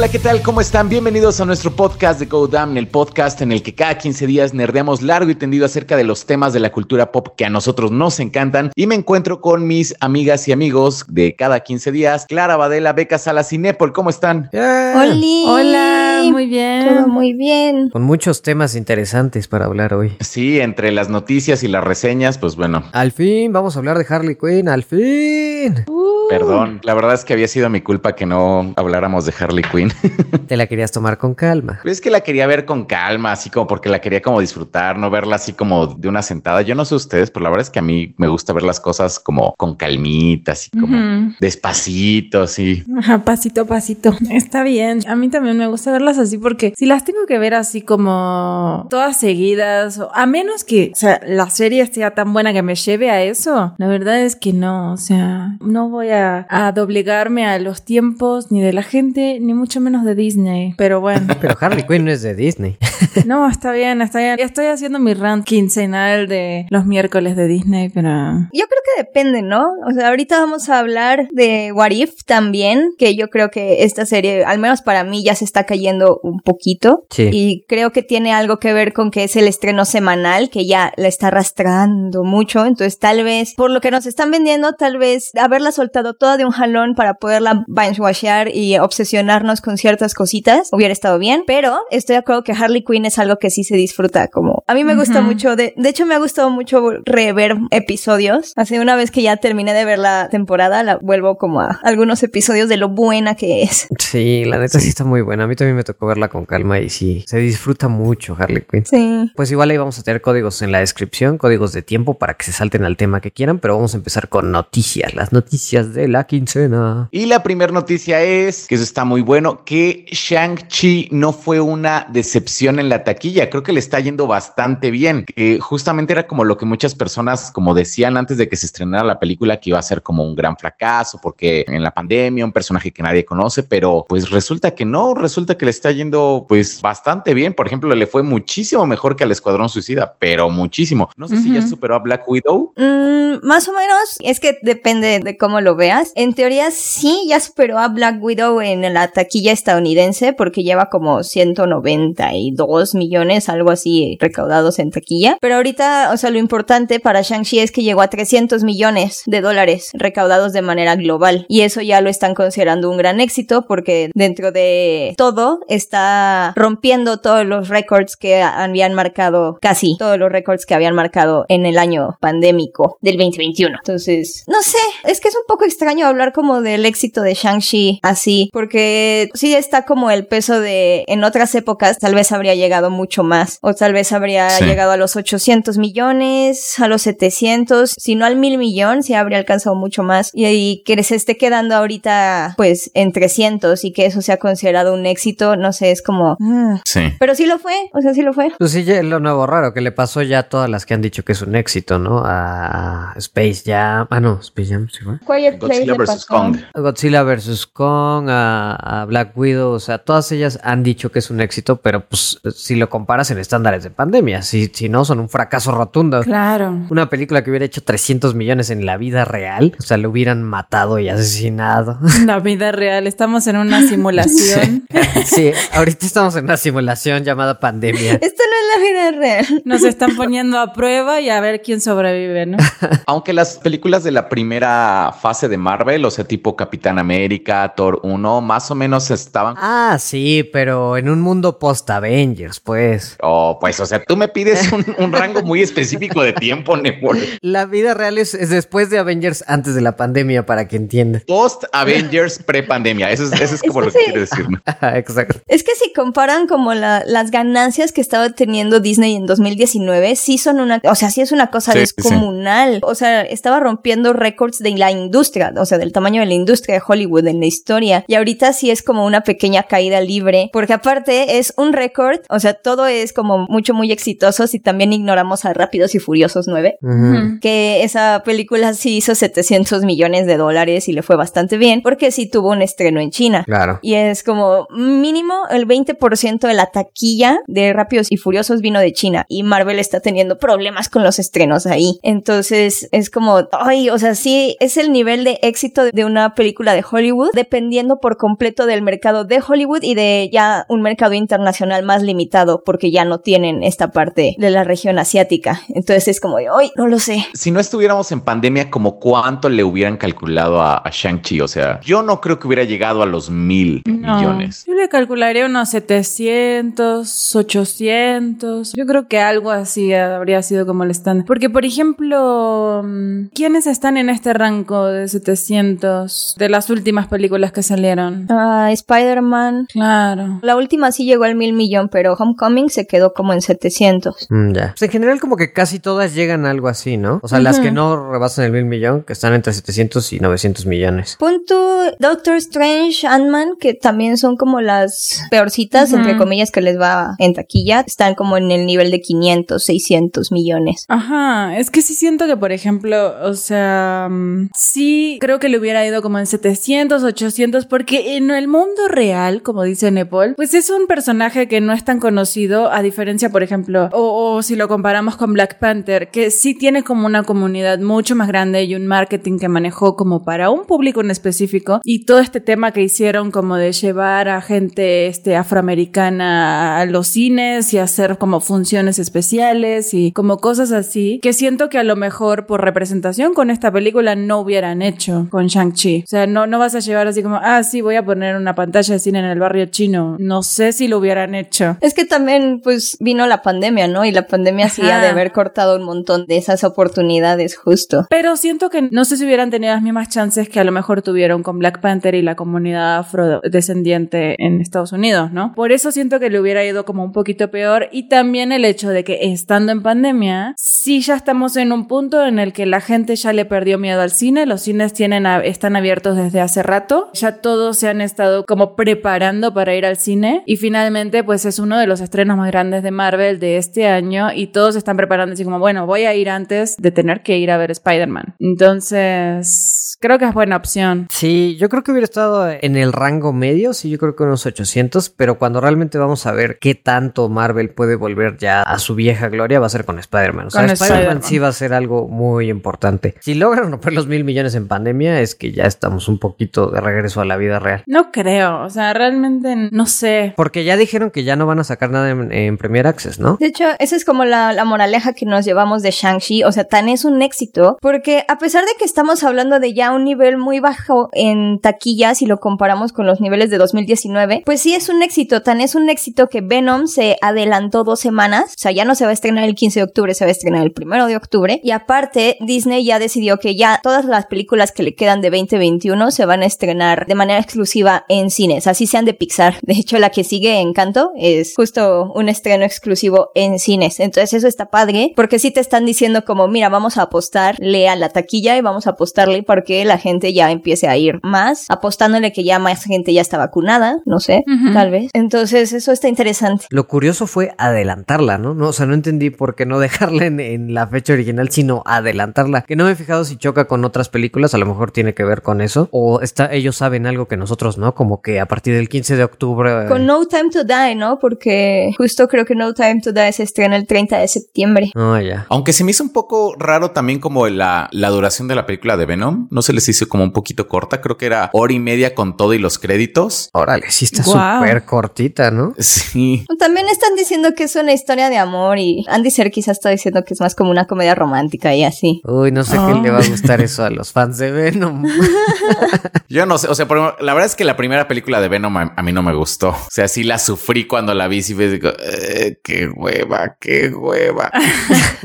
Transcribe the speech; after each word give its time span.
Hola, 0.00 0.10
¿qué 0.10 0.18
tal? 0.18 0.40
¿Cómo 0.40 0.62
están? 0.62 0.88
Bienvenidos 0.88 1.42
a 1.42 1.44
nuestro 1.44 1.72
podcast 1.72 2.18
de 2.20 2.24
Go 2.24 2.48
Damn, 2.48 2.78
el 2.78 2.88
podcast 2.88 3.42
en 3.42 3.52
el 3.52 3.62
que 3.62 3.74
cada 3.74 3.98
15 3.98 4.26
días 4.26 4.54
nerdeamos 4.54 5.02
largo 5.02 5.30
y 5.30 5.34
tendido 5.34 5.66
acerca 5.66 5.94
de 5.94 6.04
los 6.04 6.24
temas 6.24 6.54
de 6.54 6.60
la 6.60 6.72
cultura 6.72 7.12
pop 7.12 7.28
que 7.36 7.44
a 7.44 7.50
nosotros 7.50 7.90
nos 7.90 8.18
encantan. 8.18 8.70
Y 8.76 8.86
me 8.86 8.94
encuentro 8.94 9.42
con 9.42 9.66
mis 9.66 9.94
amigas 10.00 10.48
y 10.48 10.52
amigos 10.52 11.04
de 11.06 11.36
cada 11.36 11.60
15 11.60 11.92
días, 11.92 12.24
Clara 12.26 12.56
Badela, 12.56 12.94
Beca 12.94 13.18
Salas 13.18 13.52
y 13.52 13.58
Nepal. 13.58 13.92
¿Cómo 13.92 14.08
están? 14.08 14.48
Hola. 14.54 16.09
Muy 16.28 16.46
bien. 16.46 16.88
Todo 16.88 17.08
muy 17.08 17.32
bien. 17.32 17.90
Con 17.90 18.02
muchos 18.02 18.42
temas 18.42 18.76
interesantes 18.76 19.48
para 19.48 19.66
hablar 19.66 19.94
hoy. 19.94 20.16
Sí, 20.20 20.60
entre 20.60 20.92
las 20.92 21.08
noticias 21.08 21.62
y 21.62 21.68
las 21.68 21.84
reseñas, 21.84 22.38
pues 22.38 22.56
bueno. 22.56 22.84
Al 22.92 23.12
fin, 23.12 23.52
vamos 23.52 23.76
a 23.76 23.78
hablar 23.78 23.98
de 23.98 24.06
Harley 24.08 24.36
Quinn, 24.36 24.68
al 24.68 24.82
fin. 24.82 25.84
Perdón, 26.28 26.80
la 26.84 26.94
verdad 26.94 27.14
es 27.14 27.24
que 27.24 27.32
había 27.32 27.48
sido 27.48 27.68
mi 27.68 27.80
culpa 27.80 28.14
que 28.14 28.24
no 28.24 28.72
habláramos 28.76 29.26
de 29.26 29.34
Harley 29.38 29.64
Quinn. 29.64 29.92
Te 30.46 30.56
la 30.56 30.66
querías 30.66 30.92
tomar 30.92 31.18
con 31.18 31.34
calma. 31.34 31.80
Es 31.84 32.00
que 32.00 32.10
la 32.10 32.20
quería 32.20 32.46
ver 32.46 32.64
con 32.66 32.84
calma, 32.84 33.32
así 33.32 33.50
como 33.50 33.66
porque 33.66 33.88
la 33.88 34.00
quería 34.00 34.22
como 34.22 34.40
disfrutar, 34.40 34.96
no 34.96 35.10
verla 35.10 35.36
así 35.36 35.52
como 35.52 35.88
de 35.88 36.08
una 36.08 36.22
sentada. 36.22 36.62
Yo 36.62 36.74
no 36.74 36.84
sé 36.84 36.94
ustedes, 36.94 37.30
pero 37.30 37.42
la 37.44 37.50
verdad 37.50 37.66
es 37.66 37.70
que 37.70 37.80
a 37.80 37.82
mí 37.82 38.14
me 38.16 38.28
gusta 38.28 38.52
ver 38.52 38.62
las 38.62 38.78
cosas 38.78 39.18
como 39.18 39.54
con 39.56 39.74
calmita, 39.74 40.52
así 40.52 40.70
como 40.70 41.34
despacito, 41.40 42.42
así. 42.42 42.84
Ajá, 42.96 43.24
pasito 43.24 43.62
a 43.62 43.64
pasito. 43.64 44.14
Está 44.30 44.62
bien. 44.62 45.00
A 45.08 45.16
mí 45.16 45.28
también 45.28 45.56
me 45.56 45.66
gusta 45.66 45.90
verlas 46.10 46.18
así 46.28 46.38
porque 46.38 46.72
si 46.76 46.86
las 46.86 47.04
tengo 47.04 47.26
que 47.26 47.38
ver 47.38 47.54
así 47.54 47.82
como 47.82 48.86
todas 48.90 49.16
seguidas, 49.18 49.98
o- 49.98 50.10
a 50.14 50.26
menos 50.26 50.64
que, 50.64 50.90
o 50.92 50.96
sea, 50.96 51.20
la 51.26 51.48
serie 51.50 51.86
sea 51.86 52.12
tan 52.12 52.32
buena 52.32 52.52
que 52.52 52.62
me 52.62 52.74
lleve 52.74 53.10
a 53.10 53.22
eso, 53.22 53.74
la 53.78 53.86
verdad 53.86 54.20
es 54.20 54.36
que 54.36 54.52
no, 54.52 54.92
o 54.92 54.96
sea, 54.96 55.56
no 55.60 55.88
voy 55.88 56.10
a, 56.10 56.46
a 56.50 56.72
doblegarme 56.72 57.46
a 57.46 57.58
los 57.58 57.84
tiempos 57.84 58.50
ni 58.50 58.60
de 58.60 58.72
la 58.72 58.82
gente, 58.82 59.38
ni 59.40 59.54
mucho 59.54 59.80
menos 59.80 60.04
de 60.04 60.14
Disney. 60.14 60.74
Pero 60.76 61.00
bueno. 61.00 61.34
Pero 61.40 61.56
Harley 61.60 61.84
Quinn 61.86 62.04
no 62.04 62.10
es 62.10 62.22
de 62.22 62.34
Disney. 62.34 62.76
No, 63.26 63.48
está 63.48 63.72
bien, 63.72 64.02
está 64.02 64.20
bien. 64.20 64.36
Estoy 64.38 64.66
haciendo 64.66 65.00
mi 65.00 65.14
rant 65.14 65.44
quincenal 65.44 66.28
de 66.28 66.66
los 66.70 66.86
miércoles 66.86 67.34
de 67.34 67.48
Disney, 67.48 67.88
pero... 67.88 68.08
Yo 68.52 68.66
creo 68.66 68.82
que 68.84 69.02
depende, 69.02 69.42
¿no? 69.42 69.64
O 69.88 69.92
sea, 69.92 70.08
ahorita 70.10 70.38
vamos 70.38 70.68
a 70.68 70.78
hablar 70.78 71.26
de 71.32 71.72
What 71.72 71.90
If 71.90 72.22
también, 72.24 72.92
que 72.98 73.16
yo 73.16 73.28
creo 73.28 73.50
que 73.50 73.82
esta 73.82 74.06
serie, 74.06 74.44
al 74.44 74.60
menos 74.60 74.82
para 74.82 75.02
mí, 75.02 75.24
ya 75.24 75.34
se 75.34 75.44
está 75.44 75.64
cayendo 75.64 75.99
un 76.22 76.40
poquito. 76.40 77.04
Sí. 77.10 77.28
Y 77.32 77.64
creo 77.68 77.92
que 77.92 78.02
tiene 78.02 78.32
algo 78.32 78.58
que 78.58 78.72
ver 78.72 78.92
con 78.92 79.10
que 79.10 79.24
es 79.24 79.36
el 79.36 79.48
estreno 79.48 79.84
semanal, 79.84 80.50
que 80.50 80.66
ya 80.66 80.92
la 80.96 81.08
está 81.08 81.28
arrastrando 81.28 82.24
mucho. 82.24 82.64
Entonces, 82.64 82.98
tal 82.98 83.24
vez, 83.24 83.54
por 83.56 83.70
lo 83.70 83.80
que 83.80 83.90
nos 83.90 84.06
están 84.06 84.30
vendiendo, 84.30 84.72
tal 84.74 84.98
vez 84.98 85.30
haberla 85.36 85.72
soltado 85.72 86.14
toda 86.14 86.36
de 86.36 86.44
un 86.44 86.50
jalón 86.50 86.94
para 86.94 87.14
poderla 87.14 87.64
binge-washear 87.66 88.50
y 88.52 88.78
obsesionarnos 88.78 89.60
con 89.60 89.76
ciertas 89.76 90.14
cositas 90.14 90.68
hubiera 90.72 90.92
estado 90.92 91.18
bien. 91.18 91.44
Pero 91.46 91.80
estoy 91.90 92.14
de 92.14 92.18
acuerdo 92.18 92.42
que 92.42 92.52
Harley 92.52 92.84
Quinn 92.84 93.04
es 93.04 93.18
algo 93.18 93.36
que 93.36 93.50
sí 93.50 93.64
se 93.64 93.76
disfruta 93.76 94.28
como... 94.28 94.64
A 94.66 94.74
mí 94.74 94.84
me 94.84 94.94
gusta 94.94 95.20
mucho, 95.20 95.56
de, 95.56 95.74
de 95.76 95.88
hecho 95.88 96.06
me 96.06 96.14
ha 96.14 96.18
gustado 96.18 96.50
mucho 96.50 96.90
rever 97.04 97.56
episodios. 97.70 98.52
Así 98.56 98.78
una 98.78 98.96
vez 98.96 99.10
que 99.10 99.22
ya 99.22 99.36
terminé 99.36 99.74
de 99.74 99.84
ver 99.84 99.98
la 99.98 100.28
temporada, 100.30 100.82
la 100.82 100.96
vuelvo 100.96 101.36
como 101.36 101.60
a 101.60 101.80
algunos 101.82 102.22
episodios 102.22 102.68
de 102.68 102.76
lo 102.76 102.88
buena 102.88 103.34
que 103.34 103.62
es. 103.62 103.88
Sí, 103.98 104.44
la 104.44 104.58
neta 104.58 104.80
sí. 104.80 104.88
está 104.88 105.04
muy 105.04 105.20
buena. 105.20 105.44
A 105.44 105.46
mí 105.46 105.56
también 105.56 105.76
me 105.76 105.84
tocó 105.92 106.06
verla 106.06 106.28
con 106.28 106.46
calma 106.46 106.78
y 106.80 106.90
sí, 106.90 107.24
se 107.26 107.38
disfruta 107.38 107.88
mucho 107.88 108.36
Harley 108.38 108.64
Quinn. 108.70 108.86
Sí. 108.86 109.32
Pues 109.34 109.50
igual 109.50 109.70
ahí 109.70 109.76
vamos 109.76 109.98
a 109.98 110.02
tener 110.02 110.20
códigos 110.20 110.62
en 110.62 110.72
la 110.72 110.80
descripción, 110.80 111.38
códigos 111.38 111.72
de 111.72 111.82
tiempo 111.82 112.14
para 112.14 112.34
que 112.34 112.44
se 112.44 112.52
salten 112.52 112.84
al 112.84 112.96
tema 112.96 113.20
que 113.20 113.30
quieran, 113.30 113.58
pero 113.58 113.74
vamos 113.74 113.94
a 113.94 113.96
empezar 113.96 114.28
con 114.28 114.50
noticias, 114.52 115.14
las 115.14 115.32
noticias 115.32 115.94
de 115.94 116.08
la 116.08 116.24
quincena. 116.24 117.08
Y 117.10 117.26
la 117.26 117.42
primera 117.42 117.72
noticia 117.72 118.22
es, 118.22 118.66
que 118.66 118.74
eso 118.74 118.84
está 118.84 119.04
muy 119.04 119.22
bueno, 119.22 119.64
que 119.64 120.06
Shang-Chi 120.10 121.08
no 121.12 121.32
fue 121.32 121.60
una 121.60 122.06
decepción 122.10 122.78
en 122.78 122.88
la 122.88 123.04
taquilla. 123.04 123.50
Creo 123.50 123.62
que 123.62 123.72
le 123.72 123.80
está 123.80 124.00
yendo 124.00 124.26
bastante 124.26 124.90
bien. 124.90 125.24
Que 125.24 125.58
justamente 125.60 126.12
era 126.12 126.26
como 126.26 126.44
lo 126.44 126.56
que 126.56 126.66
muchas 126.66 126.94
personas 126.94 127.50
como 127.52 127.74
decían 127.74 128.16
antes 128.16 128.36
de 128.36 128.48
que 128.48 128.56
se 128.56 128.66
estrenara 128.66 129.04
la 129.04 129.18
película, 129.18 129.58
que 129.58 129.70
iba 129.70 129.78
a 129.78 129.82
ser 129.82 130.02
como 130.02 130.24
un 130.24 130.34
gran 130.34 130.56
fracaso, 130.56 131.20
porque 131.22 131.64
en 131.68 131.82
la 131.82 131.92
pandemia, 131.92 132.44
un 132.44 132.52
personaje 132.52 132.92
que 132.92 133.02
nadie 133.02 133.24
conoce, 133.24 133.62
pero 133.62 134.04
pues 134.08 134.30
resulta 134.30 134.74
que 134.74 134.84
no, 134.84 135.14
resulta 135.14 135.56
que 135.56 135.64
le 135.64 135.70
está 135.80 135.90
yendo 135.90 136.44
pues 136.46 136.80
bastante 136.82 137.34
bien. 137.34 137.54
Por 137.54 137.66
ejemplo, 137.66 137.94
le 137.94 138.06
fue 138.06 138.22
muchísimo 138.22 138.86
mejor 138.86 139.16
que 139.16 139.24
al 139.24 139.32
Escuadrón 139.32 139.68
Suicida, 139.68 140.14
pero 140.18 140.50
muchísimo. 140.50 141.10
No 141.16 141.26
sé 141.26 141.38
si 141.38 141.52
ya 141.52 141.66
superó 141.66 141.94
a 141.94 141.98
Black 142.00 142.28
Widow. 142.28 142.72
Mm, 142.76 143.46
más 143.46 143.68
o 143.68 143.72
menos, 143.72 144.18
es 144.22 144.40
que 144.40 144.58
depende 144.62 145.20
de 145.20 145.36
cómo 145.36 145.60
lo 145.60 145.76
veas. 145.76 146.12
En 146.14 146.34
teoría 146.34 146.70
sí, 146.70 147.24
ya 147.28 147.40
superó 147.40 147.78
a 147.78 147.88
Black 147.88 148.22
Widow 148.22 148.60
en 148.60 148.92
la 148.92 149.08
taquilla 149.08 149.52
estadounidense 149.52 150.32
porque 150.32 150.62
lleva 150.62 150.90
como 150.90 151.22
192 151.22 152.94
millones, 152.94 153.48
algo 153.48 153.70
así, 153.70 154.18
recaudados 154.20 154.78
en 154.78 154.90
taquilla. 154.90 155.38
Pero 155.40 155.56
ahorita, 155.56 156.10
o 156.12 156.16
sea, 156.16 156.30
lo 156.30 156.38
importante 156.38 157.00
para 157.00 157.22
Shang-Chi 157.22 157.60
es 157.60 157.72
que 157.72 157.82
llegó 157.82 158.02
a 158.02 158.08
300 158.08 158.64
millones 158.64 159.22
de 159.26 159.40
dólares 159.40 159.90
recaudados 159.94 160.52
de 160.52 160.62
manera 160.62 160.96
global. 160.96 161.46
Y 161.48 161.62
eso 161.62 161.80
ya 161.80 162.00
lo 162.00 162.10
están 162.10 162.34
considerando 162.34 162.90
un 162.90 162.98
gran 162.98 163.20
éxito 163.20 163.64
porque 163.66 164.10
dentro 164.14 164.52
de 164.52 165.14
todo 165.16 165.60
está 165.74 166.52
rompiendo 166.56 167.18
todos 167.20 167.46
los 167.46 167.68
récords 167.68 168.16
que 168.16 168.42
habían 168.42 168.94
marcado, 168.94 169.58
casi 169.60 169.96
todos 169.98 170.18
los 170.18 170.30
récords 170.30 170.66
que 170.66 170.74
habían 170.74 170.94
marcado 170.94 171.44
en 171.48 171.66
el 171.66 171.78
año 171.78 172.16
pandémico 172.20 172.98
del 173.00 173.16
2021. 173.16 173.78
Entonces, 173.80 174.44
no 174.46 174.62
sé, 174.62 174.78
es 175.04 175.20
que 175.20 175.28
es 175.28 175.36
un 175.36 175.44
poco 175.46 175.64
extraño 175.64 176.06
hablar 176.06 176.32
como 176.32 176.60
del 176.62 176.84
éxito 176.86 177.22
de 177.22 177.34
Shang-Chi 177.34 178.00
así, 178.02 178.50
porque 178.52 179.30
sí 179.34 179.54
está 179.54 179.84
como 179.84 180.10
el 180.10 180.26
peso 180.26 180.60
de 180.60 181.04
en 181.06 181.24
otras 181.24 181.54
épocas 181.54 181.98
tal 181.98 182.14
vez 182.14 182.32
habría 182.32 182.54
llegado 182.54 182.90
mucho 182.90 183.22
más, 183.22 183.58
o 183.62 183.74
tal 183.74 183.92
vez 183.92 184.12
habría 184.12 184.50
Sí. 184.50 184.64
llegado 184.64 184.92
a 184.92 184.96
los 184.96 185.16
800 185.16 185.78
millones, 185.78 186.78
a 186.80 186.88
los 186.88 187.02
700, 187.02 187.94
si 187.96 188.14
no 188.14 188.24
al 188.26 188.36
mil 188.36 188.58
millón, 188.58 189.02
sí 189.02 189.14
habría 189.14 189.38
alcanzado 189.38 189.76
mucho 189.76 190.02
más, 190.02 190.30
y, 190.32 190.46
y 190.46 190.82
que 190.84 191.02
se 191.02 191.14
esté 191.14 191.36
quedando 191.36 191.74
ahorita 191.76 192.54
pues 192.56 192.90
en 192.94 193.12
300 193.12 193.84
y 193.84 193.92
que 193.92 194.06
eso 194.06 194.22
sea 194.22 194.38
considerado 194.38 194.92
un 194.94 195.06
éxito, 195.06 195.56
no 195.60 195.72
sé, 195.72 195.90
es 195.90 196.02
como... 196.02 196.36
mm. 196.38 196.76
Sí. 196.84 197.12
Pero 197.18 197.34
sí 197.34 197.46
lo 197.46 197.58
fue, 197.58 197.74
o 197.92 198.00
sea, 198.00 198.14
sí 198.14 198.22
lo 198.22 198.32
fue. 198.32 198.52
Pues 198.58 198.72
sí, 198.72 198.84
ya 198.84 198.98
es 198.98 199.04
lo 199.04 199.20
nuevo 199.20 199.46
raro 199.46 199.72
que 199.72 199.80
le 199.80 199.92
pasó 199.92 200.22
ya 200.22 200.40
a 200.40 200.42
todas 200.44 200.68
las 200.68 200.86
que 200.86 200.94
han 200.94 201.02
dicho 201.02 201.24
que 201.24 201.32
es 201.32 201.42
un 201.42 201.54
éxito, 201.54 201.98
¿no? 201.98 202.22
A 202.24 203.12
Space 203.16 203.62
Jam. 203.64 204.06
Ah, 204.10 204.20
no, 204.20 204.40
Space 204.40 204.72
Jam, 204.72 204.88
sí 204.90 205.04
fue. 205.04 205.18
Quiet 205.18 205.60
Godzilla 205.60 205.94
vs. 205.94 206.26
Kong. 206.26 206.56
A 206.74 206.80
Godzilla 206.80 207.22
vs. 207.22 207.66
Kong, 207.66 208.28
a, 208.28 209.02
a 209.02 209.04
Black 209.04 209.36
Widow, 209.36 209.72
o 209.72 209.80
sea, 209.80 209.98
todas 209.98 210.30
ellas 210.32 210.58
han 210.62 210.82
dicho 210.82 211.12
que 211.12 211.18
es 211.18 211.30
un 211.30 211.40
éxito, 211.40 211.76
pero 211.76 212.06
pues 212.06 212.40
si 212.54 212.76
lo 212.76 212.88
comparas 212.88 213.30
en 213.30 213.38
estándares 213.38 213.84
de 213.84 213.90
pandemia, 213.90 214.42
si, 214.42 214.66
si 214.72 214.88
no, 214.88 215.04
son 215.04 215.20
un 215.20 215.28
fracaso 215.28 215.72
rotundo. 215.72 216.22
Claro. 216.22 216.76
Una 216.90 217.08
película 217.08 217.44
que 217.44 217.50
hubiera 217.50 217.64
hecho 217.66 217.82
300 217.82 218.34
millones 218.34 218.70
en 218.70 218.86
la 218.86 218.96
vida 218.96 219.24
real, 219.24 219.74
o 219.78 219.82
sea, 219.82 219.96
lo 219.96 220.10
hubieran 220.10 220.42
matado 220.42 220.98
y 220.98 221.08
asesinado. 221.08 221.98
La 222.26 222.38
vida 222.40 222.72
real, 222.72 223.06
estamos 223.06 223.46
en 223.46 223.56
una 223.56 223.86
simulación. 223.86 224.84
sí, 225.24 225.49
ahorita 225.72 226.06
estamos 226.06 226.36
en 226.36 226.44
una 226.44 226.56
simulación 226.56 227.24
llamada 227.24 227.60
pandemia. 227.60 228.14
Esto 228.20 228.42
no 228.42 228.76
es 228.76 228.76
la 228.76 228.82
vida 228.82 229.18
real. 229.18 229.62
Nos 229.64 229.84
están 229.84 230.16
poniendo 230.16 230.58
a 230.58 230.72
prueba 230.72 231.20
y 231.20 231.30
a 231.30 231.40
ver 231.40 231.62
quién 231.62 231.80
sobrevive, 231.80 232.46
¿no? 232.46 232.58
Aunque 233.06 233.32
las 233.32 233.58
películas 233.58 234.04
de 234.04 234.10
la 234.10 234.28
primera 234.28 235.14
fase 235.20 235.48
de 235.48 235.56
Marvel, 235.56 236.04
o 236.04 236.10
sea, 236.10 236.24
tipo 236.24 236.56
Capitán 236.56 236.98
América, 236.98 237.72
Thor 237.76 238.00
1, 238.02 238.40
más 238.40 238.70
o 238.70 238.74
menos 238.74 239.10
estaban. 239.10 239.54
Ah, 239.58 239.96
sí, 240.00 240.48
pero 240.52 240.96
en 240.96 241.08
un 241.08 241.20
mundo 241.20 241.58
post-Avengers, 241.58 242.60
pues. 242.60 243.16
Oh, 243.22 243.58
pues, 243.60 243.80
o 243.80 243.86
sea, 243.86 244.02
tú 244.04 244.16
me 244.16 244.28
pides 244.28 244.72
un, 244.72 244.84
un 244.98 245.12
rango 245.12 245.42
muy 245.42 245.62
específico 245.62 246.22
de 246.22 246.32
tiempo, 246.32 246.76
Nebor. 246.76 247.16
La 247.40 247.66
vida 247.66 247.94
real 247.94 248.18
es, 248.18 248.34
es 248.34 248.50
después 248.50 248.90
de 248.90 248.98
Avengers, 248.98 249.44
antes 249.46 249.74
de 249.74 249.80
la 249.80 249.96
pandemia, 249.96 250.46
para 250.46 250.68
que 250.68 250.76
entiendan. 250.76 251.22
Post 251.26 251.64
Avengers 251.72 252.38
pre-pandemia. 252.38 253.10
Eso 253.10 253.24
es, 253.24 253.32
eso 253.40 253.54
es 253.54 253.62
como 253.62 253.80
Es 253.80 253.86
lo 253.86 253.92
que 253.92 253.98
sí. 253.98 254.04
quiere 254.04 254.20
decir. 254.20 254.46
¿no? 254.50 254.60
Exacto. 254.94 255.39
Es 255.48 255.62
que 255.64 255.72
si 255.74 255.92
comparan 255.92 256.46
como 256.46 256.74
la- 256.74 257.02
las 257.06 257.30
ganancias 257.30 257.92
que 257.92 258.00
estaba 258.00 258.30
teniendo 258.30 258.80
Disney 258.80 259.14
en 259.16 259.26
2019, 259.26 260.16
sí 260.16 260.38
son 260.38 260.60
una, 260.60 260.80
o 260.84 260.94
sea, 260.94 261.10
sí 261.10 261.20
es 261.20 261.32
una 261.32 261.48
cosa 261.50 261.72
Sí, 261.72 261.80
sí, 261.80 261.86
sí. 261.86 261.94
descomunal. 262.02 262.80
O 262.82 262.94
sea, 262.94 263.22
estaba 263.22 263.60
rompiendo 263.60 264.12
récords 264.12 264.58
de 264.58 264.70
la 264.72 264.90
industria, 264.90 265.52
o 265.56 265.64
sea, 265.66 265.78
del 265.78 265.92
tamaño 265.92 266.20
de 266.20 266.26
la 266.26 266.34
industria 266.34 266.76
de 266.76 266.82
Hollywood 266.86 267.26
en 267.26 267.40
la 267.40 267.46
historia. 267.46 268.04
Y 268.06 268.14
ahorita 268.14 268.52
sí 268.52 268.70
es 268.70 268.82
como 268.82 269.04
una 269.04 269.22
pequeña 269.22 269.64
caída 269.64 270.00
libre, 270.00 270.50
porque 270.52 270.72
aparte 270.72 271.38
es 271.38 271.52
un 271.56 271.72
récord, 271.72 272.20
o 272.28 272.38
sea, 272.40 272.54
todo 272.54 272.86
es 272.86 273.12
como 273.12 273.46
mucho, 273.48 273.74
muy 273.74 273.92
exitoso 273.92 274.46
si 274.46 274.60
también 274.60 274.92
ignoramos 274.92 275.44
a 275.44 275.52
Rápidos 275.52 275.94
y 275.94 275.98
Furiosos 275.98 276.46
9. 276.48 276.78
Ujú. 276.82 277.38
que 277.40 277.82
esa 277.84 278.22
película 278.24 278.74
sí 278.74 278.96
hizo 278.96 279.14
700 279.14 279.84
millones 279.84 280.26
de 280.26 280.36
dólares 280.36 280.88
y 280.88 280.92
le 280.92 281.02
fue 281.02 281.16
bastante 281.16 281.56
bien 281.56 281.80
porque 281.82 282.10
sí 282.10 282.28
tuvo 282.28 282.50
un 282.50 282.62
estreno 282.62 283.00
en 283.00 283.10
China. 283.10 283.44
Claro. 283.46 283.78
Y 283.82 283.94
es 283.94 284.22
como 284.22 284.66
mínimo 284.70 285.19
el 285.50 285.66
20% 285.66 286.40
de 286.46 286.54
la 286.54 286.66
taquilla 286.66 287.40
de 287.46 287.72
Rápidos 287.72 288.06
y 288.10 288.16
Furiosos 288.16 288.60
vino 288.60 288.80
de 288.80 288.92
China 288.92 289.26
y 289.28 289.42
Marvel 289.42 289.78
está 289.78 290.00
teniendo 290.00 290.38
problemas 290.38 290.88
con 290.88 291.02
los 291.02 291.18
estrenos 291.18 291.66
ahí. 291.66 291.98
Entonces 292.02 292.88
es 292.92 293.10
como, 293.10 293.48
ay, 293.52 293.90
o 293.90 293.98
sea, 293.98 294.14
sí, 294.14 294.56
es 294.60 294.76
el 294.76 294.92
nivel 294.92 295.24
de 295.24 295.38
éxito 295.42 295.84
de 295.84 296.04
una 296.04 296.34
película 296.34 296.72
de 296.74 296.84
Hollywood, 296.88 297.30
dependiendo 297.34 297.98
por 298.00 298.16
completo 298.16 298.66
del 298.66 298.82
mercado 298.82 299.24
de 299.24 299.42
Hollywood 299.46 299.82
y 299.82 299.94
de 299.94 300.30
ya 300.32 300.64
un 300.68 300.82
mercado 300.82 301.14
internacional 301.14 301.84
más 301.84 302.02
limitado, 302.02 302.62
porque 302.64 302.90
ya 302.90 303.04
no 303.04 303.20
tienen 303.20 303.62
esta 303.62 303.90
parte 303.90 304.34
de 304.38 304.50
la 304.50 304.64
región 304.64 304.98
asiática. 304.98 305.62
Entonces 305.68 306.08
es 306.08 306.20
como, 306.20 306.36
hoy 306.36 306.72
no 306.76 306.86
lo 306.86 306.98
sé. 306.98 307.26
Si 307.34 307.50
no 307.50 307.60
estuviéramos 307.60 308.12
en 308.12 308.20
pandemia, 308.20 308.70
como 308.70 308.98
cuánto 308.98 309.48
le 309.48 309.64
hubieran 309.64 309.96
calculado 309.96 310.60
a, 310.60 310.76
a 310.78 310.90
Shang-Chi? 310.90 311.40
O 311.40 311.48
sea, 311.48 311.80
yo 311.80 312.02
no 312.02 312.20
creo 312.20 312.38
que 312.38 312.46
hubiera 312.46 312.64
llegado 312.64 313.02
a 313.02 313.06
los 313.06 313.30
mil 313.30 313.82
No, 313.86 314.16
millones. 314.16 314.64
Yo 314.66 314.74
le 314.74 314.88
calcularía 315.10 315.46
unos 315.46 315.70
700, 315.70 317.34
800. 317.34 318.74
Yo 318.74 318.86
creo 318.86 319.08
que 319.08 319.18
algo 319.18 319.50
así 319.50 319.92
habría 319.92 320.40
sido 320.40 320.66
como 320.66 320.84
el 320.84 320.92
estándar. 320.92 321.26
Porque, 321.26 321.50
por 321.50 321.64
ejemplo, 321.64 322.82
mm, 322.84 323.30
¿quiénes 323.34 323.66
están 323.66 323.96
en 323.96 324.08
este 324.08 324.32
rango 324.34 324.86
de 324.86 325.08
700 325.08 326.36
de 326.38 326.48
las 326.48 326.70
últimas 326.70 327.08
películas 327.08 327.50
que 327.50 327.64
salieron? 327.64 328.28
Ah, 328.30 328.70
Spider-Man. 328.70 329.66
Claro. 329.72 330.38
La 330.42 330.54
última 330.54 330.92
sí 330.92 331.04
llegó 331.06 331.24
al 331.24 331.34
mil 331.34 331.54
millón, 331.54 331.88
pero 331.88 332.14
Homecoming 332.14 332.70
se 332.70 332.86
quedó 332.86 333.12
como 333.12 333.32
en 333.32 333.40
700. 333.40 334.28
Mm, 334.30 334.52
ya. 334.52 334.74
Pues 334.78 334.82
en 334.82 334.90
general 334.90 335.18
como 335.18 335.36
que 335.36 335.52
casi 335.52 335.80
todas 335.80 336.14
llegan 336.14 336.46
a 336.46 336.50
algo 336.50 336.68
así, 336.68 336.96
¿no? 336.98 337.18
O 337.24 337.26
sea, 337.26 337.40
las 337.40 337.58
que 337.58 337.72
no 337.72 338.12
rebasan 338.12 338.44
el 338.44 338.52
mil 338.52 338.66
millón, 338.66 339.02
que 339.02 339.12
están 339.12 339.34
entre 339.34 339.52
700 339.54 340.12
y 340.12 340.20
900 340.20 340.66
millones. 340.66 341.16
Punto 341.18 341.90
Doctor 341.98 342.36
Strange, 342.36 343.08
Ant-Man, 343.08 343.54
que 343.58 343.74
también 343.74 344.16
son 344.16 344.36
como 344.36 344.60
las 344.60 344.99
peorcitas, 345.30 345.92
entre 345.92 346.16
comillas, 346.16 346.50
que 346.50 346.60
les 346.60 346.78
va 346.78 347.14
en 347.18 347.34
taquilla, 347.34 347.84
están 347.86 348.14
como 348.14 348.36
en 348.36 348.50
el 348.50 348.66
nivel 348.66 348.90
de 348.90 349.00
500, 349.00 349.62
600 349.62 350.32
millones. 350.32 350.84
Ajá, 350.88 351.58
es 351.58 351.70
que 351.70 351.82
sí 351.82 351.94
siento 351.94 352.26
que, 352.26 352.36
por 352.36 352.52
ejemplo, 352.52 353.14
o 353.22 353.34
sea, 353.34 354.08
mm, 354.10 354.50
sí 354.54 355.18
creo 355.20 355.38
que 355.38 355.48
le 355.48 355.58
hubiera 355.58 355.86
ido 355.86 356.02
como 356.02 356.18
en 356.18 356.26
700, 356.26 357.02
800, 357.02 357.66
porque 357.66 358.16
en 358.16 358.30
el 358.30 358.48
mundo 358.48 358.88
real, 358.88 359.42
como 359.42 359.62
dice 359.62 359.90
Nepal, 359.90 360.34
pues 360.36 360.54
es 360.54 360.70
un 360.70 360.86
personaje 360.86 361.48
que 361.48 361.60
no 361.60 361.72
es 361.72 361.84
tan 361.84 362.00
conocido, 362.00 362.70
a 362.70 362.82
diferencia, 362.82 363.30
por 363.30 363.42
ejemplo, 363.42 363.88
o, 363.92 364.34
o 364.34 364.42
si 364.42 364.56
lo 364.56 364.68
comparamos 364.68 365.16
con 365.16 365.32
Black 365.32 365.58
Panther, 365.58 366.10
que 366.10 366.30
sí 366.30 366.54
tiene 366.54 366.82
como 366.82 367.06
una 367.06 367.22
comunidad 367.22 367.78
mucho 367.78 368.16
más 368.16 368.28
grande 368.28 368.64
y 368.64 368.74
un 368.74 368.86
marketing 368.86 369.38
que 369.38 369.48
manejó 369.48 369.96
como 369.96 370.24
para 370.24 370.50
un 370.50 370.64
público 370.66 371.00
en 371.00 371.10
específico, 371.10 371.80
y 371.84 372.04
todo 372.04 372.18
este 372.20 372.40
tema 372.40 372.72
que 372.72 372.82
hicieron 372.82 373.30
como 373.30 373.56
de 373.56 373.72
llevar 373.72 374.28
a 374.28 374.40
gente 374.40 374.89
este, 375.08 375.36
afroamericana 375.36 376.80
a 376.80 376.86
los 376.86 377.08
cines 377.08 377.72
y 377.72 377.78
hacer 377.78 378.18
como 378.18 378.40
funciones 378.40 378.98
especiales 378.98 379.94
y 379.94 380.12
como 380.12 380.38
cosas 380.38 380.72
así, 380.72 381.18
que 381.22 381.32
siento 381.32 381.68
que 381.68 381.78
a 381.78 381.84
lo 381.84 381.96
mejor 381.96 382.46
por 382.46 382.62
representación 382.62 383.34
con 383.34 383.50
esta 383.50 383.72
película 383.72 384.16
no 384.16 384.40
hubieran 384.40 384.82
hecho 384.82 385.28
con 385.30 385.46
Shang-Chi. 385.46 386.04
O 386.04 386.06
sea, 386.06 386.26
no, 386.26 386.46
no 386.46 386.58
vas 386.58 386.74
a 386.74 386.80
llevar 386.80 387.06
así 387.06 387.22
como, 387.22 387.36
ah, 387.36 387.62
sí, 387.62 387.80
voy 387.80 387.96
a 387.96 388.04
poner 388.04 388.36
una 388.36 388.54
pantalla 388.54 388.94
de 388.94 388.98
cine 388.98 389.18
en 389.20 389.26
el 389.26 389.38
barrio 389.38 389.66
chino. 389.66 390.16
No 390.18 390.42
sé 390.42 390.72
si 390.72 390.88
lo 390.88 390.98
hubieran 390.98 391.34
hecho. 391.34 391.76
Es 391.80 391.94
que 391.94 392.04
también, 392.04 392.60
pues, 392.62 392.96
vino 393.00 393.26
la 393.26 393.42
pandemia, 393.42 393.88
¿no? 393.88 394.04
Y 394.04 394.12
la 394.12 394.26
pandemia 394.26 394.68
sí 394.68 394.82
ha 394.82 395.00
de 395.00 395.08
haber 395.08 395.32
cortado 395.32 395.76
un 395.76 395.84
montón 395.84 396.26
de 396.26 396.36
esas 396.36 396.64
oportunidades, 396.64 397.56
justo. 397.56 398.06
Pero 398.10 398.36
siento 398.36 398.70
que 398.70 398.88
no 398.90 399.04
sé 399.04 399.16
si 399.16 399.24
hubieran 399.24 399.50
tenido 399.50 399.72
las 399.72 399.82
mismas 399.82 400.08
chances 400.08 400.48
que 400.48 400.60
a 400.60 400.64
lo 400.64 400.72
mejor 400.72 401.02
tuvieron 401.02 401.42
con 401.42 401.58
Black 401.58 401.80
Panther 401.80 402.14
y 402.14 402.22
la 402.22 402.34
comunidad 402.34 402.98
afrodescendiente 402.98 404.36
en 404.38 404.60
Estados 404.60 404.79
Unidos, 404.92 405.32
¿no? 405.32 405.52
Por 405.54 405.72
eso 405.72 405.92
siento 405.92 406.18
que 406.18 406.30
le 406.30 406.40
hubiera 406.40 406.64
ido 406.64 406.84
como 406.84 407.04
un 407.04 407.12
poquito 407.12 407.50
peor 407.50 407.88
y 407.92 408.08
también 408.08 408.52
el 408.52 408.64
hecho 408.64 408.88
de 408.90 409.04
que 409.04 409.32
estando 409.32 409.72
en 409.72 409.82
pandemia, 409.82 410.54
sí 410.56 411.00
ya 411.00 411.14
estamos 411.14 411.56
en 411.56 411.72
un 411.72 411.86
punto 411.86 412.24
en 412.24 412.38
el 412.38 412.52
que 412.52 412.66
la 412.66 412.80
gente 412.80 413.14
ya 413.16 413.32
le 413.32 413.44
perdió 413.44 413.78
miedo 413.78 414.00
al 414.00 414.10
cine, 414.10 414.46
los 414.46 414.62
cines 414.62 414.92
tienen 414.92 415.26
están 415.26 415.76
abiertos 415.76 416.16
desde 416.16 416.40
hace 416.40 416.62
rato, 416.62 417.10
ya 417.12 417.36
todos 417.40 417.78
se 417.78 417.88
han 417.88 418.00
estado 418.00 418.44
como 418.46 418.74
preparando 418.74 419.52
para 419.52 419.74
ir 419.74 419.84
al 419.84 419.96
cine 419.96 420.42
y 420.46 420.56
finalmente 420.56 421.22
pues 421.22 421.44
es 421.44 421.58
uno 421.58 421.78
de 421.78 421.86
los 421.86 422.00
estrenos 422.00 422.36
más 422.36 422.50
grandes 422.50 422.82
de 422.82 422.90
Marvel 422.90 423.38
de 423.38 423.58
este 423.58 423.86
año 423.86 424.32
y 424.32 424.48
todos 424.48 424.76
están 424.76 424.96
preparando 424.96 425.34
así 425.34 425.44
como, 425.44 425.58
bueno, 425.58 425.86
voy 425.86 426.04
a 426.04 426.14
ir 426.14 426.30
antes 426.30 426.76
de 426.76 426.90
tener 426.90 427.22
que 427.22 427.38
ir 427.38 427.50
a 427.50 427.58
ver 427.58 427.70
Spider-Man. 427.70 428.34
Entonces, 428.38 429.89
creo 430.00 430.18
que 430.18 430.24
es 430.26 430.34
buena 430.34 430.56
opción. 430.56 431.06
Sí, 431.10 431.56
yo 431.58 431.68
creo 431.68 431.82
que 431.82 431.92
hubiera 431.92 432.04
estado 432.04 432.48
en 432.50 432.76
el 432.76 432.92
rango 432.92 433.32
medio, 433.32 433.72
sí, 433.74 433.90
yo 433.90 433.98
creo 433.98 434.16
que 434.16 434.22
unos 434.24 434.46
800, 434.46 435.10
pero 435.10 435.38
cuando 435.38 435.60
realmente 435.60 435.98
vamos 435.98 436.26
a 436.26 436.32
ver 436.32 436.58
qué 436.58 436.74
tanto 436.74 437.28
Marvel 437.28 437.70
puede 437.70 437.96
volver 437.96 438.36
ya 438.38 438.62
a 438.62 438.78
su 438.78 438.94
vieja 438.94 439.28
gloria 439.28 439.60
va 439.60 439.66
a 439.66 439.70
ser 439.70 439.84
con 439.84 439.98
Spider-Man. 439.98 440.46
O 440.46 440.50
sea, 440.50 440.62
Con 440.62 440.70
Spider-Man 440.70 441.00
Spider-Man. 441.00 441.22
sí 441.22 441.38
va 441.38 441.48
a 441.48 441.52
ser 441.52 441.72
algo 441.74 442.08
muy 442.08 442.48
importante. 442.50 443.14
Si 443.20 443.34
logran 443.34 443.70
romper 443.70 443.92
los 443.92 444.06
mil 444.06 444.24
millones 444.24 444.54
en 444.54 444.68
pandemia, 444.68 445.20
es 445.20 445.34
que 445.34 445.52
ya 445.52 445.64
estamos 445.64 446.08
un 446.08 446.18
poquito 446.18 446.70
de 446.70 446.80
regreso 446.80 447.20
a 447.20 447.24
la 447.24 447.36
vida 447.36 447.58
real. 447.58 447.82
No 447.86 448.10
creo, 448.10 448.62
o 448.62 448.70
sea, 448.70 448.92
realmente 448.94 449.68
no 449.70 449.86
sé. 449.86 450.32
Porque 450.36 450.64
ya 450.64 450.76
dijeron 450.76 451.10
que 451.10 451.24
ya 451.24 451.36
no 451.36 451.46
van 451.46 451.58
a 451.58 451.64
sacar 451.64 451.90
nada 451.90 452.10
en, 452.10 452.32
en 452.32 452.56
Premier 452.58 452.86
Access, 452.86 453.18
¿no? 453.18 453.36
De 453.38 453.46
hecho, 453.46 453.64
esa 453.78 453.96
es 453.96 454.04
como 454.04 454.24
la, 454.24 454.52
la 454.52 454.64
moraleja 454.64 455.12
que 455.12 455.26
nos 455.26 455.44
llevamos 455.44 455.82
de 455.82 455.90
Shang-Chi. 455.90 456.44
O 456.44 456.52
sea, 456.52 456.64
tan 456.64 456.88
es 456.88 457.04
un 457.04 457.22
éxito. 457.22 457.76
Porque 457.80 458.24
a 458.28 458.38
pesar 458.38 458.64
de 458.64 458.72
que 458.78 458.84
estamos 458.84 459.22
hablando 459.24 459.60
de 459.60 459.74
ya 459.74 459.89
un 459.92 460.04
nivel 460.04 460.38
muy 460.38 460.60
bajo 460.60 461.08
en 461.12 461.58
taquillas 461.60 462.18
si 462.18 462.26
lo 462.26 462.40
comparamos 462.40 462.92
con 462.92 463.06
los 463.06 463.20
niveles 463.20 463.50
de 463.50 463.58
2019, 463.58 464.42
pues 464.44 464.60
sí 464.60 464.74
es 464.74 464.88
un 464.88 465.02
éxito. 465.02 465.42
Tan 465.42 465.60
es 465.60 465.74
un 465.74 465.88
éxito 465.88 466.28
que 466.28 466.40
Venom 466.40 466.86
se 466.86 467.16
adelantó 467.22 467.84
dos 467.84 468.00
semanas. 468.00 468.54
O 468.56 468.58
sea, 468.58 468.72
ya 468.72 468.84
no 468.84 468.94
se 468.94 469.04
va 469.04 469.10
a 469.10 469.14
estrenar 469.14 469.44
el 469.44 469.54
15 469.54 469.80
de 469.80 469.84
octubre, 469.84 470.14
se 470.14 470.24
va 470.24 470.28
a 470.28 470.32
estrenar 470.32 470.62
el 470.62 470.72
1 470.76 471.06
de 471.06 471.16
octubre. 471.16 471.60
Y 471.62 471.70
aparte, 471.70 472.36
Disney 472.40 472.84
ya 472.84 472.98
decidió 472.98 473.38
que 473.38 473.56
ya 473.56 473.80
todas 473.82 474.04
las 474.04 474.26
películas 474.26 474.72
que 474.72 474.82
le 474.82 474.94
quedan 474.94 475.20
de 475.20 475.30
2021 475.30 476.10
se 476.10 476.26
van 476.26 476.42
a 476.42 476.46
estrenar 476.46 477.06
de 477.06 477.14
manera 477.14 477.40
exclusiva 477.40 478.04
en 478.08 478.30
cines, 478.30 478.66
así 478.66 478.86
sean 478.86 479.04
de 479.04 479.14
Pixar. 479.14 479.58
De 479.62 479.74
hecho, 479.74 479.98
la 479.98 480.10
que 480.10 480.24
sigue 480.24 480.60
Encanto 480.60 481.12
es 481.16 481.54
justo 481.54 482.12
un 482.14 482.28
estreno 482.28 482.64
exclusivo 482.64 483.30
en 483.34 483.58
cines. 483.58 484.00
Entonces 484.00 484.34
eso 484.34 484.48
está 484.48 484.70
padre, 484.70 485.12
porque 485.16 485.38
sí 485.38 485.50
te 485.50 485.60
están 485.60 485.86
diciendo 485.86 486.24
como, 486.24 486.48
mira, 486.48 486.68
vamos 486.68 486.98
a 486.98 487.02
apostarle 487.02 487.88
a 487.88 487.96
la 487.96 488.08
taquilla 488.10 488.56
y 488.56 488.60
vamos 488.60 488.86
a 488.86 488.90
apostarle 488.90 489.42
porque 489.42 489.79
la 489.84 489.98
gente 489.98 490.32
ya 490.32 490.50
empiece 490.50 490.88
a 490.88 490.96
ir 490.96 491.20
más, 491.22 491.66
apostándole 491.68 492.32
que 492.32 492.44
ya 492.44 492.58
más 492.58 492.84
gente 492.84 493.12
ya 493.12 493.20
está 493.20 493.38
vacunada, 493.38 494.00
no 494.04 494.20
sé, 494.20 494.44
tal 494.72 494.90
vez. 494.90 495.10
Entonces 495.12 495.72
eso 495.72 495.92
está 495.92 496.08
interesante. 496.08 496.66
Lo 496.70 496.86
curioso 496.86 497.26
fue 497.26 497.54
adelantarla, 497.58 498.38
¿no? 498.38 498.54
no 498.54 498.68
o 498.68 498.72
sea, 498.72 498.86
no 498.86 498.94
entendí 498.94 499.30
por 499.30 499.54
qué 499.54 499.66
no 499.66 499.78
dejarla 499.78 500.26
en, 500.26 500.40
en 500.40 500.74
la 500.74 500.86
fecha 500.86 501.12
original, 501.12 501.50
sino 501.50 501.82
adelantarla. 501.86 502.62
Que 502.62 502.76
no 502.76 502.84
me 502.84 502.92
he 502.92 502.96
fijado 502.96 503.24
si 503.24 503.36
choca 503.36 503.66
con 503.66 503.84
otras 503.84 504.08
películas, 504.08 504.54
a 504.54 504.58
lo 504.58 504.66
mejor 504.66 504.90
tiene 504.90 505.14
que 505.14 505.24
ver 505.24 505.42
con 505.42 505.60
eso. 505.60 505.88
O 505.92 506.20
está, 506.20 506.52
ellos 506.52 506.76
saben 506.76 507.06
algo 507.06 507.26
que 507.26 507.36
nosotros 507.36 507.78
no, 507.78 507.94
como 507.94 508.22
que 508.22 508.40
a 508.40 508.46
partir 508.46 508.74
del 508.74 508.88
15 508.88 509.16
de 509.16 509.24
octubre. 509.24 509.86
Con 509.88 510.06
No 510.06 510.24
Time 510.26 510.50
to 510.50 510.64
Die, 510.64 510.94
¿no? 510.94 511.18
Porque 511.18 511.90
justo 511.96 512.28
creo 512.28 512.44
que 512.44 512.54
No 512.54 512.74
Time 512.74 513.00
to 513.02 513.12
Die 513.12 513.32
se 513.32 513.42
estrena 513.42 513.76
el 513.76 513.86
30 513.86 514.18
de 514.18 514.28
septiembre. 514.28 514.90
Ah, 514.94 515.20
ya. 515.22 515.46
Aunque 515.48 515.72
se 515.72 515.84
me 515.84 515.90
hizo 515.90 516.02
un 516.02 516.12
poco 516.12 516.54
raro 516.58 516.90
también 516.92 517.20
como 517.20 517.46
la, 517.48 517.88
la 517.92 518.10
duración 518.10 518.48
de 518.48 518.54
la 518.54 518.66
película 518.66 518.96
de 518.96 519.06
Venom. 519.06 519.48
No 519.50 519.62
se 519.70 519.74
les 519.74 519.88
hizo 519.88 520.08
como 520.08 520.24
un 520.24 520.32
poquito 520.32 520.66
corta. 520.66 521.00
Creo 521.00 521.16
que 521.16 521.26
era 521.26 521.48
hora 521.52 521.72
y 521.72 521.78
media 521.78 522.14
con 522.14 522.36
todo 522.36 522.54
y 522.54 522.58
los 522.58 522.78
créditos. 522.80 523.50
Órale, 523.52 523.90
sí 523.90 524.04
está 524.04 524.24
súper 524.24 524.84
cortita, 524.84 525.50
¿no? 525.52 525.74
Sí. 525.78 526.44
También 526.58 526.88
están 526.88 527.14
diciendo 527.14 527.50
que 527.56 527.64
es 527.64 527.76
una 527.76 527.92
historia 527.92 528.28
de 528.30 528.38
amor 528.38 528.78
y 528.78 529.04
Andy 529.08 529.30
Serkis 529.30 529.68
está 529.68 529.90
diciendo 529.90 530.22
que 530.26 530.34
es 530.34 530.40
más 530.40 530.54
como 530.56 530.70
una 530.72 530.86
comedia 530.86 531.14
romántica 531.14 531.72
y 531.74 531.84
así. 531.84 532.20
Uy, 532.24 532.50
no 532.50 532.64
sé 532.64 532.78
Oh. 532.78 532.86
qué 532.88 533.00
le 533.00 533.10
va 533.10 533.18
a 533.20 533.26
gustar 533.28 533.60
eso 533.60 533.84
a 533.84 533.90
los 533.90 534.10
fans 534.12 534.38
de 534.38 534.50
Venom. 534.50 535.04
Yo 536.28 536.46
no 536.46 536.58
sé. 536.58 536.68
O 536.68 536.74
sea, 536.74 536.86
por 536.88 537.22
la 537.22 537.34
verdad 537.34 537.46
es 537.46 537.56
que 537.56 537.64
la 537.64 537.76
primera 537.76 538.08
película 538.08 538.40
de 538.40 538.48
Venom 538.48 538.76
a, 538.76 538.94
a 538.96 539.02
mí 539.02 539.12
no 539.12 539.22
me 539.22 539.34
gustó. 539.34 539.70
O 539.70 539.88
sea, 539.90 540.08
sí 540.08 540.22
la 540.22 540.38
sufrí 540.38 540.86
cuando 540.86 541.14
la 541.14 541.28
vi. 541.28 541.42
Sí 541.42 541.54
me 541.54 541.68
digo, 541.68 541.90
"Eh, 541.98 542.58
qué 542.62 542.88
hueva, 542.88 543.56
qué 543.60 543.88
hueva. 543.88 544.50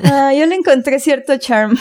Ah, 0.08 0.34
yo 0.34 0.46
le 0.46 0.56
encontré 0.56 1.00
cierto 1.00 1.38
charm. 1.38 1.78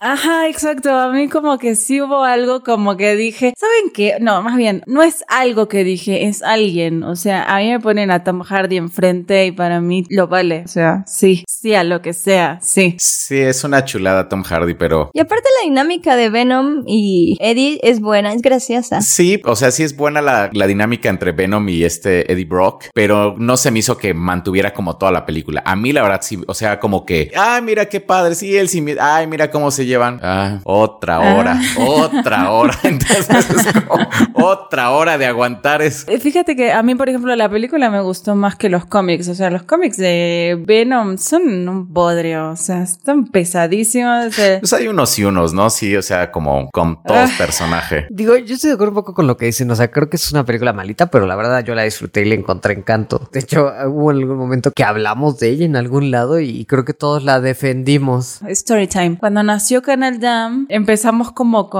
Ajá, 0.00 0.48
exacto. 0.48 0.90
A 0.94 1.12
mí 1.12 1.28
como 1.28 1.58
que 1.58 1.76
sí 1.76 2.00
hubo 2.08 2.24
algo 2.24 2.62
como 2.62 2.96
que 2.96 3.14
dije, 3.16 3.54
¿saben 3.56 3.92
qué? 3.92 4.16
No, 4.20 4.42
más 4.42 4.56
bien, 4.56 4.82
no 4.86 5.02
es 5.02 5.24
algo 5.28 5.68
que 5.68 5.84
dije, 5.84 6.26
es 6.26 6.42
alguien. 6.42 7.02
O 7.02 7.16
sea, 7.16 7.44
a 7.44 7.58
mí 7.58 7.70
me 7.70 7.80
ponen 7.80 8.10
a 8.10 8.24
Tom 8.24 8.42
Hardy 8.42 8.76
enfrente 8.76 9.46
y 9.46 9.52
para 9.52 9.80
mí 9.80 10.04
lo 10.08 10.26
vale. 10.28 10.62
O 10.64 10.68
sea, 10.68 11.04
sí, 11.06 11.44
sí, 11.46 11.74
a 11.74 11.84
lo 11.84 12.02
que 12.02 12.12
sea, 12.12 12.58
sí. 12.62 12.96
Sí, 12.98 13.38
es 13.38 13.64
una 13.64 13.84
chulada 13.84 14.28
Tom 14.28 14.42
Hardy, 14.42 14.74
pero 14.74 15.10
Y 15.12 15.20
aparte 15.20 15.48
la 15.60 15.68
dinámica 15.68 16.16
de 16.16 16.30
Venom 16.30 16.84
y 16.86 17.36
Eddie 17.40 17.78
es 17.82 18.00
buena, 18.00 18.32
es 18.32 18.42
graciosa. 18.42 19.00
Sí, 19.00 19.40
o 19.44 19.56
sea, 19.56 19.70
sí 19.70 19.82
es 19.82 19.96
buena 19.96 20.22
la, 20.22 20.50
la 20.52 20.66
dinámica 20.66 21.08
entre 21.08 21.32
Venom 21.32 21.68
y 21.68 21.84
este 21.84 22.30
Eddie 22.32 22.44
Brock, 22.46 22.86
pero 22.94 23.34
no 23.38 23.56
se 23.56 23.70
me 23.70 23.80
hizo 23.80 23.98
que 23.98 24.14
mantuviera 24.14 24.72
como 24.72 24.96
toda 24.96 25.12
la 25.12 25.26
película. 25.26 25.62
A 25.64 25.76
mí, 25.76 25.92
la 25.92 26.02
verdad, 26.02 26.20
sí, 26.22 26.40
o 26.46 26.54
sea, 26.54 26.80
como 26.80 27.04
que, 27.04 27.30
ay, 27.36 27.62
mira 27.62 27.86
qué 27.86 28.00
padre, 28.00 28.34
sí, 28.34 28.56
él 28.56 28.68
sí, 28.68 28.84
ay, 29.00 29.26
mira 29.26 29.50
cómo 29.50 29.70
se 29.70 29.86
llevan. 29.86 30.20
Ah, 30.22 30.60
otra 30.64 31.18
hora, 31.36 31.60
otra 31.78 31.97
hora. 32.02 32.74
Entonces 32.82 33.28
es 33.50 33.82
como 33.84 34.06
otra 34.46 34.90
hora 34.90 35.18
de 35.18 35.26
aguantar 35.26 35.82
eso. 35.82 36.06
Eh, 36.10 36.18
Fíjate 36.20 36.56
que 36.56 36.72
a 36.72 36.82
mí, 36.82 36.94
por 36.94 37.08
ejemplo, 37.08 37.34
la 37.36 37.48
película 37.48 37.90
me 37.90 38.00
gustó 38.00 38.34
más 38.34 38.56
que 38.56 38.68
los 38.68 38.86
cómics. 38.86 39.28
O 39.28 39.34
sea, 39.34 39.50
los 39.50 39.62
cómics 39.62 39.96
de 39.96 40.62
Venom 40.66 41.18
son 41.18 41.68
un 41.68 41.92
bodrio. 41.92 42.50
O 42.50 42.56
sea, 42.56 42.82
están 42.82 43.26
pesadísimos. 43.26 44.34
Pues 44.60 44.72
hay 44.72 44.88
unos 44.88 45.18
y 45.18 45.24
unos, 45.24 45.52
¿no? 45.54 45.70
Sí, 45.70 45.96
o 45.96 46.02
sea, 46.02 46.30
como 46.30 46.70
con 46.70 47.02
todo 47.02 47.16
Ah. 47.18 47.28
personaje. 47.38 48.06
Digo, 48.10 48.36
yo 48.36 48.54
estoy 48.54 48.68
de 48.68 48.74
acuerdo 48.74 48.92
un 48.92 48.96
poco 48.96 49.14
con 49.14 49.26
lo 49.26 49.36
que 49.36 49.46
dicen. 49.46 49.70
O 49.70 49.76
sea, 49.76 49.90
creo 49.90 50.08
que 50.08 50.16
es 50.16 50.30
una 50.32 50.44
película 50.44 50.72
malita, 50.72 51.06
pero 51.10 51.26
la 51.26 51.36
verdad 51.36 51.64
yo 51.64 51.74
la 51.74 51.82
disfruté 51.82 52.22
y 52.22 52.26
le 52.26 52.34
encontré 52.36 52.74
encanto. 52.74 53.28
De 53.32 53.40
hecho, 53.40 53.70
hubo 53.86 54.10
algún 54.10 54.36
momento 54.36 54.70
que 54.72 54.84
hablamos 54.84 55.38
de 55.38 55.50
ella 55.50 55.64
en 55.64 55.76
algún 55.76 56.10
lado 56.10 56.40
y 56.40 56.64
creo 56.66 56.84
que 56.84 56.94
todos 56.94 57.24
la 57.24 57.40
defendimos. 57.40 58.40
Storytime. 58.48 59.16
Cuando 59.18 59.42
nació 59.42 59.82
Canal 59.82 60.18
Jam, 60.20 60.66
empezamos 60.68 61.32
como 61.32 61.68
con 61.70 61.77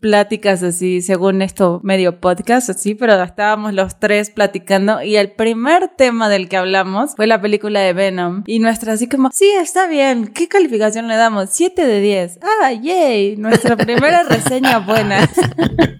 pláticas 0.00 0.62
así, 0.62 1.02
según 1.02 1.42
esto, 1.42 1.80
medio 1.82 2.20
podcast, 2.20 2.70
así, 2.70 2.94
pero 2.94 3.22
estábamos 3.22 3.74
los 3.74 3.98
tres 3.98 4.30
platicando 4.30 5.02
y 5.02 5.16
el 5.16 5.32
primer 5.32 5.88
tema 5.96 6.28
del 6.28 6.48
que 6.48 6.56
hablamos 6.56 7.14
fue 7.16 7.26
la 7.26 7.40
película 7.40 7.80
de 7.80 7.92
Venom. 7.92 8.42
Y 8.46 8.58
nuestra 8.58 8.92
así 8.92 9.08
como, 9.08 9.30
sí, 9.32 9.50
está 9.60 9.86
bien, 9.86 10.28
¿qué 10.28 10.48
calificación 10.48 11.08
le 11.08 11.16
damos? 11.16 11.50
7 11.50 11.86
de 11.86 12.00
10. 12.00 12.38
Ah, 12.42 12.72
yay, 12.72 13.36
nuestra 13.36 13.76
primera 13.76 14.22
reseña 14.28 14.78
buena. 14.78 15.28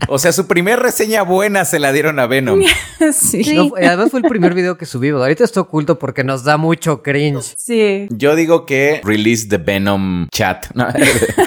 O 0.09 0.19
sea, 0.19 0.33
su 0.33 0.47
primer 0.47 0.81
reseña 0.81 1.23
buena 1.23 1.65
se 1.65 1.79
la 1.79 1.93
dieron 1.93 2.19
a 2.19 2.27
Venom. 2.27 2.61
sí. 3.13 3.45
Sí. 3.45 3.55
No, 3.55 3.71
además 3.77 4.11
fue 4.11 4.21
el 4.21 4.27
primer 4.27 4.55
video 4.55 4.77
que 4.77 4.87
subimos. 4.87 5.23
Ahorita 5.23 5.45
está 5.45 5.61
oculto 5.61 5.99
porque 5.99 6.25
nos 6.25 6.45
da 6.45 6.57
mucho 6.57 7.03
cringe. 7.03 7.55
Sí. 7.57 8.09
Yo 8.11 8.35
digo 8.35 8.67
que 8.67 9.01
release 9.05 9.49
the 9.49 9.59
Venom 9.59 10.29
chat. 10.31 10.67
No, 10.81 10.87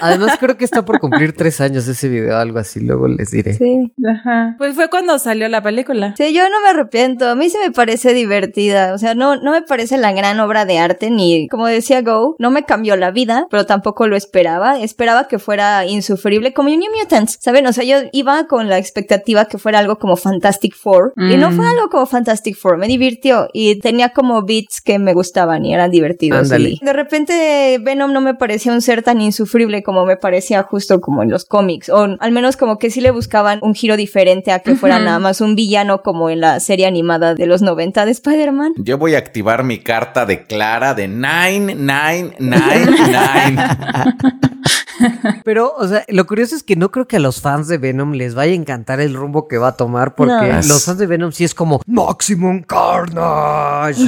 Además 0.01 0.37
creo 0.39 0.57
que 0.57 0.65
está 0.65 0.85
por 0.85 0.99
cumplir 0.99 1.33
tres 1.33 1.59
años 1.59 1.82
ese 1.87 2.09
video, 2.09 2.37
algo 2.37 2.59
así. 2.59 2.79
Luego 2.79 3.07
les 3.07 3.31
diré. 3.31 3.53
Sí. 3.53 3.91
Ajá. 4.07 4.55
Pues 4.57 4.75
fue 4.75 4.89
cuando 4.89 5.17
salió 5.19 5.47
la 5.49 5.61
película. 5.61 6.13
Sí, 6.17 6.33
yo 6.33 6.43
no 6.49 6.61
me 6.61 6.69
arrepiento. 6.69 7.29
A 7.29 7.35
mí 7.35 7.49
se 7.49 7.59
me 7.59 7.71
parece 7.71 8.13
divertida. 8.13 8.93
O 8.93 8.97
sea, 8.97 9.15
no, 9.15 9.35
no 9.37 9.51
me 9.51 9.61
parece 9.61 9.97
la 9.97 10.11
gran 10.11 10.39
obra 10.39 10.65
de 10.65 10.77
arte, 10.79 11.09
ni, 11.09 11.47
como 11.47 11.67
decía 11.67 12.01
Go, 12.01 12.35
no 12.39 12.51
me 12.51 12.63
cambió 12.63 12.95
la 12.95 13.11
vida, 13.11 13.47
pero 13.49 13.65
tampoco 13.65 14.07
lo 14.07 14.15
esperaba. 14.15 14.79
Esperaba 14.79 15.27
que 15.27 15.39
fuera 15.39 15.85
insufrible, 15.85 16.53
como 16.53 16.69
New 16.69 16.79
Mutants, 16.99 17.37
¿saben? 17.41 17.67
O 17.67 17.73
sea, 17.73 17.83
yo 17.83 18.07
iba 18.11 18.47
con 18.47 18.69
la 18.69 18.77
expectativa 18.77 19.45
que 19.45 19.57
fuera 19.57 19.79
algo 19.79 19.97
como 19.97 20.15
Fantastic 20.15 20.75
Four, 20.75 21.13
y 21.17 21.37
no 21.37 21.51
Mm. 21.51 21.55
fue 21.55 21.67
algo 21.67 21.89
como 21.89 22.05
Fantastic 22.05 22.55
Four. 22.57 22.77
Me 22.77 22.87
divirtió 22.87 23.47
y 23.53 23.79
tenía 23.79 24.09
como 24.09 24.43
beats 24.43 24.81
que 24.81 24.99
me 24.99 25.13
gustaban 25.13 25.65
y 25.65 25.73
eran 25.73 25.91
divertidos. 25.91 26.39
Ándale. 26.51 26.77
Y 26.81 26.85
de 26.85 26.93
repente 26.93 27.79
Venom 27.81 28.11
no 28.13 28.21
me 28.21 28.33
parecía 28.35 28.71
un 28.73 28.81
ser 28.81 29.03
tan 29.03 29.21
insufrible 29.21 29.83
como 29.83 30.05
me 30.05 30.17
parecía 30.17 30.63
justo 30.63 30.99
como 31.01 31.23
en 31.23 31.29
los 31.29 31.45
cómics, 31.45 31.63
o 31.89 32.07
al 32.19 32.31
menos 32.31 32.57
como 32.57 32.79
que 32.79 32.89
sí 32.89 33.01
le 33.01 33.11
buscaban 33.11 33.59
un 33.61 33.75
giro 33.75 33.97
diferente 33.97 34.51
a 34.51 34.59
que 34.59 34.75
fuera 34.75 34.99
nada 34.99 35.19
más 35.19 35.41
un 35.41 35.55
villano 35.55 36.01
como 36.01 36.29
en 36.29 36.41
la 36.41 36.59
serie 36.59 36.87
animada 36.87 37.35
de 37.35 37.45
los 37.45 37.61
90 37.61 38.05
de 38.05 38.11
Spider-Man. 38.11 38.73
Yo 38.77 38.97
voy 38.97 39.15
a 39.15 39.19
activar 39.19 39.63
mi 39.63 39.79
carta 39.79 40.25
de 40.25 40.43
Clara 40.43 40.93
de 40.93 41.07
9999. 41.07 43.55
Pero, 45.43 45.73
o 45.77 45.87
sea, 45.87 46.05
lo 46.07 46.25
curioso 46.25 46.55
es 46.55 46.63
que 46.63 46.75
no 46.75 46.91
creo 46.91 47.07
que 47.07 47.17
a 47.17 47.19
los 47.19 47.41
fans 47.41 47.67
de 47.67 47.77
Venom 47.77 48.13
les 48.13 48.35
vaya 48.35 48.53
a 48.53 48.55
encantar 48.55 48.99
el 49.01 49.13
rumbo 49.15 49.47
que 49.47 49.57
va 49.57 49.69
a 49.69 49.77
tomar, 49.77 50.15
porque 50.15 50.33
No. 50.33 50.55
los 50.55 50.85
fans 50.85 50.97
de 50.99 51.07
Venom 51.07 51.31
sí 51.31 51.43
es 51.43 51.53
como 51.55 51.81
Maximum 51.85 52.61
Carnage. 52.63 54.01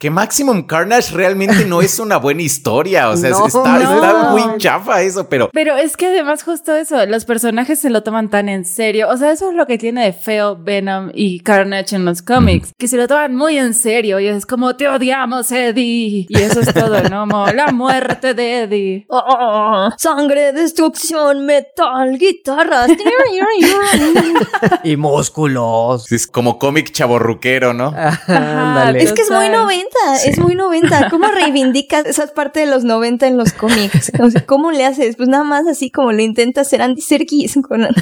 que 0.00 0.08
Maximum 0.08 0.62
Carnage 0.62 1.14
realmente 1.14 1.66
no 1.66 1.82
es 1.82 1.98
una 1.98 2.16
buena 2.16 2.40
historia. 2.40 3.10
O 3.10 3.16
sea, 3.18 3.30
No, 3.40 3.46
está, 3.46 3.78
no. 3.78 3.94
está 3.94 4.30
muy 4.30 4.56
chafa 4.56 5.02
eso, 5.02 5.28
pero 5.28 5.50
Pero 5.52 5.76
es 5.76 5.94
que 5.96 6.06
además 6.06 6.42
justo 6.42 6.74
eso, 6.74 7.04
los 7.04 7.26
personajes 7.26 7.78
se 7.78 7.90
lo 7.90 8.02
toman 8.02 8.30
tan 8.30 8.48
en 8.48 8.64
serio. 8.64 9.10
O 9.10 9.16
sea, 9.18 9.30
eso 9.30 9.50
es 9.50 9.54
lo 9.54 9.66
que 9.66 9.76
tiene 9.76 10.06
de 10.06 10.14
feo 10.14 10.56
Venom 10.56 11.10
y 11.12 11.40
Carnage 11.40 11.94
en 11.94 12.06
los 12.06 12.22
cómics, 12.22 12.72
que 12.78 12.88
se 12.88 12.96
lo 12.96 13.06
toman 13.06 13.36
muy 13.36 13.58
en 13.58 13.74
serio 13.74 14.18
y 14.20 14.28
es 14.28 14.46
como 14.46 14.74
te 14.74 14.88
odiamos, 14.88 15.52
Eddie. 15.52 16.26
Y 16.30 16.38
eso 16.38 16.60
es 16.60 16.72
todo, 16.72 17.02
¿no? 17.02 17.20
Como 17.28 17.46
la 17.48 17.70
muerte 17.70 18.32
de 18.34 18.62
Eddie. 18.62 19.06
Oh, 19.22 19.90
sangre, 19.98 20.52
destrucción, 20.52 21.44
metal, 21.44 22.16
guitarras. 22.18 22.88
y 24.84 24.96
músculos. 24.96 26.10
es 26.10 26.26
como 26.26 26.58
cómic 26.58 26.90
chaborruquero, 26.90 27.74
¿no? 27.74 27.94
Es 28.96 29.12
que 29.12 29.22
es 29.22 29.30
muy 29.30 29.50
Total. 29.50 29.89
90, 29.90 30.24
es 30.24 30.38
muy 30.38 30.54
90. 30.54 31.10
¿Cómo 31.10 31.28
reivindicas 31.34 32.06
esa 32.06 32.26
parte 32.28 32.60
de 32.60 32.66
los 32.66 32.84
90 32.84 33.26
en 33.26 33.36
los 33.36 33.52
cómics? 33.52 34.12
O 34.20 34.30
sea, 34.30 34.44
¿Cómo 34.46 34.70
le 34.70 34.84
haces? 34.84 35.16
Pues 35.16 35.28
nada 35.28 35.44
más 35.44 35.66
así 35.66 35.90
como 35.90 36.12
le 36.12 36.22
intenta 36.22 36.62
hacer 36.62 36.82
Andy 36.82 37.00
Serkis 37.00 37.58
con... 37.66 37.86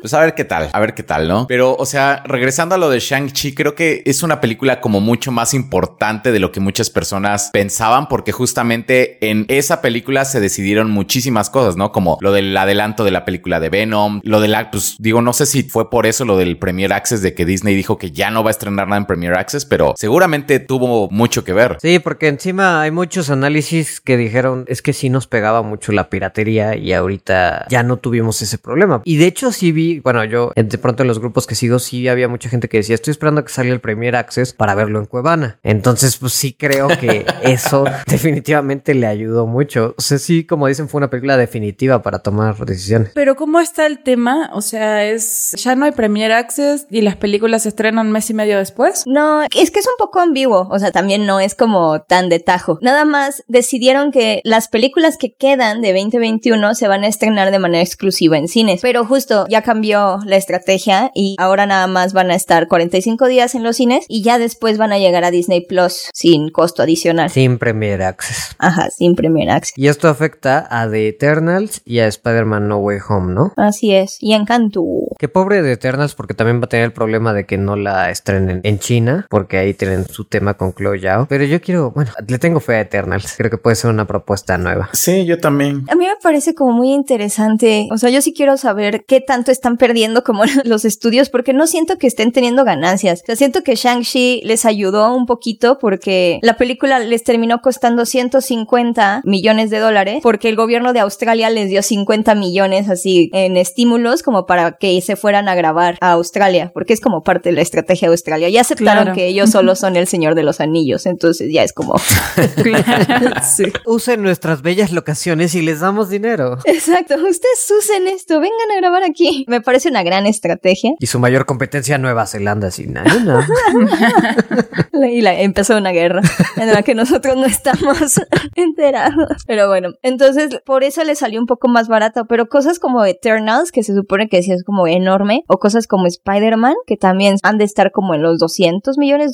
Pues 0.00 0.12
a 0.12 0.20
ver 0.20 0.34
qué 0.34 0.44
tal, 0.44 0.68
a 0.72 0.80
ver 0.80 0.94
qué 0.94 1.02
tal, 1.02 1.28
¿no? 1.28 1.46
Pero, 1.46 1.74
o 1.76 1.86
sea, 1.86 2.22
regresando 2.26 2.74
a 2.74 2.78
lo 2.78 2.90
de 2.90 3.00
Shang-Chi, 3.00 3.54
creo 3.54 3.74
que 3.74 4.02
es 4.04 4.22
una 4.22 4.40
película 4.40 4.80
como 4.80 5.00
mucho 5.00 5.32
más 5.32 5.54
importante 5.54 6.30
de 6.30 6.38
lo 6.38 6.52
que 6.52 6.60
muchas 6.60 6.90
personas 6.90 7.50
pensaban, 7.52 8.08
porque 8.08 8.32
justamente 8.32 9.18
en 9.28 9.46
esa 9.48 9.80
película 9.80 10.24
se 10.24 10.40
decidieron 10.40 10.90
muchísimas 10.90 11.48
cosas, 11.48 11.76
¿no? 11.76 11.92
Como 11.92 12.18
lo 12.20 12.32
del 12.32 12.54
adelanto 12.56 13.04
de 13.04 13.12
la 13.12 13.24
película 13.24 13.60
de 13.60 13.70
Venom, 13.70 14.20
lo 14.24 14.40
de 14.40 14.48
la, 14.48 14.70
pues 14.70 14.96
digo, 14.98 15.22
no 15.22 15.32
sé 15.32 15.46
si 15.46 15.62
fue 15.62 15.88
por 15.90 16.06
eso 16.06 16.24
lo 16.24 16.36
del 16.36 16.58
Premier 16.58 16.92
Access 16.92 17.22
de 17.22 17.34
que 17.34 17.46
Disney 17.46 17.74
dijo 17.74 17.96
que 17.96 18.10
ya 18.10 18.30
no 18.30 18.42
va 18.42 18.50
a 18.50 18.52
estrenar 18.52 18.86
nada 18.86 18.98
en 18.98 19.06
Premier 19.06 19.34
Access, 19.34 19.64
pero 19.64 19.94
seguramente 19.96 20.33
tuvo 20.42 21.08
mucho 21.10 21.44
que 21.44 21.52
ver. 21.52 21.78
Sí, 21.80 21.98
porque 21.98 22.28
encima 22.28 22.82
hay 22.82 22.90
muchos 22.90 23.30
análisis 23.30 24.00
que 24.00 24.16
dijeron 24.16 24.64
es 24.68 24.82
que 24.82 24.92
sí 24.92 25.10
nos 25.10 25.26
pegaba 25.26 25.62
mucho 25.62 25.92
la 25.92 26.08
piratería 26.10 26.76
y 26.76 26.92
ahorita 26.92 27.66
ya 27.68 27.82
no 27.82 27.96
tuvimos 27.98 28.40
ese 28.42 28.58
problema. 28.58 29.02
Y 29.04 29.16
de 29.16 29.26
hecho 29.26 29.52
sí 29.52 29.72
vi, 29.72 30.00
bueno, 30.00 30.24
yo 30.24 30.52
de 30.54 30.78
pronto 30.78 31.02
en 31.02 31.08
los 31.08 31.18
grupos 31.18 31.46
que 31.46 31.54
sigo 31.54 31.78
sí 31.78 32.08
había 32.08 32.28
mucha 32.28 32.48
gente 32.48 32.68
que 32.68 32.78
decía 32.78 32.94
estoy 32.94 33.12
esperando 33.12 33.40
a 33.40 33.44
que 33.44 33.52
salga 33.52 33.72
el 33.72 33.80
Premier 33.80 34.16
Access 34.16 34.52
para 34.52 34.74
verlo 34.74 34.98
en 34.98 35.06
Cuevana. 35.06 35.58
Entonces 35.62 36.16
pues 36.16 36.32
sí 36.32 36.52
creo 36.52 36.88
que 36.88 37.26
eso 37.42 37.84
definitivamente 38.06 38.94
le 38.94 39.06
ayudó 39.06 39.46
mucho. 39.46 39.94
O 39.96 40.02
sea, 40.02 40.18
sí, 40.18 40.44
como 40.44 40.66
dicen, 40.66 40.88
fue 40.88 40.98
una 40.98 41.10
película 41.10 41.36
definitiva 41.36 42.02
para 42.02 42.20
tomar 42.20 42.56
decisiones. 42.64 43.12
Pero 43.14 43.36
¿cómo 43.36 43.60
está 43.60 43.86
el 43.86 44.02
tema? 44.02 44.50
O 44.52 44.60
sea, 44.60 45.04
es 45.04 45.54
ya 45.56 45.74
no 45.74 45.84
hay 45.84 45.92
Premier 45.92 46.32
Access 46.32 46.86
y 46.90 47.02
las 47.02 47.16
películas 47.16 47.62
se 47.62 47.70
estrenan 47.70 48.06
un 48.06 48.12
mes 48.12 48.30
y 48.30 48.34
medio 48.34 48.58
después. 48.58 49.04
No, 49.06 49.42
es 49.42 49.70
que 49.70 49.80
es 49.80 49.86
un 49.86 49.94
poco 49.98 50.20
ambiguo, 50.24 50.68
o 50.70 50.78
sea, 50.78 50.90
también 50.90 51.26
no 51.26 51.40
es 51.40 51.54
como 51.54 52.00
tan 52.02 52.28
de 52.28 52.40
tajo. 52.40 52.78
Nada 52.82 53.04
más 53.04 53.44
decidieron 53.48 54.10
que 54.10 54.40
las 54.44 54.68
películas 54.68 55.16
que 55.16 55.34
quedan 55.34 55.80
de 55.80 55.92
2021 55.92 56.74
se 56.74 56.88
van 56.88 57.04
a 57.04 57.08
estrenar 57.08 57.50
de 57.50 57.58
manera 57.58 57.82
exclusiva 57.82 58.36
en 58.36 58.48
cines, 58.48 58.80
pero 58.82 59.04
justo 59.04 59.46
ya 59.48 59.62
cambió 59.62 60.18
la 60.24 60.36
estrategia 60.36 61.10
y 61.14 61.36
ahora 61.38 61.66
nada 61.66 61.86
más 61.86 62.12
van 62.12 62.30
a 62.30 62.34
estar 62.34 62.68
45 62.68 63.26
días 63.26 63.54
en 63.54 63.62
los 63.62 63.76
cines 63.76 64.04
y 64.08 64.22
ya 64.22 64.38
después 64.38 64.78
van 64.78 64.92
a 64.92 64.98
llegar 64.98 65.24
a 65.24 65.30
Disney 65.30 65.64
Plus 65.66 66.08
sin 66.12 66.50
costo 66.50 66.82
adicional. 66.82 67.30
Sin 67.30 67.58
Premier 67.58 68.02
Access. 68.02 68.56
Ajá, 68.58 68.90
sin 68.90 69.14
Premier 69.14 69.50
Access. 69.50 69.76
Y 69.76 69.88
esto 69.88 70.08
afecta 70.08 70.66
a 70.70 70.88
The 70.88 71.08
Eternals 71.08 71.82
y 71.84 72.00
a 72.00 72.06
Spider-Man 72.06 72.68
No 72.68 72.78
Way 72.78 72.98
Home, 73.08 73.32
¿no? 73.32 73.52
Así 73.56 73.94
es. 73.94 74.16
Y 74.20 74.34
Encanto. 74.34 74.82
Qué 75.18 75.28
pobre 75.28 75.62
de 75.62 75.72
Eternals 75.72 76.14
porque 76.14 76.34
también 76.34 76.60
va 76.60 76.66
a 76.66 76.68
tener 76.68 76.84
el 76.84 76.92
problema 76.92 77.32
de 77.32 77.46
que 77.46 77.58
no 77.58 77.76
la 77.76 78.10
estrenen 78.10 78.60
en 78.62 78.78
China 78.78 79.26
porque 79.28 79.58
ahí 79.58 79.74
tienen 79.74 80.06
su 80.14 80.24
tema 80.24 80.54
con 80.54 80.72
Chloe 80.74 81.00
Zhao. 81.00 81.26
Pero 81.28 81.44
yo 81.44 81.60
quiero, 81.60 81.90
bueno, 81.90 82.10
le 82.26 82.38
tengo 82.38 82.60
fe 82.60 82.76
a 82.76 82.80
Eternals. 82.80 83.34
Creo 83.36 83.50
que 83.50 83.58
puede 83.58 83.76
ser 83.76 83.90
una 83.90 84.06
propuesta 84.06 84.56
nueva. 84.58 84.88
Sí, 84.92 85.26
yo 85.26 85.38
también. 85.38 85.84
A 85.90 85.94
mí 85.94 86.06
me 86.06 86.14
parece 86.22 86.54
como 86.54 86.72
muy 86.72 86.92
interesante. 86.92 87.88
O 87.92 87.98
sea, 87.98 88.10
yo 88.10 88.22
sí 88.22 88.32
quiero 88.32 88.56
saber 88.56 89.04
qué 89.06 89.20
tanto 89.20 89.50
están 89.50 89.76
perdiendo 89.76 90.22
como 90.24 90.44
los 90.64 90.84
estudios, 90.84 91.28
porque 91.30 91.52
no 91.52 91.66
siento 91.66 91.96
que 91.98 92.06
estén 92.06 92.32
teniendo 92.32 92.64
ganancias. 92.64 93.20
O 93.22 93.26
sea, 93.26 93.36
siento 93.36 93.62
que 93.62 93.74
Shang-Chi 93.74 94.42
les 94.44 94.64
ayudó 94.64 95.14
un 95.14 95.26
poquito 95.26 95.78
porque 95.78 96.38
la 96.42 96.56
película 96.56 96.98
les 97.00 97.24
terminó 97.24 97.60
costando 97.60 98.06
150 98.06 99.22
millones 99.24 99.70
de 99.70 99.78
dólares, 99.78 100.20
porque 100.22 100.48
el 100.48 100.56
gobierno 100.56 100.92
de 100.92 101.00
Australia 101.00 101.50
les 101.50 101.68
dio 101.68 101.82
50 101.82 102.34
millones 102.34 102.88
así 102.88 103.30
en 103.32 103.56
estímulos 103.56 104.22
como 104.22 104.46
para 104.46 104.72
que 104.72 105.00
se 105.00 105.16
fueran 105.16 105.48
a 105.48 105.54
grabar 105.54 105.96
a 106.00 106.12
Australia, 106.12 106.70
porque 106.72 106.92
es 106.92 107.00
como 107.00 107.22
parte 107.22 107.48
de 107.50 107.56
la 107.56 107.62
estrategia 107.62 108.08
de 108.08 108.12
Australia. 108.12 108.48
Ya 108.48 108.60
aceptaron 108.60 109.04
Claro. 109.04 109.14
que 109.16 109.26
ellos 109.26 109.50
solo 109.50 109.74
son 109.76 109.96
el 109.96 110.03
señor 110.06 110.34
de 110.34 110.42
los 110.42 110.60
anillos, 110.60 111.06
entonces 111.06 111.52
ya 111.52 111.62
es 111.62 111.72
como... 111.72 111.94
sí. 113.42 113.64
Usen 113.86 114.22
nuestras 114.22 114.62
bellas 114.62 114.92
locaciones 114.92 115.54
y 115.54 115.62
les 115.62 115.80
damos 115.80 116.08
dinero. 116.08 116.58
Exacto, 116.64 117.14
ustedes 117.14 117.72
usen 117.78 118.08
esto, 118.08 118.40
vengan 118.40 118.70
a 118.72 118.76
grabar 118.76 119.02
aquí. 119.02 119.44
Me 119.48 119.60
parece 119.60 119.88
una 119.88 120.02
gran 120.02 120.26
estrategia. 120.26 120.92
Y 120.98 121.06
su 121.06 121.18
mayor 121.18 121.46
competencia 121.46 121.98
Nueva 121.98 122.26
Zelanda, 122.26 122.70
sin 122.70 122.94
nada. 122.94 123.14
no. 123.24 123.40
Y 125.10 125.20
la, 125.20 125.40
empezó 125.40 125.76
una 125.76 125.90
guerra 125.90 126.22
en 126.56 126.72
la 126.72 126.82
que 126.82 126.94
nosotros 126.94 127.36
no 127.36 127.46
estamos 127.46 128.20
enterados. 128.54 129.42
Pero 129.46 129.68
bueno, 129.68 129.90
entonces 130.02 130.60
por 130.64 130.84
eso 130.84 131.02
le 131.04 131.14
salió 131.14 131.40
un 131.40 131.46
poco 131.46 131.68
más 131.68 131.88
barato. 131.88 132.26
Pero 132.26 132.46
cosas 132.46 132.78
como 132.78 133.04
Eternals, 133.04 133.72
que 133.72 133.82
se 133.82 133.94
supone 133.94 134.28
que 134.28 134.42
sí 134.42 134.52
es 134.52 134.64
como 134.64 134.86
enorme, 134.86 135.42
o 135.48 135.58
cosas 135.58 135.86
como 135.86 136.06
Spider-Man, 136.06 136.74
que 136.86 136.96
también 136.96 137.36
han 137.42 137.58
de 137.58 137.64
estar 137.64 137.90
como 137.90 138.14
en 138.14 138.22
los 138.22 138.38
200 138.38 138.98
millones, 138.98 139.32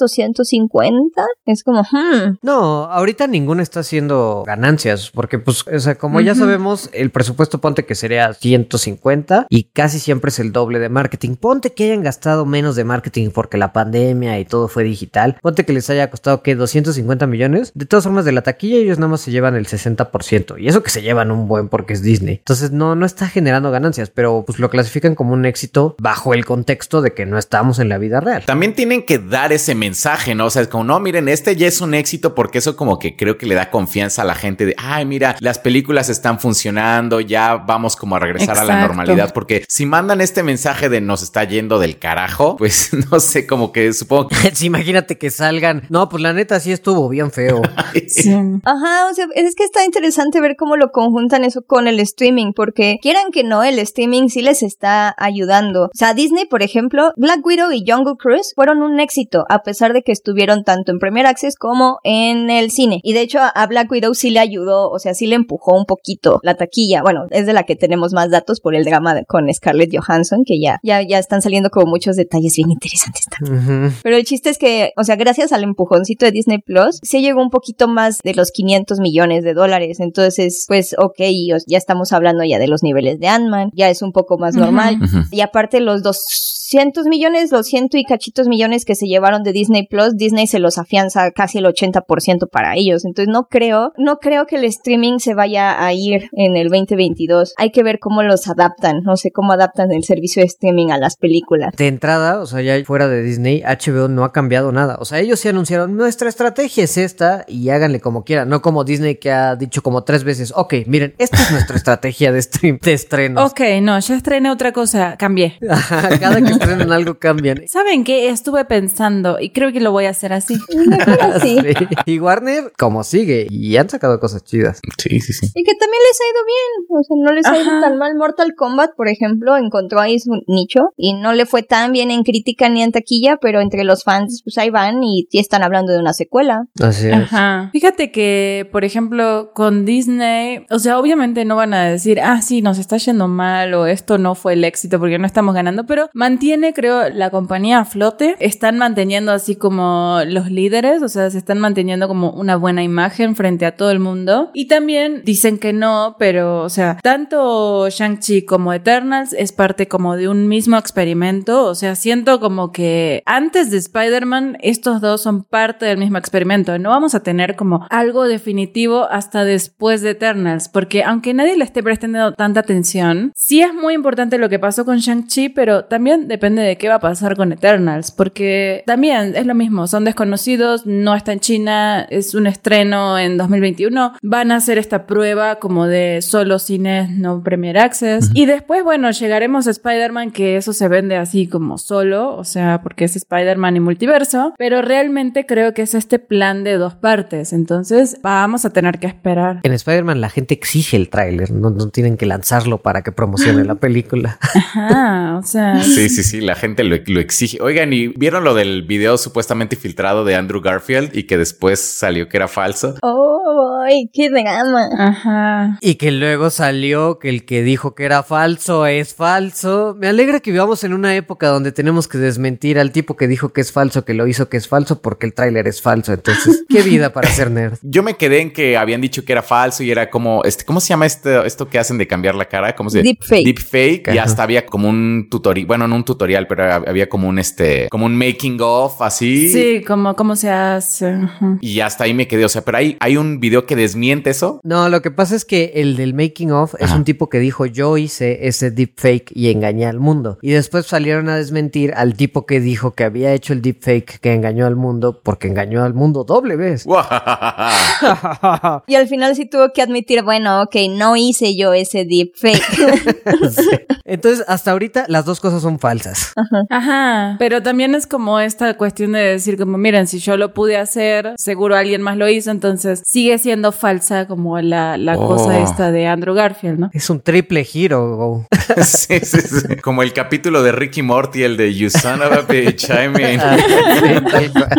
150. 0.50 1.25
Es 1.47 1.64
como, 1.64 1.83
hmm. 1.83 2.38
No, 2.42 2.85
ahorita 2.85 3.26
ninguno 3.26 3.62
está 3.62 3.80
haciendo 3.80 4.42
ganancias, 4.47 5.11
porque 5.11 5.38
pues, 5.38 5.64
o 5.66 5.80
sea, 5.80 5.97
como 5.97 6.21
ya 6.21 6.35
sabemos, 6.35 6.90
el 6.92 7.11
presupuesto 7.11 7.61
ponte 7.61 7.85
que 7.85 7.95
sería 7.95 8.33
150 8.35 9.47
y 9.49 9.64
casi 9.64 9.99
siempre 9.99 10.30
es 10.30 10.38
el 10.38 10.52
doble 10.52 10.78
de 10.78 10.88
marketing. 10.88 11.37
Ponte 11.37 11.73
que 11.73 11.85
hayan 11.85 12.02
gastado 12.02 12.47
menos 12.47 12.76
de 12.76 12.85
marketing 12.85 13.30
porque 13.30 13.59
la 13.59 13.73
pandemia 13.73 14.38
y 14.38 14.45
todo 14.45 14.69
fue 14.69 14.85
digital. 14.85 15.38
Ponte 15.42 15.64
que 15.64 15.73
les 15.73 15.88
haya 15.90 16.11
costado 16.11 16.42
que 16.42 16.54
250 16.54 17.26
millones. 17.26 17.73
De 17.75 17.87
todas 17.87 18.04
formas, 18.04 18.25
de 18.25 18.33
la 18.33 18.42
taquilla 18.42 18.76
ellos 18.76 18.99
nada 18.99 19.11
más 19.11 19.21
se 19.21 19.30
llevan 19.30 19.54
el 19.54 19.66
60%. 19.66 20.61
Y 20.61 20.69
eso 20.69 20.83
que 20.83 20.90
se 20.90 21.02
llevan 21.02 21.30
un 21.30 21.49
buen 21.49 21.69
porque 21.69 21.95
es 21.95 22.02
Disney. 22.02 22.37
Entonces 22.37 22.73
no, 22.73 22.95
no 22.95 23.07
está 23.07 23.28
generando 23.28 23.71
ganancias, 23.71 24.11
pero 24.11 24.45
pues 24.47 24.59
lo 24.59 24.71
clasifican 24.71 25.14
como 25.14 25.33
un 25.33 25.45
éxito 25.45 25.97
bajo 25.99 26.35
el 26.35 26.45
contexto 26.45 27.02
de 27.02 27.14
que 27.14 27.26
no 27.26 27.38
estamos 27.38 27.78
en 27.78 27.88
la 27.88 27.99
vida 27.99 28.21
real. 28.21 28.45
También 28.47 28.75
tienen 28.75 29.04
que 29.04 29.19
dar 29.19 29.52
ese 29.52 29.75
mensaje, 29.75 30.35
¿no? 30.35 30.39
O 30.47 30.50
sea, 30.50 30.62
es 30.62 30.68
como, 30.68 30.85
no, 30.85 31.00
miren, 31.00 31.28
este 31.28 31.56
ya 31.56 31.66
es 31.66 31.80
un 31.80 31.94
éxito 31.94 32.35
porque 32.35 32.59
eso 32.59 32.76
como 32.76 32.99
que 32.99 33.16
creo 33.16 33.38
que 33.38 33.47
le 33.47 33.54
da 33.54 33.70
confianza 33.70 34.23
a 34.23 34.25
la 34.25 34.35
gente 34.35 34.66
de, 34.66 34.75
ay, 34.78 35.04
mira, 35.04 35.37
las 35.40 35.59
películas 35.59 36.09
están 36.09 36.40
funcionando, 36.40 37.20
ya 37.20 37.56
vamos 37.56 37.97
como 37.97 38.16
a 38.16 38.18
regresar 38.18 38.59
a 38.59 38.64
la 38.64 38.80
normalidad, 38.80 39.32
porque 39.32 39.64
si 39.68 39.87
mandan 39.87 40.20
este 40.20 40.42
mensaje 40.42 40.88
de 40.88 41.00
nos 41.00 41.23
está 41.23 41.44
yendo 41.44 41.78
del 41.78 41.99
carajo, 41.99 42.56
pues 42.56 42.90
no 43.11 43.20
sé, 43.20 43.47
como 43.47 43.73
que 43.73 43.92
supongo 43.92 44.28
que... 44.28 44.37
Sí, 44.61 44.66
imagínate 44.66 45.16
que 45.16 45.30
salgan. 45.30 45.85
No, 45.88 46.09
pues 46.09 46.23
la 46.23 46.32
neta 46.32 46.61
sí 46.61 46.73
estuvo 46.73 47.09
bien 47.09 47.30
feo. 47.30 47.62
Sí. 48.06 48.30
Ajá, 48.64 49.06
o 49.11 49.14
sea, 49.14 49.26
es 49.35 49.54
que 49.54 49.64
está 49.64 49.85
interesante 49.85 50.40
ver 50.40 50.56
cómo 50.56 50.76
lo 50.76 50.90
conjuntan 50.90 51.44
eso 51.44 51.62
con 51.62 51.87
el 51.87 52.00
streaming, 52.00 52.52
porque 52.54 52.99
quieran 53.00 53.30
que 53.32 53.44
no, 53.44 53.62
el 53.62 53.78
streaming 53.78 54.28
sí 54.28 54.42
les 54.42 54.62
está 54.62 55.14
ayudando. 55.16 55.85
O 55.85 55.90
sea, 55.94 56.14
Disney, 56.14 56.47
por 56.47 56.62
ejemplo, 56.62 57.12
Black 57.16 57.44
Widow 57.44 57.70
y 57.73 57.85
Jungle 57.87 58.14
Cruise 58.18 58.52
fueron 58.54 58.82
un 58.82 58.99
éxito, 59.00 59.44
a 59.49 59.62
pesar 59.62 59.92
de 59.92 60.02
que 60.02 60.12
estuvieron 60.12 60.29
tanto 60.64 60.92
en 60.92 60.99
Premier 60.99 61.26
Access 61.26 61.56
como 61.56 61.99
en 62.04 62.50
el 62.50 62.70
cine. 62.70 63.00
Y 63.02 63.12
de 63.12 63.20
hecho, 63.22 63.38
a 63.40 63.66
Black 63.66 63.90
Widow 63.90 64.14
sí 64.14 64.30
le 64.30 64.40
ayudó, 64.40 64.88
o 64.90 64.99
sea, 64.99 65.14
sí 65.14 65.26
le 65.26 65.34
empujó 65.37 65.76
un 65.76 65.84
poquito 65.84 66.40
la 66.42 66.54
taquilla. 66.54 67.02
Bueno, 67.02 67.26
es 67.30 67.46
de 67.46 67.52
la 67.52 67.64
que 67.64 67.76
tenemos 67.76 68.12
más 68.12 68.30
datos 68.30 68.60
por 68.60 68.75
el 68.75 68.84
drama 68.84 69.14
de- 69.14 69.25
con 69.26 69.52
Scarlett 69.52 69.90
Johansson, 69.94 70.42
que 70.44 70.60
ya, 70.60 70.78
ya, 70.82 71.02
ya 71.02 71.18
están 71.18 71.42
saliendo 71.42 71.70
como 71.70 71.87
muchos 71.87 72.16
detalles 72.16 72.54
bien 72.56 72.70
interesantes 72.70 73.26
también. 73.26 73.92
Pero 74.02 74.16
el 74.16 74.25
chiste 74.25 74.50
es 74.50 74.58
que, 74.58 74.92
o 74.96 75.04
sea, 75.04 75.16
gracias 75.16 75.52
al 75.52 75.62
empujoncito 75.64 76.25
de 76.25 76.32
Disney 76.32 76.58
Plus, 76.58 76.99
se 77.02 77.20
llegó 77.20 77.42
un 77.42 77.50
poquito 77.50 77.88
más 77.88 78.18
de 78.25 78.34
los 78.34 78.50
500 78.50 79.00
millones 79.00 79.44
de 79.44 79.54
dólares. 79.54 80.00
Entonces, 80.00 80.64
pues, 80.68 80.94
ok, 80.99 81.20
ya 81.66 81.78
estamos 81.78 82.12
hablando 82.12 82.44
ya 82.44 82.58
de 82.58 82.68
los 82.68 82.82
niveles 82.82 83.18
de 83.18 83.28
Ant-Man, 83.28 83.70
ya 83.75 83.88
es 83.90 84.02
un 84.02 84.12
poco 84.12 84.38
más 84.38 84.54
normal. 84.54 84.99
Ujú. 85.02 85.18
Y 85.30 85.40
aparte 85.40 85.80
los 85.80 86.02
200 86.02 87.06
millones, 87.06 87.50
los 87.52 87.66
ciento 87.66 87.96
y 87.99 88.04
cachitos 88.04 88.46
millones 88.46 88.84
que 88.84 88.94
se 88.94 89.06
llevaron 89.06 89.42
de 89.42 89.52
Disney 89.52 89.87
Plus, 89.87 90.16
Disney 90.20 90.46
se 90.46 90.60
los 90.60 90.78
afianza 90.78 91.32
casi 91.32 91.58
el 91.58 91.64
80% 91.64 92.48
para 92.50 92.76
ellos. 92.76 93.04
Entonces 93.04 93.32
no 93.32 93.48
creo, 93.48 93.92
no 93.96 94.18
creo 94.18 94.46
que 94.46 94.56
el 94.56 94.64
streaming 94.64 95.18
se 95.18 95.34
vaya 95.34 95.84
a 95.84 95.92
ir 95.92 96.30
en 96.32 96.56
el 96.56 96.68
2022. 96.68 97.54
Hay 97.56 97.72
que 97.72 97.82
ver 97.82 97.98
cómo 97.98 98.22
los 98.22 98.46
adaptan, 98.46 99.02
no 99.02 99.16
sé 99.16 99.32
cómo 99.32 99.52
adaptan 99.52 99.90
el 99.90 100.04
servicio 100.04 100.42
de 100.42 100.46
streaming 100.46 100.90
a 100.90 100.98
las 100.98 101.16
películas. 101.16 101.74
De 101.76 101.88
entrada, 101.88 102.40
o 102.40 102.46
sea, 102.46 102.60
ya 102.60 102.82
fuera 102.84 103.08
de 103.08 103.22
Disney, 103.22 103.62
HBO 103.62 104.08
no 104.08 104.24
ha 104.24 104.32
cambiado 104.32 104.70
nada. 104.70 104.96
O 105.00 105.04
sea, 105.04 105.18
ellos 105.18 105.40
sí 105.40 105.48
anunciaron, 105.48 105.96
nuestra 105.96 106.28
estrategia 106.28 106.84
es 106.84 106.96
esta 106.96 107.44
y 107.48 107.70
háganle 107.70 108.00
como 108.00 108.24
quieran. 108.24 108.48
No 108.48 108.62
como 108.62 108.84
Disney 108.84 109.16
que 109.16 109.32
ha 109.32 109.56
dicho 109.56 109.82
como 109.82 110.04
tres 110.04 110.22
veces, 110.22 110.52
ok, 110.54 110.74
miren, 110.86 111.14
esta 111.18 111.42
es 111.42 111.50
nuestra 111.50 111.76
estrategia 111.80 112.32
de 112.32 112.42
stream, 112.42 112.78
de 112.82 112.92
estrenos. 112.92 113.50
Ok, 113.50 113.60
no, 113.80 113.98
ya 113.98 114.14
estrené 114.14 114.50
otra 114.50 114.72
cosa, 114.72 115.16
cambié. 115.16 115.58
Cada 116.20 116.42
que 116.42 116.52
estrenan 116.52 116.92
algo 116.92 117.18
cambian. 117.18 117.62
¿Saben 117.66 118.04
qué? 118.04 118.28
Estuve 118.28 118.64
pensando 118.64 119.38
y 119.40 119.50
creo 119.50 119.72
que 119.72 119.80
lo 119.80 119.92
voy 119.92 120.04
a 120.04 120.09
hacer 120.10 120.32
así. 120.32 120.56
Sí. 121.40 121.58
Sí. 121.60 121.86
Y 122.06 122.18
Warner, 122.18 122.72
como 122.78 123.02
sigue, 123.04 123.46
y 123.50 123.76
han 123.76 123.88
sacado 123.88 124.18
cosas 124.20 124.44
chidas. 124.44 124.80
Sí, 124.98 125.20
sí, 125.20 125.32
sí. 125.32 125.46
Y 125.54 125.62
que 125.62 125.74
también 125.74 126.02
les 126.08 126.20
ha 126.20 126.26
ido 126.30 126.44
bien, 126.44 126.86
o 126.88 127.02
sea, 127.02 127.16
no 127.18 127.32
les 127.32 127.46
ha 127.46 127.56
ido 127.56 127.80
tan 127.80 127.98
mal. 127.98 128.16
Mortal 128.16 128.54
Kombat, 128.56 128.90
por 128.96 129.08
ejemplo, 129.08 129.56
encontró 129.56 130.00
ahí 130.00 130.18
su 130.18 130.32
nicho 130.46 130.92
y 130.96 131.14
no 131.14 131.32
le 131.32 131.46
fue 131.46 131.62
tan 131.62 131.92
bien 131.92 132.10
en 132.10 132.22
crítica 132.22 132.68
ni 132.68 132.82
en 132.82 132.92
taquilla, 132.92 133.38
pero 133.40 133.60
entre 133.60 133.84
los 133.84 134.02
fans, 134.04 134.42
pues 134.44 134.58
ahí 134.58 134.70
van 134.70 135.02
y 135.02 135.26
están 135.32 135.62
hablando 135.62 135.92
de 135.92 136.00
una 136.00 136.12
secuela. 136.12 136.66
Así 136.80 137.08
es. 137.08 137.14
Ajá. 137.14 137.70
Fíjate 137.72 138.10
que, 138.10 138.68
por 138.72 138.84
ejemplo, 138.84 139.52
con 139.54 139.84
Disney, 139.84 140.66
o 140.70 140.78
sea, 140.78 140.98
obviamente 140.98 141.44
no 141.44 141.56
van 141.56 141.74
a 141.74 141.84
decir, 141.84 142.20
ah, 142.20 142.42
sí, 142.42 142.62
nos 142.62 142.78
está 142.78 142.96
yendo 142.96 143.28
mal 143.28 143.74
o 143.74 143.86
esto 143.86 144.18
no 144.18 144.34
fue 144.34 144.54
el 144.54 144.64
éxito 144.64 144.99
porque 144.99 145.18
no 145.18 145.26
estamos 145.26 145.54
ganando, 145.54 145.86
pero 145.86 146.08
mantiene, 146.14 146.75
creo, 146.75 147.08
la 147.10 147.30
compañía 147.30 147.80
a 147.80 147.84
flote. 147.84 148.36
Están 148.40 148.78
manteniendo 148.78 149.32
así 149.32 149.56
como 149.56 150.00
los 150.26 150.50
líderes, 150.50 151.02
o 151.02 151.08
sea, 151.08 151.30
se 151.30 151.39
están 151.39 151.58
manteniendo 151.58 152.08
como 152.08 152.30
una 152.30 152.56
buena 152.56 152.82
imagen 152.82 153.36
frente 153.36 153.67
a 153.67 153.76
todo 153.76 153.91
el 153.91 153.99
mundo. 153.99 154.50
Y 154.54 154.69
también 154.69 155.23
dicen 155.25 155.58
que 155.58 155.73
no, 155.73 156.17
pero, 156.19 156.63
o 156.63 156.69
sea, 156.69 156.99
tanto 157.02 157.89
Shang-Chi 157.89 158.45
como 158.45 158.73
Eternals 158.73 159.32
es 159.32 159.52
parte 159.52 159.89
como 159.89 160.17
de 160.17 160.28
un 160.28 160.49
mismo 160.49 160.76
experimento, 160.76 161.65
o 161.67 161.75
sea, 161.75 161.95
siento 161.95 162.41
como 162.41 162.73
que 162.73 163.23
antes 163.26 163.71
de 163.71 163.78
Spider-Man, 163.78 164.58
estos 164.60 165.00
dos 165.00 165.23
son 165.23 165.45
parte 165.45 165.86
del 165.86 165.99
mismo 165.99 166.19
experimento. 166.19 166.78
No 166.78 166.91
vamos 166.91 167.15
a 167.15 167.23
tener 167.23 167.56
como 167.56 167.86
algo 167.91 168.25
definitivo 168.25 169.06
hasta 169.10 169.45
después 169.45 170.02
de 170.02 170.10
Eternals, 170.10 170.69
porque 170.69 171.02
aunque 171.04 171.34
nadie 171.34 171.56
le 171.56 171.65
esté 171.65 171.82
prestando 171.82 172.32
tanta 172.34 172.60
atención, 172.60 173.32
sí 173.34 173.63
es 173.63 173.75
muy 173.75 173.95
importante 173.95 174.39
lo 174.39 174.49
que 174.49 174.58
pasó 174.58 174.84
con 174.84 174.99
Shang-Chi, 174.99 175.50
pero 175.50 175.84
también 175.84 176.28
depende 176.28 176.63
de 176.63 176.76
qué 176.76 176.89
va 176.89 176.97
a 176.97 177.00
pasar 177.00 177.36
con 177.36 177.52
Eternals, 177.52 178.10
porque 178.10 178.82
también 178.86 179.34
es 179.36 179.47
lo 179.47 179.54
mismo, 179.54 179.86
son 179.90 180.04
desconocidos, 180.04 180.86
no 180.86 181.14
está 181.14 181.32
en 181.32 181.40
China, 181.40 182.06
es 182.08 182.34
un 182.34 182.46
estreno 182.46 183.18
en 183.18 183.36
2021, 183.36 184.14
van 184.22 184.52
a 184.52 184.56
hacer 184.56 184.78
esta 184.78 185.06
prueba 185.06 185.56
como 185.56 185.86
de 185.86 186.22
solo 186.22 186.58
cines 186.58 187.10
no 187.10 187.42
Premier 187.42 187.78
Access, 187.78 188.30
y 188.32 188.46
después, 188.46 188.84
bueno, 188.84 189.10
llegaremos 189.10 189.66
a 189.66 189.70
Spider-Man, 189.72 190.30
que 190.30 190.56
eso 190.56 190.72
se 190.72 190.88
vende 190.88 191.16
así 191.16 191.46
como 191.48 191.76
solo, 191.78 192.36
o 192.36 192.44
sea, 192.44 192.80
porque 192.82 193.04
es 193.04 193.16
Spider-Man 193.16 193.76
y 193.76 193.80
multiverso, 193.80 194.54
pero 194.56 194.80
realmente 194.80 195.44
creo 195.44 195.74
que 195.74 195.82
es 195.82 195.94
este 195.94 196.18
plan 196.18 196.64
de 196.64 196.74
dos 196.74 196.94
partes, 196.94 197.52
entonces 197.52 198.18
vamos 198.22 198.64
a 198.64 198.70
tener 198.70 198.98
que 198.98 199.08
esperar. 199.08 199.60
En 199.64 199.72
Spider-Man 199.72 200.20
la 200.20 200.30
gente 200.30 200.54
exige 200.54 200.96
el 200.96 201.08
tráiler, 201.08 201.50
no, 201.50 201.70
no 201.70 201.88
tienen 201.88 202.16
que 202.16 202.26
lanzarlo 202.26 202.78
para 202.78 203.02
que 203.02 203.10
promocione 203.10 203.64
la 203.64 203.74
película. 203.80 204.38
Ajá, 204.40 205.38
o 205.38 205.42
sea... 205.42 205.82
Sí, 205.82 206.08
sí, 206.08 206.22
sí, 206.22 206.40
la 206.40 206.54
gente 206.54 206.84
lo, 206.84 206.96
lo 207.06 207.20
exige. 207.20 207.58
Oigan, 207.60 207.92
¿y 207.92 208.08
vieron 208.08 208.44
lo 208.44 208.54
del 208.54 208.82
video 208.82 209.18
supuestamente 209.18 209.76
filtrado 209.80 210.25
de 210.25 210.36
Andrew 210.36 210.60
Garfield 210.60 211.16
y 211.16 211.25
que 211.25 211.36
después 211.36 211.80
salió 211.80 212.28
que 212.28 212.36
era 212.36 212.49
falso? 212.49 212.95
¡Oh, 213.02 213.50
ay, 213.82 214.10
qué 214.12 214.30
drama! 214.30 214.88
Ajá. 214.99 215.78
Y 215.80 215.97
que 215.97 216.10
luego 216.10 216.50
salió 216.50 217.19
que 217.19 217.28
el 217.28 217.45
que 217.45 217.62
dijo 217.62 217.95
que 217.95 218.04
era 218.04 218.23
falso 218.23 218.86
es 218.86 219.14
falso. 219.14 219.97
Me 219.99 220.08
alegra 220.08 220.40
que 220.40 220.52
vivamos 220.52 220.84
en 220.84 220.93
una 220.93 221.14
época 221.14 221.49
donde 221.49 221.73
tenemos 221.73 222.08
que 222.08 222.19
desmentir 222.19 222.78
al 222.78 222.93
tipo 222.93 223.16
que 223.16 223.28
dijo 223.28 223.52
que 223.52 223.60
es 223.60 223.73
falso, 223.73 224.04
que 224.04 224.14
lo 224.14 224.26
hizo 224.26 224.49
que 224.49 224.56
es 224.56 224.69
falso, 224.69 225.00
porque 225.00 225.26
el 225.26 225.34
tráiler 225.34 225.66
es 225.69 225.82
falso. 225.82 226.12
Entonces, 226.12 226.64
qué 226.69 226.82
vida 226.82 227.12
para 227.12 227.28
ser 227.30 227.50
nerd. 227.50 227.78
Yo 227.82 228.02
me 228.02 228.16
quedé 228.16 228.40
en 228.40 228.52
que 228.52 228.76
habían 228.76 229.00
dicho 229.00 229.25
que 229.25 229.32
era 229.32 229.43
falso 229.43 229.82
y 229.82 229.90
era 229.90 230.10
como, 230.10 230.43
este, 230.45 230.64
¿cómo 230.64 230.80
se 230.80 230.88
llama 230.88 231.06
esto, 231.06 231.45
esto 231.45 231.69
que 231.69 231.78
hacen 231.78 231.99
de 231.99 232.06
cambiar 232.06 232.34
la 232.34 232.47
cara? 232.47 232.75
¿Cómo 232.75 232.90
se 232.90 233.02
Deepfake. 233.02 233.45
Deepfake. 233.45 234.08
Y 234.08 234.19
Ajá. 234.19 234.25
hasta 234.25 234.43
había 234.43 234.66
como 234.66 234.88
un 234.88 235.28
tutorial, 235.30 235.66
bueno, 235.66 235.88
no 235.88 235.97
un 235.97 236.04
tutorial, 236.04 236.47
pero 236.47 236.64
había 236.86 237.08
como 237.08 237.28
un 237.28 237.38
este, 237.38 237.88
como 237.90 238.06
un 238.06 238.16
making 238.16 238.58
of 238.60 239.00
así. 239.02 239.49
Sí, 239.49 239.82
como 239.86 240.14
cómo 240.14 240.36
se 240.36 240.50
hace. 240.50 241.08
Ajá. 241.08 241.58
Y 241.60 241.80
hasta 241.80 242.04
ahí 242.04 242.14
me 242.14 242.26
quedé. 242.28 242.45
O 242.45 242.49
sea, 242.49 242.62
pero 242.62 242.78
hay, 242.78 242.97
hay 243.00 243.16
un 243.16 243.40
video 243.40 243.66
que 243.66 243.70
desmiente 243.76 244.30
eso. 244.30 244.61
No, 244.63 244.89
lo 244.89 245.02
que 245.02 245.11
pasa 245.11 245.37
es 245.37 245.45
que 245.45 245.73
el 245.76 245.97
del 245.97 246.15
making 246.15 246.52
of 246.52 246.75
es 246.78 246.87
Ajá. 246.87 246.97
un 246.97 247.04
tipo 247.04 247.28
que 247.28 247.39
dijo 247.39 247.67
yo 247.67 247.97
hice 247.97 248.47
ese 248.49 248.71
deepfake 248.71 249.30
y 249.35 249.50
engañé 249.50 249.87
al 249.87 249.99
mundo. 250.00 250.39
Y 250.43 250.50
después 250.50 250.87
salieron 250.87 251.28
a 251.28 251.37
desmentir 251.37 251.93
al 251.95 252.15
tipo 252.15 252.47
que 252.47 252.61
dijo 252.61 252.93
que 252.93 253.04
había 253.04 253.33
hecho 253.33 253.52
el 253.52 253.63
deepfake 253.63 254.21
que 254.21 254.33
engañó 254.35 254.67
al 254.67 254.76
mundo 254.76 255.21
porque 255.23 255.49
engañó 255.49 255.85
al 255.85 255.95
mundo 255.95 256.25
doble 256.25 256.56
vez. 256.56 256.87
Y 258.87 258.95
al 258.95 259.09
final 259.09 259.37
sí 259.37 259.47
tuvo 259.47 259.73
que 259.73 259.83
admitir, 259.83 260.23
bueno, 260.23 260.63
ok, 260.63 260.76
no 260.91 261.17
hice 261.17 261.56
yo 261.56 261.73
ese 261.75 262.04
deepfake. 262.04 262.61
Sí. 263.50 263.69
Entonces, 264.04 264.45
hasta 264.49 264.71
ahorita 264.73 265.04
las 265.09 265.25
dos 265.25 265.41
cosas 265.41 265.63
son 265.63 265.78
falsas. 265.78 266.33
Ajá. 266.69 267.37
Pero 267.39 267.63
también 267.63 267.95
es 267.95 268.06
como 268.06 268.41
esta 268.41 268.75
cuestión 268.76 269.13
de 269.13 269.21
decir 269.21 269.56
como, 269.56 269.78
miren, 269.78 270.06
si 270.06 270.19
yo 270.19 270.37
lo 270.37 270.52
pude 270.52 270.76
hacer, 270.76 271.35
seguro 271.37 271.76
alguien 271.76 272.02
más 272.02 272.17
lo 272.17 272.28
hizo, 272.28 272.50
entonces 272.50 273.02
sigue 273.04 273.39
siendo 273.39 273.59
volviendo 273.60 273.73
falsa 273.73 274.26
como 274.26 274.58
la, 274.60 274.96
la 274.96 275.18
Oh. 275.18 275.26
cosa 275.28 275.60
esta 275.60 275.90
de 275.90 276.06
Andrew 276.06 276.34
Garfield, 276.34 276.78
¿no? 276.78 276.90
Es 276.94 277.10
un 277.10 277.20
triple 277.20 277.64
giro. 277.64 278.46
Sí, 278.84 279.18
sí, 279.25 279.40
sí. 279.40 279.76
Como 279.82 280.04
el 280.04 280.12
capítulo 280.12 280.62
de 280.62 280.70
Ricky 280.70 281.02
Morty, 281.02 281.42
el 281.42 281.56
de 281.56 281.75
You 281.75 281.90
son 281.90 282.23
of 282.23 282.30
a 282.32 282.42
bitch, 282.42 282.88
I 282.88 283.08
mean. 283.08 283.40
Ah. 283.42 283.56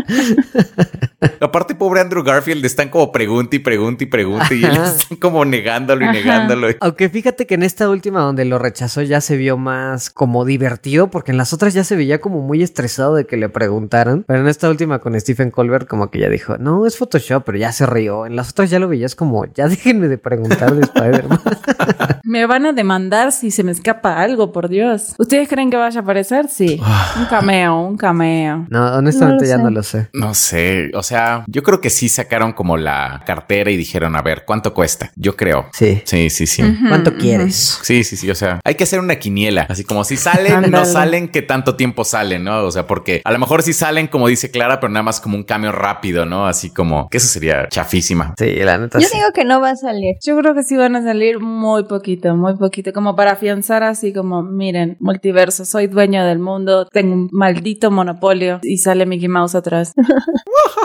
Aparte, 1.39 1.75
pobre 1.75 2.01
Andrew 2.01 2.23
Garfield, 2.23 2.65
están 2.65 2.89
como 2.89 3.11
pregunta 3.11 3.55
y 3.55 3.59
pregunta 3.59 4.03
y 4.03 4.07
pregunta 4.07 4.47
y 4.53 4.63
él 4.63 4.75
están 4.75 5.17
como 5.17 5.45
negándolo 5.45 6.01
y 6.01 6.05
Ajá. 6.05 6.13
negándolo. 6.13 6.67
Aunque 6.79 7.09
fíjate 7.09 7.45
que 7.45 7.53
en 7.55 7.61
esta 7.63 7.89
última 7.89 8.21
donde 8.21 8.43
lo 8.45 8.57
rechazó 8.57 9.01
ya 9.03 9.21
se 9.21 9.37
vio 9.37 9.55
más 9.57 10.09
como 10.09 10.45
divertido, 10.45 11.11
porque 11.11 11.31
en 11.31 11.37
las 11.37 11.53
otras 11.53 11.73
ya 11.75 11.83
se 11.83 11.95
veía 11.95 12.19
como 12.21 12.41
muy 12.41 12.63
estresado 12.63 13.13
de 13.15 13.25
que 13.27 13.37
le 13.37 13.49
preguntaran. 13.49 14.23
Pero 14.27 14.41
en 14.41 14.47
esta 14.47 14.67
última 14.69 14.97
con 14.99 15.19
Stephen 15.19 15.51
Colbert 15.51 15.87
como 15.87 16.09
que 16.09 16.19
ya 16.19 16.29
dijo, 16.29 16.57
no, 16.57 16.87
es 16.87 16.97
Photoshop, 16.97 17.43
pero 17.45 17.57
ya 17.59 17.71
se 17.71 17.85
rió. 17.85 18.25
En 18.25 18.35
las 18.35 18.49
otras 18.51 18.70
ya 18.71 18.79
lo 18.79 18.87
veías 18.87 19.15
como, 19.15 19.45
ya 19.53 19.67
déjenme 19.67 20.07
de 20.07 20.17
preguntar 20.17 20.73
de 20.73 20.81
Spider-Man. 20.81 21.39
Me 22.31 22.45
van 22.45 22.65
a 22.65 22.71
demandar 22.71 23.33
si 23.33 23.51
se 23.51 23.61
me 23.61 23.73
escapa 23.73 24.21
algo, 24.21 24.53
por 24.53 24.69
Dios. 24.69 25.15
¿Ustedes 25.17 25.49
creen 25.49 25.69
que 25.69 25.75
vaya 25.75 25.99
a 25.99 26.03
aparecer? 26.03 26.47
Sí. 26.47 26.79
Un 27.19 27.25
cameo, 27.25 27.81
un 27.81 27.97
cameo. 27.97 28.67
No, 28.69 28.85
honestamente 28.95 29.43
No 29.43 29.49
ya 29.49 29.57
sé. 29.57 29.63
no 29.63 29.69
lo 29.69 29.83
sé. 29.83 30.07
No 30.13 30.33
sé, 30.33 30.91
o 30.93 31.03
sea, 31.03 31.43
yo 31.47 31.61
creo 31.61 31.81
que 31.81 31.89
sí 31.89 32.07
sacaron 32.07 32.53
como 32.53 32.77
la 32.77 33.21
cartera 33.25 33.69
y 33.69 33.75
dijeron, 33.75 34.15
a 34.15 34.21
ver, 34.21 34.43
¿cuánto 34.45 34.73
cuesta? 34.73 35.11
Yo 35.17 35.35
creo. 35.35 35.65
Sí. 35.73 36.01
Sí, 36.05 36.29
sí, 36.29 36.47
sí. 36.47 36.63
¿Cuánto 36.87 37.15
quieres? 37.17 37.79
Sí, 37.83 38.05
sí, 38.05 38.15
sí, 38.15 38.31
o 38.31 38.35
sea, 38.35 38.61
hay 38.63 38.75
que 38.75 38.85
hacer 38.85 39.01
una 39.01 39.17
quiniela, 39.17 39.65
así 39.67 39.83
como 39.83 40.05
si 40.05 40.15
salen, 40.15 40.71
no 40.71 40.85
salen, 40.85 41.27
¿qué 41.27 41.41
tanto 41.41 41.75
tiempo 41.75 42.05
salen, 42.05 42.45
no? 42.45 42.63
O 42.63 42.71
sea, 42.71 42.87
porque 42.87 43.21
a 43.25 43.31
lo 43.33 43.39
mejor 43.39 43.61
sí 43.61 43.73
salen, 43.73 44.07
como 44.07 44.29
dice 44.29 44.49
Clara, 44.51 44.79
pero 44.79 44.93
nada 44.93 45.03
más 45.03 45.19
como 45.19 45.35
un 45.35 45.43
cambio 45.43 45.73
rápido, 45.73 46.25
¿no? 46.25 46.47
Así 46.47 46.69
como, 46.69 47.09
que 47.09 47.17
eso 47.17 47.27
sería 47.27 47.67
chafísima. 47.67 48.35
Sí, 48.37 48.55
la 48.55 48.77
neta 48.77 48.99
Yo 48.99 49.07
sí. 49.09 49.17
digo 49.17 49.31
que 49.33 49.43
no 49.43 49.59
va 49.59 49.71
a 49.71 49.75
salir. 49.75 50.15
Yo 50.25 50.37
creo 50.37 50.55
que 50.55 50.63
sí 50.63 50.77
van 50.77 50.95
a 50.95 51.03
salir 51.03 51.41
muy 51.41 51.83
poquito, 51.83 52.20
muy 52.29 52.55
poquito, 52.55 52.93
como 52.93 53.15
para 53.15 53.31
afianzar 53.31 53.83
así 53.83 54.13
como, 54.13 54.43
miren, 54.43 54.97
multiverso, 54.99 55.65
soy 55.65 55.87
dueño 55.87 56.25
del 56.25 56.39
mundo, 56.39 56.85
tengo 56.85 57.13
un 57.13 57.29
maldito 57.31 57.91
monopolio 57.91 58.59
y 58.63 58.77
sale 58.77 59.05
Mickey 59.05 59.27
Mouse 59.27 59.55
atrás. 59.55 59.93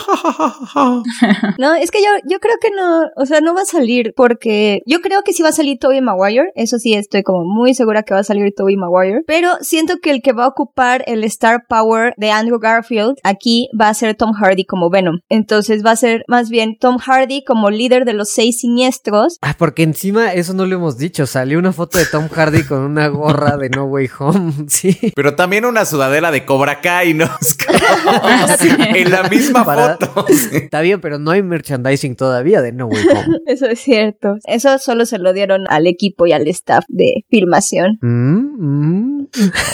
No, 1.58 1.74
es 1.74 1.90
que 1.90 2.00
yo, 2.00 2.08
yo 2.28 2.38
creo 2.38 2.56
que 2.60 2.70
no, 2.70 3.06
o 3.16 3.26
sea, 3.26 3.40
no 3.40 3.54
va 3.54 3.62
a 3.62 3.66
salir 3.66 4.12
porque 4.16 4.82
yo 4.86 5.00
creo 5.00 5.22
que 5.22 5.32
sí 5.32 5.42
va 5.42 5.50
a 5.50 5.52
salir 5.52 5.78
Tobey 5.78 6.00
Maguire, 6.00 6.52
eso 6.54 6.78
sí 6.78 6.94
estoy 6.94 7.22
como 7.22 7.44
muy 7.44 7.74
segura 7.74 8.02
que 8.02 8.14
va 8.14 8.20
a 8.20 8.24
salir 8.24 8.52
Tobey 8.54 8.76
Maguire, 8.76 9.22
pero 9.26 9.50
siento 9.60 9.98
que 10.02 10.10
el 10.10 10.22
que 10.22 10.32
va 10.32 10.44
a 10.44 10.48
ocupar 10.48 11.02
el 11.06 11.24
Star 11.24 11.64
Power 11.68 12.14
de 12.16 12.30
Andrew 12.30 12.58
Garfield 12.58 13.16
aquí 13.22 13.68
va 13.78 13.88
a 13.88 13.94
ser 13.94 14.14
Tom 14.14 14.32
Hardy 14.32 14.64
como 14.64 14.90
Venom. 14.90 15.20
Entonces 15.28 15.84
va 15.84 15.92
a 15.92 15.96
ser 15.96 16.24
más 16.28 16.50
bien 16.50 16.76
Tom 16.78 16.98
Hardy 16.98 17.44
como 17.44 17.70
líder 17.70 18.04
de 18.04 18.12
los 18.12 18.30
seis 18.30 18.60
siniestros. 18.60 19.38
Ah, 19.42 19.54
porque 19.58 19.82
encima 19.82 20.32
eso 20.32 20.54
no 20.54 20.66
lo 20.66 20.76
hemos 20.76 20.98
dicho. 20.98 21.15
Salió 21.24 21.58
una 21.58 21.72
foto 21.72 21.96
de 21.98 22.04
Tom 22.04 22.28
Hardy 22.28 22.64
con 22.64 22.80
una 22.80 23.08
gorra 23.08 23.56
de 23.56 23.70
No 23.70 23.84
Way 23.84 24.10
Home. 24.18 24.52
Sí. 24.68 25.12
Pero 25.14 25.34
también 25.36 25.64
una 25.64 25.84
sudadera 25.86 26.30
de 26.30 26.44
Cobra 26.44 26.80
Kai, 26.82 27.14
¿no? 27.14 27.26
Como- 27.66 27.78
en 28.94 29.10
la 29.10 29.22
misma 29.28 29.64
Para- 29.64 29.96
foto. 29.96 30.26
Sí. 30.28 30.48
Está 30.56 30.80
bien, 30.80 31.00
pero 31.00 31.18
no 31.18 31.30
hay 31.30 31.42
merchandising 31.42 32.16
todavía 32.16 32.60
de 32.60 32.72
No 32.72 32.86
Way 32.86 33.04
Home. 33.08 33.38
Eso 33.46 33.66
es 33.66 33.80
cierto. 33.80 34.34
Eso 34.44 34.76
solo 34.78 35.06
se 35.06 35.18
lo 35.18 35.32
dieron 35.32 35.64
al 35.68 35.86
equipo 35.86 36.26
y 36.26 36.32
al 36.32 36.46
staff 36.48 36.84
de 36.88 37.24
filmación. 37.30 37.98
Mm, 38.02 38.56
mm. 38.58 39.28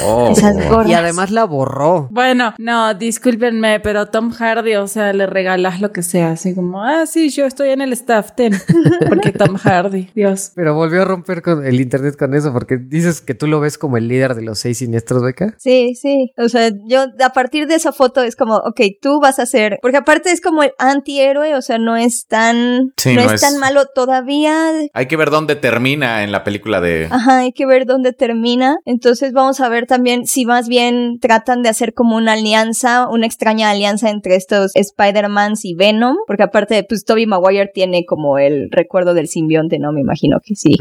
Oh. 0.05 0.28
Esas 0.31 0.68
gorras. 0.68 0.88
Y 0.88 0.94
además 0.94 1.31
la 1.31 1.44
borró. 1.44 2.09
Bueno, 2.11 2.55
no, 2.59 2.94
discúlpenme, 2.94 3.81
pero 3.81 4.07
Tom 4.07 4.31
Hardy, 4.33 4.74
o 4.76 4.87
sea, 4.88 5.12
le 5.12 5.26
regalas 5.26 5.81
lo 5.81 5.92
que 5.92 6.02
sea, 6.02 6.33
así 6.33 6.55
como, 6.55 6.83
ah, 6.85 7.07
sí, 7.07 7.31
yo 7.31 7.46
estoy 7.46 7.70
en 7.70 7.81
el 7.81 7.92
staff, 7.94 8.33
ten. 8.37 8.52
Porque 9.09 9.33
Tom 9.33 9.57
Hardy, 9.57 10.11
Dios. 10.14 10.52
Pero 10.55 10.74
volvió 10.74 11.02
a 11.02 11.05
romper 11.05 11.32
con 11.40 11.64
el 11.64 11.81
internet 11.81 12.16
con 12.18 12.35
eso, 12.35 12.53
porque 12.53 12.77
dices 12.77 13.23
que 13.23 13.33
tú 13.35 13.47
lo 13.47 13.61
ves 13.61 13.79
como 13.79 13.97
el 13.97 14.09
líder 14.09 14.35
de 14.35 14.42
los 14.42 14.59
seis 14.59 14.79
siniestros, 14.79 15.23
Beca. 15.23 15.55
Sí, 15.59 15.95
sí. 15.95 16.33
O 16.37 16.49
sea, 16.51 16.71
yo 16.87 17.07
a 17.25 17.31
partir 17.31 17.66
de 17.66 17.77
esa 17.77 17.92
foto 17.92 18.23
es 18.23 18.37
como, 18.37 18.57
ok, 18.57 18.81
tú 19.01 19.21
vas 19.21 19.38
a 19.38 19.47
ser, 19.47 19.79
porque 19.81 19.97
aparte 19.99 20.31
es 20.31 20.40
como 20.42 20.62
el 20.62 20.73
antihéroe, 20.79 21.55
o 21.55 21.62
sea, 21.62 21.79
no 21.79 21.97
es 21.97 22.27
tan, 22.27 22.92
Sí, 22.97 23.14
no, 23.14 23.23
no 23.23 23.29
es, 23.29 23.35
es- 23.35 23.40
tan 23.40 23.59
malo 23.59 23.85
todavía. 23.95 24.71
Hay 24.92 25.07
que 25.07 25.16
ver 25.16 25.31
dónde 25.31 25.57
termina 25.57 26.25
en 26.25 26.33
la 26.33 26.45
película 26.45 26.81
de... 26.81 27.07
Ajá, 27.11 27.38
hay 27.38 27.53
que 27.53 27.64
ver 27.66 27.87
dónde 27.87 28.12
termina. 28.12 28.77
Entonces 28.85 29.33
vamos 29.33 29.61
a 29.61 29.68
ver 29.68 29.87
también 29.87 30.27
si 30.27 30.45
más 30.45 30.68
bien 30.68 31.18
tratan 31.21 31.62
de 31.62 31.68
hacer 31.68 31.95
como 31.95 32.16
una 32.16 32.33
alianza, 32.33 33.09
una 33.09 33.27
extraña 33.27 33.71
alianza 33.71 34.11
entre 34.11 34.35
estos 34.37 34.73
Spider-Mans 34.75 35.64
y 35.64 35.75
Venom, 35.75 36.16
porque 36.27 36.42
aparte, 36.42 36.85
pues 36.88 37.05
Tobey 37.05 37.27
Maguire 37.27 37.71
tiene 37.73 38.05
como 38.07 38.38
el 38.38 38.68
recuerdo 38.71 39.14
del 39.14 39.29
simbionte, 39.29 39.79
¿no? 39.79 39.92
Me 39.92 40.01
imagino 40.01 40.38
que 40.45 40.55
sí. 40.55 40.75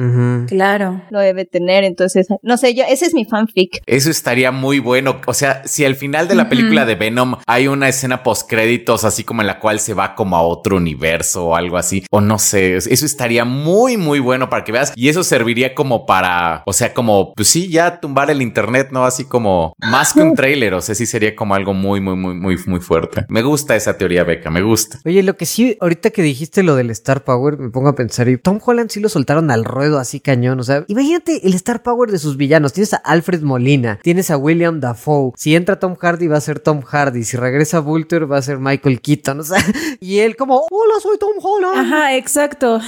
Claro. 0.47 1.01
Lo 1.09 1.19
debe 1.19 1.45
tener, 1.45 1.83
entonces, 1.83 2.27
no 2.41 2.57
sé, 2.57 2.73
yo, 2.73 2.83
ese 2.87 3.05
es 3.05 3.13
mi 3.13 3.25
fanfic. 3.25 3.81
Eso 3.85 4.09
estaría 4.09 4.51
muy 4.51 4.79
bueno. 4.79 5.21
O 5.27 5.33
sea, 5.33 5.61
si 5.65 5.85
al 5.85 5.95
final 5.95 6.27
de 6.27 6.35
la 6.35 6.49
película 6.49 6.85
de 6.85 6.95
Venom 6.95 7.35
hay 7.47 7.67
una 7.67 7.89
escena 7.89 8.23
post 8.23 8.49
créditos, 8.49 9.03
así 9.03 9.23
como 9.23 9.41
en 9.41 9.47
la 9.47 9.59
cual 9.59 9.79
se 9.79 9.93
va 9.93 10.15
como 10.15 10.35
a 10.35 10.41
otro 10.41 10.77
universo 10.77 11.47
o 11.47 11.55
algo 11.55 11.77
así, 11.77 12.05
o 12.11 12.21
no 12.21 12.39
sé, 12.39 12.75
eso 12.75 13.05
estaría 13.05 13.45
muy, 13.45 13.97
muy 13.97 14.19
bueno 14.19 14.49
para 14.49 14.63
que 14.63 14.71
veas. 14.71 14.93
Y 14.95 15.09
eso 15.09 15.23
serviría 15.23 15.75
como 15.75 16.05
para, 16.05 16.63
o 16.65 16.73
sea, 16.73 16.93
como, 16.93 17.33
pues 17.33 17.47
sí, 17.47 17.69
ya 17.69 17.99
tumbar 17.99 18.29
el 18.31 18.41
internet, 18.41 18.89
¿no? 18.91 19.05
Así 19.05 19.25
como 19.25 19.73
más 19.79 20.13
que 20.13 20.21
un 20.21 20.33
trailer. 20.35 20.73
O 20.73 20.81
sea, 20.81 20.95
sí 20.95 21.05
sería 21.05 21.35
como 21.35 21.55
algo 21.55 21.73
muy, 21.73 22.01
muy, 22.01 22.15
muy, 22.15 22.33
muy, 22.33 22.57
muy 22.65 22.79
fuerte. 22.79 23.25
Me 23.29 23.41
gusta 23.41 23.75
esa 23.75 23.97
teoría, 23.97 24.23
Beca, 24.23 24.49
me 24.49 24.61
gusta. 24.61 24.99
Oye, 25.05 25.23
lo 25.23 25.35
que 25.37 25.45
sí, 25.45 25.77
ahorita 25.79 26.11
que 26.11 26.21
dijiste 26.21 26.63
lo 26.63 26.75
del 26.75 26.89
Star 26.91 27.23
Power, 27.23 27.57
me 27.57 27.69
pongo 27.69 27.89
a 27.89 27.95
pensar, 27.95 28.27
y 28.29 28.37
Tom 28.37 28.59
Holland 28.63 28.89
sí 28.89 28.99
lo 28.99 29.09
soltaron 29.09 29.51
al 29.51 29.65
ruedo 29.65 29.99
así 29.99 30.19
cañón, 30.31 30.61
o 30.61 30.63
sea, 30.63 30.85
imagínate 30.87 31.45
el 31.45 31.53
Star 31.55 31.83
Power 31.83 32.09
de 32.09 32.17
sus 32.17 32.37
villanos, 32.37 32.71
tienes 32.71 32.93
a 32.93 32.97
Alfred 32.97 33.41
Molina, 33.41 33.99
tienes 34.01 34.31
a 34.31 34.37
William 34.37 34.79
Dafoe, 34.79 35.33
si 35.35 35.57
entra 35.57 35.77
Tom 35.77 35.95
Hardy 35.99 36.27
va 36.27 36.37
a 36.37 36.41
ser 36.41 36.59
Tom 36.59 36.81
Hardy, 36.81 37.25
si 37.25 37.35
regresa 37.35 37.81
Vulture 37.81 38.25
va 38.25 38.37
a 38.37 38.41
ser 38.41 38.57
Michael 38.57 39.01
Keaton, 39.01 39.41
o 39.41 39.43
sea, 39.43 39.57
y 39.99 40.19
él 40.19 40.37
como, 40.37 40.65
hola, 40.71 40.93
soy 41.01 41.17
Tom 41.17 41.33
Holland. 41.41 41.79
Ajá, 41.79 42.15
exacto. 42.15 42.79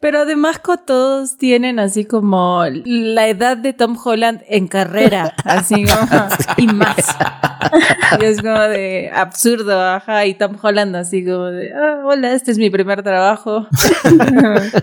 Pero 0.00 0.20
además 0.20 0.60
todos 0.84 1.36
tienen 1.36 1.78
así 1.78 2.04
como 2.04 2.64
la 2.84 3.28
edad 3.28 3.56
de 3.56 3.72
Tom 3.72 3.96
Holland 4.02 4.42
en 4.48 4.66
carrera, 4.66 5.34
así 5.44 5.84
como, 6.10 6.28
y 6.56 6.66
más. 6.66 6.96
Y 8.20 8.24
es 8.24 8.42
como 8.42 8.58
de 8.58 9.10
absurdo, 9.14 9.80
ajá, 9.80 10.26
y 10.26 10.34
Tom 10.34 10.56
Holland 10.60 10.96
así 10.96 11.24
como 11.24 11.46
de, 11.46 11.72
ah, 11.72 12.02
hola, 12.04 12.32
este 12.32 12.50
es 12.50 12.58
mi 12.58 12.70
primer 12.70 13.02
trabajo. 13.02 13.66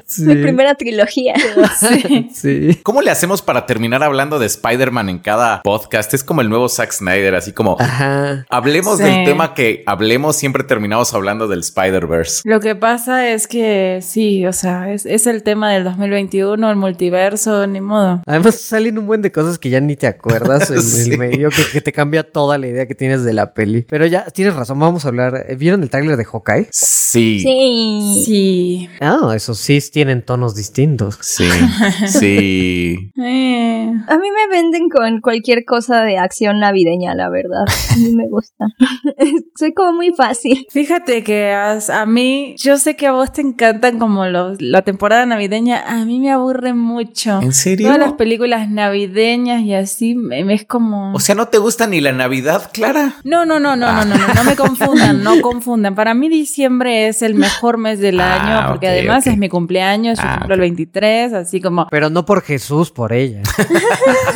Sí. 0.06 0.24
Mi 0.24 0.36
primera 0.36 0.76
trilogía. 0.76 1.36
Sí. 1.80 1.97
Sí. 2.34 2.80
¿Cómo 2.84 3.02
le 3.02 3.12
hacemos 3.12 3.42
para 3.42 3.66
terminar 3.66 4.04
hablando 4.04 4.40
de 4.40 4.46
Spider-Man 4.46 5.10
en 5.10 5.20
cada 5.20 5.62
podcast? 5.64 6.14
Es 6.14 6.24
como 6.24 6.42
el 6.42 6.50
nuevo 6.50 6.70
Zack 6.70 6.92
Snyder, 6.92 7.36
así 7.36 7.52
como 7.54 7.78
Ajá. 7.80 8.46
hablemos 8.50 8.98
Sí. 8.98 9.04
del 9.04 9.26
tema 9.26 9.54
que 9.54 9.84
hablemos, 9.86 10.36
siempre 10.36 10.64
terminamos 10.64 11.14
hablando 11.14 11.48
del 11.48 11.60
Spider-Verse. 11.62 12.42
Lo 12.46 12.60
que 12.60 12.76
pasa 12.76 13.30
es 13.30 13.48
que 13.48 14.00
sí, 14.02 14.46
o 14.46 14.54
sea, 14.54 14.92
es, 14.94 15.06
es 15.06 15.28
el 15.28 15.44
tema 15.44 15.72
del 15.72 15.84
2021, 15.84 16.70
el 16.70 16.76
multiverso, 16.76 17.66
ni 17.68 17.82
modo. 17.82 18.22
Además 18.26 18.56
salen 18.62 18.98
un 18.98 19.08
buen 19.08 19.22
de 19.22 19.32
cosas 19.32 19.58
que 19.60 19.70
ya 19.70 19.80
ni 19.80 19.96
te 19.96 20.08
acuerdas 20.08 20.70
en 20.72 20.82
Sí. 20.82 21.12
el 21.12 21.18
medio, 21.18 21.50
que, 21.50 21.64
que 21.72 21.82
te 21.82 21.92
cambia 21.94 22.24
toda 22.24 22.58
la 22.58 22.68
idea 22.68 22.86
que 22.88 22.96
tienes 22.96 23.24
de 23.24 23.34
la 23.34 23.54
peli. 23.54 23.86
Pero 23.90 24.06
ya 24.06 24.26
tienes 24.26 24.56
razón, 24.56 24.80
vamos 24.80 25.06
a 25.06 25.10
hablar. 25.10 25.46
¿Vieron 25.58 25.82
el 25.84 25.90
tráiler 25.90 26.18
de 26.18 26.26
Hawkeye? 26.26 26.68
Sí. 26.72 27.40
Sí. 27.42 28.24
Sí. 28.26 28.90
Ah, 29.00 29.32
esos 29.36 29.58
sí 29.60 29.80
tienen 29.92 30.22
tonos 30.24 30.56
distintos. 30.56 31.18
Sí, 31.22 31.48
sí. 32.08 33.12
Eh. 33.20 33.92
A 34.08 34.18
mí 34.18 34.28
me 34.32 34.56
venden 34.56 34.90
con 34.90 35.22
cualquier 35.22 35.66
cosa 35.66 36.04
de 36.04 36.18
acción 36.18 36.60
navideña, 36.60 37.16
la 37.16 37.30
verdad. 37.30 37.66
A 37.92 37.96
mí 37.98 38.14
me 38.16 38.28
gusta. 38.28 38.66
Soy 39.58 39.74
como 39.74 39.94
muy 39.94 40.12
fácil. 40.14 40.66
Fíjate 40.70 41.24
que 41.24 41.52
as- 41.52 41.90
a, 41.90 42.06
mí, 42.06 42.56
yo 42.58 42.78
sé 42.78 42.96
que 42.96 43.08
a 43.08 43.12
vos 43.14 43.32
te 43.34 43.42
encantan 43.42 43.98
como 44.00 44.26
los, 44.28 44.62
la 44.62 44.84
temporada 44.84 45.26
navideña, 45.26 45.84
a 45.88 46.06
mí 46.06 46.20
me 46.20 46.32
aburre 46.32 46.74
mucho. 46.74 47.42
¿En 47.42 47.54
serio? 47.54 47.88
Todas 47.88 48.00
las 48.00 48.14
películas 48.14 48.70
navideñas 48.70 49.62
y 49.64 49.74
así, 49.74 50.16
me, 50.16 50.44
me 50.44 50.54
es 50.54 50.66
como... 50.66 51.14
O 51.14 51.20
sea, 51.20 51.36
¿no 51.36 51.48
te 51.48 51.58
gusta 51.58 51.88
ni 51.88 52.00
la 52.02 52.12
Navidad, 52.12 52.70
Clara? 52.74 53.16
no, 53.24 53.46
no, 53.46 53.60
no, 53.60 53.76
no, 53.76 53.92
no, 53.92 54.06
no, 54.06 54.16
no, 54.16 54.34
no 54.34 54.44
me 54.44 54.56
confundan, 54.56 55.24
no 55.24 55.42
confundan. 55.42 55.96
Para 55.96 56.14
mí 56.14 56.30
diciembre 56.30 57.08
es 57.08 57.22
el 57.22 57.34
mejor 57.36 57.78
mes 57.78 58.00
del 58.00 58.20
Ah, 58.20 58.36
año 58.62 58.68
porque 58.70 58.88
además 58.88 59.26
es 59.28 59.38
mi 59.38 59.50
cumpleaños, 59.50 60.18
yo 60.20 60.24
Ah, 60.26 60.38
cumplo 60.40 60.56
el 60.56 60.62
ok. 60.62 60.66
23, 60.66 61.34
así 61.34 61.62
como... 61.62 61.77
Pero 61.92 62.10
no 62.10 62.26
por 62.26 62.42
Jesús, 62.42 62.92
por 62.92 63.14
ella. 63.14 63.42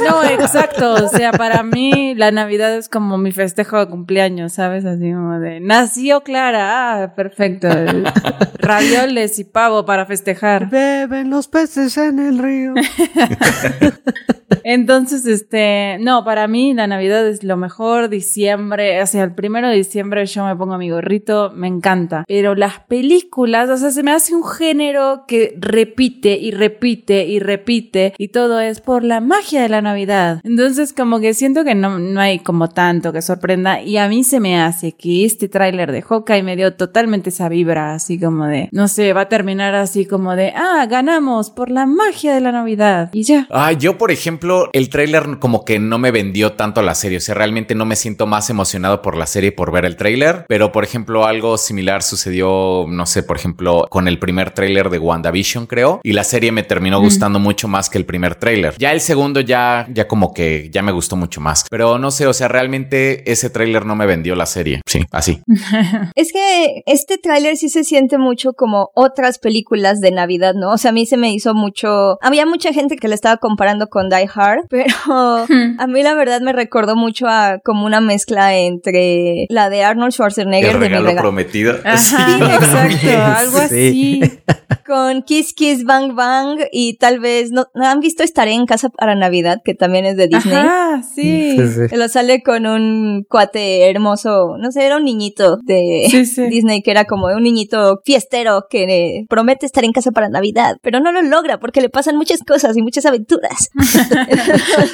No, 0.08 0.24
exacto, 0.24 0.94
o 0.94 1.08
sea, 1.08 1.32
para 1.32 1.64
mí 1.64 2.16
la 2.16 2.32
Navidad 2.32 2.76
es 2.76 2.90
como 2.90 3.18
mi 3.18 3.32
festejo 3.32 3.78
de 3.78 3.88
cumpleaños, 3.88 4.54
¿sabes? 4.54 4.84
Así 4.86 5.12
como 5.12 5.40
de, 5.40 5.60
nació 5.60 6.22
Clara, 6.22 7.04
ah, 7.04 7.16
perfecto. 7.16 7.68
Ravioles 8.60 9.38
y 9.40 9.44
pavo 9.44 9.86
para 9.86 10.06
festejar. 10.06 10.70
Beben 10.70 11.30
los 11.30 11.48
peces 11.48 11.98
en 11.98 12.20
el 12.20 12.40
río. 12.40 12.74
Entonces, 14.64 15.26
este, 15.26 15.98
no, 16.00 16.24
para 16.24 16.48
mí 16.48 16.74
la 16.74 16.88
Navidad 16.88 17.28
es 17.28 17.44
lo 17.44 17.58
mejor, 17.58 18.10
diciembre, 18.10 19.02
o 19.02 19.08
sea, 19.08 19.24
el 19.24 19.34
primero 19.34 19.70
de 19.70 19.76
diciembre 19.76 20.26
yo 20.26 20.46
me 20.46 20.56
pongo 20.56 20.78
mi 20.78 20.90
gorrito, 20.90 21.52
me 21.56 21.68
encanta. 21.68 22.24
Pero 22.28 22.56
las 22.56 22.80
películas, 22.80 23.70
o 23.70 23.78
sea, 23.78 23.92
se 23.92 24.04
me 24.04 24.12
hace 24.12 24.36
un 24.36 24.46
género 24.46 25.26
que 25.28 25.56
repite 25.60 26.38
y 26.38 26.52
repite 26.52 27.26
y 27.26 27.40
repite 27.40 28.14
y 28.18 28.30
todo 28.30 28.60
es 28.60 28.82
por 28.82 29.04
la 29.04 29.20
magia 29.20 29.62
de 29.62 29.70
la 29.70 29.82
Navidad. 29.82 30.42
Entonces, 30.44 30.94
como 30.94 31.20
que 31.20 31.34
siento 31.34 31.64
que 31.64 31.76
no, 31.76 32.00
no 32.00 32.20
hay 32.20 32.40
como 32.40 32.70
tanto 32.70 33.14
que 33.14 33.22
sorprenda 33.22 33.82
y 33.82 33.98
a 33.98 34.08
mí 34.08 34.24
se 34.24 34.40
me 34.40 34.60
hace 34.60 34.94
que 34.94 35.26
este 35.26 35.48
tráiler 35.48 35.92
de 35.92 36.02
Hawkeye 36.02 36.44
me 36.44 36.56
dio 36.56 36.74
totalmente 36.74 37.30
esa 37.30 37.50
vibra, 37.50 37.94
así 37.94 38.20
como 38.20 38.46
de, 38.46 38.70
no 38.72 38.88
sé, 38.88 39.14
va 39.14 39.22
a 39.22 39.30
terminar 39.30 39.76
así 39.76 40.06
como 40.06 40.36
de, 40.36 40.54
ah, 40.56 40.86
ganamos 40.90 41.50
por 41.50 41.70
la 41.70 41.86
magia 41.86 42.34
de 42.34 42.42
la 42.42 42.52
Navidad 42.52 43.10
y 43.14 43.24
ya. 43.24 43.48
Ah, 43.50 43.72
yo, 43.72 43.98
por 43.98 44.12
ejemplo, 44.12 44.41
el 44.74 44.90
tráiler 44.90 45.40
como 45.40 45.66
que 45.66 45.80
no 45.80 45.98
me 45.98 46.12
vendió 46.12 46.54
tanto 46.54 46.82
la 46.82 46.96
serie. 46.96 47.18
O 47.18 47.22
sea, 47.22 47.36
realmente 47.36 47.76
no 47.76 47.86
me 47.86 47.96
siento 47.96 48.28
más 48.28 48.50
emocionado 48.50 49.02
por 49.02 49.18
la 49.18 49.26
serie 49.26 49.52
por 49.52 49.72
ver 49.72 49.86
el 49.86 49.96
tráiler. 49.96 50.46
Pero, 50.48 50.72
por 50.72 50.84
ejemplo, 50.84 51.26
algo 51.26 51.58
similar 51.58 52.04
sucedió, 52.04 52.86
no 52.88 53.06
sé, 53.06 53.24
por 53.24 53.38
ejemplo, 53.38 53.88
con 53.90 54.08
el 54.08 54.20
primer 54.20 54.52
tráiler 54.52 54.90
de 54.90 55.00
WandaVision, 55.00 55.68
creo. 55.68 56.02
Y 56.04 56.14
la 56.14 56.24
serie 56.24 56.52
me 56.52 56.64
terminó 56.64 57.00
gustando 57.00 57.40
mucho 57.40 57.68
más 57.68 57.90
que 57.90 57.98
el 57.98 58.06
primer 58.06 58.36
tráiler. 58.36 58.76
Ya 58.78 58.92
el 58.92 59.02
segundo 59.02 59.42
ya, 59.42 59.88
ya 59.94 60.08
como 60.08 60.34
que 60.34 60.70
ya 60.72 60.82
me 60.82 60.92
gustó 60.92 61.16
mucho 61.16 61.42
más. 61.42 61.66
Pero 61.70 61.98
no 61.98 62.12
sé, 62.12 62.28
o 62.28 62.34
sea, 62.34 62.48
realmente 62.48 63.30
ese 63.32 63.50
tráiler 63.50 63.86
no 63.86 63.96
me 63.96 64.06
vendió 64.06 64.36
la 64.36 64.46
serie. 64.46 64.82
Sí, 64.86 65.06
así. 65.12 65.42
Es 66.16 66.32
que 66.34 66.84
este 66.86 67.18
tráiler 67.18 67.58
sí 67.58 67.70
se 67.70 67.84
siente 67.84 68.18
mucho 68.18 68.54
como 68.54 68.92
otras 68.96 69.40
películas 69.40 70.02
de 70.02 70.12
Navidad, 70.12 70.54
¿no? 70.56 70.74
O 70.74 70.78
sea, 70.78 70.90
a 70.90 70.94
mí 70.94 71.06
se 71.06 71.18
me 71.18 71.32
hizo 71.32 71.54
mucho... 71.54 72.18
Había 72.22 72.46
mucha 72.46 72.74
gente 72.74 72.96
que 72.98 73.08
le 73.08 73.16
estaba 73.16 73.38
comparando 73.38 73.88
con 73.88 74.10
Die 74.10 74.28
Hard, 74.34 74.65
pero 74.70 74.94
a 75.08 75.88
mí 75.88 76.04
la 76.04 76.13
verdad 76.15 76.41
me 76.41 76.54
recordó 76.54 76.96
mucho 76.96 77.28
a 77.28 77.60
como 77.63 77.86
una 77.86 78.02
mezcla 78.02 78.56
entre 78.56 79.46
la 79.50 79.70
de 79.70 79.84
Arnold 79.84 80.13
Schwarzenegger 80.13 80.72
El 80.72 80.74
de 80.74 80.80
mi 80.80 80.86
regalo 80.88 81.08
regalo. 81.08 81.22
prometido. 81.22 81.76
Ajá, 81.84 81.98
Sí. 81.98 82.15
exacto, 82.44 83.24
algo 83.38 83.60
Sí. 83.67 84.22
así. 84.24 84.39
Con 84.86 85.24
Kiss 85.24 85.54
Kiss 85.54 85.84
Bang 85.84 86.16
Bang 86.16 86.60
y 86.72 86.98
tal 86.98 87.20
vez 87.20 87.52
no, 87.52 87.66
¿no 87.74 87.86
han 87.86 88.00
visto 88.00 88.24
Estaré 88.24 88.54
en 88.54 88.66
casa 88.66 88.90
para 88.90 89.16
Navidad 89.16 89.62
que 89.64 89.74
también 89.74 90.06
es 90.06 90.18
de 90.18 90.28
Disney. 90.28 90.56
Ajá, 90.56 91.04
sí. 91.04 91.58
Sí, 91.58 91.96
lo 91.96 92.08
sale 92.08 92.42
con 92.44 92.66
un 92.66 93.26
cuate 93.28 93.90
hermoso, 93.90 94.58
no 94.58 94.72
sé, 94.72 94.86
era 94.86 94.98
un 94.98 95.06
niñito 95.06 95.58
de 95.64 96.08
Sí, 96.10 96.26
sí. 96.26 96.44
Disney 96.48 96.82
que 96.82 96.92
era 96.92 97.06
como 97.06 97.28
un 97.28 97.44
niñito 97.44 98.02
fiestero 98.04 98.66
que 98.70 98.84
eh, 98.84 99.26
promete 99.30 99.66
estar 99.66 99.84
en 99.84 99.92
casa 99.92 100.12
para 100.12 100.30
Navidad, 100.30 100.78
pero 100.82 101.00
no 101.00 101.12
lo 101.12 101.22
logra 101.22 101.60
porque 101.60 101.82
le 101.82 101.90
pasan 101.90 102.16
muchas 102.18 102.40
cosas 102.44 102.76
y 102.78 102.82
muchas 102.82 103.06
aventuras. 103.06 103.70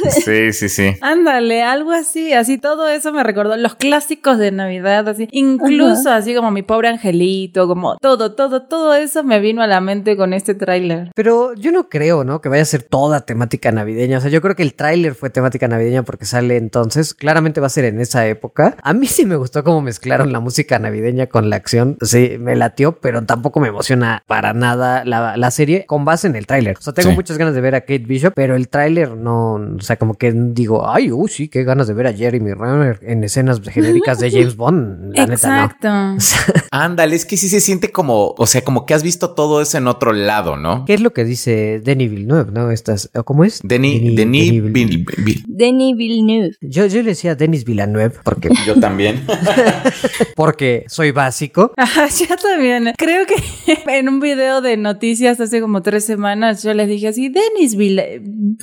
Sí, 0.10 0.54
sí, 0.54 0.70
sí. 0.70 0.94
Ándale, 1.02 1.63
algo 1.63 1.92
así, 1.92 2.34
así 2.34 2.58
todo 2.58 2.88
eso 2.88 3.12
me 3.12 3.24
recordó 3.24 3.56
los 3.58 3.76
clásicos 3.76 4.38
de 4.38 4.52
Navidad, 4.52 5.08
así, 5.08 5.28
incluso 5.32 6.10
así 6.10 6.34
como 6.36 6.52
mi 6.52 6.63
pobre 6.63 6.90
angelito, 6.90 7.68
como 7.68 7.98
todo, 7.98 8.36
todo, 8.36 8.63
todo 8.63 8.94
eso 8.94 9.24
me 9.24 9.40
vino 9.40 9.62
a 9.62 9.66
la 9.67 9.82
mente 9.82 10.17
con 10.17 10.34
este 10.34 10.56
tráiler. 10.56 11.12
Pero 11.15 11.53
yo 11.53 11.71
no 11.71 11.89
creo, 11.89 12.23
¿no? 12.23 12.41
Que 12.41 12.49
vaya 12.49 12.63
a 12.63 12.65
ser 12.65 12.84
toda 12.84 13.21
temática 13.21 13.71
navideña. 13.71 14.17
O 14.17 14.21
sea, 14.21 14.30
yo 14.32 14.41
creo 14.41 14.56
que 14.56 14.63
el 14.63 14.73
tráiler 14.73 15.13
fue 15.15 15.30
temática 15.30 15.67
navideña 15.67 16.03
porque 16.03 16.25
sale 16.25 16.58
entonces. 16.58 17.13
Claramente 17.13 17.62
va 17.62 17.67
a 17.67 17.71
ser 17.71 17.86
en 17.86 17.99
esa 17.99 18.25
época. 18.27 18.75
A 18.82 18.93
mí 18.93 19.08
sí 19.08 19.25
me 19.25 19.36
gustó 19.36 19.63
cómo 19.63 19.82
mezclaron 19.82 20.32
la 20.32 20.39
música 20.39 20.80
navideña 20.80 21.27
con 21.27 21.49
la 21.49 21.56
acción. 21.58 21.97
Sí, 22.01 22.38
me 22.39 22.56
latió, 22.56 22.99
pero 22.99 23.23
tampoco 23.23 23.60
me 23.60 23.67
emociona 23.69 24.23
para 24.27 24.53
nada 24.53 25.03
la, 25.06 25.38
la 25.38 25.51
serie 25.51 25.86
con 25.86 26.06
base 26.06 26.27
en 26.27 26.36
el 26.36 26.47
tráiler. 26.47 26.77
O 26.77 26.82
sea, 26.82 26.93
tengo 26.93 27.10
Sí. 27.12 27.15
muchas 27.15 27.38
ganas 27.38 27.53
de 27.56 27.62
ver 27.62 27.75
a 27.75 27.82
Kate 27.82 27.99
Bishop, 27.99 28.34
pero 28.36 28.56
el 28.56 28.67
tráiler 28.69 29.12
no, 29.15 29.53
o 29.53 29.82
sea, 29.82 29.95
como 29.97 30.15
que 30.15 30.32
digo, 30.34 30.89
ay, 30.89 31.12
uh, 31.12 31.27
sí, 31.27 31.47
qué 31.47 31.63
ganas 31.63 31.88
de 31.88 31.93
ver 31.93 32.08
a 32.08 32.13
Jeremy 32.13 32.53
Renner 32.53 32.99
en 33.01 33.23
escenas 33.23 33.62
genéricas 33.62 34.19
de 34.19 34.30
James 34.32 34.56
Bond. 34.56 35.15
La 35.15 35.25
neta, 35.25 35.47
no. 35.67 36.13
Exacto. 36.15 36.63
Ándale, 36.71 37.15
es 37.15 37.25
que 37.25 37.38
sí 37.38 37.49
se 37.49 37.60
siente 37.62 37.91
como, 37.91 38.36
o 38.38 38.45
sea, 38.47 38.62
como 38.63 38.86
que 38.86 38.93
has 38.93 39.03
visto 39.03 39.32
todo 39.36 39.57
eso 39.62 39.78
en 39.78 39.88
otro 39.88 40.13
lado, 40.13 40.58
¿no? 40.58 40.86
¿Qué 40.86 40.93
es 40.93 41.02
lo 41.02 41.13
que 41.13 41.24
dice 41.24 41.82
Denis 41.84 42.10
Villeneuve, 42.12 42.52
no? 42.52 42.72
Estas, 42.72 43.10
¿Cómo 43.26 43.43
es? 43.43 43.62
Denis, 43.63 44.15
Denis, 44.15 44.63
Denis 44.63 45.43
Denis 45.48 45.96
Villeneuve. 45.96 46.52
Yo, 46.62 46.86
yo 46.86 46.98
le 46.98 47.10
decía 47.10 47.36
Denis 47.36 47.65
Villeneuve 47.65 48.15
porque, 48.24 48.50
Yo 48.65 48.80
también. 48.80 49.26
porque 50.36 50.86
soy 50.88 51.12
básico. 51.12 51.72
Ajá, 51.78 52.08
yo 52.30 52.36
también. 52.38 52.93
Creo 52.98 53.26
que 53.26 53.36
en 53.98 54.10
un 54.10 54.20
video 54.20 54.62
de 54.62 54.78
noticias 54.78 55.39
hace 55.39 55.62
como 55.62 55.82
tres 55.82 56.06
semanas 56.06 56.63
yo 56.63 56.74
les 56.74 56.88
dije 56.88 57.10
así, 57.10 57.30
Denis 57.30 57.76
Villa, 57.76 58.04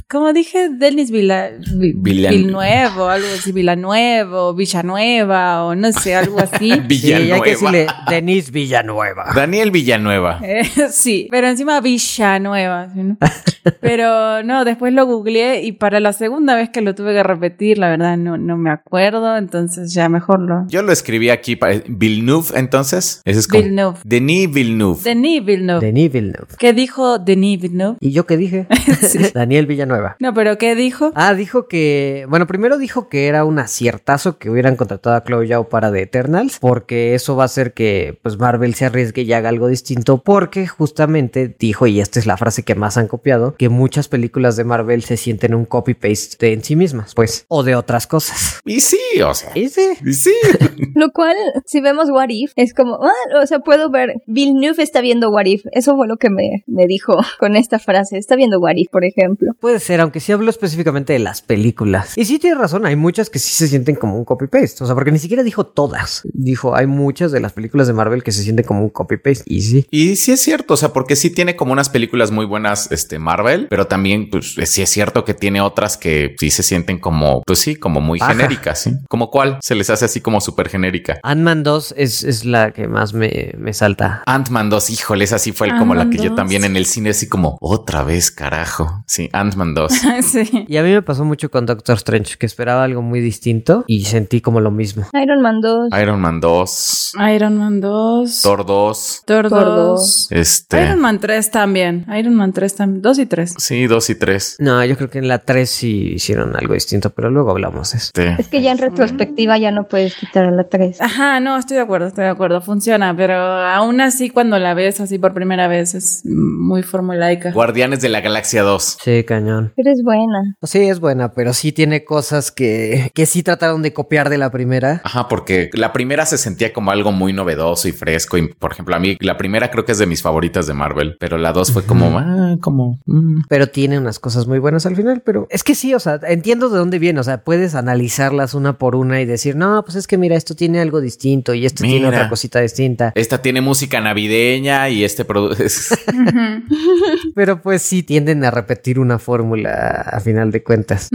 como 0.09 0.33
dije, 0.33 0.69
Denis 0.71 1.11
Villeneuve 1.11 2.87
o 2.99 3.09
algo 3.09 3.27
así, 3.35 3.53
Villanuevo, 3.53 4.49
o 4.49 4.55
Villanueva 4.55 5.65
o 5.65 5.75
no 5.75 5.93
sé, 5.93 6.15
algo 6.15 6.39
así. 6.39 6.71
Sí, 6.71 6.73
hay 6.73 6.81
que 6.81 6.87
Villanueva. 6.87 7.45
decirle 7.45 7.87
Denis 8.09 8.51
Villanueva. 8.51 9.33
Daniel 9.35 9.71
Villanueva. 9.71 10.41
Eh, 10.43 10.63
sí, 10.91 11.29
pero 11.31 11.49
encima 11.49 11.81
Villanueva. 11.81 12.91
¿sí, 12.93 13.01
no? 13.03 13.17
Pero 13.81 14.43
no, 14.43 14.65
después 14.65 14.93
lo 14.93 15.07
googleé 15.07 15.63
y 15.63 15.73
para 15.73 15.99
la 15.99 16.13
segunda 16.13 16.55
vez 16.55 16.69
que 16.69 16.83
lo 16.83 16.95
tuve 16.95 17.15
que 17.15 17.23
repetir, 17.23 17.79
la 17.79 17.89
verdad 17.89 18.19
no, 18.19 18.37
no 18.37 18.59
me 18.59 18.71
acuerdo, 18.71 19.37
entonces 19.39 19.95
ya 19.95 20.09
mejor 20.11 20.41
lo... 20.41 20.67
Yo 20.69 20.83
lo 20.83 20.93
escribí 20.93 21.31
aquí 21.31 21.57
para 21.57 21.81
Villeneuve, 21.87 22.49
entonces. 22.57 23.23
Ese 23.25 23.41
es 23.41 23.49
como 23.49 23.63
Villeneuve. 23.63 23.99
Denis 24.05 24.53
Villeneuve. 24.53 25.01
Denis 25.03 25.45
Villeneuve. 25.45 25.87
Denis 25.87 26.13
Villeneuve. 26.13 26.49
¿Qué 26.59 26.73
dijo 26.75 27.19
Denis 27.19 27.61
Villeneuve? 27.61 27.97
¿Y 28.01 28.13
yo 28.13 28.27
qué 28.27 28.37
dije? 28.37 28.67
Daniel 29.35 29.67
Villanueva. 29.67 30.17
No, 30.21 30.35
pero 30.35 30.59
¿qué 30.59 30.75
dijo? 30.75 31.13
Ah, 31.15 31.35
dijo 31.35 31.69
que, 31.69 32.27
bueno, 32.29 32.47
primero 32.47 32.79
dijo 32.79 33.09
que 33.09 33.27
era 33.27 33.45
un 33.45 33.59
aciertazo 33.59 34.39
que 34.39 34.51
hubieran 34.51 34.77
contratado 34.77 35.17
a 35.17 35.25
Chloe 35.25 35.49
Zhao 35.49 35.69
para 35.69 35.93
The 35.93 36.03
Eternals, 36.03 36.59
porque 36.59 37.15
eso 37.15 37.37
va 37.37 37.45
a 37.45 37.47
hacer 37.47 37.73
que 37.73 38.19
pues 38.23 38.39
Marvel 38.39 38.75
se 38.75 38.87
arriesgue 38.87 39.23
y 39.23 39.33
haga 39.33 39.49
algo 39.49 39.69
distinto, 39.69 40.19
porque 40.19 40.67
justamente 40.77 41.55
dijo, 41.59 41.87
y 41.87 42.01
esta 42.01 42.19
es 42.19 42.27
la 42.27 42.37
frase 42.37 42.63
que 42.63 42.75
más 42.75 42.97
han 42.97 43.09
copiado, 43.09 43.55
que 43.57 43.69
muchas 43.69 44.09
películas 44.09 44.57
de 44.57 44.65
Marvel 44.65 45.03
se 45.03 45.17
sienten 45.17 45.55
un 45.55 45.65
copy-paste 45.65 46.37
de 46.39 46.53
en 46.53 46.63
sí 46.63 46.77
mismas, 46.77 47.15
pues, 47.15 47.47
o 47.49 47.63
de 47.63 47.75
otras 47.75 48.07
cosas. 48.07 48.61
Y 48.65 48.81
sí, 48.81 48.99
o 49.25 49.35
sea. 49.35 49.51
Y 49.55 49.69
sí. 49.69 49.93
y 50.05 50.13
sí. 50.13 50.33
Lo 50.95 51.11
cual, 51.11 51.37
si 51.67 51.81
vemos 51.81 52.11
What 52.11 52.29
If, 52.29 52.53
es 52.57 52.73
como, 52.75 52.99
ah, 53.03 53.43
o 53.43 53.47
sea, 53.47 53.61
puedo 53.61 53.91
ver, 53.91 54.15
Villeneuve 54.27 54.83
está 54.83 55.01
viendo 55.01 55.31
What 55.31 55.47
If. 55.47 55.65
Eso 55.73 55.97
fue 55.97 56.07
lo 56.07 56.17
que 56.17 56.31
me, 56.31 56.65
me 56.67 56.87
dijo 56.87 57.17
con 57.39 57.57
esta 57.57 57.79
frase. 57.79 58.19
Está 58.19 58.37
viendo 58.37 58.59
What 58.59 58.77
If, 58.77 58.89
por 58.91 59.05
ejemplo. 59.05 59.53
Puede 59.61 59.81
ser, 59.81 60.01
aunque 60.01 60.21
sí 60.21 60.33
hablo 60.33 60.51
específicamente 60.51 61.13
de 61.13 61.19
las 61.19 61.43
películas. 61.43 62.17
Y 62.17 62.25
sí 62.25 62.39
tiene 62.39 62.57
razón, 62.57 62.87
hay 62.87 62.97
muchas 62.97 63.31
que 63.31 63.39
sí 63.39 63.53
se 63.53 63.69
sienten 63.69 63.97
como 63.97 64.17
un 64.17 64.25
copy-paste. 64.25 64.85
O 64.85 64.87
sea, 64.87 64.95
porque 64.95 65.13
ni 65.13 65.19
siquiera 65.19 65.43
dijo 65.43 65.67
todas. 65.67 66.23
Dijo, 66.33 66.75
hay 66.75 66.87
muchas 66.87 67.33
de 67.33 67.41
las 67.41 67.53
películas 67.53 67.87
de 67.87 67.93
Marvel 67.93 68.23
que 68.23 68.33
se 68.33 68.43
sienten 68.43 68.65
como 68.65 68.83
un 68.83 68.91
copy-paste. 68.91 69.45
Y 69.47 69.63
sí. 69.63 69.87
Y 69.91 70.17
sí 70.17 70.33
es 70.33 70.41
cierto, 70.41 70.54
o 70.69 70.77
sea, 70.77 70.93
porque 70.93 71.17
sí 71.17 71.31
tiene 71.31 71.57
como 71.57 71.73
unas 71.73 71.89
películas 71.89 72.31
muy 72.31 72.47
buenas, 72.47 72.91
este 72.93 73.19
Marvel, 73.19 73.67
pero 73.69 73.87
también, 73.87 74.31
pues 74.31 74.55
sí 74.65 74.83
es 74.83 74.91
cierto 74.91 75.25
que 75.25 75.35
tiene 75.35 75.61
otras 75.61 75.97
que 75.97 76.35
sí 76.39 76.51
se 76.51 76.63
sienten 76.63 76.99
como, 76.99 77.43
pues 77.47 77.59
sí, 77.59 77.77
como 77.77 78.01
muy 78.01 78.21
genéricas, 78.21 78.83
¿sí? 78.83 78.93
Como 79.09 79.31
cuál 79.31 79.59
se 79.63 79.75
les 79.75 79.91
hace 79.91 80.05
así 80.05 80.21
como 80.21 80.41
súper 80.41 80.69
genérica. 80.69 81.19
Ant-Man 81.23 81.63
2 81.63 81.95
es, 81.97 82.25
es 82.25 82.45
la 82.45 82.73
que 82.73 82.89
más 82.89 83.15
me, 83.15 83.53
me 83.59 83.73
salta. 83.73 84.23
Ant-Man 84.27 84.71
2, 84.71 84.91
híjole, 84.91 85.25
esa 85.25 85.39
sí 85.39 85.53
fue 85.53 85.69
el- 85.69 85.79
como 85.79 85.95
la 85.95 86.09
que 86.11 86.19
yo 86.19 86.31
2. 86.31 86.37
también 86.37 86.65
en 86.65 86.77
el 86.77 86.87
cine, 86.87 87.11
así 87.11 87.29
como 87.29 87.59
otra 87.61 88.03
vez, 88.05 88.31
carajo. 88.31 89.05
Sí, 89.07 89.29
Ant-Man 89.33 89.75
2. 89.75 89.93
sí. 90.23 90.65
Y 90.69 90.77
a 90.77 90.83
mí 90.83 90.91
me 90.93 91.03
pasó 91.03 91.25
mucho 91.25 91.51
con 91.51 91.67
Doctor 91.67 91.97
Strange, 91.97 92.37
que 92.39 92.47
esperaba 92.47 92.85
algo 92.85 93.03
muy 93.03 93.21
distinto 93.21 93.85
y 93.87 94.05
sentí 94.05 94.41
como 94.41 94.61
lo 94.61 94.71
mismo. 94.71 95.07
Iron 95.13 95.43
Man 95.43 95.61
2. 95.61 95.89
Iron 96.01 96.21
Man 96.21 96.41
2, 96.41 97.13
Iron 97.35 97.59
Man 97.59 97.81
2. 97.81 98.41
Thor 98.43 98.65
2, 98.67 99.23
Thor 99.27 99.49
Thor 99.49 99.65
2. 99.65 100.29
Este. 100.45 100.83
Iron 100.83 101.01
Man 101.01 101.19
3 101.19 101.51
también. 101.51 102.07
Iron 102.17 102.35
Man 102.35 102.53
3 102.53 102.75
también. 102.75 103.03
2 103.03 103.19
y 103.19 103.27
3. 103.27 103.55
Sí, 103.59 103.87
2 103.87 104.11
y 104.11 104.15
3. 104.15 104.57
No, 104.61 104.85
yo 104.85 104.97
creo 104.97 105.11
que 105.11 105.19
en 105.19 105.29
la 105.29 105.39
3 105.39 105.69
sí 105.69 106.13
hicieron 106.15 106.55
algo 106.57 106.75
distinto, 106.75 107.11
pero 107.11 107.31
luego 107.31 107.51
hablamos 107.51 107.93
de. 107.93 107.99
Este. 107.99 108.37
Es 108.39 108.49
que 108.49 108.63
ya 108.63 108.73
en 108.73 108.79
retrospectiva 108.79 109.59
ya 109.59 109.71
no 109.71 109.89
puedes 109.89 110.15
quitar 110.15 110.45
a 110.45 110.51
la 110.51 110.65
3. 110.65 111.01
Ajá, 111.01 111.41
no, 111.41 111.57
estoy 111.59 111.77
de 111.77 111.83
acuerdo, 111.83 112.09
estoy 112.09 112.25
de 112.25 112.31
acuerdo. 112.31 112.61
Funciona, 112.61 113.17
pero 113.17 113.35
aún 113.35 114.01
así 114.01 114.31
cuando 114.31 114.59
la 114.59 114.75
ves 114.75 115.01
así 115.01 115.19
por 115.19 115.35
primera 115.35 115.69
vez 115.69 115.95
es 115.95 116.23
muy 116.25 116.83
formulaica. 116.83 117.53
Guardianes 117.53 118.01
de 118.01 118.09
la 118.09 118.21
Galaxia 118.21 118.63
2. 118.63 118.99
Sí, 119.03 119.25
cañón. 119.25 119.73
Pero 119.77 119.91
es 119.91 120.03
buena. 120.03 120.57
Sí, 120.63 120.81
es 120.81 121.01
buena, 121.01 121.33
pero 121.33 121.53
sí 121.53 121.73
tiene 121.73 122.05
cosas 122.05 122.51
que, 122.51 123.11
que 123.15 123.27
sí 123.27 123.43
trataron 123.43 123.83
de 123.83 123.93
copiar 123.93 124.29
de 124.29 124.39
la 124.39 124.51
primera. 124.51 125.01
Ajá, 125.05 125.29
porque 125.29 125.71
la 125.73 125.93
primera 125.93 126.27
se 126.27 126.39
sentía 126.39 126.73
como 126.73 126.91
algo 126.91 127.13
muy 127.13 127.33
novedoso 127.33 127.89
y 127.89 127.93
fresco. 127.93 128.37
Y 128.37 128.49
por 128.55 128.73
ejemplo, 128.73 128.95
a 128.95 128.99
mí 128.99 129.17
la 129.21 129.37
primera 129.37 129.71
creo 129.71 129.85
que 129.85 129.93
es 129.93 129.99
de 129.99 130.07
mis 130.07 130.23
favoritas 130.35 130.67
de 130.67 130.75
Marvel, 130.75 131.17
pero 131.21 131.39
la 131.39 131.53
2 131.53 131.71
fue 131.71 131.85
como, 131.85 132.19
ah, 132.19 132.57
como... 132.61 132.99
mm. 133.07 133.43
Pero 133.49 133.69
tiene 133.69 134.01
unas 134.01 134.19
cosas 134.19 134.49
muy 134.49 134.59
buenas 134.59 134.85
al 134.85 134.97
final, 134.97 135.23
pero 135.25 135.47
es 135.49 135.63
que 135.63 135.77
sí, 135.77 135.95
o 135.95 136.01
sea, 136.01 136.19
entiendo 136.27 136.71
de 136.71 136.79
dónde 136.79 136.99
viene, 136.99 137.21
o 137.21 137.23
sea, 137.23 137.45
puedes 137.45 137.77
analizarlas 137.77 138.55
una 138.55 138.77
por 138.77 138.97
una 138.97 139.21
y 139.21 139.27
decir, 139.27 139.55
no, 139.55 139.85
pues 139.85 139.95
es 139.95 140.09
que 140.09 140.19
mira, 140.19 140.35
esto 140.35 140.57
tiene 140.57 140.81
algo 140.81 141.01
distinto 141.01 141.55
y 141.55 141.67
esto 141.67 141.85
tiene 141.85 142.09
otra 142.09 142.29
cosita 142.29 142.61
distinta. 142.61 143.13
Esta 143.15 143.43
tiene 143.43 143.61
música 143.61 144.01
navideña 144.01 144.89
y 144.89 145.05
este 145.05 145.25
produce... 145.25 145.95
Pero 147.37 147.63
pues 147.63 147.83
sí 147.83 148.03
tienden 148.03 148.45
a 148.45 148.51
repetir 148.51 148.99
una 148.99 149.21
fórmula 149.21 150.05
a 150.11 150.19
final 150.19 150.51
de 150.51 150.65
cuentas. 150.65 151.11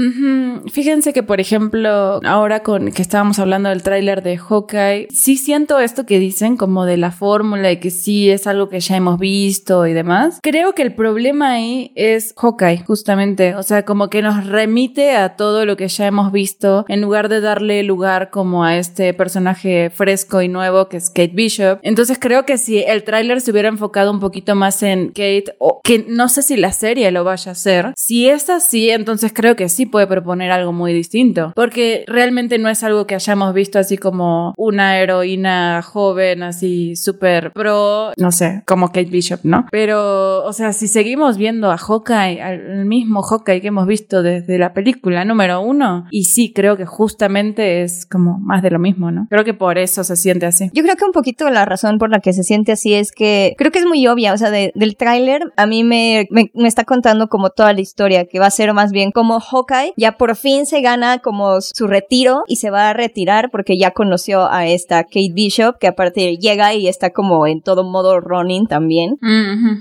Fíjense 0.71 1.11
que, 1.11 1.23
por 1.23 1.41
ejemplo, 1.41 2.21
ahora 2.23 2.61
con 2.61 2.91
que 2.91 3.01
estábamos 3.01 3.39
hablando 3.39 3.67
del 3.67 3.83
tráiler 3.83 4.23
de 4.23 4.37
Hawkeye, 4.37 5.07
sí 5.11 5.35
siento 5.35 5.79
esto 5.79 6.05
que 6.05 6.19
dicen 6.19 6.55
como 6.55 6.85
de 6.85 6.95
la 6.95 7.11
fórmula 7.11 7.69
y 7.71 7.77
que 7.77 7.91
sí 7.91 8.29
es 8.29 8.47
algo 8.47 8.69
que 8.69 8.79
ya 8.79 8.95
visto 9.17 9.87
y 9.87 9.93
demás. 9.93 10.39
Creo 10.43 10.73
que 10.73 10.81
el 10.81 10.93
problema 10.93 11.53
ahí 11.53 11.91
es 11.95 12.33
Hawkeye, 12.37 12.83
justamente. 12.85 13.55
O 13.55 13.63
sea, 13.63 13.85
como 13.85 14.09
que 14.09 14.21
nos 14.21 14.45
remite 14.45 15.15
a 15.15 15.35
todo 15.35 15.65
lo 15.65 15.77
que 15.77 15.87
ya 15.87 16.05
hemos 16.05 16.31
visto 16.31 16.85
en 16.87 17.01
lugar 17.01 17.29
de 17.29 17.41
darle 17.41 17.81
lugar 17.83 18.29
como 18.29 18.63
a 18.63 18.77
este 18.77 19.13
personaje 19.13 19.89
fresco 19.89 20.41
y 20.41 20.47
nuevo 20.47 20.89
que 20.89 20.97
es 20.97 21.09
Kate 21.09 21.31
Bishop. 21.33 21.79
Entonces 21.81 22.17
creo 22.19 22.45
que 22.45 22.57
si 22.57 22.79
el 22.79 23.03
tráiler 23.03 23.41
se 23.41 23.51
hubiera 23.51 23.69
enfocado 23.69 24.11
un 24.11 24.19
poquito 24.19 24.55
más 24.55 24.83
en 24.83 25.07
Kate, 25.07 25.55
o 25.59 25.81
que 25.83 26.05
no 26.07 26.29
sé 26.29 26.41
si 26.41 26.57
la 26.57 26.71
serie 26.71 27.11
lo 27.11 27.23
vaya 27.23 27.51
a 27.51 27.53
hacer, 27.53 27.93
si 27.95 28.29
es 28.29 28.49
así, 28.49 28.89
entonces 28.89 29.31
creo 29.33 29.55
que 29.55 29.69
sí 29.69 29.85
puede 29.85 30.07
proponer 30.07 30.51
algo 30.51 30.73
muy 30.73 30.93
distinto. 30.93 31.53
Porque 31.55 32.03
realmente 32.07 32.57
no 32.57 32.69
es 32.69 32.83
algo 32.83 33.07
que 33.07 33.15
hayamos 33.15 33.53
visto 33.53 33.79
así 33.79 33.97
como 33.97 34.53
una 34.57 34.99
heroína 34.99 35.81
joven, 35.81 36.43
así 36.43 36.95
súper 36.95 37.51
pro, 37.51 38.11
no 38.17 38.31
sé, 38.31 38.63
como 38.65 38.91
Bishop, 39.07 39.39
¿no? 39.43 39.65
Pero, 39.71 40.43
o 40.45 40.53
sea, 40.53 40.73
si 40.73 40.87
seguimos 40.87 41.37
viendo 41.37 41.71
a 41.71 41.77
Hawkeye, 41.77 42.41
al 42.41 42.85
mismo 42.85 43.21
Hawkeye 43.21 43.61
que 43.61 43.67
hemos 43.67 43.87
visto 43.87 44.21
desde 44.23 44.57
la 44.57 44.73
película 44.73 45.25
número 45.25 45.61
uno, 45.61 46.05
y 46.11 46.23
sí, 46.25 46.53
creo 46.53 46.77
que 46.77 46.85
justamente 46.85 47.81
es 47.83 48.05
como 48.05 48.37
más 48.39 48.61
de 48.61 48.71
lo 48.71 48.79
mismo, 48.79 49.11
¿no? 49.11 49.27
Creo 49.29 49.43
que 49.43 49.53
por 49.53 49.77
eso 49.77 50.03
se 50.03 50.15
siente 50.15 50.45
así. 50.45 50.69
Yo 50.73 50.83
creo 50.83 50.95
que 50.95 51.05
un 51.05 51.11
poquito 51.11 51.49
la 51.49 51.65
razón 51.65 51.97
por 51.97 52.09
la 52.09 52.19
que 52.19 52.33
se 52.33 52.43
siente 52.43 52.71
así 52.71 52.93
es 52.93 53.11
que 53.11 53.53
creo 53.57 53.71
que 53.71 53.79
es 53.79 53.85
muy 53.85 54.05
obvia, 54.07 54.33
o 54.33 54.37
sea, 54.37 54.51
de- 54.51 54.71
del 54.75 54.95
tráiler 54.95 55.41
a 55.57 55.65
mí 55.65 55.83
me, 55.83 56.27
me, 56.31 56.51
me 56.53 56.67
está 56.67 56.83
contando 56.83 57.27
como 57.27 57.49
toda 57.49 57.73
la 57.73 57.81
historia, 57.81 58.25
que 58.25 58.39
va 58.39 58.45
a 58.47 58.51
ser 58.51 58.73
más 58.73 58.91
bien 58.91 59.11
como 59.11 59.39
Hawkeye 59.39 59.93
ya 59.97 60.13
por 60.17 60.35
fin 60.35 60.65
se 60.65 60.81
gana 60.81 61.19
como 61.19 61.61
su 61.61 61.87
retiro 61.87 62.43
y 62.47 62.57
se 62.57 62.69
va 62.69 62.89
a 62.89 62.93
retirar 62.93 63.49
porque 63.51 63.77
ya 63.77 63.91
conoció 63.91 64.49
a 64.51 64.67
esta 64.67 65.03
Kate 65.03 65.31
Bishop, 65.33 65.77
que 65.79 65.87
aparte 65.87 66.37
llega 66.37 66.73
y 66.73 66.87
está 66.87 67.09
como 67.11 67.47
en 67.47 67.61
todo 67.61 67.83
modo 67.83 68.19
running 68.19 68.67
también. 68.67 68.88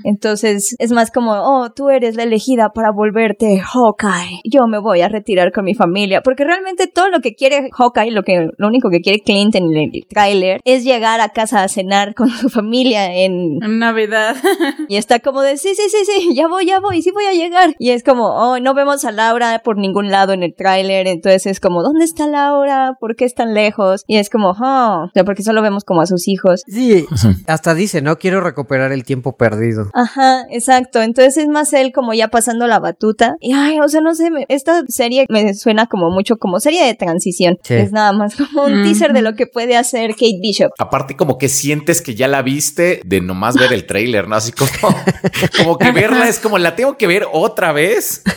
Entonces 0.04 0.76
es 0.78 0.92
más 0.92 1.10
como, 1.10 1.32
oh, 1.32 1.70
tú 1.70 1.90
eres 1.90 2.16
la 2.16 2.24
elegida 2.24 2.70
para 2.70 2.90
volverte 2.90 3.60
Hawkeye. 3.60 4.40
Yo 4.44 4.66
me 4.66 4.78
voy 4.78 5.00
a 5.00 5.08
retirar 5.08 5.52
con 5.52 5.64
mi 5.64 5.74
familia. 5.74 6.22
Porque 6.22 6.44
realmente 6.44 6.86
todo 6.86 7.08
lo 7.08 7.20
que 7.20 7.34
quiere 7.34 7.70
Hawkeye, 7.72 8.10
lo 8.10 8.22
que, 8.22 8.50
lo 8.56 8.68
único 8.68 8.90
que 8.90 9.00
quiere 9.00 9.20
Clint 9.20 9.54
en 9.54 9.74
el 9.74 10.06
tráiler 10.08 10.60
es 10.64 10.84
llegar 10.84 11.20
a 11.20 11.30
casa 11.30 11.62
a 11.62 11.68
cenar 11.68 12.14
con 12.14 12.28
su 12.30 12.48
familia 12.48 13.14
en, 13.14 13.62
En 13.62 13.78
Navidad. 13.78 14.36
y 14.88 14.96
está 14.96 15.20
como 15.20 15.42
de, 15.42 15.56
sí, 15.56 15.74
sí, 15.74 15.88
sí, 15.88 16.04
sí, 16.04 16.34
ya 16.34 16.48
voy, 16.48 16.66
ya 16.66 16.80
voy, 16.80 17.02
sí 17.02 17.10
voy 17.10 17.24
a 17.24 17.32
llegar. 17.32 17.74
Y 17.78 17.90
es 17.90 18.02
como, 18.02 18.26
oh, 18.26 18.58
no 18.58 18.74
vemos 18.74 19.04
a 19.04 19.12
Laura 19.12 19.60
por 19.64 19.78
ningún 19.78 20.10
lado 20.10 20.32
en 20.32 20.42
el 20.42 20.54
tráiler. 20.54 21.06
Entonces 21.06 21.46
es 21.46 21.60
como, 21.60 21.82
¿dónde 21.82 22.04
está 22.04 22.26
Laura? 22.26 22.96
¿Por 23.00 23.16
qué 23.16 23.24
es 23.24 23.34
tan 23.34 23.54
lejos? 23.54 24.04
Y 24.06 24.16
es 24.16 24.30
como, 24.30 24.50
oh, 24.50 25.04
o 25.04 25.10
sea, 25.12 25.24
porque 25.24 25.42
solo 25.42 25.62
vemos 25.62 25.84
como 25.84 26.00
a 26.00 26.06
sus 26.06 26.28
hijos. 26.28 26.62
Sí, 26.66 27.06
hasta 27.46 27.74
dice, 27.74 28.02
no 28.02 28.18
quiero 28.18 28.40
recuperar 28.40 28.92
el 28.92 28.97
tiempo 29.04 29.36
perdido. 29.36 29.90
Ajá, 29.94 30.42
exacto. 30.50 31.02
Entonces 31.02 31.36
es 31.38 31.48
más 31.48 31.72
él 31.72 31.92
como 31.92 32.14
ya 32.14 32.28
pasando 32.28 32.66
la 32.66 32.78
batuta. 32.78 33.36
Y 33.40 33.52
ay, 33.52 33.78
o 33.80 33.88
sea, 33.88 34.00
no 34.00 34.14
sé, 34.14 34.30
me- 34.30 34.46
esta 34.48 34.82
serie 34.88 35.26
me 35.28 35.54
suena 35.54 35.86
como 35.86 36.10
mucho 36.10 36.36
como 36.36 36.60
serie 36.60 36.84
de 36.84 36.94
transición. 36.94 37.56
Sí. 37.62 37.74
Es 37.74 37.92
nada 37.92 38.12
más 38.12 38.34
como 38.36 38.64
un 38.64 38.82
teaser 38.82 39.12
de 39.12 39.22
lo 39.22 39.34
que 39.34 39.46
puede 39.46 39.76
hacer 39.76 40.12
Kate 40.12 40.38
Bishop. 40.40 40.70
Aparte 40.78 41.16
como 41.16 41.38
que 41.38 41.48
sientes 41.48 42.02
que 42.02 42.14
ya 42.14 42.28
la 42.28 42.42
viste 42.42 43.00
de 43.04 43.20
nomás 43.20 43.56
ver 43.56 43.72
el 43.72 43.86
trailer, 43.86 44.28
¿no? 44.28 44.36
Así 44.36 44.52
como, 44.52 44.70
como 45.58 45.78
que 45.78 45.90
verla 45.92 46.28
es 46.28 46.38
como 46.38 46.58
la 46.58 46.74
tengo 46.76 46.96
que 46.96 47.06
ver 47.06 47.26
otra 47.32 47.72
vez. 47.72 48.22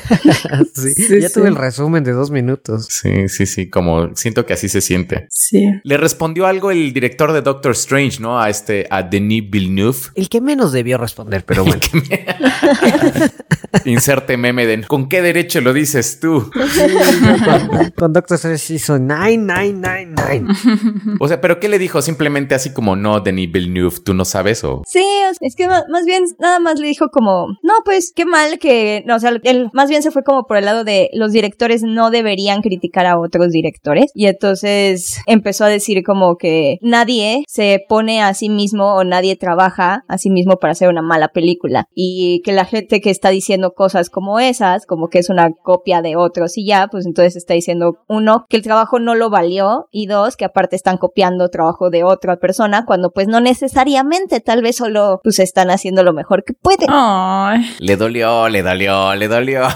Sí, 0.74 0.94
Sí, 0.94 1.22
ya 1.22 1.28
sí. 1.30 1.34
tuve 1.34 1.48
el 1.48 1.56
resumen 1.56 2.04
de 2.04 2.12
dos 2.12 2.32
minutos. 2.32 2.88
Sí, 2.90 3.28
sí, 3.30 3.46
sí, 3.46 3.70
como 3.70 4.16
siento 4.16 4.46
que 4.46 4.54
así 4.54 4.70
se 4.70 4.82
siente. 4.82 5.28
Sí. 5.30 5.66
Le 5.84 5.98
respondió 5.98 6.46
algo 6.48 6.72
el 6.72 6.94
director 6.94 7.32
de 7.34 7.42
Doctor 7.42 7.72
Strange, 7.74 8.20
¿no? 8.20 8.40
A 8.42 8.50
este, 8.50 8.88
a 8.90 9.04
Denis 9.04 9.50
Villeneuve. 9.50 9.98
El 10.16 10.30
que 10.30 10.42
menos 10.52 10.74
debió 10.74 10.98
responder, 10.98 11.46
pero 11.46 11.64
bueno. 11.64 11.82
Inserte 13.86 14.36
meme 14.36 14.66
de 14.66 14.84
¿con 14.84 15.08
qué 15.08 15.22
derecho 15.22 15.62
lo 15.62 15.74
dices 15.74 16.20
tú? 16.20 16.52
Con 17.96 18.12
Doctor 18.12 18.36
Strange 18.36 18.74
hizo 18.74 19.00
9999. 19.00 21.18
O 21.20 21.28
sea, 21.28 21.40
¿pero 21.40 21.60
qué 21.60 21.70
le 21.70 21.80
dijo? 21.80 22.02
Simplemente 22.02 22.54
así 22.54 22.74
como, 22.74 22.98
no, 22.98 23.22
Denis 23.22 23.52
Villeneuve, 23.52 23.96
tú 24.04 24.14
no 24.14 24.26
sabes 24.26 24.64
o... 24.66 24.82
Sí, 24.86 25.06
es 25.40 25.56
que 25.56 25.68
más 25.68 26.06
bien 26.06 26.26
nada 26.40 26.60
más 26.60 26.80
le 26.80 26.88
dijo 26.88 27.08
como, 27.12 27.48
no, 27.64 27.74
pues 27.86 28.12
qué 28.14 28.26
mal 28.26 28.60
que, 28.60 29.04
no, 29.06 29.16
o 29.16 29.20
sea, 29.20 29.32
él 29.44 29.70
más 29.74 29.90
bien 29.90 30.04
se 30.04 30.12
fue 30.12 30.24
como 30.24 30.44
por 30.44 30.58
el 30.58 30.66
lado 30.66 30.84
de 30.84 31.10
los 31.14 31.32
directores 31.32 31.84
no 31.84 32.12
deberían 32.12 32.62
criticar 32.62 33.06
a 33.06 33.18
otros 33.18 33.52
directores. 33.52 34.12
Y 34.14 34.26
entonces 34.26 35.22
empezó 35.28 35.64
a 35.64 35.70
decir 35.70 36.04
como 36.04 36.36
que 36.38 36.78
nadie 36.82 37.44
se 37.48 37.84
pone 37.88 38.22
a 38.22 38.34
sí 38.34 38.50
mismo 38.50 38.96
o 38.96 39.04
nadie 39.04 39.36
trabaja 39.36 40.04
a 40.08 40.18
sí 40.18 40.31
mismo 40.32 40.58
para 40.58 40.72
hacer 40.72 40.90
una 40.90 41.02
mala 41.02 41.30
película. 41.30 41.86
Y 41.94 42.42
que 42.44 42.52
la 42.52 42.66
gente 42.66 43.02
que 43.02 43.10
está 43.10 43.30
diciendo 43.30 43.74
cosas 43.74 44.10
como 44.10 44.40
esas, 44.40 44.86
como 44.86 45.10
que 45.10 45.20
es 45.20 45.30
una 45.30 45.52
copia 45.52 46.02
de 46.02 46.16
otros 46.16 46.58
y 46.58 46.66
ya, 46.66 46.88
pues 46.88 47.06
entonces 47.06 47.36
está 47.36 47.54
diciendo, 47.54 47.98
uno, 48.08 48.46
que 48.50 48.58
el 48.58 48.64
trabajo 48.64 49.00
no 49.00 49.16
lo 49.16 49.30
valió 49.30 49.88
y 49.92 50.08
dos, 50.08 50.38
que 50.38 50.46
aparte 50.46 50.76
están 50.76 50.98
copiando 50.98 51.50
trabajo 51.50 51.90
de 51.90 52.04
otra 52.04 52.38
persona 52.38 52.86
cuando 52.86 53.12
pues 53.12 53.28
no 53.28 53.42
necesariamente, 53.42 54.40
tal 54.40 54.62
vez 54.62 54.78
solo 54.78 55.20
pues 55.24 55.40
están 55.40 55.70
haciendo 55.70 56.04
lo 56.04 56.14
mejor 56.14 56.44
que 56.44 56.54
pueden. 56.54 56.88
Ay. 56.90 57.66
Le 57.80 57.98
dolió, 57.98 58.50
le 58.50 58.64
dolió, 58.64 59.16
le 59.16 59.28
dolió. 59.28 59.62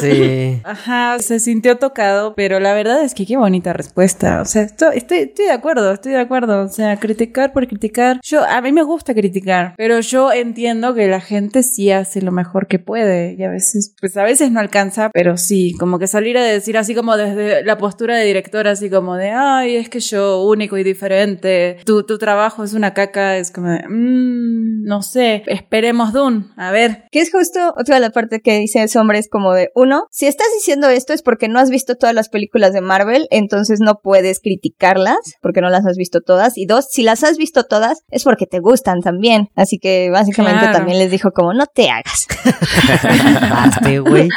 Sí. 0.00 0.60
Ajá, 0.64 1.18
se 1.18 1.40
sintió 1.40 1.76
tocado, 1.76 2.34
pero 2.34 2.60
la 2.60 2.74
verdad 2.74 3.02
es 3.02 3.14
que 3.14 3.26
qué 3.26 3.36
bonita 3.36 3.72
respuesta. 3.72 4.40
O 4.40 4.44
sea, 4.44 4.62
estoy, 4.62 4.96
estoy, 4.96 5.18
estoy 5.18 5.46
de 5.46 5.52
acuerdo, 5.52 5.92
estoy 5.92 6.12
de 6.12 6.20
acuerdo. 6.20 6.64
O 6.64 6.68
sea, 6.68 6.98
criticar 6.98 7.52
por 7.52 7.66
criticar. 7.66 8.20
Yo, 8.22 8.44
a 8.44 8.60
mí 8.60 8.71
me 8.72 8.82
gusta 8.82 9.14
criticar, 9.14 9.74
pero 9.76 10.00
yo 10.00 10.32
entiendo 10.32 10.94
que 10.94 11.06
la 11.08 11.20
gente 11.20 11.62
sí 11.62 11.90
hace 11.90 12.22
lo 12.22 12.32
mejor 12.32 12.66
que 12.66 12.78
puede 12.78 13.34
y 13.38 13.42
a 13.42 13.50
veces, 13.50 13.94
pues 14.00 14.16
a 14.16 14.24
veces 14.24 14.50
no 14.50 14.60
alcanza, 14.60 15.10
pero 15.12 15.36
sí, 15.36 15.74
como 15.78 15.98
que 15.98 16.06
salir 16.06 16.36
a 16.38 16.42
decir 16.42 16.76
así 16.76 16.94
como 16.94 17.16
desde 17.16 17.64
la 17.64 17.78
postura 17.78 18.16
de 18.16 18.24
director, 18.24 18.66
así 18.68 18.90
como 18.90 19.16
de, 19.16 19.30
ay, 19.30 19.76
es 19.76 19.88
que 19.88 20.00
yo 20.00 20.42
único 20.44 20.76
y 20.78 20.84
diferente, 20.84 21.78
tu, 21.84 22.04
tu 22.04 22.18
trabajo 22.18 22.64
es 22.64 22.74
una 22.74 22.94
caca, 22.94 23.36
es 23.36 23.50
como 23.50 23.68
de, 23.68 23.86
"Mm, 23.88 24.82
no 24.84 25.02
sé, 25.02 25.42
esperemos 25.46 26.12
Dune, 26.12 26.46
a 26.56 26.70
ver. 26.70 27.04
Que 27.10 27.20
es 27.20 27.30
justo 27.30 27.74
otra 27.78 27.96
de 27.96 28.00
la 28.00 28.10
parte 28.10 28.40
que 28.40 28.58
dice 28.58 28.82
ese 28.82 28.98
hombre 28.98 29.18
es 29.18 29.28
como 29.28 29.52
de, 29.52 29.70
uno, 29.74 30.06
si 30.10 30.26
estás 30.26 30.46
diciendo 30.54 30.88
esto 30.88 31.12
es 31.12 31.22
porque 31.22 31.48
no 31.48 31.58
has 31.58 31.70
visto 31.70 31.96
todas 31.96 32.14
las 32.14 32.28
películas 32.28 32.72
de 32.72 32.80
Marvel, 32.80 33.26
entonces 33.30 33.80
no 33.80 34.00
puedes 34.02 34.40
criticarlas 34.40 35.16
porque 35.40 35.60
no 35.60 35.70
las 35.70 35.86
has 35.86 35.96
visto 35.96 36.20
todas. 36.20 36.56
Y 36.56 36.66
dos, 36.66 36.86
si 36.90 37.02
las 37.02 37.22
has 37.24 37.36
visto 37.36 37.64
todas 37.64 38.02
es 38.10 38.24
porque 38.24 38.46
te 38.46 38.60
gustan 38.62 39.00
también. 39.02 39.50
Así 39.56 39.78
que 39.78 40.08
básicamente 40.10 40.60
Claro. 40.60 40.78
también 40.78 40.98
les 40.98 41.10
dijo 41.10 41.32
como, 41.32 41.52
no 41.52 41.66
te 41.66 41.90
hagas. 41.90 42.26
Baste, 43.50 43.98
güey. 44.00 44.28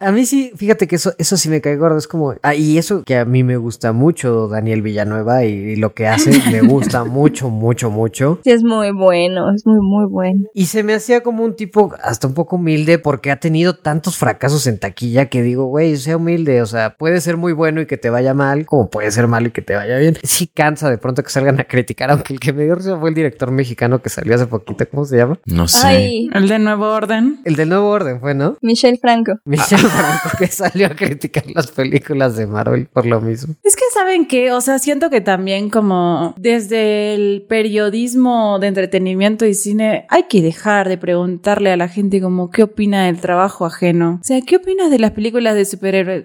A 0.00 0.10
mí 0.10 0.26
sí, 0.26 0.52
fíjate 0.56 0.86
que 0.88 0.96
eso, 0.96 1.12
eso 1.18 1.36
sí 1.36 1.48
me 1.48 1.60
cae 1.60 1.76
gordo. 1.76 1.96
Es 1.98 2.08
como. 2.08 2.34
Ah, 2.42 2.54
y 2.54 2.78
eso 2.78 3.02
que 3.04 3.16
a 3.16 3.24
mí 3.24 3.44
me 3.44 3.56
gusta 3.56 3.92
mucho, 3.92 4.48
Daniel 4.48 4.82
Villanueva, 4.82 5.44
y, 5.44 5.52
y 5.52 5.76
lo 5.76 5.94
que 5.94 6.06
hace 6.08 6.30
me 6.50 6.60
gusta 6.62 7.04
mucho, 7.04 7.50
mucho, 7.50 7.90
mucho. 7.90 8.40
Sí, 8.44 8.50
es 8.50 8.62
muy 8.64 8.90
bueno, 8.92 9.52
es 9.54 9.64
muy, 9.66 9.80
muy 9.80 10.06
bueno. 10.06 10.44
Y 10.54 10.66
se 10.66 10.82
me 10.82 10.94
hacía 10.94 11.22
como 11.22 11.44
un 11.44 11.54
tipo 11.54 11.92
hasta 12.02 12.26
un 12.26 12.34
poco 12.34 12.56
humilde 12.56 12.98
porque 12.98 13.30
ha 13.30 13.36
tenido 13.36 13.74
tantos 13.76 14.16
fracasos 14.16 14.66
en 14.66 14.78
taquilla 14.78 15.26
que 15.26 15.42
digo, 15.42 15.66
güey, 15.66 15.96
sea 15.96 16.16
humilde. 16.16 16.62
O 16.62 16.66
sea, 16.66 16.96
puede 16.96 17.20
ser 17.20 17.36
muy 17.36 17.52
bueno 17.52 17.80
y 17.80 17.86
que 17.86 17.96
te 17.96 18.10
vaya 18.10 18.34
mal, 18.34 18.66
como 18.66 18.90
puede 18.90 19.10
ser 19.12 19.28
malo 19.28 19.48
y 19.48 19.50
que 19.52 19.62
te 19.62 19.74
vaya 19.76 19.96
bien. 19.98 20.18
Sí 20.24 20.46
cansa 20.48 20.90
de 20.90 20.98
pronto 20.98 21.22
que 21.22 21.30
salgan 21.30 21.60
a 21.60 21.64
criticar, 21.64 22.10
aunque 22.10 22.32
el 22.34 22.40
que 22.42 22.52
me 22.52 22.64
dio 22.64 22.74
risa 22.74 22.98
fue 22.98 23.10
el 23.10 23.14
director 23.14 23.52
mexicano 23.52 24.02
que 24.02 24.08
salió 24.08 24.34
hace 24.34 24.46
poquito. 24.46 24.84
¿Cómo 24.90 25.04
se 25.04 25.16
llama? 25.16 25.38
No 25.46 25.68
sé. 25.68 25.86
Ay, 25.86 26.30
El 26.34 26.48
de 26.48 26.58
Nuevo 26.58 26.86
Orden. 26.86 27.40
El 27.44 27.54
del 27.54 27.68
nuevo 27.68 27.88
orden 27.88 28.20
fue, 28.20 28.34
¿no? 28.34 28.56
Michelle 28.60 28.98
Franco. 28.98 29.34
Michelle 29.44 29.82
Franco 29.82 30.36
que 30.36 30.48
salió 30.48 30.88
a 30.88 30.90
criticar 30.90 31.44
las 31.54 31.70
películas 31.70 32.36
de 32.36 32.48
Marvel 32.48 32.86
por 32.86 33.06
lo 33.06 33.20
mismo. 33.20 33.54
Es 33.62 33.76
que 33.76 33.84
saben 33.94 34.26
que, 34.26 34.50
o 34.50 34.60
sea, 34.60 34.80
siento 34.80 35.08
que 35.08 35.20
también 35.20 35.70
como 35.70 36.34
desde 36.36 37.14
el 37.14 37.46
periodismo 37.48 38.58
de 38.58 38.66
entretenimiento 38.66 39.46
y 39.46 39.54
cine 39.54 40.06
hay 40.08 40.24
que 40.24 40.42
dejar 40.42 40.88
de 40.88 40.98
preguntarle 40.98 41.70
a 41.70 41.76
la 41.76 41.86
gente 41.86 42.20
como 42.20 42.50
qué 42.50 42.64
opina 42.64 43.06
del 43.06 43.20
trabajo 43.20 43.66
ajeno. 43.66 44.18
O 44.20 44.24
sea, 44.24 44.40
¿qué 44.40 44.56
opinas 44.56 44.90
de 44.90 44.98
las 44.98 45.12
películas 45.12 45.54
de 45.54 45.64
superhéroes? 45.64 46.24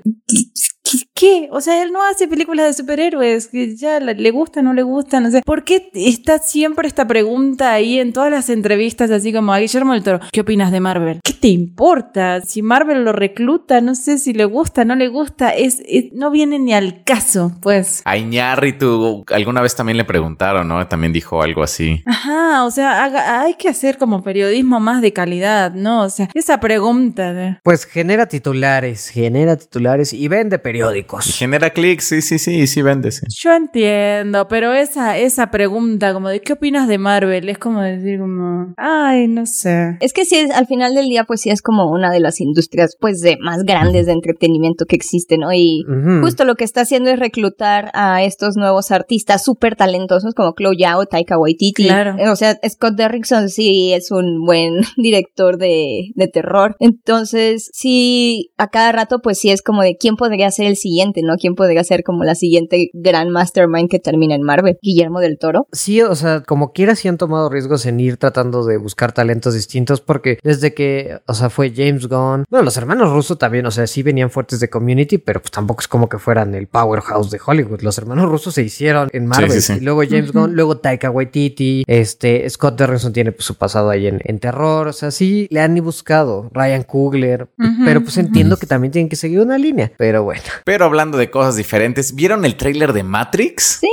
¿Qué? 1.20 1.50
O 1.52 1.62
sea, 1.62 1.82
él 1.82 1.92
no 1.92 2.00
hace 2.06 2.28
películas 2.28 2.68
de 2.68 2.74
superhéroes, 2.74 3.48
que 3.48 3.76
ya 3.76 4.00
le, 4.00 4.30
gusta, 4.32 4.62
no 4.62 4.74
le 4.74 4.84
gusta, 4.84 5.20
no 5.20 5.32
sé. 5.32 5.42
¿Por 5.44 5.64
qué 5.64 5.90
está 5.96 6.38
siempre 6.38 6.88
esta 6.88 7.08
pregunta 7.08 7.72
ahí 7.74 8.00
en 8.00 8.14
todas 8.14 8.30
las 8.30 8.50
entrevistas, 8.50 9.10
así 9.10 9.34
como 9.34 9.52
a 9.52 9.58
Guillermo 9.60 9.94
del 9.94 10.04
Toro? 10.04 10.20
¿Qué 10.32 10.42
opinas 10.42 10.72
de 10.72 10.80
Marvel? 10.80 11.20
¿Qué 11.24 11.34
te 11.34 11.48
importa? 11.48 12.42
Si 12.42 12.62
Marvel 12.62 13.04
lo 13.04 13.14
recluta, 13.14 13.82
no 13.82 13.96
sé 13.96 14.20
si 14.20 14.34
le 14.34 14.46
gusta, 14.46 14.86
no 14.86 14.96
le 14.96 15.08
gusta, 15.08 15.50
es, 15.56 15.82
es- 15.88 16.14
no 16.14 16.30
viene 16.30 16.60
ni 16.60 16.74
al 16.76 17.04
caso, 17.04 17.52
pues. 17.62 18.02
A 18.06 18.16
Iñárritu 18.18 19.26
alguna 19.32 19.62
vez 19.62 19.76
también 19.76 19.98
le 19.98 20.06
preguntaron, 20.06 20.68
¿no? 20.68 20.86
También 20.88 21.14
dijo 21.14 21.42
algo 21.42 21.64
así. 21.64 22.04
Ajá, 22.06 22.64
o 22.64 22.70
sea, 22.70 23.04
haga- 23.04 23.42
hay 23.42 23.56
que 23.56 23.70
hacer 23.70 23.98
como 23.98 24.22
periodismo 24.22 24.80
más 24.80 25.02
de 25.02 25.14
calidad, 25.14 25.74
¿no? 25.74 26.04
O 26.04 26.10
sea, 26.10 26.30
esa 26.36 26.60
pregunta 26.60 27.34
de... 27.34 27.58
Pues 27.64 27.86
genera 27.86 28.28
titulares, 28.28 29.10
genera 29.10 29.56
titulares 29.58 30.14
y 30.14 30.28
vende 30.28 30.60
Y 31.30 31.32
genera 31.32 31.70
clics, 31.72 32.06
sí, 32.06 32.22
sí, 32.22 32.38
sí, 32.40 32.68
sí 32.68 32.82
vende, 32.82 33.12
sí. 33.12 33.26
Yo 33.30 33.54
entiendo, 33.54 34.48
pero 34.48 34.74
esa, 34.74 35.18
esa 35.18 35.50
pregunta 35.52 36.14
como 36.14 36.30
de 36.30 36.42
¿qué 36.42 36.54
opinas 36.54 36.88
de 36.88 36.98
Marvel? 36.98 37.50
Es 37.50 37.58
como 37.58 37.82
decir 37.82 38.20
como, 38.20 38.74
ay, 38.78 39.28
no 39.28 39.46
sé. 39.46 39.98
Es 40.02 40.14
que 40.14 40.26
sí, 40.26 40.36
es- 40.36 40.52
al 40.52 40.68
final 40.68 40.96
del 40.96 41.08
día, 41.10 41.24
pues 41.24 41.42
sí 41.42 41.50
es 41.50 41.62
como 41.62 41.90
una 41.92 42.12
de 42.12 42.20
las 42.20 42.40
industrias, 42.42 42.96
pues, 43.00 43.20
de 43.22 43.38
más 43.42 43.64
grandes 43.64 44.06
de 44.06 44.12
entretenimiento 44.14 44.86
que 44.86 44.96
existe, 44.96 45.38
¿no? 45.38 45.52
Y 45.54 45.84
justo 46.22 46.46
lo 46.46 46.56
que 46.56 46.64
está 46.64 46.82
haciendo 46.82 47.10
es 47.10 47.20
reclutar 47.20 47.92
a 47.94 48.24
estos 48.24 48.56
nuevos 48.58 48.92
artistas 48.92 49.44
súper 49.44 49.76
talentosos 49.76 50.34
como 50.34 50.54
Chloe 50.58 50.78
Zhao, 50.80 51.06
Taika 51.06 51.38
Waititi. 51.38 51.86
Claro. 51.86 52.16
O 52.32 52.36
sea, 52.36 52.58
Scott 52.68 52.96
Derrickson 52.96 53.50
sí 53.50 53.94
es 53.94 54.12
un 54.12 54.44
buen 54.46 54.74
director 54.98 55.58
de, 55.58 56.12
de 56.16 56.28
terror. 56.28 56.76
Entonces, 56.80 57.70
sí, 57.74 58.52
a 58.58 58.68
cada 58.68 58.92
rato, 58.92 59.20
pues 59.22 59.40
sí 59.40 59.50
es 59.50 59.62
como 59.62 59.82
de 59.82 59.96
quién 59.98 60.16
podría 60.16 60.50
ser 60.52 60.66
el 60.68 60.76
siguiente, 60.76 60.97
¿no? 61.24 61.36
¿Quién 61.38 61.56
podría 61.56 61.84
ser 61.84 62.04
como 62.04 62.24
la 62.24 62.36
siguiente 62.36 62.90
gran 62.94 63.30
mastermind 63.30 63.90
que 63.90 64.00
termina 64.00 64.36
en 64.36 64.42
Marvel? 64.42 64.78
Guillermo 64.82 65.20
del 65.20 65.38
Toro. 65.38 65.68
Sí, 65.72 66.02
o 66.02 66.16
sea, 66.16 66.42
como 66.42 66.74
quiera 66.74 66.96
sí 66.96 67.08
han 67.08 67.18
tomado 67.18 67.50
riesgos 67.50 67.86
en 67.86 68.00
ir 68.00 68.18
tratando 68.18 68.66
de 68.66 68.78
buscar 68.78 69.12
talentos 69.12 69.54
distintos 69.54 70.02
porque 70.02 70.40
desde 70.44 70.74
que, 70.74 71.20
o 71.26 71.34
sea, 71.34 71.50
fue 71.50 71.72
James 71.76 72.08
Gunn, 72.08 72.46
bueno, 72.50 72.66
los 72.66 72.78
hermanos 72.78 73.12
Russo 73.12 73.38
también, 73.38 73.66
o 73.66 73.72
sea, 73.72 73.88
sí 73.88 74.04
venían 74.04 74.30
fuertes 74.30 74.60
de 74.60 74.70
Community, 74.70 75.18
pero 75.18 75.42
pues 75.42 75.52
tampoco 75.52 75.82
es 75.82 75.88
como 75.88 76.10
que 76.10 76.18
fueran 76.18 76.56
el 76.56 76.68
powerhouse 76.68 77.32
de 77.32 77.40
Hollywood. 77.44 77.82
Los 77.82 77.98
hermanos 77.98 78.30
Russo 78.30 78.52
se 78.52 78.64
hicieron 78.64 79.10
en 79.14 79.28
Marvel 79.28 79.52
sí, 79.52 79.62
sí. 79.62 79.74
y 79.74 79.80
luego 79.82 80.02
James 80.08 80.32
Gunn, 80.32 80.54
luego 80.54 80.78
Taika 80.78 81.10
Waititi, 81.12 81.84
este, 81.88 82.50
Scott 82.50 82.78
Derrickson 82.78 83.14
tiene 83.14 83.32
pues, 83.32 83.46
su 83.46 83.56
pasado 83.56 83.90
ahí 83.90 84.08
en, 84.08 84.22
en 84.24 84.40
terror, 84.40 84.88
o 84.88 84.94
sea, 84.94 85.12
sí 85.12 85.48
le 85.52 85.62
han 85.62 85.74
ni 85.74 85.80
buscado, 85.80 86.50
Ryan 86.54 86.84
Coogler, 86.84 87.48
pero 87.86 88.02
pues 88.02 88.18
entiendo 88.18 88.58
que 88.58 88.66
también 88.66 88.92
tienen 88.92 89.10
que 89.10 89.16
seguir 89.16 89.40
una 89.40 89.58
línea, 89.58 89.92
pero 89.98 90.24
bueno. 90.24 90.42
Pero 90.66 90.87
hablando 90.88 91.18
de 91.18 91.30
cosas 91.30 91.56
diferentes, 91.56 92.16
¿vieron 92.16 92.46
el 92.46 92.56
tráiler 92.58 92.94
de 92.94 93.04
Matrix? 93.04 93.80
Sí. 93.82 93.88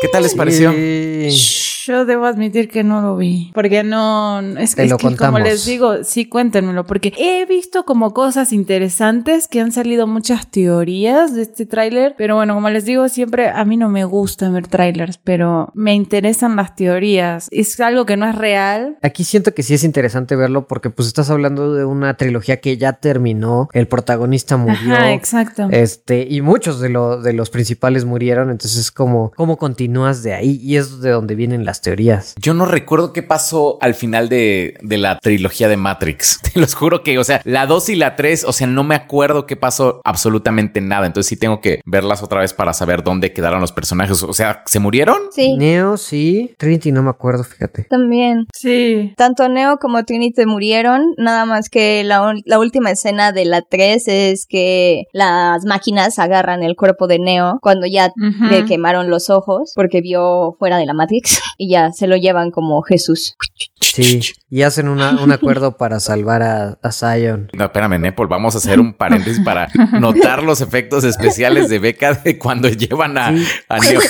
¿Qué 0.00 0.08
tal 0.08 0.22
les 0.22 0.34
pareció? 0.34 0.72
Sí. 0.72 1.67
Yo 1.88 2.04
debo 2.04 2.26
admitir 2.26 2.68
que 2.68 2.84
no 2.84 3.00
lo 3.00 3.16
vi. 3.16 3.50
Porque 3.54 3.82
no. 3.82 4.40
Es, 4.58 4.74
Te 4.74 4.84
es 4.84 4.90
lo 4.90 4.96
que 4.98 5.04
como 5.04 5.16
contamos. 5.16 5.40
les 5.42 5.64
digo, 5.64 6.04
sí, 6.04 6.26
cuéntenmelo. 6.28 6.84
Porque 6.84 7.12
he 7.16 7.46
visto 7.46 7.84
como 7.84 8.12
cosas 8.12 8.52
interesantes 8.52 9.48
que 9.48 9.60
han 9.60 9.72
salido 9.72 10.06
muchas 10.06 10.50
teorías 10.50 11.34
de 11.34 11.42
este 11.42 11.66
tráiler. 11.66 12.14
Pero 12.18 12.36
bueno, 12.36 12.54
como 12.54 12.68
les 12.70 12.84
digo, 12.84 13.08
siempre 13.08 13.48
a 13.48 13.64
mí 13.64 13.76
no 13.76 13.88
me 13.88 14.04
gusta 14.04 14.50
ver 14.50 14.66
trailers. 14.68 15.18
Pero 15.18 15.70
me 15.74 15.94
interesan 15.94 16.56
las 16.56 16.76
teorías. 16.76 17.48
Es 17.50 17.80
algo 17.80 18.06
que 18.06 18.16
no 18.16 18.28
es 18.28 18.34
real. 18.34 18.98
Aquí 19.02 19.24
siento 19.24 19.54
que 19.54 19.62
sí 19.62 19.74
es 19.74 19.84
interesante 19.84 20.36
verlo 20.36 20.66
porque 20.68 20.90
pues 20.90 21.08
estás 21.08 21.30
hablando 21.30 21.74
de 21.74 21.84
una 21.84 22.14
trilogía 22.18 22.58
que 22.60 22.76
ya 22.76 22.92
terminó, 22.94 23.68
el 23.72 23.88
protagonista 23.88 24.56
murió. 24.56 24.92
Ajá, 24.94 25.12
exacto. 25.12 25.68
Este, 25.70 26.26
y 26.28 26.42
muchos 26.42 26.80
de, 26.80 26.88
lo- 26.90 27.20
de 27.22 27.32
los 27.32 27.50
principales 27.50 28.04
murieron, 28.04 28.50
entonces 28.50 28.78
es 28.78 28.90
como, 28.90 29.32
¿cómo 29.36 29.56
continúas 29.56 30.22
de 30.22 30.34
ahí? 30.34 30.60
Y 30.62 30.76
es 30.76 31.00
de 31.00 31.10
donde 31.10 31.34
vienen 31.34 31.64
las 31.64 31.77
teorías. 31.80 32.34
Yo 32.40 32.54
no 32.54 32.66
recuerdo 32.66 33.12
qué 33.12 33.22
pasó 33.22 33.78
al 33.80 33.94
final 33.94 34.28
de, 34.28 34.76
de 34.82 34.98
la 34.98 35.18
trilogía 35.18 35.68
de 35.68 35.76
Matrix. 35.76 36.40
Te 36.52 36.60
los 36.60 36.74
juro 36.74 37.02
que, 37.02 37.18
o 37.18 37.24
sea, 37.24 37.40
la 37.44 37.66
2 37.66 37.88
y 37.90 37.96
la 37.96 38.16
3, 38.16 38.44
o 38.44 38.52
sea, 38.52 38.66
no 38.66 38.84
me 38.84 38.94
acuerdo 38.94 39.46
qué 39.46 39.56
pasó 39.56 40.00
absolutamente 40.04 40.80
nada. 40.80 41.06
Entonces 41.06 41.28
sí 41.28 41.36
tengo 41.36 41.60
que 41.60 41.80
verlas 41.84 42.22
otra 42.22 42.40
vez 42.40 42.52
para 42.52 42.72
saber 42.72 43.02
dónde 43.02 43.32
quedaron 43.32 43.60
los 43.60 43.72
personajes. 43.72 44.22
O 44.22 44.32
sea, 44.32 44.62
¿se 44.66 44.78
murieron? 44.80 45.18
Sí, 45.30 45.56
Neo, 45.56 45.96
sí. 45.96 46.54
Trinity 46.58 46.92
no 46.92 47.02
me 47.02 47.10
acuerdo, 47.10 47.44
fíjate. 47.44 47.84
también. 47.84 48.46
Sí. 48.52 49.14
Tanto 49.16 49.48
Neo 49.48 49.78
como 49.78 50.04
Trinity 50.04 50.46
murieron, 50.46 51.02
nada 51.16 51.44
más 51.44 51.68
que 51.68 52.04
la, 52.04 52.34
la 52.44 52.58
última 52.58 52.90
escena 52.90 53.32
de 53.32 53.44
la 53.44 53.62
3 53.62 54.02
es 54.08 54.46
que 54.46 55.04
las 55.12 55.64
máquinas 55.64 56.18
agarran 56.18 56.62
el 56.62 56.76
cuerpo 56.76 57.06
de 57.06 57.18
Neo 57.18 57.58
cuando 57.62 57.86
ya 57.86 58.12
le 58.50 58.64
quemaron 58.64 59.10
los 59.10 59.30
ojos 59.30 59.72
porque 59.74 60.00
vio 60.00 60.56
fuera 60.58 60.76
de 60.78 60.86
la 60.86 60.94
Matrix 60.94 61.40
y 61.60 61.68
ya 61.70 61.90
se 61.92 62.06
lo 62.06 62.16
llevan 62.16 62.50
como 62.52 62.80
Jesús. 62.82 63.36
Sí. 63.80 64.20
Y 64.48 64.62
hacen 64.62 64.88
una- 64.88 65.10
un 65.22 65.32
acuerdo 65.32 65.76
para 65.76 65.98
salvar 66.00 66.42
a, 66.42 66.78
a 66.82 66.92
Zion. 66.92 67.50
No, 67.52 67.64
espérame, 67.64 67.98
Nepal, 68.00 68.28
vamos 68.28 68.54
a 68.54 68.58
hacer 68.58 68.78
un 68.80 68.94
paréntesis 68.94 69.40
para 69.44 69.68
notar 70.00 70.42
los 70.44 70.60
efectos 70.60 71.02
especiales 71.04 71.68
de 71.68 71.78
Beca 71.80 72.14
de 72.14 72.38
cuando 72.38 72.68
llevan 72.68 73.18
a, 73.18 73.36
Sí. 73.36 73.44
a 73.68 73.78
Neo. 73.78 74.00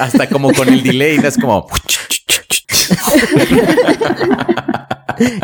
Hasta 0.00 0.28
como 0.28 0.52
con 0.54 0.68
el 0.68 0.82
delay, 0.82 1.16
es 1.22 1.36
como... 1.36 1.66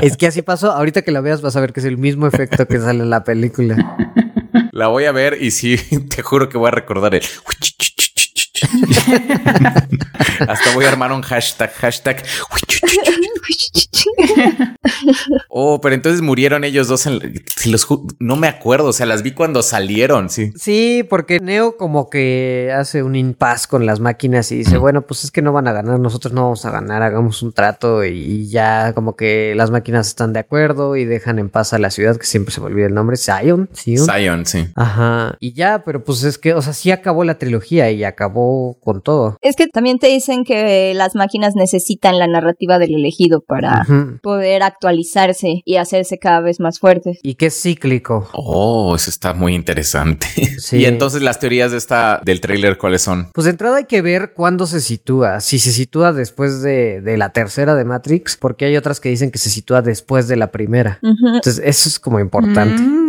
Es 0.00 0.16
que 0.16 0.26
así 0.26 0.42
pasó. 0.42 0.70
Ahorita 0.72 1.02
que 1.02 1.10
la 1.10 1.20
veas 1.20 1.42
vas 1.42 1.56
a 1.56 1.60
ver 1.60 1.72
que 1.72 1.80
es 1.80 1.86
el 1.86 1.98
mismo 1.98 2.26
efecto 2.26 2.66
que 2.66 2.78
sale 2.78 3.02
en 3.02 3.10
la 3.10 3.24
película. 3.24 3.96
La 4.72 4.88
voy 4.88 5.04
a 5.04 5.12
ver 5.12 5.38
y 5.42 5.50
sí, 5.50 5.76
te 6.08 6.22
juro 6.22 6.48
que 6.48 6.56
voy 6.58 6.68
a 6.68 6.70
recordar 6.70 7.14
el... 7.14 7.22
Hasta 10.48 10.74
voy 10.74 10.84
a 10.84 10.88
armar 10.88 11.12
un 11.12 11.22
hashtag, 11.22 11.72
hashtag... 11.74 12.22
Oh, 15.48 15.80
pero 15.80 15.94
entonces 15.94 16.22
murieron 16.22 16.64
ellos 16.64 16.88
dos. 16.88 17.06
En... 17.06 17.42
los 17.66 17.86
no 18.18 18.36
me 18.36 18.48
acuerdo, 18.48 18.88
o 18.88 18.92
sea, 18.92 19.06
las 19.06 19.22
vi 19.22 19.32
cuando 19.32 19.62
salieron, 19.62 20.30
sí. 20.30 20.52
Sí, 20.56 21.04
porque 21.08 21.40
Neo 21.40 21.76
como 21.76 22.10
que 22.10 22.72
hace 22.76 23.02
un 23.02 23.16
impasse 23.16 23.66
con 23.68 23.86
las 23.86 24.00
máquinas 24.00 24.52
y 24.52 24.56
dice, 24.56 24.78
bueno, 24.78 25.02
pues 25.02 25.24
es 25.24 25.30
que 25.30 25.42
no 25.42 25.52
van 25.52 25.68
a 25.68 25.72
ganar, 25.72 25.98
nosotros 25.98 26.32
no 26.32 26.42
vamos 26.42 26.64
a 26.64 26.70
ganar, 26.70 27.02
hagamos 27.02 27.42
un 27.42 27.52
trato 27.52 28.04
y 28.04 28.48
ya 28.48 28.92
como 28.94 29.16
que 29.16 29.54
las 29.56 29.70
máquinas 29.70 30.08
están 30.08 30.32
de 30.32 30.40
acuerdo 30.40 30.96
y 30.96 31.04
dejan 31.04 31.38
en 31.38 31.48
paz 31.48 31.72
a 31.72 31.78
la 31.78 31.90
ciudad, 31.90 32.16
que 32.16 32.26
siempre 32.26 32.52
se 32.52 32.60
me 32.60 32.66
olvida 32.66 32.86
el 32.86 32.94
nombre, 32.94 33.16
Zion, 33.16 33.68
Zion. 33.74 34.06
Zion, 34.06 34.46
sí. 34.46 34.68
Ajá, 34.74 35.36
y 35.40 35.52
ya, 35.52 35.82
pero 35.84 36.04
pues 36.04 36.22
es 36.24 36.38
que, 36.38 36.54
o 36.54 36.62
sea, 36.62 36.72
sí 36.72 36.90
acabó 36.90 37.24
la 37.24 37.38
trilogía 37.38 37.90
y 37.90 38.04
acabó 38.04 38.65
con 38.74 39.02
todo. 39.02 39.36
Es 39.40 39.56
que 39.56 39.66
también 39.66 39.98
te 39.98 40.08
dicen 40.08 40.44
que 40.44 40.92
las 40.94 41.14
máquinas 41.14 41.54
necesitan 41.54 42.18
la 42.18 42.26
narrativa 42.26 42.78
del 42.78 42.94
elegido 42.94 43.40
para 43.40 43.86
poder 44.22 44.62
actualizarse 44.62 45.62
y 45.64 45.76
hacerse 45.76 46.18
cada 46.18 46.40
vez 46.40 46.60
más 46.60 46.78
fuertes. 46.78 47.18
Y 47.22 47.34
que 47.34 47.46
es 47.46 47.60
cíclico. 47.60 48.28
Oh, 48.32 48.94
eso 48.94 49.10
está 49.10 49.34
muy 49.34 49.54
interesante. 49.54 50.26
Sí. 50.58 50.78
Y 50.78 50.84
entonces 50.86 51.22
las 51.22 51.38
teorías 51.38 51.70
de 51.70 51.76
esta 51.76 52.20
del 52.24 52.40
tráiler, 52.40 52.78
¿cuáles 52.78 53.02
son? 53.02 53.28
Pues 53.34 53.44
de 53.44 53.50
entrada 53.50 53.76
hay 53.76 53.84
que 53.84 54.00
ver 54.00 54.32
cuándo 54.32 54.66
se 54.66 54.80
sitúa. 54.80 55.40
Si 55.40 55.58
se 55.58 55.70
sitúa 55.70 56.12
después 56.12 56.62
de, 56.62 57.02
de 57.02 57.16
la 57.16 57.30
tercera 57.30 57.74
de 57.74 57.84
Matrix, 57.84 58.36
porque 58.36 58.64
hay 58.64 58.76
otras 58.76 58.98
que 58.98 59.10
dicen 59.10 59.30
que 59.30 59.38
se 59.38 59.50
sitúa 59.50 59.82
después 59.82 60.28
de 60.28 60.36
la 60.36 60.50
primera. 60.50 60.98
Entonces, 61.02 61.60
eso 61.64 61.88
es 61.88 61.98
como 61.98 62.20
importante. 62.20 62.82
Mm. 62.82 63.05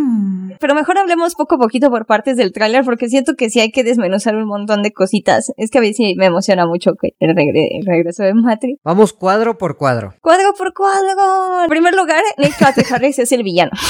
Pero 0.60 0.74
mejor 0.74 0.98
hablemos 0.98 1.34
poco 1.34 1.56
a 1.56 1.58
poquito 1.58 1.90
por 1.90 2.06
partes 2.06 2.36
del 2.36 2.52
tráiler 2.52 2.84
porque 2.84 3.08
siento 3.08 3.34
que 3.34 3.50
sí 3.50 3.60
hay 3.60 3.70
que 3.70 3.84
desmenuzar 3.84 4.34
un 4.36 4.46
montón 4.46 4.82
de 4.82 4.92
cositas. 4.92 5.52
Es 5.56 5.70
que 5.70 5.78
a 5.78 5.80
mí 5.80 5.92
sí 5.94 6.14
me 6.16 6.26
emociona 6.26 6.66
mucho 6.66 6.92
que 7.00 7.14
el, 7.20 7.30
regre- 7.36 7.68
el 7.80 7.86
regreso 7.86 8.22
de 8.22 8.34
Matrix. 8.34 8.80
Vamos 8.84 9.12
cuadro 9.12 9.58
por 9.58 9.76
cuadro. 9.76 10.14
Cuadro 10.20 10.52
por 10.56 10.72
cuadro. 10.74 11.62
En 11.64 11.68
primer 11.70 11.94
lugar, 11.94 12.22
Nick 12.38 12.58
Patrick 12.58 12.90
Harris 12.92 13.18
es 13.18 13.32
el 13.32 13.42
villano. 13.42 13.70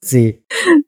Sí. 0.00 0.44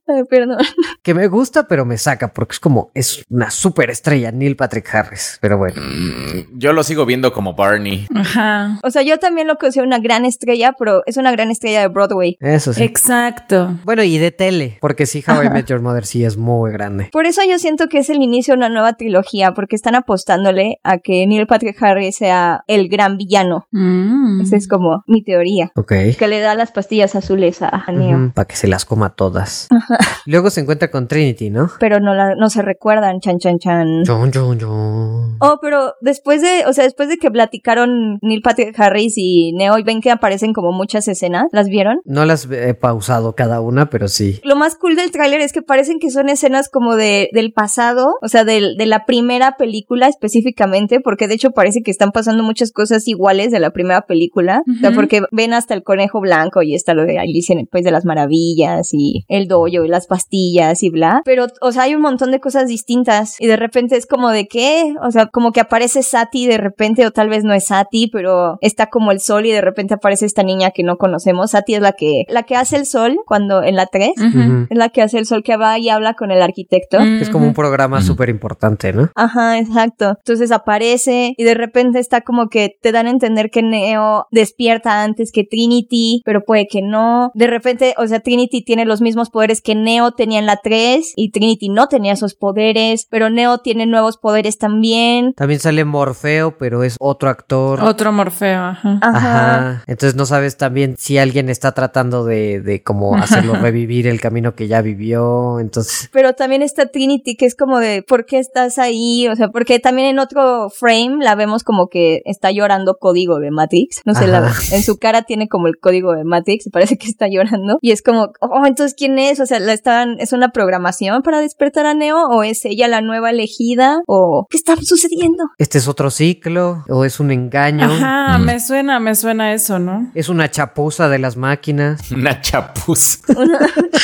Ay, 0.08 0.22
Perdón. 0.28 0.58
Que 1.02 1.14
me 1.14 1.28
gusta, 1.28 1.68
pero 1.68 1.84
me 1.84 1.96
saca, 1.98 2.32
porque 2.32 2.52
es 2.52 2.60
como, 2.60 2.90
es 2.94 3.24
una 3.30 3.50
super 3.50 3.88
estrella, 3.90 4.32
Neil 4.32 4.56
Patrick 4.56 4.92
Harris. 4.92 5.38
Pero 5.40 5.56
bueno. 5.56 5.80
Mm, 5.80 6.58
Yo 6.58 6.72
lo 6.72 6.82
sigo 6.82 7.06
viendo 7.06 7.32
como 7.32 7.54
Barney. 7.54 8.06
Aja. 8.14 8.80
O 8.82 8.90
sea, 8.90 9.02
yo 9.02 9.18
también 9.18 9.46
lo 9.46 9.56
considero 9.56 9.86
una 9.86 9.98
gran 10.00 10.24
estrella, 10.24 10.74
pero 10.78 11.02
es 11.06 11.16
una 11.16 11.30
gran 11.30 11.50
estrella 11.50 11.80
de 11.82 11.88
Broadway. 11.88 12.36
Eso 12.40 12.72
sí. 12.72 12.82
Exacto. 12.82 13.78
Bueno, 13.84 14.02
y 14.02 14.18
de 14.18 14.30
tele, 14.44 14.78
porque 14.80 15.06
sí, 15.06 15.24
How 15.26 15.42
I 15.42 15.50
Met 15.50 15.66
Your 15.66 15.80
Mother 15.80 16.04
sí 16.04 16.24
es 16.24 16.36
muy 16.36 16.70
grande. 16.70 17.08
Por 17.12 17.24
eso 17.24 17.40
yo 17.48 17.58
siento 17.58 17.88
que 17.88 17.98
es 17.98 18.10
el 18.10 18.22
inicio 18.22 18.52
de 18.52 18.58
una 18.58 18.68
nueva 18.68 18.92
trilogía, 18.94 19.52
porque 19.52 19.74
están 19.74 19.94
apostándole 19.94 20.80
a 20.82 20.98
que 20.98 21.26
Neil 21.26 21.46
Patrick 21.46 21.82
Harris 21.82 22.16
sea 22.16 22.62
el 22.66 22.88
gran 22.88 23.16
villano. 23.16 23.66
Mm. 23.70 24.42
Esa 24.42 24.56
es 24.56 24.68
como 24.68 25.02
mi 25.06 25.22
teoría. 25.24 25.72
Ok. 25.76 25.92
Que 26.18 26.28
le 26.28 26.40
da 26.40 26.54
las 26.54 26.72
pastillas 26.72 27.14
azules 27.14 27.62
a, 27.62 27.84
Neo. 27.90 28.32
Para 28.34 28.46
que 28.46 28.56
se 28.56 28.68
las 28.68 28.84
coma 28.84 29.14
todas. 29.14 29.68
Luego 30.26 30.50
se 30.50 30.60
encuentra 30.60 30.90
con 30.90 31.08
Trinity, 31.08 31.48
¿no? 31.48 31.70
Pero 31.80 32.00
no, 32.00 32.14
la, 32.14 32.34
no 32.34 32.50
se 32.50 32.60
recuerdan, 32.60 33.20
chan, 33.20 33.38
chan, 33.38 33.58
chan. 33.58 34.02
John, 34.06 34.30
John, 34.34 34.58
John. 34.60 35.36
Oh, 35.40 35.58
pero 35.62 35.94
después 36.02 36.42
de, 36.42 36.64
o 36.66 36.72
sea, 36.72 36.84
después 36.84 37.08
de 37.08 37.16
que 37.16 37.30
platicaron 37.30 38.18
Neil 38.20 38.42
Patrick 38.42 38.78
Harris 38.78 39.14
y 39.16 39.52
Neo, 39.54 39.78
y 39.78 39.82
ven 39.82 40.02
que 40.02 40.10
aparecen 40.10 40.52
como 40.52 40.72
muchas 40.72 41.08
escenas, 41.08 41.46
¿las 41.52 41.68
vieron? 41.68 42.00
No 42.04 42.24
las 42.26 42.46
he 42.50 42.74
pausado 42.74 43.34
cada 43.34 43.60
una, 43.60 43.88
pero 43.88 44.08
sí. 44.08 44.33
Lo 44.42 44.56
más 44.56 44.76
cool 44.76 44.96
del 44.96 45.10
tráiler 45.10 45.40
es 45.40 45.52
que 45.52 45.62
parecen 45.62 45.98
que 45.98 46.10
son 46.10 46.28
escenas 46.28 46.68
como 46.68 46.96
de, 46.96 47.28
del 47.32 47.52
pasado, 47.52 48.14
o 48.22 48.28
sea, 48.28 48.44
del- 48.44 48.76
de 48.76 48.86
la 48.86 49.04
primera 49.06 49.56
película 49.56 50.08
específicamente, 50.08 51.00
porque 51.00 51.28
de 51.28 51.34
hecho 51.34 51.50
parece 51.52 51.82
que 51.82 51.90
están 51.90 52.10
pasando 52.12 52.42
muchas 52.42 52.72
cosas 52.72 53.06
iguales 53.08 53.50
de 53.50 53.60
la 53.60 53.70
primera 53.70 54.02
película, 54.02 54.62
o 54.66 54.80
sea, 54.80 54.90
porque 54.92 55.22
ven 55.30 55.54
hasta 55.54 55.74
el 55.74 55.82
conejo 55.82 56.20
blanco 56.20 56.62
y 56.62 56.74
está 56.74 56.94
lo 56.94 57.04
de 57.04 57.18
Alicia 57.18 57.52
en 57.52 57.60
el 57.60 57.66
País 57.68 57.84
de 57.84 57.90
las 57.90 58.04
Maravillas 58.04 58.90
y 58.92 59.24
el 59.28 59.46
dojo 59.48 59.68
y 59.68 59.88
las 59.88 60.06
pastillas 60.06 60.82
y 60.82 60.90
bla, 60.90 61.22
pero, 61.24 61.46
o 61.60 61.72
sea, 61.72 61.82
hay 61.84 61.94
un 61.94 62.02
montón 62.02 62.30
de 62.30 62.40
cosas 62.40 62.68
distintas 62.68 63.40
y 63.40 63.46
de 63.46 63.56
repente 63.56 63.96
es 63.96 64.06
como 64.06 64.30
de 64.30 64.46
qué, 64.46 64.94
o 65.02 65.10
sea, 65.10 65.26
como 65.26 65.52
que 65.52 65.60
aparece 65.60 66.02
Sati 66.02 66.46
de 66.46 66.58
repente 66.58 67.06
o 67.06 67.10
tal 67.10 67.28
vez 67.28 67.44
no 67.44 67.54
es 67.54 67.66
Sati, 67.66 68.08
pero 68.12 68.58
está 68.60 68.86
como 68.88 69.12
el 69.12 69.20
sol 69.20 69.46
y 69.46 69.52
de 69.52 69.60
repente 69.60 69.94
aparece 69.94 70.26
esta 70.26 70.42
niña 70.42 70.70
que 70.70 70.82
no 70.82 70.96
conocemos, 70.96 71.52
Sati 71.52 71.74
es 71.74 71.82
la 71.82 71.92
que, 71.92 72.24
la 72.28 72.42
que 72.44 72.56
hace 72.56 72.76
el 72.76 72.86
sol 72.86 73.16
cuando 73.26 73.62
en 73.62 73.76
la 73.76 73.86
3. 73.86 74.12
Ujú. 74.28 74.66
Es 74.70 74.78
la 74.78 74.88
que 74.88 75.02
hace 75.02 75.18
el 75.18 75.26
sol 75.26 75.42
que 75.42 75.56
va 75.56 75.78
y 75.78 75.88
habla 75.88 76.14
con 76.14 76.30
el 76.30 76.42
arquitecto. 76.42 76.98
Es 76.98 77.30
como 77.30 77.46
un 77.46 77.54
programa 77.54 78.02
súper 78.02 78.28
importante, 78.28 78.92
¿no? 78.92 79.10
Ajá, 79.14 79.58
exacto. 79.58 80.16
Entonces 80.18 80.50
aparece 80.50 81.34
y 81.36 81.44
de 81.44 81.54
repente 81.54 81.98
está 81.98 82.22
como 82.22 82.48
que 82.48 82.76
te 82.80 82.92
dan 82.92 83.06
a 83.06 83.10
entender 83.10 83.50
que 83.50 83.62
Neo 83.62 84.26
despierta 84.30 85.02
antes 85.02 85.32
que 85.32 85.44
Trinity, 85.44 86.22
pero 86.24 86.44
puede 86.44 86.66
que 86.66 86.82
no. 86.82 87.30
De 87.34 87.46
repente, 87.46 87.94
o 87.98 88.06
sea, 88.06 88.20
Trinity 88.20 88.62
tiene 88.64 88.84
los 88.84 89.00
mismos 89.00 89.30
poderes 89.30 89.60
que 89.62 89.74
Neo 89.74 90.12
tenía 90.12 90.38
en 90.38 90.46
la 90.46 90.58
3 90.62 91.12
y 91.16 91.30
Trinity 91.30 91.68
no 91.68 91.88
tenía 91.88 92.12
esos 92.12 92.34
poderes, 92.34 93.06
pero 93.10 93.30
Neo 93.30 93.58
tiene 93.58 93.86
nuevos 93.86 94.16
poderes 94.16 94.58
también. 94.58 95.32
También 95.34 95.60
sale 95.60 95.84
Morfeo, 95.84 96.58
pero 96.58 96.82
es 96.82 96.96
otro 97.00 97.28
actor. 97.28 97.82
Otro 97.82 98.12
Morfeo, 98.12 98.62
ajá. 98.62 98.98
Ajá. 99.02 99.18
Ajá. 99.18 99.82
Entonces 99.86 100.16
no 100.16 100.26
sabes 100.26 100.56
también 100.56 100.94
si 100.98 101.18
alguien 101.18 101.48
está 101.48 101.72
tratando 101.72 102.24
de, 102.24 102.60
de 102.60 102.82
como 102.82 103.16
hacerlo 103.16 103.54
revivir 103.60 104.06
el 104.14 104.20
camino 104.20 104.54
que 104.54 104.66
ya 104.68 104.80
vivió. 104.82 105.58
Entonces, 105.60 106.08
Pero 106.12 106.32
también 106.34 106.62
está 106.62 106.86
Trinity, 106.86 107.36
que 107.36 107.46
es 107.46 107.54
como 107.54 107.78
de, 107.78 108.02
¿por 108.02 108.24
qué 108.26 108.38
estás 108.38 108.78
ahí? 108.78 109.28
O 109.28 109.36
sea, 109.36 109.48
porque 109.48 109.78
también 109.78 110.08
en 110.08 110.18
otro 110.18 110.70
frame 110.70 111.18
la 111.22 111.34
vemos 111.34 111.62
como 111.64 111.88
que 111.88 112.22
está 112.24 112.50
llorando 112.50 112.96
código 112.98 113.38
de 113.40 113.50
Matrix. 113.50 114.00
No 114.04 114.14
sé, 114.14 114.26
la- 114.26 114.52
en 114.72 114.82
su 114.82 114.98
cara 114.98 115.22
tiene 115.22 115.48
como 115.48 115.66
el 115.66 115.74
código 115.80 116.12
de 116.14 116.24
Matrix 116.24 116.66
y 116.66 116.70
parece 116.70 116.96
que 116.96 117.06
está 117.08 117.26
llorando. 117.28 117.78
Y 117.80 117.90
es 117.92 118.02
como, 118.02 118.28
oh, 118.40 118.66
entonces, 118.66 118.94
¿quién 118.96 119.18
es? 119.18 119.40
O 119.40 119.46
sea, 119.46 119.58
¿la 119.60 119.72
estaban, 119.72 120.16
¿es 120.20 120.32
una 120.32 120.50
programación 120.50 121.22
para 121.22 121.40
despertar 121.40 121.86
a 121.86 121.94
Neo? 121.94 122.28
¿O 122.28 122.42
es 122.42 122.64
ella 122.64 122.88
la 122.88 123.00
nueva 123.00 123.30
elegida? 123.30 124.00
¿O 124.06 124.46
qué 124.50 124.56
está 124.56 124.76
sucediendo? 124.76 125.44
este 125.58 125.78
es 125.78 125.88
otro 125.88 126.10
ciclo 126.10 126.84
o 126.88 127.04
es 127.04 127.20
un 127.20 127.30
engaño. 127.30 127.84
Ajá, 127.86 128.38
Mm. 128.38 128.44
me 128.44 128.60
suena, 128.60 129.00
me 129.00 129.14
suena 129.14 129.52
eso, 129.54 129.78
¿no? 129.78 130.10
Es 130.14 130.28
una 130.28 130.50
chapuza 130.50 131.08
de 131.08 131.18
las 131.18 131.36
máquinas. 131.36 132.10
Una 132.12 132.40
chapuza. 132.40 133.18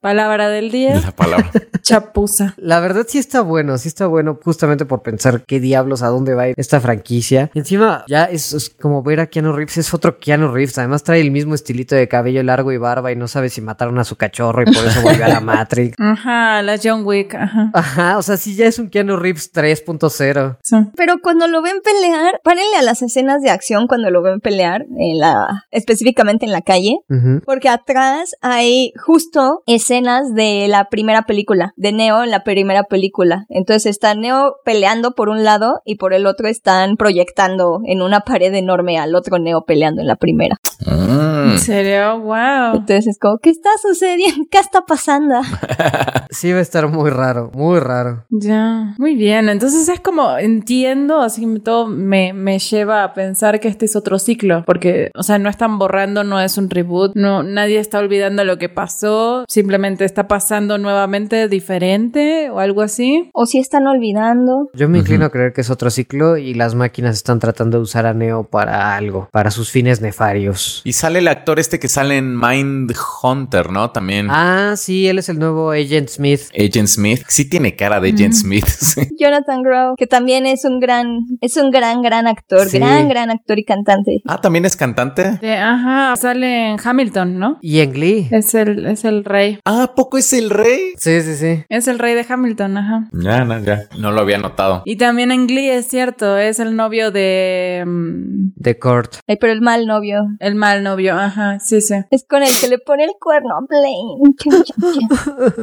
Palabra 0.00 0.48
del 0.48 0.70
día, 0.70 1.00
La 1.00 1.10
palabra. 1.10 1.50
chapuza. 1.82 2.54
La 2.56 2.78
verdad 2.80 3.06
sí 3.08 3.18
está 3.18 3.40
bueno, 3.40 3.78
sí 3.78 3.88
está 3.88 4.06
bueno 4.06 4.38
justamente 4.44 4.84
por 4.84 5.02
pensar 5.02 5.42
qué 5.44 5.58
diablos, 5.58 6.02
a 6.02 6.08
dónde 6.08 6.34
va 6.34 6.42
a 6.42 6.48
ir 6.50 6.54
esta 6.56 6.80
franquicia. 6.80 7.50
Encima 7.54 8.04
ya 8.08 8.24
es, 8.24 8.52
es 8.52 8.70
como 8.70 9.02
ver 9.02 9.20
a 9.20 9.26
Keanu 9.26 9.52
Reeves, 9.52 9.78
es 9.78 9.92
otro 9.92 10.18
Keanu 10.18 10.52
Reeves. 10.52 10.78
Además 10.78 11.02
trae 11.02 11.20
el 11.20 11.30
mismo 11.30 11.54
estilito 11.54 11.96
de 11.96 12.06
cabello 12.06 12.42
largo 12.42 12.70
y 12.70 12.76
barba 12.76 13.10
y 13.10 13.16
no 13.16 13.26
sabe 13.26 13.48
si 13.48 13.60
mataron 13.60 13.98
a 13.98 14.04
su 14.04 14.16
cachorro 14.16 14.62
y 14.62 14.66
por 14.66 14.86
eso 14.86 15.00
volvió 15.02 15.24
a 15.24 15.28
la 15.28 15.40
Matrix. 15.48 15.96
Ajá, 15.98 16.62
la 16.62 16.78
John 16.82 17.02
Wick, 17.04 17.34
ajá. 17.34 17.70
Ajá, 17.74 18.18
o 18.18 18.22
sea, 18.22 18.36
sí 18.36 18.54
ya 18.54 18.66
es 18.66 18.78
un 18.78 18.90
Keanu 18.90 19.16
Reeves 19.16 19.52
3.0. 19.52 20.58
Sí. 20.62 20.76
Pero 20.94 21.16
cuando 21.22 21.48
lo 21.48 21.60
ven 21.62 21.80
pelear, 21.82 22.40
párenle 22.44 22.76
a 22.78 22.82
las 22.82 23.02
escenas 23.02 23.42
de 23.42 23.50
acción 23.50 23.86
cuando 23.88 24.10
lo 24.10 24.22
ven 24.22 24.40
pelear, 24.40 24.82
en 24.96 25.18
la, 25.18 25.64
específicamente 25.70 26.44
en 26.46 26.52
la 26.52 26.62
calle. 26.62 26.98
Porque 27.44 27.68
atrás 27.68 28.36
hay 28.42 28.92
justo 29.04 29.62
escenas 29.88 30.34
de 30.34 30.66
la 30.68 30.88
primera 30.90 31.22
película, 31.22 31.72
de 31.76 31.92
Neo 31.92 32.22
en 32.22 32.30
la 32.30 32.44
primera 32.44 32.82
película. 32.82 33.46
Entonces 33.48 33.86
está 33.86 34.14
Neo 34.14 34.56
peleando 34.62 35.12
por 35.12 35.30
un 35.30 35.44
lado 35.44 35.80
y 35.86 35.96
por 35.96 36.12
el 36.12 36.26
otro 36.26 36.46
están 36.46 36.98
proyectando 36.98 37.80
en 37.86 38.02
una 38.02 38.20
pared 38.20 38.52
enorme 38.52 38.98
al 38.98 39.14
otro 39.14 39.38
Neo 39.38 39.64
peleando 39.64 40.02
en 40.02 40.08
la 40.08 40.16
primera. 40.16 40.56
Mm. 40.84 41.52
¿En 41.52 41.58
serio? 41.58 42.20
Wow. 42.20 42.74
Entonces 42.74 43.06
es 43.06 43.18
como, 43.18 43.38
¿qué 43.38 43.48
está 43.48 43.70
sucediendo? 43.80 44.44
¿Qué 44.50 44.58
está 44.58 44.82
pasando? 44.82 45.36
Sí 46.30 46.52
va 46.52 46.58
a 46.58 46.62
estar 46.62 46.86
muy 46.88 47.08
raro, 47.08 47.50
muy 47.54 47.80
raro. 47.80 48.26
Ya, 48.28 48.94
muy 48.98 49.14
bien. 49.14 49.48
Entonces 49.48 49.88
es 49.88 49.98
como, 49.98 50.36
entiendo, 50.36 51.22
así 51.22 51.40
que 51.40 51.60
todo 51.60 51.86
me, 51.86 52.34
me 52.34 52.58
lleva 52.58 53.02
a 53.02 53.14
pensar 53.14 53.60
que 53.60 53.68
este 53.68 53.86
es 53.86 53.96
otro 53.96 54.18
ciclo, 54.18 54.62
porque, 54.66 55.10
o 55.14 55.22
sea, 55.22 55.38
no 55.38 55.48
están 55.48 55.78
borrando, 55.78 56.24
no 56.24 56.38
es 56.38 56.58
un 56.58 56.68
reboot, 56.68 57.12
no, 57.14 57.42
nadie 57.42 57.78
está 57.78 57.98
olvidando 57.98 58.44
lo 58.44 58.58
que 58.58 58.68
pasó, 58.68 59.46
simplemente 59.48 59.77
está 59.86 60.28
pasando 60.28 60.76
nuevamente 60.78 61.48
diferente 61.48 62.50
o 62.50 62.58
algo 62.60 62.82
así. 62.82 63.30
O 63.32 63.46
si 63.46 63.58
están 63.58 63.86
olvidando. 63.86 64.68
Yo 64.74 64.88
me 64.88 64.98
inclino 64.98 65.26
a 65.26 65.30
creer 65.30 65.52
que 65.52 65.60
es 65.60 65.70
otro 65.70 65.90
ciclo 65.90 66.36
y 66.36 66.54
las 66.54 66.74
máquinas 66.74 67.14
están 67.16 67.38
tratando 67.38 67.78
de 67.78 67.82
usar 67.84 68.06
a 68.06 68.14
Neo 68.14 68.44
para 68.44 68.96
algo, 68.96 69.28
para 69.32 69.50
sus 69.50 69.70
fines 69.70 70.00
nefarios. 70.00 70.82
Y 70.84 70.92
sale 70.92 71.20
el 71.20 71.28
actor 71.28 71.58
este 71.58 71.78
que 71.78 71.88
sale 71.88 72.16
en 72.16 72.36
Mind 72.38 72.92
Hunter, 73.22 73.70
¿no? 73.70 73.90
También. 73.90 74.28
Ah, 74.30 74.74
sí, 74.76 75.06
él 75.08 75.18
es 75.18 75.28
el 75.28 75.38
nuevo 75.38 75.70
Agent 75.70 76.08
Smith. 76.08 76.40
Agent 76.54 76.88
Smith. 76.88 77.22
Sí 77.28 77.48
tiene 77.48 77.76
cara 77.76 78.00
de 78.00 78.10
Agent 78.10 78.34
Smith. 78.34 78.64
sí. 78.66 79.02
Jonathan 79.18 79.62
Grow, 79.62 79.94
que 79.96 80.06
también 80.06 80.46
es 80.46 80.64
un 80.64 80.80
gran, 80.80 81.06
es 81.40 81.56
un 81.56 81.70
gran, 81.70 82.02
gran 82.02 82.26
actor, 82.26 82.68
Sí. 82.68 82.78
gran, 82.78 83.08
gran 83.08 83.30
actor 83.30 83.58
y 83.58 83.64
cantante. 83.64 84.22
Ah, 84.26 84.40
también 84.40 84.64
es 84.64 84.76
cantante. 84.76 85.38
De- 85.40 85.56
ajá, 85.56 86.14
sale 86.16 86.70
en 86.70 86.76
Hamilton, 86.82 87.38
¿no? 87.38 87.58
Y 87.60 87.80
en 87.80 87.92
Glee. 87.92 88.28
Es 88.30 88.54
el, 88.54 88.86
es 88.86 89.04
el 89.04 89.24
rey. 89.24 89.58
Ah, 89.70 89.82
¿a 89.82 89.94
poco 89.94 90.16
es 90.16 90.32
el 90.32 90.48
rey? 90.48 90.94
Sí, 90.96 91.20
sí, 91.20 91.34
sí. 91.36 91.62
Es 91.68 91.88
el 91.88 91.98
rey 91.98 92.14
de 92.14 92.24
Hamilton, 92.26 92.78
ajá. 92.78 93.08
Ya, 93.12 93.44
no, 93.44 93.58
ya. 93.58 93.82
No 93.98 94.12
lo 94.12 94.22
había 94.22 94.38
notado. 94.38 94.80
Y 94.86 94.96
también 94.96 95.30
en 95.30 95.46
Glee 95.46 95.68
es 95.68 95.86
cierto, 95.88 96.38
es 96.38 96.58
el 96.58 96.74
novio 96.74 97.10
de... 97.10 97.84
mm, 97.86 98.52
De 98.56 98.78
Kurt. 98.78 99.16
Ay, 99.26 99.36
pero 99.36 99.52
el 99.52 99.60
mal 99.60 99.86
novio. 99.86 100.22
el 100.40 100.54
mal 100.54 100.82
novio, 100.82 101.18
ajá, 101.18 101.58
sí, 101.60 101.82
sí. 101.82 101.96
Es 102.10 102.24
con 102.26 102.42
el 102.42 102.48
que 102.58 102.68
le 102.68 102.78
pone 102.78 103.04
el 103.04 103.12
cuerno 103.20 103.56
a 103.58 103.60
Blaine. 103.68 104.34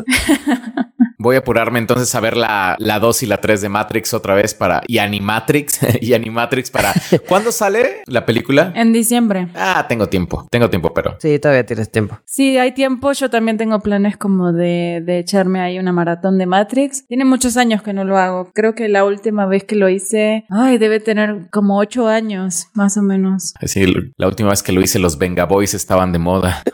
Voy 1.18 1.36
a 1.36 1.40
apurarme 1.40 1.80
entonces 1.80 2.14
a 2.16 2.20
ver 2.20 2.38
la, 2.38 2.76
la 2.80 3.00
2 3.00 3.24
y 3.24 3.26
la 3.26 3.38
3 3.38 3.62
de 3.62 3.70
Matrix 3.70 4.14
otra 4.14 4.36
vez 4.36 4.54
para. 4.54 4.82
Y 4.88 4.98
Animatrix. 4.98 5.80
y 6.02 6.14
Animatrix 6.14 6.72
para. 6.72 6.94
¿Cuándo 7.28 7.52
sale 7.52 8.04
la 8.08 8.26
película? 8.26 8.72
En 8.76 8.94
diciembre. 8.94 9.48
Ah, 9.56 9.86
tengo 9.88 10.08
tiempo. 10.08 10.48
Tengo 10.50 10.70
tiempo, 10.70 10.94
pero. 10.94 11.18
Sí, 11.20 11.40
todavía 11.40 11.66
tienes 11.66 11.92
tiempo. 11.92 12.20
Sí, 12.26 12.58
hay 12.58 12.74
tiempo. 12.74 13.12
Yo 13.14 13.30
también 13.30 13.58
tengo 13.58 13.80
planes 13.80 14.18
como 14.18 14.52
de, 14.52 15.02
de 15.06 15.20
echarme 15.20 15.60
ahí 15.62 15.80
una 15.80 15.92
maratón 15.92 16.38
de 16.38 16.46
Matrix. 16.46 17.08
Tiene 17.08 17.26
muchos 17.26 17.58
años 17.58 17.82
que 17.82 17.94
no 17.94 18.04
lo 18.04 18.18
hago. 18.18 18.52
Creo 18.54 18.76
que 18.76 18.90
la 18.90 19.06
última 19.06 19.46
vez 19.46 19.64
que 19.64 19.76
lo 19.76 19.90
hice, 19.90 20.46
ay, 20.50 20.78
debe 20.78 21.00
tener 21.00 21.50
como 21.52 21.78
ocho 21.78 22.08
años, 22.08 22.68
más 22.74 22.98
o 22.98 23.02
menos. 23.02 23.54
Así, 23.62 23.86
la 24.18 24.28
última 24.28 24.50
vez 24.50 24.64
que 24.64 24.72
lo 24.72 24.82
hice, 24.82 25.00
los 25.00 25.18
Venga 25.18 25.46
Boys 25.46 25.74
estaban 25.74 26.12
de 26.12 26.20
moda. 26.20 26.64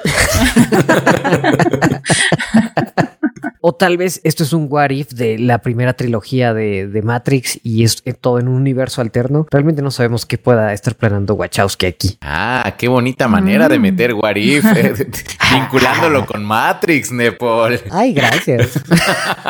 O 3.63 3.73
tal 3.73 3.95
vez 3.95 4.21
esto 4.23 4.43
es 4.43 4.53
un 4.53 4.65
what 4.69 4.89
if 4.89 5.09
de 5.09 5.37
la 5.37 5.59
primera 5.59 5.93
trilogía 5.93 6.51
de, 6.51 6.87
de 6.87 7.01
Matrix 7.03 7.59
y 7.61 7.83
es 7.83 8.01
eh, 8.05 8.13
todo 8.13 8.39
en 8.39 8.47
un 8.47 8.55
universo 8.55 9.01
alterno. 9.01 9.45
Realmente 9.51 9.83
no 9.83 9.91
sabemos 9.91 10.25
qué 10.25 10.39
pueda 10.39 10.73
estar 10.73 10.95
planeando 10.95 11.35
Wachowski 11.35 11.85
aquí. 11.85 12.17
Ah, 12.21 12.73
qué 12.79 12.87
bonita 12.87 13.27
manera 13.27 13.69
de 13.69 13.77
meter 13.77 14.15
What 14.15 14.37
If, 14.37 14.65
eh, 14.65 14.93
vinculándolo 15.53 16.25
con 16.25 16.43
Matrix, 16.43 17.11
Nepal. 17.11 17.79
Ay, 17.91 18.13
gracias. 18.13 18.71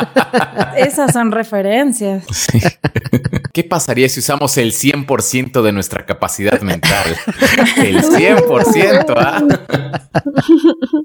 Esas 0.76 1.14
son 1.14 1.32
referencias. 1.32 2.26
¿Qué 3.54 3.64
pasaría 3.64 4.10
si 4.10 4.20
usamos 4.20 4.58
el 4.58 4.74
100% 4.74 5.62
de 5.62 5.72
nuestra 5.72 6.06
capacidad 6.06 6.60
mental? 6.62 7.16
El 7.78 8.04
100%, 8.04 9.14
¿ah? 9.16 9.42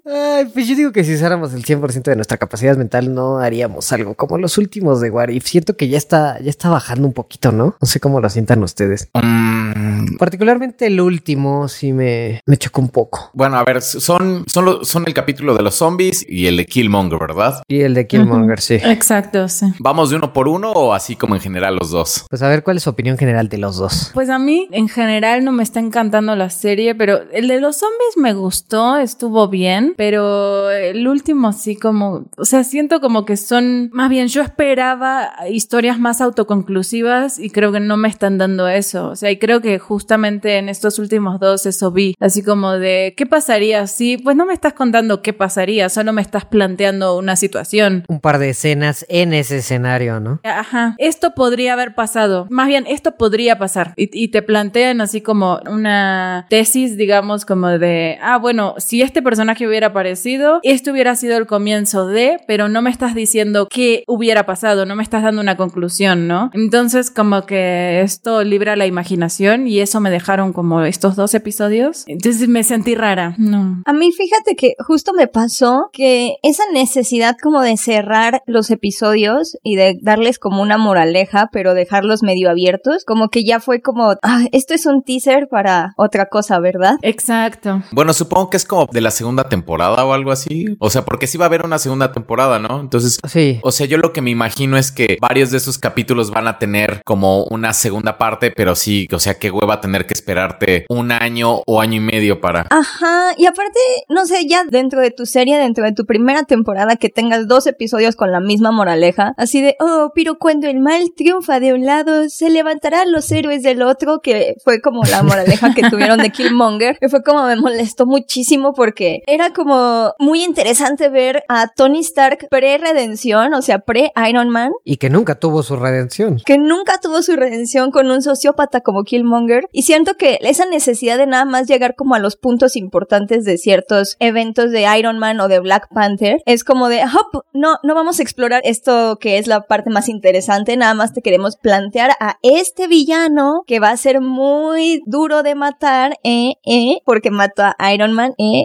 Ay, 0.05 0.47
pues 0.53 0.67
yo 0.67 0.75
digo 0.75 0.93
que 0.93 1.05
si 1.05 1.15
usáramos 1.15 1.55
el 1.55 1.65
100% 1.65 2.03
de 2.03 2.17
nuestra 2.17 2.37
capacidad 2.37 2.77
mental 2.77 2.96
no 3.03 3.39
haríamos 3.39 3.93
algo 3.93 4.15
como 4.15 4.39
los 4.39 4.59
últimos 4.59 5.01
de 5.01 5.11
What 5.11 5.29
If. 5.29 5.47
Siento 5.47 5.77
que 5.77 5.89
ya 5.89 5.99
está, 5.99 6.39
ya 6.41 6.51
está 6.51 6.69
bajando 6.69 7.07
un 7.07 7.13
poquito, 7.13 7.53
¿no? 7.53 7.77
No 7.81 7.87
sé 7.87 8.01
cómo 8.01 8.21
lo 8.21 8.29
sientan 8.29 8.63
ustedes. 8.63 9.09
Mm, 9.15 9.96
Particularmente 10.19 10.87
el 10.87 11.01
último 11.01 11.69
sí 11.69 11.93
me, 11.93 12.41
me 12.47 12.57
chocó 12.57 12.81
un 12.81 12.89
poco. 12.89 13.31
bueno, 13.35 13.57
a 13.57 13.65
ver, 13.65 13.83
son, 13.83 14.45
son, 14.47 14.65
lo- 14.65 14.85
son 14.85 15.05
el 15.07 15.15
capítulo 15.15 15.55
de 15.55 15.63
los 15.63 15.75
zombies 15.75 16.25
y 16.29 16.47
el 16.47 16.57
de 16.57 16.67
Killmonger, 16.67 17.19
¿verdad? 17.19 17.63
Y 17.69 17.81
el 17.81 17.95
de 17.95 18.07
Killmonger, 18.07 18.61
sí. 18.61 18.75
Exacto, 18.75 19.49
sí. 19.49 19.67
¿Vamos 19.79 20.11
de 20.11 20.17
uno 20.17 20.33
por 20.33 20.49
uno 20.49 20.73
o 20.73 20.93
así 20.95 21.17
como 21.17 21.35
en 21.35 21.41
general 21.41 21.77
los 21.77 21.91
dos? 21.91 22.25
Pues 22.31 22.43
a 22.43 22.49
ver 22.49 22.63
cuál 22.63 22.77
es 22.79 22.83
su 22.85 22.91
opinión 22.91 23.19
general 23.19 23.49
de 23.49 23.59
los 23.59 23.77
dos. 23.77 24.11
Pues 24.15 24.31
a 24.31 24.39
mí 24.39 24.69
en 24.73 24.89
general 24.89 25.45
no 25.45 25.53
me 25.53 25.63
está 25.63 25.81
encantando 25.81 26.35
la 26.37 26.51
serie, 26.51 26.95
pero 26.95 27.21
el 27.33 27.49
de 27.49 27.61
los 27.61 27.77
zombies 27.77 28.17
me 28.17 28.33
gustó, 28.33 28.97
estuvo 28.97 29.49
bien, 29.49 29.95
pero 29.97 30.71
el 30.71 31.07
último 31.07 31.53
sí 31.53 31.77
como, 31.77 32.25
o 32.37 32.45
sea, 32.45 32.65
siento 32.65 33.01
como 33.01 33.25
que 33.25 33.37
son, 33.37 33.91
más 33.93 34.09
bien 34.09 34.29
yo 34.29 34.43
esperaba 34.43 35.31
historias 35.51 35.99
más 35.99 36.21
autoconclusivas 36.21 37.39
y 37.39 37.51
creo 37.51 37.73
que 37.73 37.81
no 37.81 37.97
me 37.97 38.09
están 38.09 38.39
dando 38.39 38.69
eso, 38.69 39.11
o 39.11 39.17
sea, 39.17 39.31
y 39.31 39.39
creo 39.39 39.61
que 39.61 39.67
que 39.67 39.81
justamente 39.97 40.59
en 40.59 40.69
estos 40.69 40.99
últimos 40.99 41.41
dos 41.41 41.65
eso 41.65 41.91
vi, 41.91 42.15
así 42.21 42.43
como 42.43 42.73
de, 42.73 43.15
¿qué 43.17 43.25
pasaría 43.25 43.87
si, 43.87 44.19
pues 44.19 44.37
no 44.37 44.45
me 44.45 44.53
estás 44.53 44.75
contando 44.75 45.23
qué 45.23 45.33
pasaría, 45.33 45.89
solo 45.89 46.13
me 46.13 46.21
estás 46.21 46.45
planteando 46.45 47.17
una 47.17 47.35
situación? 47.35 48.05
Un 48.07 48.21
par 48.21 48.39
de 48.39 48.51
escenas 48.51 49.07
en 49.09 49.33
ese 49.33 49.57
escenario, 49.57 50.21
¿no? 50.21 50.41
Ajá, 50.45 50.97
esto 50.99 51.33
podría 51.35 51.73
haber 51.73 51.95
pasado, 51.95 52.47
más 52.51 52.69
bien 52.69 52.85
esto 52.87 53.13
podría 53.13 53.57
pasar 53.57 53.95
y, 53.97 54.11
y 54.13 54.29
te 54.29 54.43
plantean 54.43 55.01
así 55.01 55.23
como 55.23 55.61
una 55.67 56.47
tesis, 56.51 56.99
digamos, 56.99 57.47
como 57.47 57.79
de, 57.79 58.19
ah, 58.21 58.37
bueno, 58.37 58.75
si 58.77 59.01
este 59.01 59.23
personaje 59.23 59.67
hubiera 59.67 59.87
aparecido, 59.87 60.61
esto 60.63 60.91
hubiera 60.91 61.15
sido 61.17 61.39
el 61.39 61.47
comienzo 61.47 62.07
de, 62.07 62.37
pero 62.47 62.69
no 62.69 62.83
me 62.83 62.91
estás 62.91 63.15
diciendo 63.15 63.67
qué 63.71 64.05
hubiera 64.07 64.45
pasado, 64.45 64.85
no 64.85 64.95
me 64.95 65.03
estás 65.03 65.23
dando 65.23 65.41
una 65.41 65.57
conclusión, 65.57 66.29
¿no? 66.29 66.51
Entonces, 66.53 67.11
como 67.11 67.47
que 67.47 68.03
esto 68.03 68.45
libra 68.45 68.77
la 68.77 68.85
imaginación 68.85 69.67
y 69.67 69.76
eso 69.81 70.01
me 70.01 70.11
dejaron 70.11 70.53
como 70.53 70.83
estos 70.83 71.17
dos 71.17 71.35
episodios. 71.35 72.05
Entonces 72.07 72.49
me 72.49 72.63
sentí 72.63 72.95
rara. 72.95 73.35
No. 73.39 73.83
A 73.85 73.93
mí 73.93 74.13
fíjate 74.13 74.57
que 74.57 74.75
justo 74.79 75.13
me 75.13 75.27
pasó 75.27 75.91
que 75.93 76.37
esa 76.43 76.63
necesidad 76.73 77.37
como 77.43 77.63
de 77.63 77.77
cerrar 77.77 78.43
los 78.47 78.71
episodios 78.71 79.57
y 79.63 79.77
de 79.77 79.99
darles 80.01 80.39
como 80.39 80.63
una 80.63 80.79
moraleja, 80.79 81.49
pero 81.53 81.75
dejarlos 81.75 82.23
medio 82.23 82.51
abiertos, 82.51 83.05
como 83.05 83.29
que 83.29 83.45
ya 83.45 83.61
fue 83.61 83.81
como, 83.83 84.15
ah, 84.23 84.45
esto 84.53 84.75
es 84.75 84.87
un 84.87 85.03
teaser 85.03 85.49
para 85.51 85.93
otra 85.97 86.27
cosa, 86.27 86.59
¿verdad? 86.61 86.95
Exacto. 87.03 87.83
Bueno, 87.93 88.13
supongo 88.13 88.51
que 88.51 88.57
es 88.57 88.65
como 88.65 88.87
de 88.91 89.01
la 89.01 89.11
segunda 89.11 89.49
temporada 89.49 90.05
o 90.05 90.13
algo 90.13 90.31
así. 90.33 90.67
O 90.79 90.91
sea, 90.91 91.05
porque 91.05 91.27
sí 91.27 91.39
va 91.39 91.47
a 91.47 91.49
haber 91.49 91.65
una 91.65 91.79
segunda 91.79 92.13
temporada, 92.13 92.59
¿no? 92.59 92.81
Entonces, 92.81 93.19
Sí. 93.27 93.61
o 93.63 93.73
sea, 93.73 93.87
yo 93.87 93.99
lo 93.99 94.13
que 94.13 94.21
me 94.23 94.31
imagino 94.31 94.77
es 94.77 94.93
que 94.93 95.19
varios 95.21 95.51
de 95.51 95.57
esos 95.59 95.79
capítulos 95.79 96.31
van 96.31 96.49
a 96.49 96.59
tener 96.59 97.03
como 97.05 97.45
una 97.45 97.73
segunda 97.73 98.19
parte, 98.19 98.51
pero 98.51 98.75
sí, 98.75 99.09
o 99.13 99.19
sea, 99.19 99.35
qué 99.67 99.73
hueva 99.73 99.81
tener 99.81 100.07
que 100.07 100.15
esperarte 100.15 100.87
un 100.89 101.13
año 101.13 101.63
o 101.67 101.81
año 101.81 101.97
y 101.97 102.01
medio 102.01 102.41
para... 102.41 102.67
Ajá, 102.71 103.33
y 103.37 103.47
aparte, 103.47 103.79
no 104.09 104.27
sé, 104.27 104.47
ya 104.47 104.65
dentro 104.65 105.01
de 105.01 105.11
tu 105.11 105.27
serie, 105.27 105.59
dentro 105.59 105.85
de 105.85 105.93
tu 105.93 106.05
primera 106.05 106.45
temporada, 106.45 106.97
que 106.97 107.09
tengas 107.09 107.49
dos 107.49 107.67
episodios 107.67 108.17
con 108.17 108.31
la 108.31 108.41
misma 108.41 108.71
moraleja, 108.71 109.35
así 109.37 109.61
de, 109.61 109.77
oh, 109.81 110.13
pero 110.15 110.39
cuando 110.39 110.69
el 110.69 110.81
mal 110.81 111.03
triunfa 111.17 111.61
de 111.61 111.73
un 111.73 111.85
lado, 111.85 112.29
se 112.29 112.51
levantarán 112.51 113.13
los 113.13 113.31
héroes 113.33 113.63
del 113.63 113.83
otro, 113.83 114.21
que 114.23 114.55
fue 114.63 114.81
como 114.81 115.03
la 115.05 115.23
moraleja 115.23 115.75
que 115.75 115.89
tuvieron 115.89 116.19
de 116.19 116.31
Killmonger, 116.31 116.99
que 116.99 117.09
fue 117.09 117.23
como 117.23 117.45
me 117.47 117.57
molestó 117.57 118.07
muchísimo 118.07 118.73
porque 118.75 119.23
era 119.27 119.51
como 119.51 120.13
muy 120.19 120.45
interesante 120.45 121.09
ver 121.09 121.45
a 121.49 121.69
Tony 121.69 122.01
Stark 122.01 122.49
pre-redención, 122.51 123.55
o 123.55 123.63
sea, 123.63 123.79
pre-Iron 123.81 124.51
Man, 124.51 124.71
Y 124.85 124.97
que 124.97 125.11
nunca 125.11 125.37
tuvo 125.37 125.63
su 125.63 125.77
redención. 125.77 126.39
que 126.45 126.59
nunca 126.59 126.99
tuvo 127.01 127.23
su 127.23 127.35
redención 127.37 127.91
con 127.91 128.11
un 128.11 128.23
sociópata 128.23 128.81
como 128.81 129.05
Killmonger. 129.05 129.56
Y 129.73 129.83
siento 129.83 130.15
que 130.15 130.39
esa 130.43 130.67
necesidad 130.67 131.19
de 131.19 131.27
nada 131.27 131.45
más 131.45 131.67
llegar 131.67 131.95
como 131.95 132.15
a 132.15 132.19
los 132.19 132.37
puntos 132.37 132.77
importantes 132.77 133.45
de 133.45 133.59
ciertos 133.59 134.17
eventos 134.19 134.71
de 134.71 134.87
Iron 134.99 135.19
Man 135.19 135.41
o 135.41 135.49
de 135.49 135.61
Black 135.61 135.89
Panther 135.93 136.43
es 136.47 136.65
como 136.65 136.89
de, 136.89 137.03
hop, 137.03 137.45
no, 137.53 137.77
no 137.83 137.95
vamos 137.95 138.19
a 138.19 138.23
explorar 138.23 138.63
esto 138.65 139.19
que 139.21 139.39
es 139.39 139.47
la 139.47 139.63
parte 139.63 139.91
más 139.91 140.09
interesante, 140.09 140.77
nada 140.77 140.95
más 140.95 141.13
te 141.13 141.23
queremos 141.23 141.57
plantear 141.57 142.13
a 142.21 142.37
este 142.43 142.87
villano 142.87 143.63
que 143.67 143.81
va 143.81 143.91
a 143.91 143.97
ser 143.97 144.21
muy 144.21 145.03
duro 145.07 145.43
de 145.43 145.55
matar, 145.55 146.15
eh, 146.25 146.55
eh, 146.65 146.99
porque 147.05 147.31
mató 147.31 147.65
a 147.79 147.93
Iron 147.93 148.13
Man, 148.13 148.35
eh. 148.39 148.65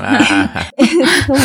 Ah, 0.00 0.70
Es 0.76 1.26
como, 1.26 1.38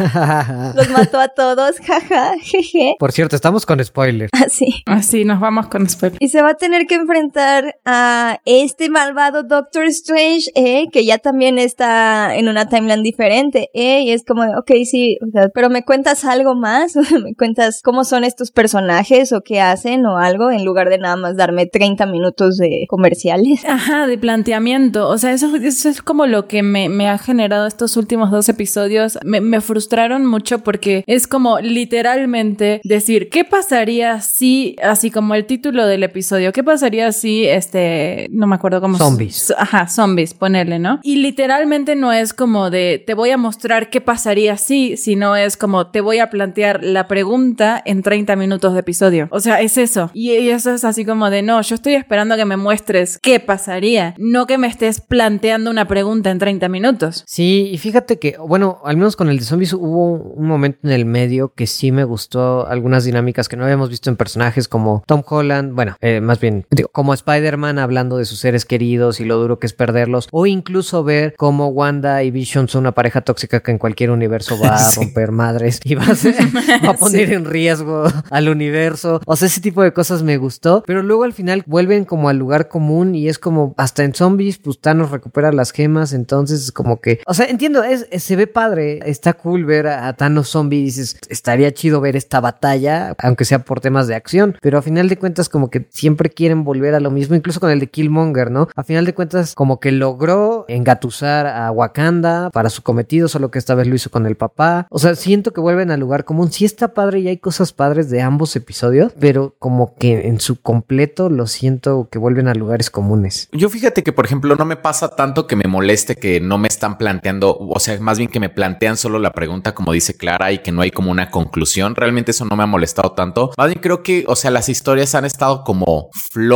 los 0.74 0.90
mató 0.90 1.20
a 1.20 1.28
todos, 1.28 1.78
jaja, 1.80 2.34
jeje. 2.40 2.96
Por 2.98 3.12
cierto, 3.12 3.36
estamos 3.36 3.66
con 3.66 3.84
spoilers. 3.84 4.30
Así. 4.32 4.82
Así 4.86 5.24
nos 5.24 5.40
vamos 5.40 5.68
con 5.68 5.88
spoiler. 5.88 6.18
Y 6.20 6.28
se 6.28 6.42
va 6.42 6.50
a 6.50 6.54
tener 6.54 6.86
que 6.86 6.99
enfrentar 7.00 7.76
a 7.84 8.40
este 8.44 8.88
malvado 8.90 9.42
Doctor 9.42 9.84
Strange, 9.86 10.50
eh, 10.54 10.86
que 10.92 11.04
ya 11.04 11.18
también 11.18 11.58
está 11.58 12.34
en 12.36 12.48
una 12.48 12.68
timeline 12.68 13.02
diferente, 13.02 13.70
eh, 13.74 14.02
y 14.02 14.10
es 14.10 14.24
como, 14.24 14.42
ok, 14.42 14.70
sí, 14.84 15.18
pero 15.54 15.70
me 15.70 15.84
cuentas 15.84 16.24
algo 16.24 16.54
más, 16.54 16.94
me 17.22 17.34
cuentas 17.34 17.80
cómo 17.82 18.04
son 18.04 18.24
estos 18.24 18.50
personajes 18.50 19.32
o 19.32 19.40
qué 19.42 19.60
hacen 19.60 20.06
o 20.06 20.18
algo, 20.18 20.50
en 20.50 20.64
lugar 20.64 20.88
de 20.88 20.98
nada 20.98 21.16
más 21.16 21.36
darme 21.36 21.66
30 21.66 22.06
minutos 22.06 22.56
de 22.56 22.86
comerciales. 22.88 23.64
Ajá, 23.64 24.06
de 24.06 24.18
planteamiento. 24.18 25.08
O 25.08 25.18
sea, 25.18 25.32
eso, 25.32 25.54
eso 25.56 25.88
es 25.88 26.02
como 26.02 26.26
lo 26.26 26.46
que 26.46 26.62
me, 26.62 26.88
me 26.88 27.08
ha 27.08 27.18
generado 27.18 27.66
estos 27.66 27.96
últimos 27.96 28.30
dos 28.30 28.48
episodios. 28.48 29.18
Me, 29.24 29.40
me 29.40 29.60
frustraron 29.60 30.26
mucho 30.26 30.60
porque 30.60 31.04
es 31.06 31.26
como 31.26 31.60
literalmente 31.60 32.80
decir, 32.84 33.28
¿qué 33.30 33.44
pasaría 33.44 34.20
si, 34.20 34.76
así 34.82 35.10
como 35.10 35.34
el 35.34 35.46
título 35.46 35.86
del 35.86 36.02
episodio, 36.02 36.52
qué 36.52 36.62
pasaría 36.62 36.89
si, 37.12 37.46
este, 37.46 38.28
no 38.30 38.46
me 38.46 38.56
acuerdo 38.56 38.80
cómo... 38.80 38.98
Zombies. 38.98 39.52
Ajá, 39.56 39.88
zombies, 39.88 40.34
ponerle, 40.34 40.78
¿no? 40.78 41.00
Y 41.02 41.16
literalmente 41.16 41.96
no 41.96 42.12
es 42.12 42.32
como 42.32 42.70
de, 42.70 43.02
te 43.04 43.14
voy 43.14 43.30
a 43.30 43.36
mostrar 43.36 43.90
qué 43.90 44.00
pasaría 44.00 44.56
si, 44.56 44.96
sino 44.96 45.36
es 45.36 45.56
como, 45.56 45.88
te 45.88 46.00
voy 46.00 46.18
a 46.18 46.30
plantear 46.30 46.82
la 46.82 47.08
pregunta 47.08 47.82
en 47.84 48.02
30 48.02 48.36
minutos 48.36 48.74
de 48.74 48.80
episodio. 48.80 49.28
O 49.30 49.40
sea, 49.40 49.60
es 49.60 49.78
eso. 49.78 50.10
Y, 50.14 50.32
y 50.32 50.50
eso 50.50 50.72
es 50.72 50.84
así 50.84 51.04
como 51.04 51.30
de, 51.30 51.42
no, 51.42 51.60
yo 51.62 51.74
estoy 51.74 51.94
esperando 51.94 52.36
que 52.36 52.44
me 52.44 52.56
muestres 52.56 53.18
qué 53.22 53.40
pasaría, 53.40 54.14
no 54.18 54.46
que 54.46 54.58
me 54.58 54.66
estés 54.66 55.00
planteando 55.00 55.70
una 55.70 55.86
pregunta 55.86 56.30
en 56.30 56.38
30 56.38 56.68
minutos. 56.68 57.24
Sí, 57.26 57.70
y 57.72 57.78
fíjate 57.78 58.18
que, 58.18 58.36
bueno, 58.38 58.78
al 58.84 58.96
menos 58.96 59.16
con 59.16 59.28
el 59.28 59.38
de 59.38 59.44
zombies 59.44 59.72
hubo 59.72 60.12
un 60.14 60.46
momento 60.46 60.78
en 60.84 60.90
el 60.90 61.04
medio 61.04 61.52
que 61.54 61.66
sí 61.66 61.92
me 61.92 62.04
gustó 62.04 62.66
algunas 62.66 63.04
dinámicas 63.04 63.48
que 63.48 63.56
no 63.56 63.64
habíamos 63.64 63.88
visto 63.88 64.10
en 64.10 64.16
personajes 64.16 64.68
como 64.68 65.02
Tom 65.06 65.22
Holland, 65.26 65.74
bueno, 65.74 65.96
eh, 66.00 66.20
más 66.20 66.40
bien, 66.40 66.66
digo, 66.80 66.90
como 66.92 67.14
Spider-Man 67.14 67.78
hablando 67.78 68.16
de 68.18 68.24
sus 68.24 68.38
seres 68.40 68.64
queridos 68.64 69.20
y 69.20 69.24
lo 69.24 69.36
duro 69.38 69.58
que 69.58 69.66
es 69.66 69.72
perderlos, 69.72 70.28
o 70.32 70.46
incluso 70.46 71.04
ver 71.04 71.34
cómo 71.36 71.68
Wanda 71.68 72.22
y 72.22 72.30
Vision 72.30 72.68
son 72.68 72.80
una 72.80 72.92
pareja 72.92 73.20
tóxica 73.20 73.60
que 73.60 73.70
en 73.70 73.78
cualquier 73.78 74.10
universo 74.10 74.58
va 74.58 74.74
a 74.76 74.78
Sí. 74.90 75.00
romper 75.00 75.30
madres 75.32 75.80
y 75.84 75.94
va 75.94 76.04
a, 76.04 76.14
ser- 76.14 76.34
va 76.84 76.90
a 76.90 76.94
poner 76.94 77.32
en 77.32 77.44
riesgo 77.44 78.04
al 78.30 78.48
universo. 78.48 79.20
O 79.26 79.36
sea, 79.36 79.46
ese 79.46 79.60
tipo 79.60 79.82
de 79.82 79.92
cosas 79.92 80.22
me 80.22 80.36
gustó, 80.36 80.82
pero 80.86 81.02
luego 81.02 81.24
al 81.24 81.32
final 81.32 81.62
vuelven 81.66 82.04
como 82.04 82.28
al 82.28 82.36
lugar 82.38 82.68
común 82.68 83.14
y 83.14 83.28
es 83.28 83.38
como 83.38 83.74
hasta 83.76 84.02
en 84.04 84.14
zombies, 84.14 84.58
pues 84.58 84.80
Thanos 84.80 85.10
recupera 85.10 85.52
las 85.52 85.72
gemas, 85.72 86.12
entonces 86.12 86.62
es 86.64 86.72
como 86.72 87.00
que, 87.00 87.20
o 87.26 87.34
sea, 87.34 87.46
entiendo, 87.46 87.82
es, 87.84 88.06
es- 88.10 88.22
se 88.24 88.36
ve 88.36 88.46
padre, 88.46 89.00
está 89.06 89.32
cool 89.34 89.64
ver 89.64 89.86
a, 89.86 90.08
a 90.08 90.12
Thanos 90.14 90.48
zombie 90.48 90.78
y 90.80 90.84
dices, 90.84 91.18
estaría 91.28 91.72
chido 91.72 92.00
ver 92.00 92.16
esta 92.16 92.40
batalla, 92.40 93.14
aunque 93.18 93.44
sea 93.44 93.60
por 93.60 93.80
temas 93.80 94.06
de 94.06 94.14
acción, 94.14 94.56
pero 94.60 94.78
a 94.78 94.82
final 94.82 95.08
de 95.08 95.16
cuentas 95.18 95.48
como 95.48 95.70
que 95.70 95.86
siempre 95.90 96.30
quieren 96.30 96.64
volver 96.70 96.94
a 96.94 97.00
lo 97.00 97.10
mismo, 97.10 97.34
incluso 97.34 97.58
con 97.58 97.70
el 97.70 97.80
de 97.80 97.88
Killmonger, 97.88 98.48
¿no? 98.48 98.68
A 98.76 98.84
final 98.84 99.04
de 99.04 99.12
cuentas 99.12 99.56
como 99.56 99.80
que 99.80 99.90
logró 99.90 100.66
engatusar 100.68 101.48
a 101.48 101.72
Wakanda 101.72 102.50
para 102.50 102.70
su 102.70 102.82
cometido, 102.82 103.26
solo 103.26 103.50
que 103.50 103.58
esta 103.58 103.74
vez 103.74 103.88
lo 103.88 103.96
hizo 103.96 104.08
con 104.10 104.24
el 104.24 104.36
papá. 104.36 104.86
O 104.88 105.00
sea, 105.00 105.16
siento 105.16 105.52
que 105.52 105.60
vuelven 105.60 105.90
al 105.90 105.98
lugar 105.98 106.24
común. 106.24 106.52
Sí 106.52 106.64
está 106.64 106.94
padre 106.94 107.18
y 107.18 107.28
hay 107.28 107.38
cosas 107.38 107.72
padres 107.72 108.08
de 108.08 108.22
ambos 108.22 108.54
episodios, 108.54 109.12
pero 109.18 109.56
como 109.58 109.96
que 109.96 110.28
en 110.28 110.38
su 110.38 110.60
completo 110.60 111.28
lo 111.28 111.48
siento 111.48 112.08
que 112.08 112.20
vuelven 112.20 112.46
a 112.46 112.54
lugares 112.54 112.88
comunes. 112.88 113.48
Yo 113.50 113.68
fíjate 113.68 114.04
que, 114.04 114.12
por 114.12 114.26
ejemplo, 114.26 114.54
no 114.54 114.64
me 114.64 114.76
pasa 114.76 115.08
tanto 115.08 115.48
que 115.48 115.56
me 115.56 115.64
moleste 115.68 116.14
que 116.14 116.40
no 116.40 116.56
me 116.56 116.68
están 116.68 116.98
planteando, 116.98 117.56
o 117.58 117.80
sea, 117.80 117.98
más 118.00 118.18
bien 118.18 118.30
que 118.30 118.38
me 118.38 118.48
plantean 118.48 118.96
solo 118.96 119.18
la 119.18 119.32
pregunta, 119.32 119.74
como 119.74 119.92
dice 119.92 120.14
Clara, 120.14 120.52
y 120.52 120.58
que 120.58 120.70
no 120.70 120.82
hay 120.82 120.92
como 120.92 121.10
una 121.10 121.32
conclusión. 121.32 121.96
Realmente 121.96 122.30
eso 122.30 122.44
no 122.44 122.54
me 122.54 122.62
ha 122.62 122.66
molestado 122.66 123.12
tanto. 123.12 123.50
Más 123.58 123.72
creo 123.80 124.02
que, 124.02 124.24
o 124.28 124.36
sea, 124.36 124.50
las 124.50 124.68
historias 124.68 125.14
han 125.14 125.24
estado 125.24 125.64
como 125.64 126.10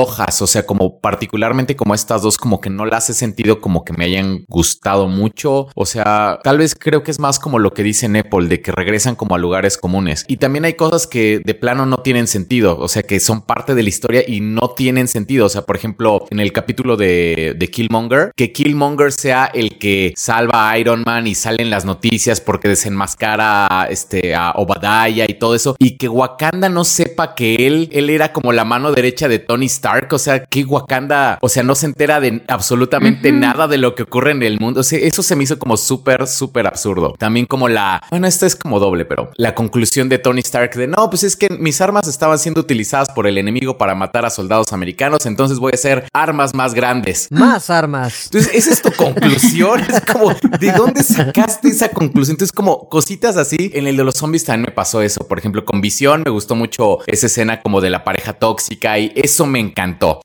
o 0.04 0.46
sea, 0.46 0.66
como 0.66 1.00
particularmente 1.00 1.76
como 1.76 1.94
estas 1.94 2.22
dos, 2.22 2.38
como 2.38 2.60
que 2.60 2.70
no 2.70 2.86
las 2.86 3.10
he 3.10 3.14
sentido 3.14 3.60
como 3.60 3.84
que 3.84 3.92
me 3.92 4.04
hayan 4.04 4.44
gustado 4.48 5.08
mucho. 5.08 5.68
O 5.74 5.86
sea, 5.86 6.38
tal 6.42 6.58
vez 6.58 6.74
creo 6.74 7.02
que 7.02 7.10
es 7.10 7.18
más 7.18 7.38
como 7.38 7.58
lo 7.58 7.72
que 7.72 7.82
dice 7.82 8.08
Nepal, 8.08 8.48
de 8.48 8.60
que 8.60 8.72
regresan 8.72 9.16
como 9.16 9.34
a 9.34 9.38
lugares 9.38 9.78
comunes. 9.78 10.24
Y 10.28 10.36
también 10.36 10.64
hay 10.64 10.74
cosas 10.74 11.06
que 11.06 11.40
de 11.44 11.54
plano 11.54 11.86
no 11.86 11.98
tienen 11.98 12.26
sentido, 12.26 12.78
o 12.78 12.88
sea, 12.88 13.02
que 13.02 13.20
son 13.20 13.42
parte 13.42 13.74
de 13.74 13.82
la 13.82 13.88
historia 13.88 14.24
y 14.26 14.40
no 14.40 14.70
tienen 14.70 15.08
sentido. 15.08 15.46
O 15.46 15.48
sea, 15.48 15.62
por 15.62 15.76
ejemplo, 15.76 16.26
en 16.30 16.40
el 16.40 16.52
capítulo 16.52 16.96
de, 16.96 17.54
de 17.56 17.70
Killmonger, 17.70 18.32
que 18.36 18.52
Killmonger 18.52 19.12
sea 19.12 19.46
el 19.46 19.78
que 19.78 20.12
salva 20.16 20.70
a 20.70 20.78
Iron 20.78 21.02
Man 21.06 21.26
y 21.26 21.34
salen 21.34 21.70
las 21.70 21.84
noticias 21.84 22.40
porque 22.40 22.68
desenmascara 22.68 23.66
a, 23.70 23.86
este, 23.86 24.34
a 24.34 24.52
Obadiah 24.52 25.26
y 25.28 25.34
todo 25.34 25.54
eso, 25.54 25.76
y 25.78 25.96
que 25.96 26.08
Wakanda 26.08 26.68
no 26.68 26.84
sepa 26.84 27.34
que 27.34 27.66
él, 27.66 27.88
él 27.92 28.10
era 28.10 28.32
como 28.32 28.52
la 28.52 28.64
mano 28.64 28.92
derecha 28.92 29.28
de 29.28 29.38
Tony 29.38 29.66
Stark, 29.66 29.93
o 30.10 30.18
sea, 30.18 30.44
que 30.44 30.64
Wakanda, 30.64 31.38
o 31.40 31.48
sea, 31.48 31.62
no 31.62 31.74
se 31.74 31.86
entera 31.86 32.20
de 32.20 32.42
absolutamente 32.48 33.32
nada 33.32 33.68
de 33.68 33.78
lo 33.78 33.94
que 33.94 34.04
ocurre 34.04 34.32
en 34.32 34.42
el 34.42 34.60
mundo. 34.60 34.80
O 34.80 34.82
sea, 34.82 34.98
eso 34.98 35.22
se 35.22 35.36
me 35.36 35.44
hizo 35.44 35.58
como 35.58 35.76
súper, 35.76 36.26
súper 36.26 36.66
absurdo. 36.66 37.14
También 37.18 37.46
como 37.46 37.68
la, 37.68 38.02
bueno, 38.10 38.26
esta 38.26 38.46
es 38.46 38.56
como 38.56 38.80
doble, 38.80 39.04
pero 39.04 39.30
la 39.36 39.54
conclusión 39.54 40.08
de 40.08 40.18
Tony 40.18 40.40
Stark 40.40 40.74
de 40.74 40.86
no, 40.86 41.08
pues 41.10 41.24
es 41.24 41.36
que 41.36 41.48
mis 41.50 41.80
armas 41.80 42.08
estaban 42.08 42.38
siendo 42.38 42.60
utilizadas 42.60 43.08
por 43.10 43.26
el 43.26 43.38
enemigo 43.38 43.78
para 43.78 43.94
matar 43.94 44.24
a 44.24 44.30
soldados 44.30 44.72
americanos, 44.72 45.26
entonces 45.26 45.58
voy 45.58 45.72
a 45.72 45.76
hacer 45.76 46.08
armas 46.12 46.54
más 46.54 46.74
grandes. 46.74 47.28
Más 47.30 47.70
armas. 47.70 48.26
Entonces, 48.26 48.52
esa 48.54 48.72
es 48.72 48.82
tu 48.82 48.92
conclusión. 48.96 49.80
Es 49.80 50.00
como, 50.00 50.32
¿de 50.58 50.72
dónde 50.72 51.02
sacaste 51.02 51.68
esa 51.68 51.88
conclusión? 51.88 52.34
Entonces, 52.34 52.52
como 52.52 52.88
cositas 52.88 53.36
así. 53.36 53.70
En 53.74 53.86
el 53.86 53.96
de 53.96 54.04
los 54.04 54.14
zombies 54.14 54.44
también 54.44 54.66
me 54.68 54.74
pasó 54.74 55.02
eso. 55.02 55.26
Por 55.26 55.38
ejemplo, 55.38 55.64
con 55.64 55.80
Visión 55.80 56.22
me 56.24 56.30
gustó 56.30 56.54
mucho 56.54 56.98
esa 57.06 57.26
escena 57.26 57.60
como 57.60 57.80
de 57.80 57.90
la 57.90 58.04
pareja 58.04 58.34
tóxica 58.34 58.98
y 58.98 59.12
eso 59.14 59.46
me 59.46 59.60
encantó. 59.60 59.73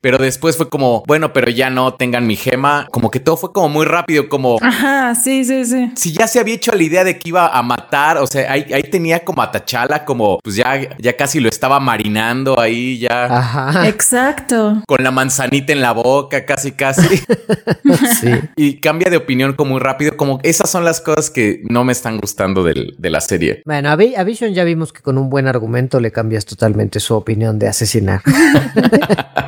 Pero 0.00 0.18
después 0.18 0.56
fue 0.56 0.68
como, 0.68 1.02
bueno, 1.06 1.32
pero 1.32 1.50
ya 1.50 1.70
no 1.70 1.94
tengan 1.94 2.26
mi 2.26 2.36
gema. 2.36 2.86
Como 2.90 3.10
que 3.10 3.20
todo 3.20 3.36
fue 3.36 3.52
como 3.52 3.68
muy 3.68 3.84
rápido, 3.86 4.28
como... 4.28 4.58
Ajá, 4.62 5.14
sí, 5.14 5.44
sí, 5.44 5.64
sí. 5.64 5.92
Si 5.96 6.12
ya 6.12 6.26
se 6.26 6.40
había 6.40 6.54
hecho 6.54 6.72
la 6.72 6.82
idea 6.82 7.04
de 7.04 7.18
que 7.18 7.28
iba 7.28 7.46
a 7.48 7.62
matar, 7.62 8.18
o 8.18 8.26
sea, 8.26 8.50
ahí, 8.52 8.66
ahí 8.72 8.82
tenía 8.82 9.24
como 9.24 9.42
a 9.42 9.50
Tachala, 9.50 10.04
como 10.04 10.38
pues 10.42 10.56
ya, 10.56 10.96
ya 10.98 11.16
casi 11.16 11.40
lo 11.40 11.48
estaba 11.48 11.80
marinando 11.80 12.58
ahí, 12.60 12.98
ya 12.98 13.24
Ajá. 13.24 13.88
Exacto. 13.88 14.82
con 14.86 15.02
la 15.02 15.10
manzanita 15.10 15.72
en 15.72 15.80
la 15.80 15.92
boca, 15.92 16.44
casi, 16.44 16.72
casi. 16.72 17.20
Sí. 18.20 18.30
y 18.56 18.80
cambia 18.80 19.10
de 19.10 19.16
opinión 19.16 19.54
como 19.54 19.70
muy 19.72 19.80
rápido, 19.80 20.16
como 20.16 20.40
esas 20.42 20.68
son 20.70 20.84
las 20.84 21.00
cosas 21.00 21.30
que 21.30 21.62
no 21.68 21.84
me 21.84 21.92
están 21.92 22.18
gustando 22.18 22.62
del- 22.64 22.94
de 22.98 23.10
la 23.10 23.20
serie. 23.20 23.62
Bueno, 23.64 23.90
a 23.90 23.96
Vision 24.24 24.52
ya 24.52 24.64
vimos 24.64 24.92
que 24.92 25.00
con 25.00 25.16
un 25.18 25.30
buen 25.30 25.46
argumento 25.46 26.00
le 26.00 26.10
cambias 26.12 26.44
totalmente 26.44 27.00
su 27.00 27.14
opinión 27.14 27.58
de 27.58 27.68
asesinar. 27.68 28.22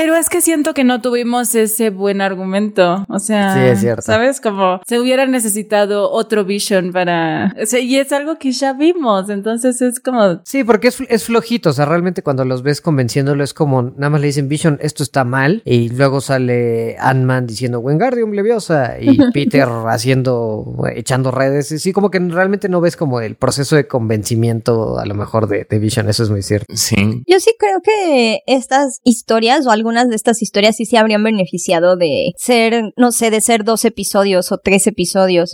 Pero 0.00 0.16
es 0.16 0.30
que 0.30 0.40
siento 0.40 0.72
que 0.72 0.84
no 0.84 1.02
tuvimos 1.02 1.54
ese 1.54 1.90
buen 1.90 2.20
argumento. 2.20 3.04
O 3.08 3.18
sea, 3.18 3.54
Sí, 3.54 3.60
es 3.60 3.80
cierto. 3.80 4.02
¿sabes? 4.02 4.40
Como 4.40 4.80
se 4.86 4.98
hubiera 4.98 5.26
necesitado 5.26 6.10
otro 6.10 6.44
Vision 6.44 6.92
para... 6.92 7.54
O 7.60 7.66
sea, 7.66 7.80
y 7.80 7.96
es 7.96 8.10
algo 8.12 8.38
que 8.38 8.52
ya 8.52 8.72
vimos. 8.72 9.28
Entonces 9.28 9.82
es 9.82 10.00
como... 10.00 10.40
Sí, 10.44 10.64
porque 10.64 10.88
es, 10.88 11.00
es 11.08 11.24
flojito, 11.24 11.70
o 11.70 11.72
sea, 11.72 11.84
realmente 11.84 12.22
cuando 12.22 12.44
los 12.44 12.62
ves 12.62 12.80
convenciéndolo 12.80 13.44
es 13.44 13.52
como, 13.52 13.82
nada 13.82 14.10
más 14.10 14.20
le 14.20 14.28
dicen 14.28 14.48
Vision, 14.48 14.78
esto 14.80 15.02
está 15.02 15.24
mal, 15.24 15.62
y 15.64 15.90
luego 15.90 16.20
sale 16.20 16.96
Ant-Man 16.98 17.46
diciendo 17.46 17.80
Wingardium 17.80 18.32
Leviosa, 18.32 18.98
y 19.00 19.18
Peter 19.32 19.68
haciendo, 19.88 20.82
echando 20.94 21.30
redes, 21.30 21.72
y 21.72 21.78
sí, 21.78 21.92
como 21.92 22.10
que 22.10 22.20
realmente 22.20 22.68
no 22.68 22.80
ves 22.80 22.96
como 22.96 23.20
el 23.20 23.34
proceso 23.34 23.76
de 23.76 23.86
convencimiento 23.86 24.98
a 24.98 25.04
lo 25.04 25.14
mejor 25.14 25.46
de, 25.46 25.66
de 25.68 25.78
Vision, 25.78 26.08
eso 26.08 26.22
es 26.22 26.30
muy 26.30 26.42
cierto. 26.42 26.74
Sí. 26.74 27.22
Yo 27.26 27.40
sí 27.40 27.54
creo 27.58 27.80
que 27.82 28.42
estas 28.46 29.00
historias 29.04 29.39
o 29.66 29.70
algunas 29.70 30.08
de 30.08 30.16
estas 30.16 30.42
historias 30.42 30.76
sí 30.76 30.84
se 30.84 30.98
habrían 30.98 31.22
beneficiado 31.22 31.96
de 31.96 32.32
ser, 32.36 32.92
no 32.96 33.10
sé, 33.10 33.30
de 33.30 33.40
ser 33.40 33.64
dos 33.64 33.84
episodios 33.84 34.52
o 34.52 34.58
tres 34.58 34.86
episodios. 34.86 35.52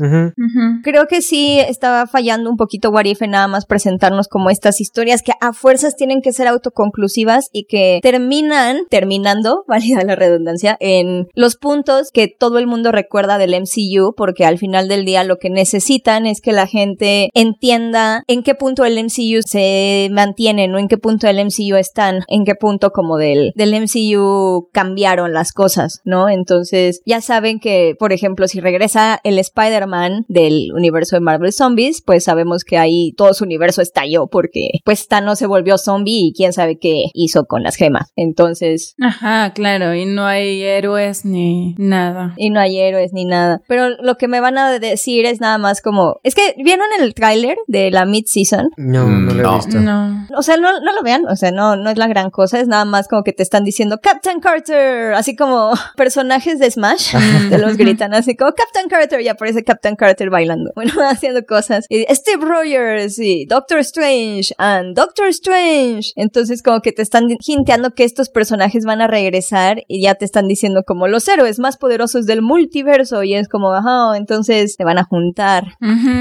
Creo 0.82 1.06
que 1.06 1.22
sí 1.22 1.58
estaba 1.60 2.06
fallando 2.06 2.50
un 2.50 2.56
poquito 2.56 2.90
What 2.90 3.04
If 3.04 3.22
en 3.22 3.30
nada 3.30 3.48
más 3.48 3.66
presentarnos 3.66 4.28
como 4.28 4.50
estas 4.50 4.80
historias 4.80 5.22
que 5.22 5.32
a 5.40 5.52
fuerzas 5.52 5.96
tienen 5.96 6.20
que 6.20 6.32
ser 6.32 6.48
autoconclusivas 6.48 7.48
y 7.52 7.64
que 7.64 8.00
terminan, 8.02 8.78
terminando, 8.90 9.64
válida 9.68 10.02
la 10.04 10.16
redundancia, 10.16 10.76
en 10.80 11.28
los 11.34 11.56
puntos 11.56 12.10
que 12.12 12.28
todo 12.28 12.58
el 12.58 12.66
mundo 12.66 12.92
recuerda 12.92 13.38
del 13.38 13.54
MCU 13.54 14.14
porque 14.16 14.44
al 14.44 14.58
final 14.58 14.88
del 14.88 15.04
día 15.04 15.24
lo 15.24 15.36
que 15.36 15.50
necesitan 15.50 16.26
es 16.26 16.40
que 16.40 16.52
la 16.52 16.66
gente 16.66 17.30
entienda 17.34 18.24
en 18.26 18.42
qué 18.42 18.54
punto 18.54 18.84
el 18.84 19.02
MCU 19.02 19.42
se 19.46 20.08
mantiene, 20.10 20.68
no 20.68 20.78
en 20.78 20.88
qué 20.88 20.98
punto 20.98 21.26
del 21.26 21.44
MCU 21.44 21.76
están, 21.76 22.20
en 22.28 22.44
qué 22.44 22.54
punto 22.54 22.90
como 22.90 23.16
del, 23.16 23.52
del 23.54 23.74
MCU 23.80 24.68
cambiaron 24.72 25.32
las 25.32 25.52
cosas, 25.52 26.00
¿no? 26.04 26.28
Entonces 26.28 27.02
ya 27.06 27.20
saben 27.20 27.60
que, 27.60 27.94
por 27.98 28.12
ejemplo, 28.12 28.48
si 28.48 28.60
regresa 28.60 29.20
el 29.24 29.38
Spider-Man 29.38 30.24
del 30.28 30.72
universo 30.74 31.16
de 31.16 31.20
Marvel 31.20 31.52
Zombies, 31.52 32.02
pues 32.02 32.24
sabemos 32.24 32.64
que 32.64 32.78
ahí 32.78 33.12
todo 33.16 33.34
su 33.34 33.44
universo 33.44 33.82
estalló 33.82 34.26
porque 34.28 34.70
pues 34.84 35.08
Thanos 35.08 35.38
se 35.38 35.46
volvió 35.46 35.78
zombie 35.78 36.28
y 36.28 36.32
quién 36.32 36.52
sabe 36.52 36.78
qué 36.78 37.06
hizo 37.14 37.44
con 37.46 37.62
las 37.62 37.76
gemas. 37.76 38.12
Entonces, 38.16 38.94
Ajá, 39.00 39.52
claro. 39.54 39.94
Y 39.94 40.06
no 40.06 40.24
hay 40.26 40.62
héroes 40.62 41.24
ni 41.24 41.74
nada. 41.78 42.34
y 42.36 42.50
no 42.50 42.60
hay 42.60 42.78
héroes 42.78 43.12
ni 43.12 43.24
nada. 43.24 43.62
Pero 43.68 43.90
lo 43.90 44.16
que 44.16 44.28
me 44.28 44.40
van 44.40 44.58
a 44.58 44.78
decir 44.78 45.26
es 45.26 45.40
nada 45.40 45.58
más 45.58 45.80
como, 45.82 46.20
es 46.22 46.34
que 46.34 46.54
vieron 46.62 46.86
el 47.00 47.14
tráiler 47.14 47.56
de 47.66 47.90
la 47.90 48.04
mid-season. 48.04 48.70
No, 48.76 49.06
no 49.08 49.34
lo 49.34 49.40
he 49.40 49.42
no. 49.42 49.56
visto. 49.56 49.78
No. 49.80 50.26
O 50.36 50.42
sea, 50.42 50.56
no, 50.56 50.80
no 50.80 50.92
lo 50.92 51.02
vean, 51.02 51.26
o 51.26 51.36
sea, 51.36 51.50
no, 51.50 51.76
no 51.76 51.90
es 51.90 51.98
la 51.98 52.06
gran 52.08 52.30
cosa, 52.30 52.60
es 52.60 52.68
nada 52.68 52.84
más 52.84 53.08
como 53.08 53.22
que 53.22 53.32
te 53.32 53.42
están 53.42 53.64
diciendo 53.66 53.98
Captain 54.02 54.40
Carter, 54.40 55.12
así 55.12 55.36
como 55.36 55.72
personajes 55.96 56.58
de 56.58 56.70
Smash, 56.70 57.14
te 57.50 57.58
los 57.58 57.76
gritan 57.76 58.14
así 58.14 58.34
como 58.34 58.52
Captain 58.52 58.88
Carter 58.88 59.20
y 59.20 59.28
aparece 59.28 59.64
Captain 59.64 59.96
Carter 59.96 60.30
bailando, 60.30 60.70
bueno, 60.74 60.92
haciendo 61.10 61.44
cosas. 61.44 61.84
Y 61.90 62.06
Steve 62.14 62.44
Rogers 62.46 63.18
y 63.18 63.44
Doctor 63.44 63.80
Strange 63.80 64.54
and 64.56 64.96
Doctor 64.96 65.28
Strange. 65.28 66.12
Entonces 66.16 66.62
como 66.62 66.80
que 66.80 66.92
te 66.92 67.02
están 67.02 67.24
hinteando 67.46 67.90
que 67.90 68.04
estos 68.04 68.30
personajes 68.30 68.84
van 68.84 69.02
a 69.02 69.06
regresar 69.06 69.82
y 69.88 70.02
ya 70.02 70.14
te 70.14 70.24
están 70.24 70.48
diciendo 70.48 70.84
como 70.86 71.08
los 71.08 71.28
héroes 71.28 71.58
más 71.58 71.76
poderosos 71.76 72.24
del 72.24 72.40
multiverso 72.40 73.22
y 73.22 73.34
es 73.34 73.48
como, 73.48 73.72
ajá, 73.74 74.16
entonces 74.16 74.76
te 74.76 74.84
van 74.84 74.98
a 74.98 75.04
juntar. 75.04 75.64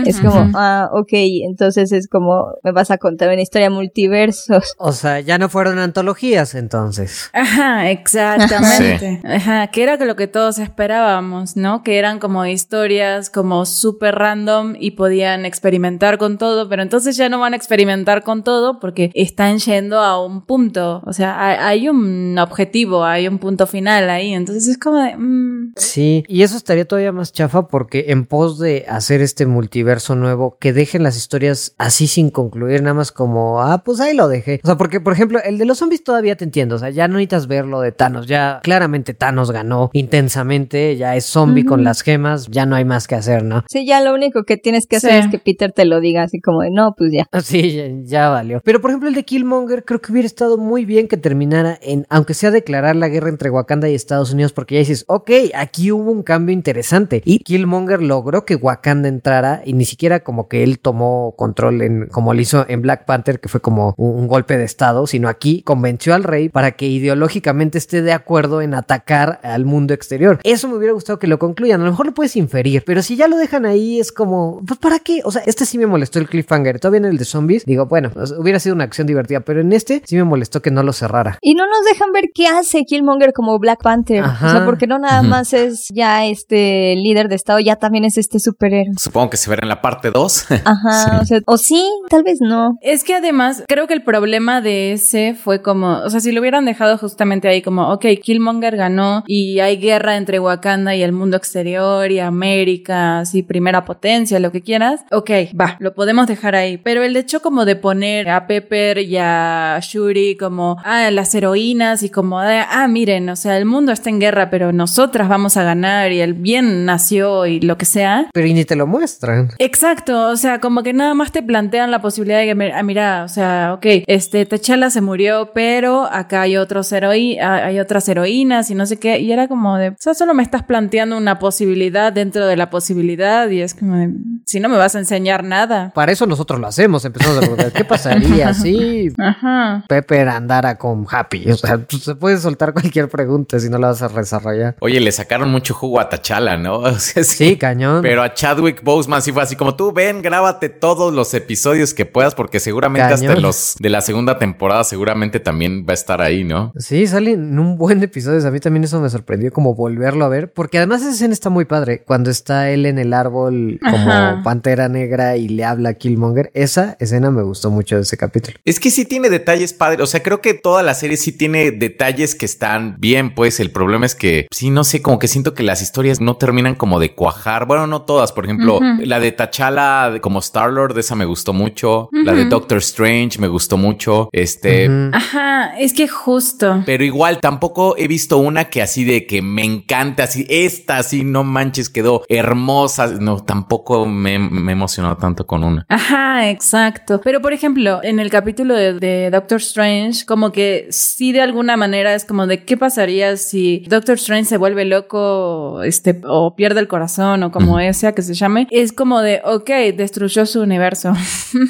Es 0.05 0.19
como, 0.19 0.49
ah, 0.55 0.89
ok, 0.91 1.11
entonces 1.13 1.91
es 1.91 2.07
como, 2.07 2.53
me 2.63 2.71
vas 2.71 2.91
a 2.91 2.97
contar 2.97 3.29
una 3.29 3.41
historia 3.41 3.69
multiversos. 3.69 4.73
O 4.77 4.91
sea, 4.91 5.19
ya 5.19 5.37
no 5.37 5.49
fueron 5.49 5.79
antologías 5.79 6.55
entonces. 6.55 7.29
Ajá, 7.37 7.91
exactamente. 7.91 9.21
Ajá, 9.25 9.67
que 9.67 9.83
era 9.83 9.97
lo 9.97 10.15
que 10.15 10.27
todos 10.27 10.57
esperábamos, 10.57 11.57
¿no? 11.57 11.83
Que 11.83 11.97
eran 11.99 12.19
como 12.19 12.45
historias 12.45 13.29
como 13.29 13.65
súper 13.65 14.15
random 14.15 14.75
y 14.79 14.91
podían 14.91 15.45
experimentar 15.45 16.17
con 16.17 16.37
todo, 16.37 16.69
pero 16.69 16.81
entonces 16.81 17.17
ya 17.17 17.27
no 17.27 17.39
van 17.39 17.51
a 17.51 17.57
experimentar 17.57 18.23
con 18.23 18.43
todo 18.45 18.79
porque 18.79 19.11
están 19.13 19.57
yendo 19.57 19.99
a 19.99 20.25
un 20.25 20.45
punto, 20.45 21.03
o 21.05 21.11
sea, 21.11 21.45
hay, 21.45 21.57
hay 21.59 21.89
un 21.89 22.37
objetivo, 22.39 23.03
hay 23.03 23.27
un 23.27 23.37
punto 23.37 23.67
final 23.67 24.09
ahí, 24.09 24.33
entonces 24.33 24.67
es 24.69 24.77
como 24.77 24.99
de... 24.99 25.17
mm, 25.17 25.73
Sí, 25.75 26.23
y 26.29 26.43
eso 26.43 26.55
estaría 26.55 26.85
todavía 26.85 27.11
más 27.11 27.33
chafa 27.33 27.67
porque 27.67 28.05
en 28.09 28.25
pos 28.25 28.59
de 28.59 28.85
hacer 28.87 29.21
este 29.21 29.45
multiverso 29.45 30.15
nuevo, 30.15 30.57
que 30.57 30.71
dejen 30.71 31.03
las 31.03 31.17
historias 31.17 31.75
así 31.77 32.07
sin 32.07 32.29
concluir, 32.29 32.81
nada 32.81 32.93
más 32.93 33.11
como, 33.11 33.61
ah, 33.61 33.83
pues 33.83 33.99
ahí 33.99 34.15
lo 34.15 34.29
dejé. 34.29 34.61
O 34.63 34.67
sea, 34.67 34.77
porque, 34.77 35.01
por 35.01 35.11
ejemplo, 35.11 35.39
el 35.43 35.57
de 35.57 35.65
los 35.65 35.79
zombies 35.79 36.03
todavía 36.03 36.37
te 36.37 36.45
entiendo, 36.45 36.75
o 36.75 36.79
sea, 36.79 36.91
ya 36.91 37.09
no 37.09 37.19
necesitas 37.25 37.47
ver 37.47 37.65
lo 37.65 37.81
de 37.81 37.91
Thanos, 37.91 38.27
ya 38.27 38.59
claramente 38.63 39.13
Thanos 39.13 39.51
ganó 39.51 39.89
intensamente, 39.93 40.95
ya 40.97 41.15
es 41.15 41.25
zombie 41.25 41.65
con 41.65 41.83
las 41.83 42.01
gemas, 42.01 42.47
ya 42.49 42.65
no 42.65 42.75
hay 42.75 42.85
más 42.85 43.07
que 43.07 43.15
hacer, 43.15 43.43
¿no? 43.43 43.63
Sí, 43.67 43.85
ya 43.85 44.01
lo 44.01 44.13
único 44.13 44.43
que 44.43 44.57
tienes 44.57 44.85
que 44.87 44.97
hacer 44.97 45.11
Sí. 45.11 45.17
es 45.19 45.27
que 45.29 45.39
Peter 45.39 45.71
te 45.71 45.85
lo 45.85 45.99
diga 45.99 46.23
así 46.23 46.39
como 46.39 46.61
de, 46.61 46.71
no, 46.71 46.93
pues 46.97 47.11
ya. 47.11 47.27
Sí, 47.41 47.73
ya, 47.75 47.85
ya 48.03 48.29
valió. 48.29 48.61
Pero 48.63 48.81
por 48.81 48.89
ejemplo 48.91 49.09
el 49.09 49.15
de 49.15 49.23
Killmonger 49.23 49.83
creo 49.85 50.01
que 50.01 50.11
hubiera 50.11 50.25
estado 50.25 50.57
muy 50.57 50.85
bien 50.85 51.07
que 51.07 51.17
terminara 51.17 51.77
en, 51.81 52.05
aunque 52.09 52.33
sea 52.33 52.51
declarar 52.51 52.95
la 52.95 53.07
guerra 53.07 53.29
entre 53.29 53.49
Wakanda 53.49 53.89
y 53.89 53.95
Estados 53.95 54.31
Unidos, 54.33 54.51
porque 54.53 54.75
ya 54.75 54.79
dices, 54.79 55.05
ok, 55.07 55.31
aquí 55.55 55.91
hubo 55.91 56.11
un 56.11 56.23
cambio 56.23 56.53
interesante. 56.53 57.21
Y 57.25 57.39
Killmonger 57.39 58.01
logró 58.01 58.45
que 58.45 58.55
Wakanda 58.55 59.07
entrara 59.09 59.61
y 59.65 59.73
ni 59.73 59.85
siquiera 59.85 60.21
como 60.21 60.47
que 60.47 60.63
él 60.63 60.79
tomó 60.79 61.33
control 61.37 61.81
en, 61.81 62.07
como 62.07 62.33
lo 62.33 62.41
hizo 62.41 62.65
en 62.67 62.81
Black 62.81 63.05
Panther, 63.05 63.39
que 63.39 63.49
fue 63.49 63.61
como 63.61 63.93
un, 63.97 64.15
un 64.19 64.27
golpe 64.27 64.57
de 64.57 64.63
estado, 64.65 65.07
sino 65.07 65.29
aquí 65.29 65.61
convenció 65.61 66.13
al 66.15 66.23
rey 66.23 66.49
para 66.49 66.71
que 66.71 66.85
ideológicamente 67.15 67.77
esté 67.77 68.01
de 68.01 68.11
acuerdo 68.11 68.61
en 68.61 68.73
atacar 68.73 69.39
al 69.43 69.65
mundo 69.65 69.93
exterior. 69.93 70.39
Eso 70.43 70.67
me 70.67 70.75
hubiera 70.75 70.93
gustado 70.93 71.17
que 71.17 71.27
lo 71.27 71.39
concluyan. 71.39 71.81
A 71.81 71.85
lo 71.85 71.91
mejor 71.91 72.07
lo 72.07 72.13
puedes 72.13 72.35
inferir, 72.35 72.83
pero 72.85 73.01
si 73.01 73.15
ya 73.15 73.27
lo 73.27 73.37
dejan 73.37 73.65
ahí 73.65 73.99
es 73.99 74.11
como, 74.11 74.61
pues 74.67 74.79
¿para 74.79 74.99
qué? 74.99 75.21
O 75.23 75.31
sea, 75.31 75.41
este 75.45 75.65
sí 75.65 75.77
me 75.77 75.87
molestó 75.87 76.19
el 76.19 76.27
cliffhanger. 76.27 76.79
Todavía 76.79 76.99
en 76.99 77.05
el 77.05 77.17
de 77.17 77.25
zombies, 77.25 77.65
digo, 77.65 77.85
bueno, 77.85 78.11
hubiera 78.37 78.59
sido 78.59 78.75
una 78.75 78.83
acción 78.83 79.07
divertida, 79.07 79.39
pero 79.39 79.61
en 79.61 79.71
este 79.71 80.01
sí 80.05 80.15
me 80.15 80.23
molestó 80.23 80.61
que 80.61 80.71
no 80.71 80.83
lo 80.83 80.93
cerrara. 80.93 81.37
Y 81.41 81.55
no 81.55 81.65
nos 81.67 81.85
dejan 81.85 82.11
ver 82.11 82.25
qué 82.33 82.47
hace 82.47 82.83
Killmonger 82.83 83.31
como 83.33 83.57
Black 83.59 83.81
Panther. 83.81 84.23
Ajá. 84.23 84.47
O 84.47 84.51
sea, 84.51 84.65
porque 84.65 84.87
no 84.87 84.99
nada 84.99 85.21
más 85.21 85.53
es 85.53 85.87
ya 85.93 86.25
este 86.25 86.95
líder 86.95 87.29
de 87.29 87.35
estado, 87.35 87.59
ya 87.59 87.77
también 87.77 88.03
es 88.05 88.17
este 88.17 88.39
superhéroe. 88.39 88.93
Supongo 88.99 89.29
que 89.29 89.37
se 89.37 89.49
verá 89.49 89.63
en 89.63 89.69
la 89.69 89.81
parte 89.81 90.11
2. 90.11 90.45
Ajá, 90.65 91.19
o 91.21 91.25
sea, 91.25 91.39
o 91.45 91.57
sí, 91.57 91.89
tal 92.09 92.23
vez 92.23 92.39
no. 92.41 92.77
Es 92.81 93.03
que 93.03 93.15
además, 93.15 93.63
creo 93.67 93.87
que 93.87 93.93
el 93.93 94.03
problema 94.03 94.61
de 94.61 94.93
ese 94.93 95.35
fue 95.35 95.61
como, 95.61 95.99
o 95.99 96.09
sea, 96.09 96.19
si 96.19 96.31
lo 96.31 96.41
hubieran 96.41 96.65
dejado 96.65 96.94
justamente 96.97 97.47
ahí 97.47 97.61
como, 97.61 97.91
ok, 97.93 98.05
Killmonger 98.21 98.75
ganó 98.75 99.23
y 99.27 99.59
hay 99.59 99.77
guerra 99.77 100.17
entre 100.17 100.39
Wakanda 100.39 100.95
y 100.95 101.03
el 101.03 101.11
mundo 101.11 101.37
exterior 101.37 102.11
y 102.11 102.19
América, 102.19 103.19
así 103.19 103.43
primera 103.43 103.85
potencia, 103.85 104.39
lo 104.39 104.51
que 104.51 104.61
quieras, 104.61 105.05
ok, 105.11 105.29
va, 105.59 105.77
lo 105.79 105.93
podemos 105.93 106.27
dejar 106.27 106.55
ahí. 106.55 106.77
Pero 106.77 107.03
el 107.03 107.15
hecho 107.15 107.41
como 107.41 107.65
de 107.65 107.75
poner 107.75 108.29
a 108.29 108.47
Pepper 108.47 108.99
y 108.99 109.17
a 109.17 109.79
Shuri 109.81 110.37
como, 110.37 110.77
ah, 110.83 111.09
las 111.11 111.33
heroínas 111.35 112.03
y 112.03 112.09
como, 112.09 112.39
ah, 112.39 112.87
miren, 112.87 113.29
o 113.29 113.35
sea, 113.35 113.57
el 113.57 113.65
mundo 113.65 113.91
está 113.91 114.09
en 114.09 114.19
guerra, 114.19 114.49
pero 114.49 114.71
nosotras 114.71 115.29
vamos 115.29 115.57
a 115.57 115.63
ganar 115.63 116.11
y 116.11 116.21
el 116.21 116.33
bien 116.33 116.85
nació 116.85 117.45
y 117.45 117.59
lo 117.59 117.77
que 117.77 117.85
sea. 117.85 118.27
Pero 118.33 118.47
y 118.47 118.53
ni 118.53 118.65
te 118.65 118.75
lo 118.75 118.87
muestran. 118.87 119.49
Exacto, 119.59 120.29
o 120.29 120.37
sea, 120.37 120.59
como 120.59 120.83
que 120.83 120.93
nada 120.93 121.13
más 121.13 121.31
te 121.31 121.43
plantean 121.43 121.91
la 121.91 122.01
posibilidad 122.01 122.39
de 122.39 122.45
que, 122.45 122.71
ah, 122.73 122.83
mira, 122.83 123.23
o 123.23 123.27
sea, 123.27 123.73
ok, 123.73 123.85
este, 124.07 124.45
T'Challa 124.45 124.89
se 124.89 125.01
murió, 125.01 125.51
pero 125.53 126.05
acá 126.11 126.41
hay 126.41 126.57
otros 126.57 126.84
heroí 126.91 127.37
hay 127.39 127.79
otras 127.79 128.07
heroínas 128.09 128.69
y 128.69 128.75
no 128.75 128.85
sé 128.85 128.97
qué, 128.97 129.19
y 129.19 129.31
era 129.31 129.47
como 129.47 129.77
de, 129.77 129.89
o 129.89 129.95
sea, 129.97 130.13
solo 130.13 130.33
me 130.33 130.43
estás 130.43 130.63
planteando 130.63 131.17
una 131.17 131.39
posibilidad 131.39 132.11
dentro 132.11 132.45
de 132.47 132.55
la 132.55 132.69
posibilidad 132.69 133.49
y 133.49 133.61
es 133.61 133.73
como 133.73 133.95
de, 133.95 134.11
Si 134.45 134.59
no 134.59 134.69
me 134.69 134.77
vas 134.77 134.95
a 134.95 134.99
enseñar 134.99 135.43
nada. 135.43 135.91
Para 135.93 136.11
eso 136.11 136.25
nosotros 136.25 136.59
lo 136.59 136.67
hacemos, 136.67 137.03
empezamos 137.05 137.37
a 137.37 137.39
preguntar, 137.41 137.71
¿qué 137.71 137.85
pasaría 137.85 138.53
si 138.53 139.09
Ajá. 139.17 139.83
Pepper 139.87 140.29
andara 140.29 140.77
con 140.77 141.05
Happy? 141.09 141.49
O 141.51 141.57
sea, 141.57 141.77
pues, 141.77 142.03
se 142.03 142.15
puede 142.15 142.37
soltar 142.37 142.73
cualquier 142.73 143.09
pregunta 143.09 143.59
si 143.59 143.69
no 143.69 143.77
la 143.77 143.87
vas 143.87 144.01
a 144.01 144.09
desarrollar. 144.09 144.75
Oye, 144.79 144.99
le 144.99 145.11
sacaron 145.11 145.49
mucho 145.49 145.73
jugo 145.73 145.99
a 145.99 146.09
Tachala, 146.09 146.57
¿no? 146.57 146.75
O 146.95 146.99
sea, 146.99 147.23
Sí, 147.23 147.57
cañón. 147.57 148.01
Pero 148.01 148.23
a 148.23 148.33
Chadwick 148.33 148.83
Boseman 148.83 149.21
sí 149.21 149.31
fue 149.31 149.43
así 149.43 149.55
como 149.55 149.75
tú 149.75 149.91
ven, 149.91 150.21
grábate 150.21 150.69
todos 150.69 151.13
los 151.13 151.33
episodios 151.33 151.93
que 151.93 152.05
puedas 152.05 152.35
porque 152.35 152.59
seguramente 152.59 153.13
hasta 153.13 153.35
los 153.35 153.75
de 153.79 153.89
la 153.89 154.01
segunda 154.01 154.37
temporada 154.37 154.83
seguramente 154.83 155.39
también 155.39 155.85
va 155.87 155.91
a 155.91 155.93
estar 155.93 156.21
ahí, 156.21 156.43
¿no? 156.43 156.71
Sí, 156.77 157.07
sale 157.07 157.31
en 157.31 157.57
un 157.57 157.77
buen 157.77 158.03
episodio. 158.03 158.45
A 158.45 158.51
mí 158.51 158.59
también 158.59 158.83
eso 158.83 158.99
me 158.99 159.09
sorprendió 159.09 159.51
como 159.51 159.75
volverlo 159.75 160.25
a 160.25 160.29
ver. 160.29 160.51
Porque 160.51 160.77
además 160.77 161.01
esa 161.01 161.11
escena 161.11 161.33
está 161.33 161.49
muy 161.49 161.65
padre. 161.65 162.03
Cuando 162.05 162.29
está 162.29 162.69
él 162.69 162.85
en 162.85 162.99
el 162.99 163.13
árbol 163.13 163.79
como 163.81 164.11
Ajá. 164.11 164.41
pantera 164.43 164.89
negra 164.89 165.37
y 165.37 165.47
le 165.47 165.63
habla 165.63 165.89
a 165.89 165.93
Killmonger. 165.93 166.51
Esa 166.53 166.97
escena 166.99 167.31
me 167.31 167.43
gustó 167.43 167.71
mucho 167.71 167.95
de 167.95 168.01
ese 168.01 168.17
capítulo. 168.17 168.57
Es 168.65 168.79
que 168.79 168.91
sí 168.91 169.05
tiene 169.05 169.29
detalles 169.29 169.73
padres. 169.73 170.01
O 170.01 170.07
sea, 170.07 170.21
creo 170.21 170.41
que 170.41 170.53
toda 170.53 170.83
la 170.83 170.93
serie 170.93 171.17
sí 171.17 171.31
tiene 171.31 171.71
detalles 171.71 172.35
que 172.35 172.45
están 172.45 172.95
bien. 172.99 173.33
Pues 173.33 173.59
el 173.59 173.71
problema 173.71 174.05
es 174.05 174.15
que 174.15 174.47
sí, 174.51 174.69
no 174.69 174.83
sé, 174.83 175.01
como 175.01 175.19
que 175.19 175.27
siento 175.27 175.53
que 175.53 175.63
las 175.63 175.81
historias 175.81 176.19
no 176.19 176.37
terminan 176.37 176.75
como 176.75 176.99
de 176.99 177.13
cuajar. 177.15 177.67
Bueno, 177.67 177.87
no 177.87 178.01
todas. 178.01 178.31
Por 178.31 178.45
ejemplo, 178.45 178.79
la 178.99 179.19
de 179.19 179.31
T'Challa 179.31 180.19
como 180.21 180.39
Star 180.39 180.71
Lord, 180.71 180.97
esa 180.97 181.15
me 181.15 181.25
gustó 181.25 181.53
mucho. 181.53 182.09
La 182.11 182.33
de. 182.33 182.45
Doctor 182.45 182.77
Strange 182.77 183.39
me 183.39 183.47
gustó 183.47 183.77
mucho. 183.77 184.29
Este. 184.31 184.89
Ajá, 185.13 185.77
es 185.79 185.93
que 185.93 186.07
justo. 186.07 186.64
Pero 186.85 187.03
igual 187.03 187.39
tampoco 187.39 187.95
he 187.97 188.07
visto 188.07 188.37
una 188.37 188.65
que 188.65 188.81
así 188.81 189.03
de 189.03 189.25
que 189.25 189.41
me 189.41 189.63
encanta, 189.63 190.23
así 190.23 190.45
esta, 190.49 190.97
así 190.97 191.23
no 191.23 191.43
manches, 191.43 191.89
quedó 191.89 192.23
hermosa. 192.29 193.07
No, 193.07 193.43
tampoco 193.43 194.05
me, 194.05 194.39
me 194.39 194.71
emocionó 194.71 195.17
tanto 195.17 195.45
con 195.45 195.63
una. 195.63 195.85
Ajá, 195.89 196.49
exacto. 196.49 197.21
Pero 197.23 197.41
por 197.41 197.53
ejemplo, 197.53 197.99
en 198.03 198.19
el 198.19 198.29
capítulo 198.29 198.75
de, 198.75 198.93
de 198.93 199.29
Doctor 199.29 199.57
Strange, 199.57 200.25
como 200.25 200.51
que 200.51 200.87
sí 200.89 201.31
de 201.31 201.41
alguna 201.41 201.77
manera 201.77 202.13
es 202.13 202.25
como 202.25 202.47
de 202.47 202.63
qué 202.63 202.77
pasaría 202.77 203.37
si 203.37 203.83
Doctor 203.87 204.15
Strange 204.15 204.45
se 204.45 204.57
vuelve 204.57 204.85
loco, 204.85 205.83
este, 205.83 206.21
o 206.25 206.55
pierde 206.55 206.79
el 206.79 206.87
corazón, 206.87 207.43
o 207.43 207.51
como 207.51 207.79
sea 207.93 208.13
que 208.13 208.21
se 208.21 208.33
llame. 208.33 208.67
Es 208.71 208.93
como 208.93 209.21
de, 209.21 209.41
ok, 209.43 209.69
destruyó 209.95 210.45
su 210.45 210.61
universo. 210.61 211.13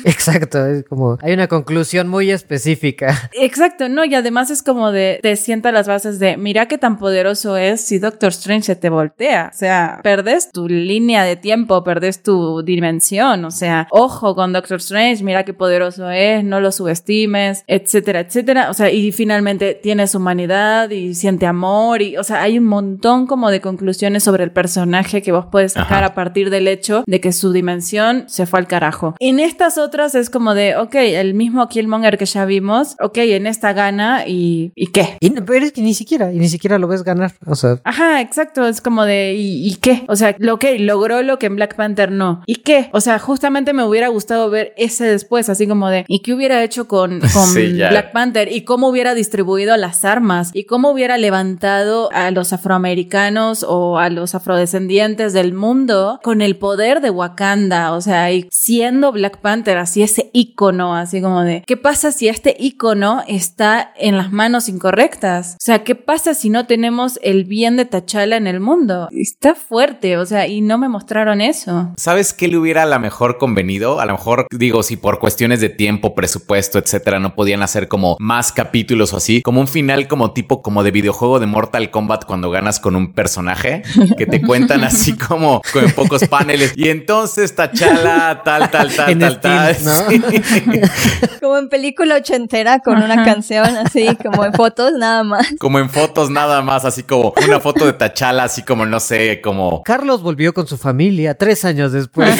Exacto, 0.05 0.65
es 0.65 0.83
como 0.85 1.17
hay 1.21 1.33
una 1.33 1.47
conclusión 1.47 2.07
muy 2.07 2.31
específica. 2.31 3.29
Exacto, 3.33 3.89
no, 3.89 4.05
y 4.05 4.15
además 4.15 4.49
es 4.49 4.63
como 4.63 4.84
de, 4.91 5.19
te 5.21 5.35
sienta 5.35 5.71
las 5.71 5.87
bases 5.87 6.19
de, 6.19 6.37
mira 6.37 6.67
qué 6.67 6.77
tan 6.77 6.97
poderoso 6.97 7.57
es 7.57 7.81
si 7.81 7.99
Doctor 7.99 8.29
Strange 8.29 8.63
se 8.63 8.75
te 8.75 8.89
voltea. 8.89 9.51
O 9.53 9.57
sea, 9.57 9.99
perdes 10.03 10.51
tu 10.51 10.67
línea 10.67 11.23
de 11.23 11.35
tiempo, 11.35 11.83
perdes 11.83 12.23
tu 12.23 12.61
dimensión. 12.63 13.45
O 13.45 13.51
sea, 13.51 13.87
ojo 13.91 14.35
con 14.35 14.53
Doctor 14.53 14.77
Strange, 14.77 15.23
mira 15.23 15.43
qué 15.43 15.53
poderoso 15.53 16.09
es, 16.09 16.43
no 16.43 16.59
lo 16.59 16.71
subestimes, 16.71 17.63
etcétera, 17.67 18.21
etcétera. 18.21 18.69
O 18.69 18.73
sea, 18.73 18.91
y 18.91 19.11
finalmente 19.11 19.73
tienes 19.73 20.15
humanidad 20.15 20.89
y 20.89 21.15
siente 21.15 21.45
amor 21.45 22.01
y, 22.01 22.17
o 22.17 22.23
sea, 22.23 22.41
hay 22.41 22.57
un 22.57 22.65
montón 22.65 23.27
como 23.27 23.49
de 23.51 23.61
conclusiones 23.61 24.23
sobre 24.23 24.43
el 24.43 24.51
personaje 24.51 25.21
que 25.21 25.31
vos 25.31 25.47
puedes 25.51 25.73
sacar 25.73 26.03
Ajá. 26.03 26.07
a 26.07 26.13
partir 26.15 26.49
del 26.49 26.67
hecho 26.67 27.03
de 27.05 27.21
que 27.21 27.31
su 27.31 27.51
dimensión 27.51 28.25
se 28.27 28.45
fue 28.45 28.59
al 28.59 28.67
carajo. 28.67 29.15
En 29.19 29.39
estas 29.39 29.77
otras 29.77 30.15
es 30.15 30.29
como 30.29 30.53
de, 30.53 30.75
ok, 30.75 30.95
el 30.95 31.33
mismo 31.33 31.67
Killmonger 31.67 32.17
que 32.17 32.25
ya 32.25 32.45
vimos, 32.45 32.95
ok, 32.99 33.17
en 33.17 33.47
esta 33.47 33.73
gana 33.73 34.27
y, 34.27 34.71
¿y 34.75 34.87
qué? 34.87 35.17
Y, 35.21 35.29
pero 35.29 35.65
es 35.65 35.71
que 35.71 35.81
ni 35.81 35.93
siquiera, 35.93 36.31
y 36.33 36.37
ni 36.37 36.49
siquiera 36.49 36.77
lo 36.77 36.87
ves 36.87 37.03
ganar. 37.03 37.33
O 37.45 37.55
sea, 37.55 37.79
Ajá, 37.83 38.21
exacto, 38.21 38.67
es 38.67 38.81
como 38.81 39.05
de, 39.05 39.33
¿y, 39.35 39.67
y 39.67 39.75
qué? 39.75 40.03
O 40.07 40.15
sea, 40.15 40.35
lo 40.39 40.59
que 40.59 40.77
logró 40.79 41.21
lo 41.23 41.39
que 41.39 41.45
en 41.47 41.55
Black 41.55 41.75
Panther 41.75 42.11
no. 42.11 42.43
¿Y 42.45 42.55
qué? 42.57 42.89
O 42.93 43.01
sea, 43.01 43.19
justamente 43.19 43.73
me 43.73 43.83
hubiera 43.83 44.07
gustado 44.09 44.49
ver 44.49 44.73
ese 44.77 45.05
después, 45.05 45.49
así 45.49 45.67
como 45.67 45.89
de, 45.89 46.05
¿y 46.07 46.19
qué 46.21 46.33
hubiera 46.33 46.63
hecho 46.63 46.87
con, 46.87 47.19
con 47.33 47.45
Sí. 47.47 47.73
Black 47.73 48.11
Panther? 48.11 48.51
¿Y 48.51 48.61
cómo 48.61 48.89
hubiera 48.89 49.13
distribuido 49.15 49.75
las 49.77 50.05
armas? 50.05 50.51
¿Y 50.53 50.65
cómo 50.65 50.89
hubiera 50.91 51.17
levantado 51.17 52.09
a 52.11 52.31
los 52.31 52.51
afroamericanos 52.53 53.65
o 53.67 53.97
a 53.97 54.09
los 54.09 54.35
afrodescendientes 54.35 55.33
del 55.33 55.53
mundo 55.53 56.19
con 56.23 56.41
el 56.41 56.57
poder 56.57 57.01
de 57.01 57.09
Wakanda? 57.09 57.93
O 57.93 58.01
sea, 58.01 58.31
y 58.31 58.47
siendo 58.51 59.11
Black 59.11 59.39
Panther 59.39 59.77
así 59.77 60.03
ese 60.03 60.29
ícono, 60.33 60.95
así 60.95 61.21
como 61.21 61.43
de, 61.43 61.63
¿qué 61.65 61.77
pasa 61.77 62.11
si 62.11 62.27
este 62.27 62.55
ícono 62.59 63.23
está 63.27 63.93
en 63.97 64.17
las 64.17 64.31
manos 64.31 64.64
incorrectas? 64.69 65.53
O 65.53 65.57
sea, 65.59 65.83
¿qué 65.83 65.95
pasa 65.95 66.33
si 66.33 66.49
no 66.49 66.65
tenemos 66.65 67.19
el 67.23 67.45
bien 67.45 67.77
de 67.77 67.85
T'Challa 67.85 68.37
en 68.37 68.47
el 68.47 68.59
mundo? 68.59 69.07
Está 69.11 69.55
fuerte, 69.55 70.17
o 70.17 70.25
sea, 70.25 70.47
y 70.47 70.61
no 70.61 70.77
me 70.77 70.89
mostraron 70.89 71.41
eso. 71.41 71.93
¿Sabes 71.97 72.33
qué 72.33 72.47
le 72.47 72.57
hubiera 72.57 72.83
a 72.83 72.85
lo 72.85 72.99
mejor 72.99 73.37
convenido? 73.37 73.99
A 73.99 74.05
lo 74.05 74.13
mejor 74.13 74.47
digo, 74.51 74.83
si 74.83 74.97
por 74.97 75.19
cuestiones 75.19 75.61
de 75.61 75.69
tiempo, 75.69 76.15
presupuesto, 76.15 76.79
etcétera, 76.79 77.19
no 77.19 77.35
podían 77.35 77.63
hacer 77.63 77.87
como 77.87 78.15
más 78.19 78.51
capítulos 78.51 79.13
o 79.13 79.17
así, 79.17 79.41
como 79.41 79.61
un 79.61 79.67
final 79.67 80.07
como 80.07 80.31
tipo 80.31 80.61
como 80.61 80.83
de 80.83 80.91
videojuego 80.91 81.39
de 81.39 81.45
Mortal 81.45 81.91
Kombat 81.91 82.25
cuando 82.25 82.51
ganas 82.51 82.79
con 82.79 82.95
un 82.95 83.13
personaje 83.13 83.83
que 84.17 84.25
te 84.25 84.41
cuentan 84.41 84.83
así 84.83 85.13
como 85.13 85.61
con 85.73 85.91
pocos 85.91 86.27
paneles 86.27 86.73
y 86.75 86.89
entonces 86.89 87.55
Tachala 87.55 88.41
tal 88.43 88.69
tal 88.69 88.93
tal 88.95 89.09
En 89.09 89.19
tal 89.19 89.39
tal. 89.39 89.75
Steam, 89.75 89.85
¿no? 89.85 90.09
Sí. 90.09 90.81
Como 91.41 91.57
en 91.57 91.69
película 91.69 92.15
ochentera 92.15 92.79
con 92.79 93.01
una 93.01 93.23
canción 93.23 93.65
así, 93.77 94.17
como 94.21 94.45
en 94.45 94.51
fotos 94.55 94.93
nada 94.93 95.23
más. 95.23 95.47
Como 95.59 95.79
en 95.79 95.89
fotos 95.89 96.29
nada 96.29 96.61
más, 96.61 96.85
así 96.85 97.03
como 97.03 97.33
una 97.47 97.59
foto 97.59 97.85
de 97.85 97.93
Tachala, 97.93 98.43
así 98.43 98.63
como 98.63 98.85
no 98.85 98.99
sé, 98.99 99.41
como 99.41 99.83
Carlos 99.83 100.21
volvió 100.21 100.53
con 100.53 100.67
su 100.67 100.77
familia 100.77 101.35
tres 101.35 101.65
años 101.65 101.91
después. 101.91 102.35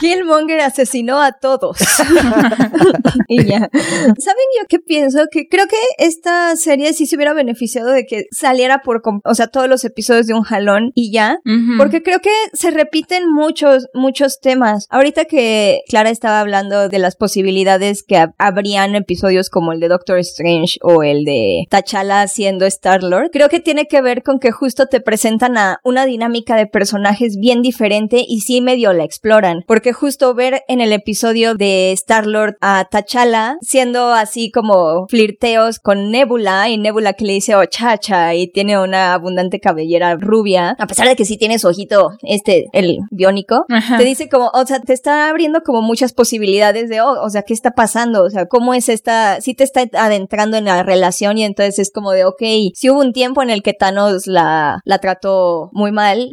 Killmonger 0.00 0.60
asesinó 0.60 1.20
a 1.20 1.32
todos. 1.32 1.78
y 3.28 3.44
ya. 3.44 3.58
¿Saben 3.58 4.46
yo 4.58 4.66
qué 4.68 4.78
pienso? 4.78 5.24
Que 5.30 5.48
creo 5.48 5.66
que 5.66 5.76
esta 5.98 6.56
serie 6.56 6.92
sí 6.92 7.06
se 7.06 7.16
hubiera 7.16 7.32
beneficiado 7.32 7.90
de 7.90 8.06
que 8.06 8.24
saliera 8.30 8.82
por, 8.82 9.02
o 9.24 9.34
sea, 9.34 9.48
todos 9.48 9.68
los 9.68 9.84
episodios 9.84 10.26
de 10.26 10.34
un 10.34 10.42
jalón 10.42 10.92
y 10.94 11.12
ya. 11.12 11.38
Porque 11.76 12.02
creo 12.02 12.20
que 12.20 12.30
se 12.52 12.70
repiten 12.70 13.24
muchos, 13.32 13.86
muchos 13.94 14.40
temas. 14.40 14.86
Ahorita 14.90 15.24
que 15.24 15.80
Clara 15.88 16.10
estaba 16.10 16.40
hablando 16.40 16.88
de 16.88 16.98
las 16.98 17.16
posibilidades 17.16 18.02
que 18.02 18.16
hab- 18.16 18.34
habrían 18.38 18.94
episodios 18.94 19.50
como 19.50 19.72
el 19.72 19.80
de 19.80 19.87
Doctor 19.88 20.18
Strange 20.18 20.78
o 20.82 21.02
el 21.02 21.24
de 21.24 21.64
T'Challa 21.70 22.26
siendo 22.28 22.66
Star-Lord, 22.66 23.30
creo 23.32 23.48
que 23.48 23.60
tiene 23.60 23.86
que 23.86 24.02
ver 24.02 24.22
con 24.22 24.38
que 24.38 24.52
justo 24.52 24.86
te 24.86 25.00
presentan 25.00 25.58
a 25.58 25.80
una 25.84 26.06
dinámica 26.06 26.56
de 26.56 26.66
personajes 26.66 27.36
bien 27.38 27.62
diferente 27.62 28.24
y 28.26 28.40
sí 28.40 28.60
medio 28.60 28.92
la 28.92 29.04
exploran. 29.04 29.64
Porque 29.66 29.92
justo 29.92 30.34
ver 30.34 30.62
en 30.68 30.80
el 30.80 30.92
episodio 30.92 31.54
de 31.54 31.92
Star-Lord 31.92 32.56
a 32.60 32.86
T'Challa 32.90 33.56
siendo 33.60 34.12
así 34.12 34.50
como 34.50 35.06
flirteos 35.08 35.78
con 35.78 36.10
Nebula 36.10 36.68
y 36.68 36.78
Nebula 36.78 37.12
que 37.12 37.24
le 37.24 37.32
dice 37.34 37.54
oh 37.54 37.64
chacha 37.64 38.34
y 38.34 38.48
tiene 38.48 38.78
una 38.78 39.14
abundante 39.14 39.60
cabellera 39.60 40.16
rubia, 40.16 40.76
a 40.78 40.86
pesar 40.86 41.08
de 41.08 41.16
que 41.16 41.24
sí 41.24 41.36
tiene 41.36 41.58
su 41.58 41.68
ojito, 41.68 42.10
este, 42.22 42.66
el 42.72 42.98
biónico, 43.10 43.64
Ajá. 43.68 43.98
te 43.98 44.04
dice 44.04 44.28
como, 44.28 44.50
o 44.52 44.66
sea, 44.66 44.80
te 44.80 44.92
está 44.92 45.28
abriendo 45.28 45.62
como 45.62 45.82
muchas 45.82 46.12
posibilidades 46.12 46.88
de, 46.88 47.00
oh, 47.00 47.22
o 47.22 47.30
sea, 47.30 47.42
¿qué 47.42 47.54
está 47.54 47.72
pasando? 47.72 48.24
O 48.24 48.30
sea, 48.30 48.46
¿cómo 48.46 48.74
es 48.74 48.88
esta, 48.88 49.40
sí 49.40 49.54
te 49.54 49.64
está 49.64 49.77
adentrando 49.94 50.56
en 50.56 50.64
la 50.66 50.82
relación 50.82 51.38
y 51.38 51.44
entonces 51.44 51.78
es 51.78 51.92
como 51.92 52.12
de, 52.12 52.24
ok, 52.24 52.42
sí 52.74 52.90
hubo 52.90 53.00
un 53.00 53.12
tiempo 53.12 53.42
en 53.42 53.50
el 53.50 53.62
que 53.62 53.74
Thanos 53.74 54.26
la, 54.26 54.80
la 54.84 54.98
trató 54.98 55.70
muy 55.72 55.92
mal, 55.92 56.28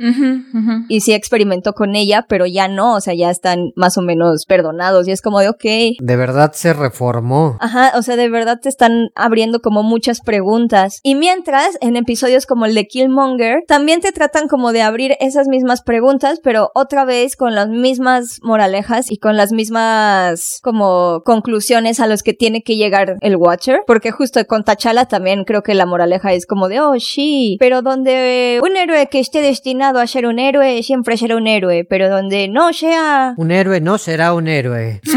y 0.89 1.02
sí 1.02 1.14
experimentó 1.14 1.74
con 1.74 1.96
ella, 1.96 2.26
pero 2.28 2.46
ya 2.46 2.68
no, 2.68 2.96
o 2.96 3.02
sea, 3.02 3.14
ya 3.14 3.30
están 3.30 3.72
más 3.76 3.98
o 3.98 4.02
menos 4.02 4.46
perdonados 4.46 5.08
y 5.08 5.12
es 5.12 5.22
como 5.22 5.39
de, 5.39 5.50
ok. 5.50 5.64
De 6.00 6.16
verdad 6.16 6.52
se 6.54 6.74
reformó. 6.74 7.58
Ajá, 7.60 7.93
o 7.96 8.02
sea, 8.02 8.16
de 8.16 8.30
verdad 8.30 8.60
te 8.62 8.70
están 8.70 9.10
abriendo 9.16 9.60
como 9.60 9.84
muchas 9.84 10.22
preguntas. 10.22 11.00
Y 11.04 11.16
mientras, 11.16 11.78
en 11.82 11.96
episodios 11.96 12.46
como 12.46 12.66
el 12.66 12.76
de 12.76 12.86
Killmonger, 12.86 13.64
también 13.68 14.02
te 14.02 14.12
tratan 14.12 14.48
como 14.48 14.72
de 14.72 14.82
abrir 14.82 15.16
esas 15.20 15.48
mismas 15.48 15.82
preguntas, 15.82 16.39
pero 16.43 16.72
otra 16.74 17.06
vez 17.06 17.36
con 17.36 17.56
las 17.56 17.70
mismas 17.70 18.39
moralejas 18.41 19.12
y 19.12 19.18
con 19.18 19.38
las 19.38 19.52
mismas 19.52 20.60
como 20.62 21.22
conclusiones 21.24 22.00
a 22.00 22.08
los 22.08 22.24
que 22.24 22.34
tiene 22.34 22.62
que 22.62 22.76
llegar 22.76 23.18
el 23.22 23.35
Watcher. 23.36 23.80
Porque 23.86 24.12
justo 24.12 24.44
con 24.46 24.64
T'Challa 24.64 25.06
también 25.06 25.44
creo 25.46 25.62
que 25.64 25.74
la 25.74 25.86
moraleja 25.86 26.34
es 26.34 26.46
como 26.46 26.68
de, 26.68 26.80
oh, 26.80 27.00
sí, 27.00 27.58
pero 27.60 27.82
donde 27.82 28.60
un 28.64 28.76
héroe 28.78 29.08
que 29.08 29.20
esté 29.20 29.42
destinado 29.42 30.00
a 30.00 30.08
ser 30.08 30.26
un 30.26 30.40
héroe 30.40 30.82
siempre 30.84 31.18
será 31.18 31.38
un 31.38 31.48
héroe, 31.48 31.86
pero 31.90 32.10
donde 32.10 32.48
no 32.48 32.74
sea 32.74 33.34
Un 33.38 33.52
héroe 33.52 33.82
no 33.82 33.98
será 33.98 34.34
un 34.34 34.48
héroe. 34.48 35.02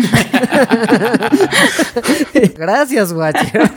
Gracias, 2.57 3.12
Watcher. 3.12 3.71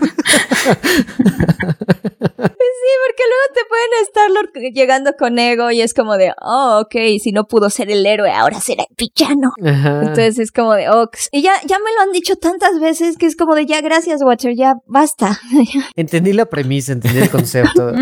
Sí, 2.43 2.91
porque 3.07 3.23
luego 3.27 3.53
te 3.53 3.61
pueden 3.67 3.89
estar 4.03 4.73
llegando 4.73 5.13
con 5.17 5.37
ego 5.39 5.71
y 5.71 5.81
es 5.81 5.93
como 5.93 6.17
de, 6.17 6.33
oh, 6.41 6.81
ok, 6.83 7.19
si 7.21 7.31
no 7.31 7.47
pudo 7.47 7.69
ser 7.69 7.89
el 7.91 8.05
héroe, 8.05 8.31
ahora 8.31 8.59
será 8.59 8.83
el 8.83 8.95
villano. 8.97 9.51
Ajá. 9.63 10.01
Entonces 10.01 10.39
es 10.39 10.51
como 10.51 10.73
de, 10.73 10.89
oh, 10.89 11.09
y 11.31 11.41
ya, 11.41 11.53
ya 11.65 11.77
me 11.79 11.93
lo 11.95 12.01
han 12.01 12.11
dicho 12.11 12.35
tantas 12.35 12.79
veces 12.79 13.17
que 13.17 13.25
es 13.25 13.35
como 13.35 13.55
de, 13.55 13.65
ya, 13.65 13.81
gracias, 13.81 14.21
Watcher, 14.23 14.55
ya, 14.55 14.75
basta. 14.85 15.39
Entendí 15.95 16.33
la 16.33 16.45
premisa, 16.45 16.93
entendí 16.93 17.19
el 17.19 17.29
concepto. 17.29 17.93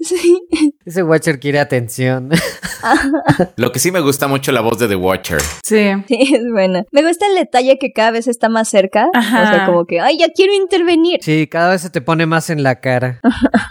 Sí. 0.00 0.40
Ese 0.86 1.02
Watcher 1.02 1.38
quiere 1.38 1.60
atención. 1.60 2.30
Lo 3.56 3.72
que 3.72 3.78
sí 3.78 3.90
me 3.90 4.00
gusta 4.00 4.26
mucho 4.28 4.52
la 4.52 4.60
voz 4.60 4.78
de 4.78 4.88
The 4.88 4.96
Watcher. 4.96 5.40
Sí. 5.62 5.90
Sí, 6.06 6.34
es 6.34 6.50
buena. 6.50 6.84
Me 6.92 7.02
gusta 7.02 7.26
el 7.26 7.34
detalle 7.34 7.78
que 7.78 7.92
cada 7.92 8.12
vez 8.12 8.26
está 8.26 8.48
más 8.48 8.68
cerca. 8.68 9.08
Ajá. 9.12 9.42
O 9.42 9.46
sea, 9.54 9.66
como 9.66 9.84
que, 9.84 10.00
ay, 10.00 10.18
ya 10.18 10.28
quiero 10.34 10.54
intervenir. 10.54 11.18
Sí, 11.22 11.46
cada 11.46 11.70
vez 11.70 11.82
se 11.82 11.90
te 11.90 12.00
pone 12.00 12.26
más 12.26 12.48
en 12.50 12.62
la 12.62 12.80
cara. 12.80 13.17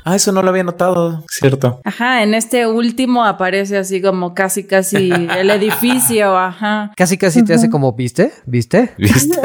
Ah, 0.03 0.15
eso 0.15 0.31
no 0.31 0.41
lo 0.41 0.49
había 0.49 0.63
notado, 0.63 1.23
cierto. 1.29 1.81
Ajá, 1.83 2.23
en 2.23 2.33
este 2.33 2.67
último 2.67 3.25
aparece 3.25 3.77
así 3.77 4.01
como 4.01 4.33
casi, 4.33 4.63
casi 4.65 5.11
el 5.11 5.49
edificio, 5.49 6.37
ajá. 6.37 6.91
Casi 6.95 7.17
casi 7.17 7.43
te 7.43 7.53
hace 7.53 7.69
como, 7.69 7.93
¿viste? 7.93 8.31
¿Viste? 8.45 8.91
¿Viste? 8.97 9.39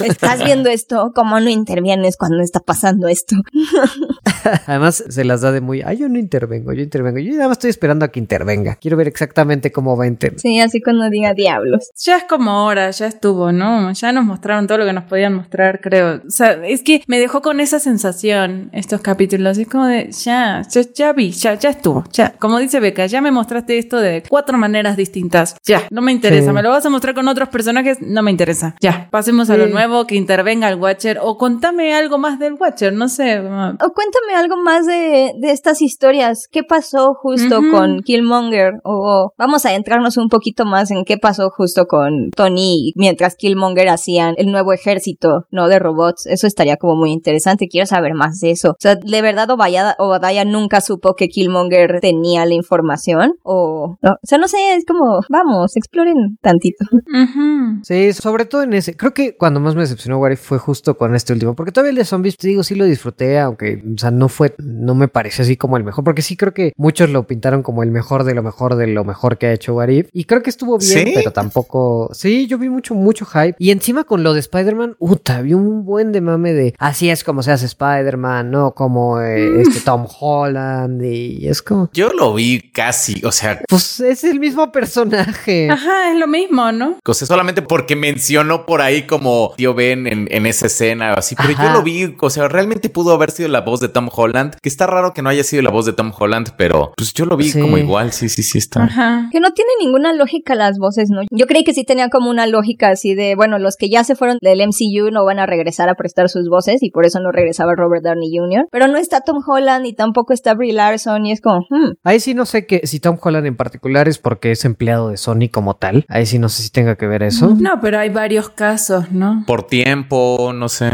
Estás 0.04 0.44
viendo 0.44 0.70
esto, 0.70 1.12
¿cómo 1.14 1.40
no 1.40 1.50
intervienes 1.50 2.16
cuando 2.16 2.42
está 2.42 2.60
pasando 2.60 3.08
esto? 3.08 3.36
Además 4.66 5.04
se 5.08 5.24
las 5.24 5.40
da 5.40 5.52
de 5.52 5.60
muy, 5.60 5.82
ay, 5.82 5.98
yo 5.98 6.08
no 6.08 6.18
intervengo, 6.18 6.72
yo 6.72 6.82
intervengo. 6.82 7.18
Yo 7.18 7.32
nada 7.32 7.48
más 7.48 7.58
estoy 7.58 7.70
esperando 7.70 8.04
a 8.04 8.08
que 8.08 8.20
intervenga. 8.20 8.76
Quiero 8.76 8.96
ver 8.96 9.08
exactamente 9.08 9.72
cómo 9.72 9.96
va 9.96 10.04
a 10.04 10.06
intervenir. 10.06 10.40
Sí, 10.40 10.60
así 10.60 10.80
cuando 10.80 11.08
diga 11.10 11.34
diablos. 11.34 11.90
Ya 12.04 12.18
es 12.18 12.24
como 12.24 12.66
hora, 12.66 12.90
ya 12.90 13.06
estuvo, 13.06 13.52
¿no? 13.52 13.92
Ya 13.92 14.12
nos 14.12 14.24
mostraron 14.24 14.66
todo 14.66 14.78
lo 14.78 14.86
que 14.86 14.92
nos 14.92 15.04
podían 15.04 15.34
mostrar, 15.34 15.80
creo. 15.80 16.22
O 16.26 16.30
sea, 16.30 16.52
es 16.66 16.82
que 16.82 17.02
me 17.06 17.18
dejó 17.18 17.42
con 17.42 17.60
esa 17.60 17.78
sensación 17.78 18.70
estos 18.74 19.00
capítulos. 19.00 19.58
Es 19.58 19.68
como 19.68 19.86
de, 19.86 20.10
ya, 20.10 20.62
ya, 20.68 20.82
ya 20.94 21.12
vi, 21.12 21.30
ya, 21.30 21.54
ya 21.54 21.70
estuvo. 21.70 22.04
Ya, 22.12 22.32
como 22.38 22.58
dice 22.58 22.80
Beca, 22.80 23.06
ya 23.06 23.20
me 23.20 23.30
mostraste 23.30 23.78
esto 23.78 23.98
de 23.98 24.22
cuatro 24.28 24.58
maneras 24.58 24.96
distintas. 24.96 25.56
Ya, 25.64 25.82
no 25.90 26.02
me 26.02 26.12
interesa. 26.12 26.48
Sí. 26.48 26.52
Me 26.52 26.62
lo 26.62 26.70
vas 26.70 26.84
a 26.86 26.90
mostrar 26.90 27.14
con 27.14 27.28
otros 27.28 27.48
personajes, 27.48 27.98
no 28.00 28.22
me 28.22 28.30
interesa. 28.30 28.76
Ya, 28.80 29.08
pasemos 29.10 29.50
a 29.50 29.56
lo 29.56 29.66
nuevo, 29.66 30.06
que 30.06 30.16
intervenga 30.16 30.68
el 30.68 30.78
Watcher 30.78 31.18
o 31.22 31.36
contame 31.38 31.94
algo 31.94 32.18
más 32.18 32.38
del 32.38 32.54
Watcher, 32.54 32.92
no 32.92 33.08
sé. 33.08 33.38
O 33.38 33.92
cuéntame 33.92 34.34
algo 34.36 34.56
más 34.56 34.86
de, 34.86 35.32
de 35.38 35.50
estas 35.50 35.82
historias. 35.82 36.48
¿Qué 36.50 36.62
pasó 36.62 37.14
justo 37.14 37.60
con 37.70 38.00
Killmonger? 38.02 38.74
O 38.84 39.32
vamos 39.38 39.66
a 39.66 39.74
entrarnos 39.74 40.16
un 40.16 40.28
poquito 40.28 40.64
más 40.64 40.90
en 40.90 41.04
qué 41.04 41.18
pasó 41.18 41.50
justo 41.50 41.86
con 41.86 42.30
Tony 42.30 42.92
mientras 42.96 43.36
Killmonger 43.36 43.88
hacían 43.88 44.34
el 44.38 44.50
nuevo 44.50 44.72
ejército, 44.72 45.46
¿no? 45.50 45.68
De 45.68 45.78
robots. 45.78 46.26
Eso 46.26 46.46
estaría 46.46 46.76
como 46.76 46.96
muy 46.96 47.12
interesante. 47.12 47.68
Quiero 47.68 47.86
saber 47.86 48.14
más 48.14 48.40
de 48.40 48.52
eso. 48.52 48.63
O 48.70 48.76
sea, 48.78 48.96
¿de 48.96 49.22
verdad 49.22 49.50
Obadiah, 49.50 49.94
Obadiah 49.98 50.44
nunca 50.44 50.80
supo 50.80 51.14
que 51.14 51.28
Killmonger 51.28 52.00
tenía 52.00 52.46
la 52.46 52.54
información? 52.54 53.34
O, 53.42 53.96
no, 54.02 54.12
o 54.12 54.26
sea, 54.26 54.38
no 54.38 54.48
sé, 54.48 54.74
es 54.74 54.84
como, 54.84 55.20
vamos, 55.28 55.76
exploren 55.76 56.38
tantito. 56.40 56.84
Ujú. 56.92 57.82
Sí, 57.82 58.12
sobre 58.12 58.44
todo 58.44 58.62
en 58.62 58.74
ese. 58.74 58.96
Creo 58.96 59.14
que 59.14 59.36
cuando 59.36 59.60
más 59.60 59.74
me 59.74 59.82
decepcionó 59.82 60.18
What 60.18 60.32
If 60.32 60.40
fue 60.40 60.58
justo 60.58 60.96
con 60.96 61.14
este 61.14 61.32
último. 61.32 61.54
Porque 61.54 61.72
todavía 61.72 61.90
el 61.90 61.96
de 61.96 62.04
zombies, 62.04 62.36
te 62.36 62.48
digo, 62.48 62.62
sí 62.62 62.74
lo 62.74 62.84
disfruté, 62.84 63.38
aunque, 63.38 63.82
o 63.94 63.98
sea, 63.98 64.10
no 64.10 64.28
fue, 64.28 64.54
no 64.58 64.94
me 64.94 65.08
pareció 65.08 65.42
así 65.42 65.56
como 65.56 65.76
el 65.76 65.84
mejor. 65.84 66.04
Porque 66.04 66.22
sí 66.22 66.36
creo 66.36 66.54
que 66.54 66.72
muchos 66.76 67.10
lo 67.10 67.26
pintaron 67.26 67.62
como 67.62 67.82
el 67.82 67.90
mejor 67.90 68.24
de 68.24 68.34
lo 68.34 68.42
mejor 68.42 68.76
de 68.76 68.86
lo 68.86 69.04
mejor 69.04 69.38
que 69.38 69.46
ha 69.46 69.52
hecho 69.52 69.74
What 69.74 69.88
If. 69.88 70.08
Y 70.12 70.24
creo 70.24 70.42
que 70.42 70.50
estuvo 70.50 70.78
bien, 70.78 71.06
¿Sí? 71.06 71.12
pero 71.14 71.32
tampoco. 71.32 72.10
Sí, 72.12 72.46
yo 72.46 72.58
vi 72.58 72.68
mucho, 72.68 72.94
mucho 72.94 73.24
hype. 73.26 73.56
Y 73.58 73.70
encima 73.70 74.04
con 74.04 74.22
lo 74.22 74.32
de 74.32 74.40
Spider-Man, 74.40 74.96
puta, 74.98 75.42
vi 75.42 75.54
un 75.54 75.84
buen 75.84 76.12
de 76.12 76.20
mame 76.20 76.52
de 76.52 76.74
así 76.78 77.08
es 77.08 77.24
como 77.24 77.42
se 77.42 77.52
hace 77.52 77.66
Spider-Man, 77.66 78.50
no 78.54 78.72
como 78.72 79.20
eh, 79.20 79.60
este 79.62 79.80
Tom 79.80 80.06
Holland. 80.20 81.02
Y 81.04 81.48
es 81.48 81.60
como. 81.62 81.90
Yo 81.92 82.10
lo 82.10 82.34
vi 82.34 82.60
casi, 82.72 83.20
o 83.24 83.32
sea, 83.32 83.60
Pues 83.68 84.00
es 84.00 84.22
el 84.24 84.38
mismo 84.40 84.70
personaje. 84.72 85.68
Ajá, 85.70 86.12
es 86.12 86.18
lo 86.18 86.26
mismo, 86.26 86.70
¿no? 86.72 86.96
o 87.04 87.14
sea, 87.14 87.26
solamente 87.26 87.62
porque 87.62 87.96
mencionó 87.96 88.64
por 88.66 88.80
ahí 88.80 89.02
como 89.02 89.52
tío 89.56 89.74
Ben 89.74 90.06
en, 90.06 90.28
en 90.30 90.46
esa 90.46 90.66
escena 90.66 91.12
o 91.14 91.18
así, 91.18 91.34
pero 91.34 91.50
Ajá. 91.50 91.66
yo 91.66 91.72
lo 91.72 91.82
vi, 91.82 92.14
o 92.20 92.30
sea, 92.30 92.48
realmente 92.48 92.88
pudo 92.88 93.12
haber 93.12 93.30
sido 93.30 93.48
la 93.48 93.60
voz 93.60 93.80
de 93.80 93.88
Tom 93.88 94.08
Holland, 94.14 94.54
que 94.62 94.68
está 94.68 94.86
raro 94.86 95.12
que 95.12 95.22
no 95.22 95.28
haya 95.28 95.44
sido 95.44 95.62
la 95.62 95.70
voz 95.70 95.86
de 95.86 95.92
Tom 95.92 96.12
Holland, 96.16 96.50
pero 96.56 96.92
pues 96.96 97.12
yo 97.12 97.26
lo 97.26 97.36
vi 97.36 97.50
Sí. 97.50 97.60
como 97.60 97.76
igual, 97.78 98.12
sí, 98.12 98.28
sí, 98.28 98.42
sí 98.42 98.58
está. 98.58 98.84
Ajá. 98.84 99.28
Que 99.32 99.40
no 99.40 99.52
tiene 99.52 99.70
ninguna 99.80 100.12
lógica 100.12 100.54
las 100.54 100.78
voces, 100.78 101.10
¿no? 101.10 101.22
Yo 101.30 101.46
creí 101.46 101.62
que 101.64 101.74
sí 101.74 101.84
tenía 101.84 102.08
como 102.08 102.30
una 102.30 102.46
lógica 102.46 102.88
así 102.90 103.14
de, 103.14 103.34
bueno, 103.36 103.58
los 103.58 103.76
que 103.76 103.88
ya 103.90 104.02
se 104.04 104.14
fueron 104.16 104.38
del 104.40 104.60
MCU 104.66 105.10
no 105.10 105.24
van 105.24 105.38
a 105.38 105.46
regresar 105.46 105.88
a 105.88 105.94
prestar 105.94 106.28
sus 106.28 106.48
voces 106.48 106.82
y 106.82 106.90
por 106.90 107.04
eso 107.04 107.20
no 107.20 107.32
regresaba 107.32 107.74
Robert 107.74 108.02
Downey 108.04 108.30
Jr. 108.38 108.66
Pero 108.70 108.86
no 108.88 108.96
está 108.98 109.20
Tom 109.20 109.42
Holland 109.46 109.86
y 109.86 109.92
tampoco 109.92 110.32
está 110.32 110.54
Brie 110.54 110.72
Larson 110.72 111.26
y 111.26 111.32
es 111.32 111.40
como, 111.40 111.60
hmm, 111.70 111.92
Ahí 112.02 112.20
sí 112.20 112.34
no 112.34 112.46
sé 112.46 112.66
que 112.66 112.86
si 112.86 113.00
Tom 113.00 113.16
Holland 113.20 113.46
en 113.46 113.56
particular 113.56 114.08
es 114.08 114.18
porque 114.18 114.50
es 114.52 114.64
empleado 114.64 115.08
de 115.10 115.16
Sony 115.16 115.48
como 115.50 115.74
tal. 115.74 116.04
Ahí 116.08 116.26
sí 116.26 116.38
no 116.38 116.48
sé 116.48 116.62
si 116.62 116.70
tenga 116.70 116.96
que 116.96 117.06
ver 117.06 117.22
eso. 117.22 117.54
No, 117.58 117.80
pero 117.80 117.98
hay 117.98 118.10
varios 118.10 118.48
casos, 118.50 119.10
¿no? 119.12 119.44
Por 119.46 119.64
tiempo, 119.66 120.52
no 120.54 120.68
sé. 120.68 120.90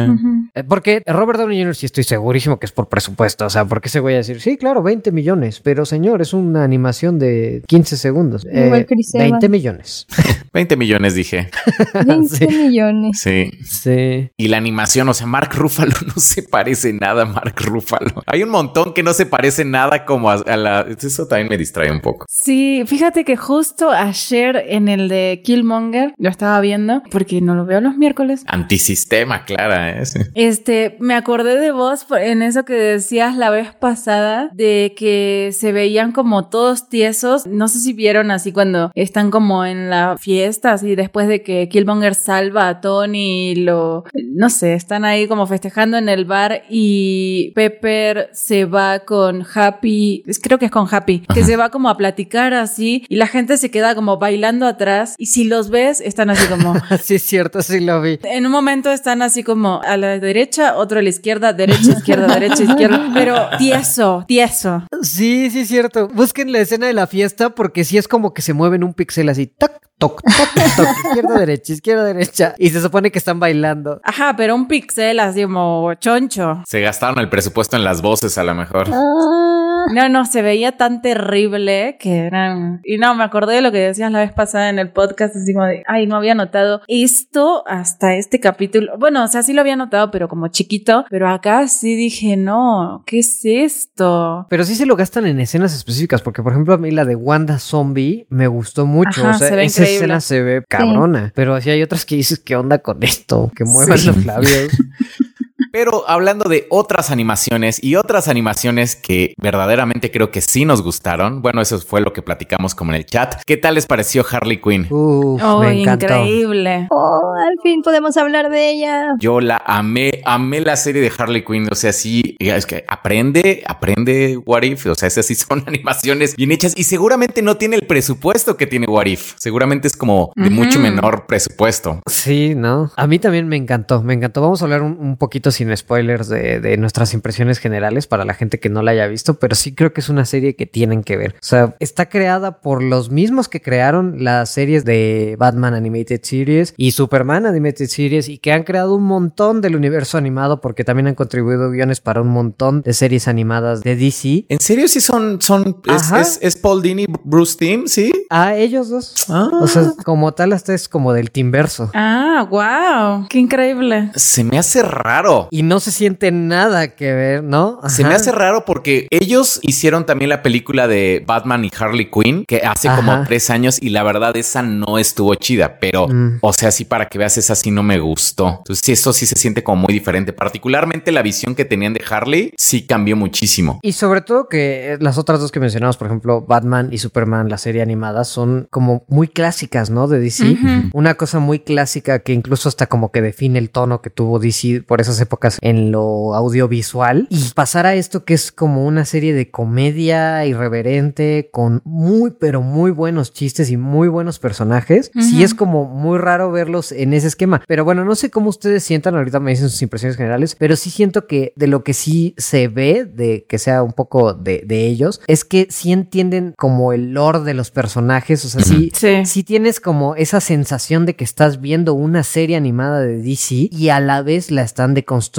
Eh, 0.54 0.64
Porque 0.64 1.02
Robert 1.06 1.38
Downey 1.38 1.60
Jr. 1.60 1.74
sí 1.74 1.86
estoy 1.86 2.04
segurísimo 2.04 2.58
que 2.58 2.66
es 2.66 2.72
por 2.72 2.88
presupuesto. 2.88 3.46
O 3.46 3.50
sea, 3.50 3.64
porque 3.64 3.88
se 3.88 4.00
voy 4.00 4.14
a 4.14 4.16
decir, 4.18 4.40
sí, 4.40 4.56
claro, 4.56 4.82
20 4.82 5.12
millones. 5.12 5.60
Pero 5.60 5.84
señor, 5.86 6.20
es 6.22 6.32
una 6.32 6.64
animación 6.64 7.18
de 7.18 7.62
15 7.66 7.96
segundos. 7.96 8.44
Igual 8.44 8.80
Eh, 8.80 8.86
Chris 8.86 9.12
20 9.12 9.28
Evans. 9.28 9.50
millones. 9.50 10.06
20 10.52 10.76
millones 10.76 11.14
dije. 11.14 11.48
20 12.06 12.28
Sí. 12.36 12.46
millones. 12.46 13.20
Sí. 13.20 13.50
Sí. 13.64 14.30
Y 14.36 14.48
la 14.48 14.56
animación, 14.56 15.08
o 15.08 15.14
sea, 15.14 15.26
Mark 15.26 15.50
Ruffalo 15.54 15.92
no 16.06 16.14
se 16.16 16.42
parece 16.42 16.92
nada 16.92 17.22
a 17.22 17.26
Mark 17.32 17.54
Ruffalo. 17.64 18.22
Hay 18.26 18.42
un 18.42 18.50
montón 18.50 18.92
que 18.92 19.02
no 19.02 19.12
se 19.12 19.26
parece 19.26 19.64
nada 19.64 20.04
como 20.04 20.30
a, 20.30 20.34
a 20.34 20.56
la... 20.56 20.86
Eso 21.00 21.26
también 21.26 21.48
me 21.48 21.58
distrae 21.58 21.90
un 21.90 22.00
poco. 22.00 22.26
Sí, 22.28 22.82
fíjate 22.86 23.24
que 23.24 23.36
justo 23.36 23.90
ayer 23.90 24.64
en 24.68 24.88
el 24.88 25.08
de 25.08 25.40
Killmonger 25.44 26.14
lo 26.16 26.28
estaba 26.28 26.60
viendo 26.60 27.02
porque 27.10 27.40
no 27.40 27.54
lo 27.54 27.64
veo 27.64 27.80
los 27.80 27.96
miércoles. 27.96 28.44
Antisistema, 28.46 29.44
clara, 29.44 29.90
¿eh? 29.90 30.06
Sí. 30.06 30.20
Este, 30.34 30.96
me 31.00 31.14
acordé 31.14 31.58
de 31.58 31.72
vos 31.72 32.06
en 32.10 32.42
eso 32.42 32.64
que 32.64 32.74
decías 32.74 33.36
la 33.36 33.50
vez 33.50 33.74
pasada 33.74 34.50
de 34.52 34.94
que 34.96 35.50
se 35.52 35.72
veían 35.72 36.12
como 36.12 36.48
todos 36.48 36.88
tiesos. 36.88 37.46
No 37.46 37.68
sé 37.68 37.78
si 37.80 37.92
vieron 37.92 38.30
así 38.30 38.52
cuando 38.52 38.90
están 38.94 39.30
como 39.30 39.64
en 39.64 39.90
la 39.90 40.16
fiesta, 40.18 40.72
así 40.72 40.94
después 40.94 41.28
de 41.28 41.42
que 41.42 41.68
Killmonger 41.68 42.14
salva 42.14 42.68
a 42.68 42.80
Tony 42.80 43.50
y 43.50 43.54
lo, 43.56 44.04
no 44.32 44.50
sé, 44.50 44.74
están 44.74 45.04
ahí 45.04 45.26
como 45.26 45.46
festejando 45.46 45.96
en 45.96 46.08
el 46.08 46.24
bar 46.24 46.62
y 46.68 47.19
Pepper 47.54 48.30
se 48.32 48.64
va 48.64 49.00
con 49.00 49.44
Happy, 49.54 50.22
es- 50.26 50.38
creo 50.38 50.58
que 50.58 50.66
es 50.66 50.70
con 50.70 50.86
Happy, 50.90 51.20
que 51.34 51.44
se 51.44 51.56
va 51.56 51.70
como 51.70 51.88
a 51.88 51.96
platicar 51.96 52.54
así 52.54 53.04
y 53.08 53.16
la 53.16 53.26
gente 53.26 53.56
se 53.56 53.70
queda 53.70 53.94
como 53.94 54.18
bailando 54.18 54.66
atrás 54.66 55.14
y 55.18 55.26
si 55.26 55.44
los 55.44 55.70
ves 55.70 56.00
están 56.00 56.30
así 56.30 56.46
como 56.48 56.74
Sí, 57.02 57.16
es 57.16 57.22
cierto, 57.22 57.62
sí 57.62 57.80
lo 57.80 58.00
vi. 58.00 58.18
en 58.22 58.46
un 58.46 58.52
momento 58.52 58.90
están 58.92 59.22
así 59.22 59.42
como 59.42 59.80
a 59.82 59.96
la 59.96 60.18
derecha, 60.18 60.76
otro 60.76 60.98
a 60.98 61.02
la 61.02 61.08
izquierda, 61.08 61.52
derecha, 61.52 61.90
izquierda, 61.92 62.26
derecha, 62.34 62.62
izquierda, 62.64 63.10
pero 63.14 63.36
tieso, 63.58 64.24
tieso. 64.26 64.84
Sí, 65.02 65.50
sí, 65.50 65.60
es 65.60 65.68
cierto. 65.68 66.08
Busquen 66.08 66.52
la 66.52 66.58
escena 66.60 66.86
de 66.86 66.92
la 66.92 67.06
fiesta 67.06 67.50
porque 67.50 67.84
sí 67.84 67.98
es 67.98 68.08
como 68.08 68.32
que 68.34 68.42
se 68.42 68.52
mueven 68.52 68.84
un 68.84 68.94
pixel 68.94 69.28
así. 69.28 69.46
Toc, 69.46 69.72
toc, 69.98 70.22
toc, 70.22 70.76
toc. 70.76 70.88
izquierda, 71.06 71.38
derecha, 71.38 71.72
izquierda, 71.72 72.04
derecha. 72.04 72.54
Y 72.58 72.70
se 72.70 72.80
supone 72.80 73.10
que 73.10 73.18
están 73.18 73.38
bailando. 73.40 74.00
Ajá, 74.04 74.34
pero 74.36 74.54
un 74.54 74.66
pixel 74.68 75.20
así 75.20 75.42
como 75.42 75.92
choncho. 75.94 76.62
Se 76.66 76.80
gastaron 76.80 77.09
el 77.18 77.28
presupuesto 77.28 77.76
en 77.76 77.84
las 77.84 78.02
voces 78.02 78.38
a 78.38 78.44
lo 78.44 78.54
mejor. 78.54 78.88
Ah, 78.92 79.84
No, 79.94 80.08
no, 80.08 80.24
se 80.26 80.42
veía 80.42 80.76
tan 80.76 81.00
terrible 81.02 81.96
que 81.98 82.18
eran... 82.18 82.80
Y 82.84 82.98
no, 82.98 83.14
me 83.14 83.24
acordé 83.24 83.54
de 83.56 83.62
lo 83.62 83.72
que 83.72 83.78
decías 83.78 84.12
la 84.12 84.20
vez 84.20 84.32
pasada 84.32 84.68
en 84.68 84.78
el 84.78 84.92
podcast, 84.92 85.34
así 85.34 85.52
como 85.54 85.64
de, 85.66 85.82
ay, 85.86 86.06
no 86.06 86.16
había 86.16 86.34
notado 86.34 86.82
esto 86.86 87.64
hasta 87.66 88.14
este 88.14 88.38
capítulo. 88.40 88.92
Bueno, 88.98 89.24
o 89.24 89.28
sea, 89.28 89.42
sí 89.42 89.52
lo 89.52 89.62
había 89.62 89.76
notado, 89.76 90.10
pero 90.10 90.28
como 90.28 90.48
chiquito, 90.48 91.04
pero 91.10 91.28
acá 91.30 91.66
sí 91.66 91.96
dije, 91.96 92.36
no, 92.36 93.02
¿qué 93.06 93.20
es 93.20 93.40
esto? 93.44 94.46
Pero 94.50 94.64
sí 94.64 94.74
se 94.74 94.86
lo 94.86 94.96
gastan 94.96 95.26
en 95.26 95.40
escenas 95.40 95.74
específicas, 95.74 96.20
porque 96.22 96.42
por 96.42 96.52
ejemplo 96.52 96.74
a 96.74 96.78
mí 96.78 96.90
la 96.90 97.04
de 97.04 97.16
Wanda 97.16 97.58
Zombie 97.58 98.26
me 98.28 98.46
gustó 98.48 98.86
mucho. 98.86 99.22
Ajá, 99.22 99.36
o 99.36 99.38
sea, 99.38 99.48
se 99.48 99.56
ve 99.56 99.64
esa 99.64 99.80
increíble. 99.82 99.96
escena 100.04 100.20
se 100.20 100.42
ve 100.42 100.62
cabrona. 100.68 101.32
Pero 101.34 101.54
así 101.54 101.70
hay 101.70 101.82
otras 101.82 102.04
que 102.04 102.16
dices, 102.16 102.38
¿qué 102.38 102.54
onda 102.54 102.78
con 102.78 103.02
esto? 103.02 103.50
Que 103.56 103.64
muevan 103.64 103.98
Sí. 103.98 104.06
los 104.08 104.24
labios. 104.26 104.68
Pero 105.72 106.04
hablando 106.08 106.48
de 106.48 106.66
otras 106.68 107.10
animaciones 107.12 107.82
y 107.82 107.94
otras 107.94 108.26
animaciones 108.26 108.96
que 108.96 109.34
verdaderamente 109.40 110.10
creo 110.10 110.32
que 110.32 110.40
sí 110.40 110.64
nos 110.64 110.82
gustaron, 110.82 111.42
bueno, 111.42 111.60
eso 111.60 111.78
fue 111.78 112.00
lo 112.00 112.12
que 112.12 112.22
platicamos 112.22 112.74
como 112.74 112.90
en 112.90 112.96
el 112.96 113.06
chat. 113.06 113.36
¿Qué 113.46 113.56
tal 113.56 113.76
les 113.76 113.86
pareció 113.86 114.24
Harley 114.28 114.60
Quinn? 114.60 114.86
Uf, 114.90 115.40
Oh, 115.44 115.60
me 115.60 115.80
encantó. 115.80 116.06
increíble. 116.06 116.88
oh, 116.90 117.32
al 117.38 117.54
fin 117.62 117.82
podemos 117.82 118.16
hablar 118.16 118.50
de 118.50 118.70
ella. 118.70 119.14
Yo 119.20 119.40
la 119.40 119.62
amé, 119.64 120.22
amé 120.24 120.60
la 120.60 120.76
serie 120.76 121.00
de 121.02 121.12
Harley 121.16 121.44
Quinn. 121.44 121.68
O 121.70 121.74
sea, 121.76 121.92
sí, 121.92 122.36
es 122.40 122.66
que 122.66 122.84
aprende, 122.88 123.62
aprende 123.66 124.38
What 124.44 124.62
If. 124.62 124.86
O 124.86 124.94
sea, 124.96 125.06
esas 125.06 125.26
sí 125.26 125.36
son 125.36 125.62
animaciones 125.68 126.34
bien 126.34 126.50
hechas 126.50 126.74
y 126.76 126.82
seguramente 126.84 127.42
no 127.42 127.56
tiene 127.58 127.76
el 127.76 127.86
presupuesto 127.86 128.56
que 128.56 128.66
tiene 128.66 128.86
What 128.88 129.06
If. 129.06 129.34
Seguramente 129.38 129.86
es 129.86 129.96
como 129.96 130.32
de 130.34 130.50
mucho 130.50 130.80
menor 130.80 131.26
presupuesto. 131.26 132.00
Sí, 132.10 132.54
¿no? 132.56 132.90
A 132.96 133.06
mí 133.06 133.18
también 133.20 133.46
me 133.46 133.56
encantó, 133.56 134.02
me 134.02 134.14
encantó. 134.14 134.40
Vamos 134.40 134.62
a 134.62 134.64
hablar 134.64 134.82
un, 134.82 134.96
un 134.98 135.16
poquito 135.16 135.50
sin 135.60 135.76
spoilers 135.76 136.28
de, 136.28 136.58
de, 136.58 136.78
nuestras 136.78 137.12
impresiones 137.12 137.58
generales 137.58 138.06
para 138.06 138.24
la 138.24 138.32
gente 138.32 138.58
que 138.58 138.70
no 138.70 138.82
la 138.82 138.92
haya 138.92 139.06
visto, 139.06 139.38
pero 139.38 139.54
sí 139.54 139.74
creo 139.74 139.92
que 139.92 140.00
es 140.00 140.08
una 140.08 140.24
serie 140.24 140.56
que 140.56 140.64
tienen 140.64 141.04
que 141.04 141.18
ver. 141.18 141.34
O 141.34 141.42
sea, 141.42 141.76
está 141.80 142.08
creada 142.08 142.62
por 142.62 142.82
los 142.82 143.10
mismos 143.10 143.48
que 143.48 143.60
crearon 143.60 144.24
las 144.24 144.50
series 144.50 144.86
de 144.86 145.36
Batman 145.38 145.74
Animated 145.74 146.20
Series 146.22 146.72
y 146.78 146.92
Superman 146.92 147.44
Animated 147.44 147.88
Series 147.88 148.30
y 148.30 148.38
que 148.38 148.52
han 148.52 148.62
creado 148.62 148.94
un 148.94 149.04
montón 149.04 149.60
del 149.60 149.76
universo 149.76 150.16
animado 150.16 150.62
porque 150.62 150.82
también 150.82 151.08
han 151.08 151.14
contribuido 151.14 151.70
guiones 151.70 152.00
para 152.00 152.22
un 152.22 152.28
montón 152.28 152.80
de 152.80 152.94
series 152.94 153.28
animadas 153.28 153.82
de 153.82 153.96
DC. 153.96 154.46
¿En 154.48 154.60
serio 154.60 154.88
sí 154.88 155.02
son, 155.02 155.42
son, 155.42 155.82
es, 156.16 156.38
es, 156.40 156.56
Paul 156.56 156.80
Dini, 156.80 157.04
Bruce 157.22 157.56
Timm, 157.58 157.86
sí? 157.86 158.10
Ah, 158.30 158.54
ellos 158.54 158.88
dos. 158.88 159.26
Ah. 159.28 159.50
O 159.60 159.66
sea, 159.66 159.92
como 160.06 160.32
tal, 160.32 160.54
hasta 160.54 160.72
es 160.72 160.88
como 160.88 161.12
del 161.12 161.30
Timverso. 161.30 161.90
Ah, 161.92 162.46
wow. 162.48 163.26
Qué 163.28 163.38
increíble. 163.38 164.10
Se 164.14 164.42
me 164.42 164.58
hace 164.58 164.82
raro. 164.82 165.48
Y 165.50 165.62
no 165.62 165.80
se 165.80 165.90
siente 165.90 166.30
nada 166.30 166.88
que 166.88 167.12
ver, 167.12 167.42
¿no? 167.42 167.80
Se 167.88 168.04
me 168.04 168.14
hace 168.14 168.32
raro 168.32 168.64
porque 168.64 169.06
ellos 169.10 169.58
hicieron 169.62 170.06
también 170.06 170.28
la 170.28 170.42
película 170.42 170.86
de 170.88 171.22
Batman 171.26 171.64
y 171.64 171.70
Harley 171.76 172.10
Quinn, 172.10 172.44
que 172.46 172.62
hace 172.64 172.88
como 172.88 173.24
tres 173.24 173.50
años, 173.50 173.78
y 173.80 173.90
la 173.90 174.02
verdad, 174.02 174.36
esa 174.36 174.62
no 174.62 174.98
estuvo 174.98 175.34
chida, 175.34 175.78
pero, 175.80 176.08
mm. 176.08 176.38
o 176.40 176.52
sea, 176.52 176.70
sí, 176.70 176.84
para 176.84 177.06
que 177.06 177.18
veas, 177.18 177.36
esa 177.38 177.54
sí 177.54 177.70
no 177.70 177.82
me 177.82 177.98
gustó. 177.98 178.56
Entonces, 178.58 178.82
sí, 178.84 178.92
esto 178.92 179.12
sí 179.12 179.26
se 179.26 179.36
siente 179.36 179.62
como 179.62 179.82
muy 179.82 179.92
diferente. 179.94 180.32
Particularmente 180.32 181.12
la 181.12 181.22
visión 181.22 181.54
que 181.54 181.64
tenían 181.64 181.94
de 181.94 182.02
Harley, 182.08 182.52
sí 182.56 182.86
cambió 182.86 183.16
muchísimo. 183.16 183.80
Y 183.82 183.92
sobre 183.92 184.20
todo 184.20 184.48
que 184.48 184.96
las 185.00 185.18
otras 185.18 185.40
dos 185.40 185.50
que 185.50 185.60
mencionamos, 185.60 185.96
por 185.96 186.06
ejemplo, 186.06 186.42
Batman 186.42 186.88
y 186.92 186.98
Superman, 186.98 187.48
la 187.48 187.58
serie 187.58 187.82
animada, 187.82 188.24
son 188.24 188.68
como 188.70 189.04
muy 189.08 189.28
clásicas, 189.28 189.90
¿no? 189.90 190.06
De 190.06 190.20
DC. 190.20 190.58
Una 190.92 191.14
cosa 191.14 191.38
muy 191.38 191.60
clásica 191.60 192.20
que 192.20 192.32
incluso 192.32 192.68
hasta 192.68 192.86
como 192.86 193.10
que 193.10 193.22
define 193.22 193.58
el 193.58 193.70
tono 193.70 194.00
que 194.00 194.10
tuvo 194.10 194.38
DC 194.38 194.82
por 194.86 195.00
esas 195.00 195.20
épocas 195.20 195.39
en 195.60 195.90
lo 195.92 196.34
audiovisual. 196.34 197.26
Y 197.30 197.50
pasar 197.54 197.86
a 197.86 197.94
esto 197.94 198.24
que 198.24 198.34
es 198.34 198.52
como 198.52 198.86
una 198.86 199.04
serie 199.04 199.34
de 199.34 199.50
comedia 199.50 200.44
irreverente 200.46 201.50
con 201.52 201.80
muy, 201.84 202.32
pero 202.32 202.62
muy 202.62 202.90
buenos 202.90 203.32
chistes 203.32 203.70
y 203.70 203.76
muy 203.76 204.08
buenos 204.08 204.38
personajes. 204.38 205.10
Sí 205.14 205.42
es 205.42 205.54
como 205.54 205.84
muy 205.84 206.18
raro 206.18 206.50
verlos 206.50 206.92
en 206.92 207.12
ese 207.12 207.28
esquema. 207.28 207.62
Pero 207.66 207.84
bueno, 207.84 208.04
no 208.04 208.14
sé 208.14 208.30
cómo 208.30 208.50
ustedes 208.50 208.82
sientan, 208.84 209.14
ahorita 209.14 209.40
me 209.40 209.50
dicen 209.50 209.68
sus 209.68 209.82
impresiones 209.82 210.16
generales, 210.16 210.56
pero 210.58 210.76
sí 210.76 210.90
siento 210.90 211.26
que 211.26 211.52
de 211.56 211.66
lo 211.66 211.84
que 211.84 211.94
sí 211.94 212.34
se 212.36 212.68
ve, 212.68 213.04
de 213.04 213.46
que 213.48 213.58
sea 213.58 213.82
un 213.82 213.92
poco 213.92 214.34
de, 214.34 214.62
de 214.66 214.86
ellos, 214.86 215.20
es 215.26 215.44
que 215.44 215.66
sí 215.70 215.92
entienden 215.92 216.54
como 216.56 216.92
el 216.92 217.12
lore 217.12 217.40
de 217.40 217.54
los 217.54 217.70
personajes. 217.70 218.44
O 218.44 218.48
sea, 218.48 218.62
sí, 218.62 218.90
sí. 219.24 219.42
tienes 219.42 219.80
como 219.80 220.14
esa 220.16 220.40
sensación 220.40 221.06
de 221.06 221.16
que 221.16 221.24
estás 221.24 221.60
viendo 221.60 221.94
una 221.94 222.22
serie 222.22 222.56
animada 222.56 223.00
de 223.00 223.22
DC 223.22 223.68
y 223.70 223.88
a 223.88 224.00
la 224.00 224.22
vez 224.22 224.50
la 224.50 224.62
están 224.62 224.94
deconstruyendo. 224.94 225.29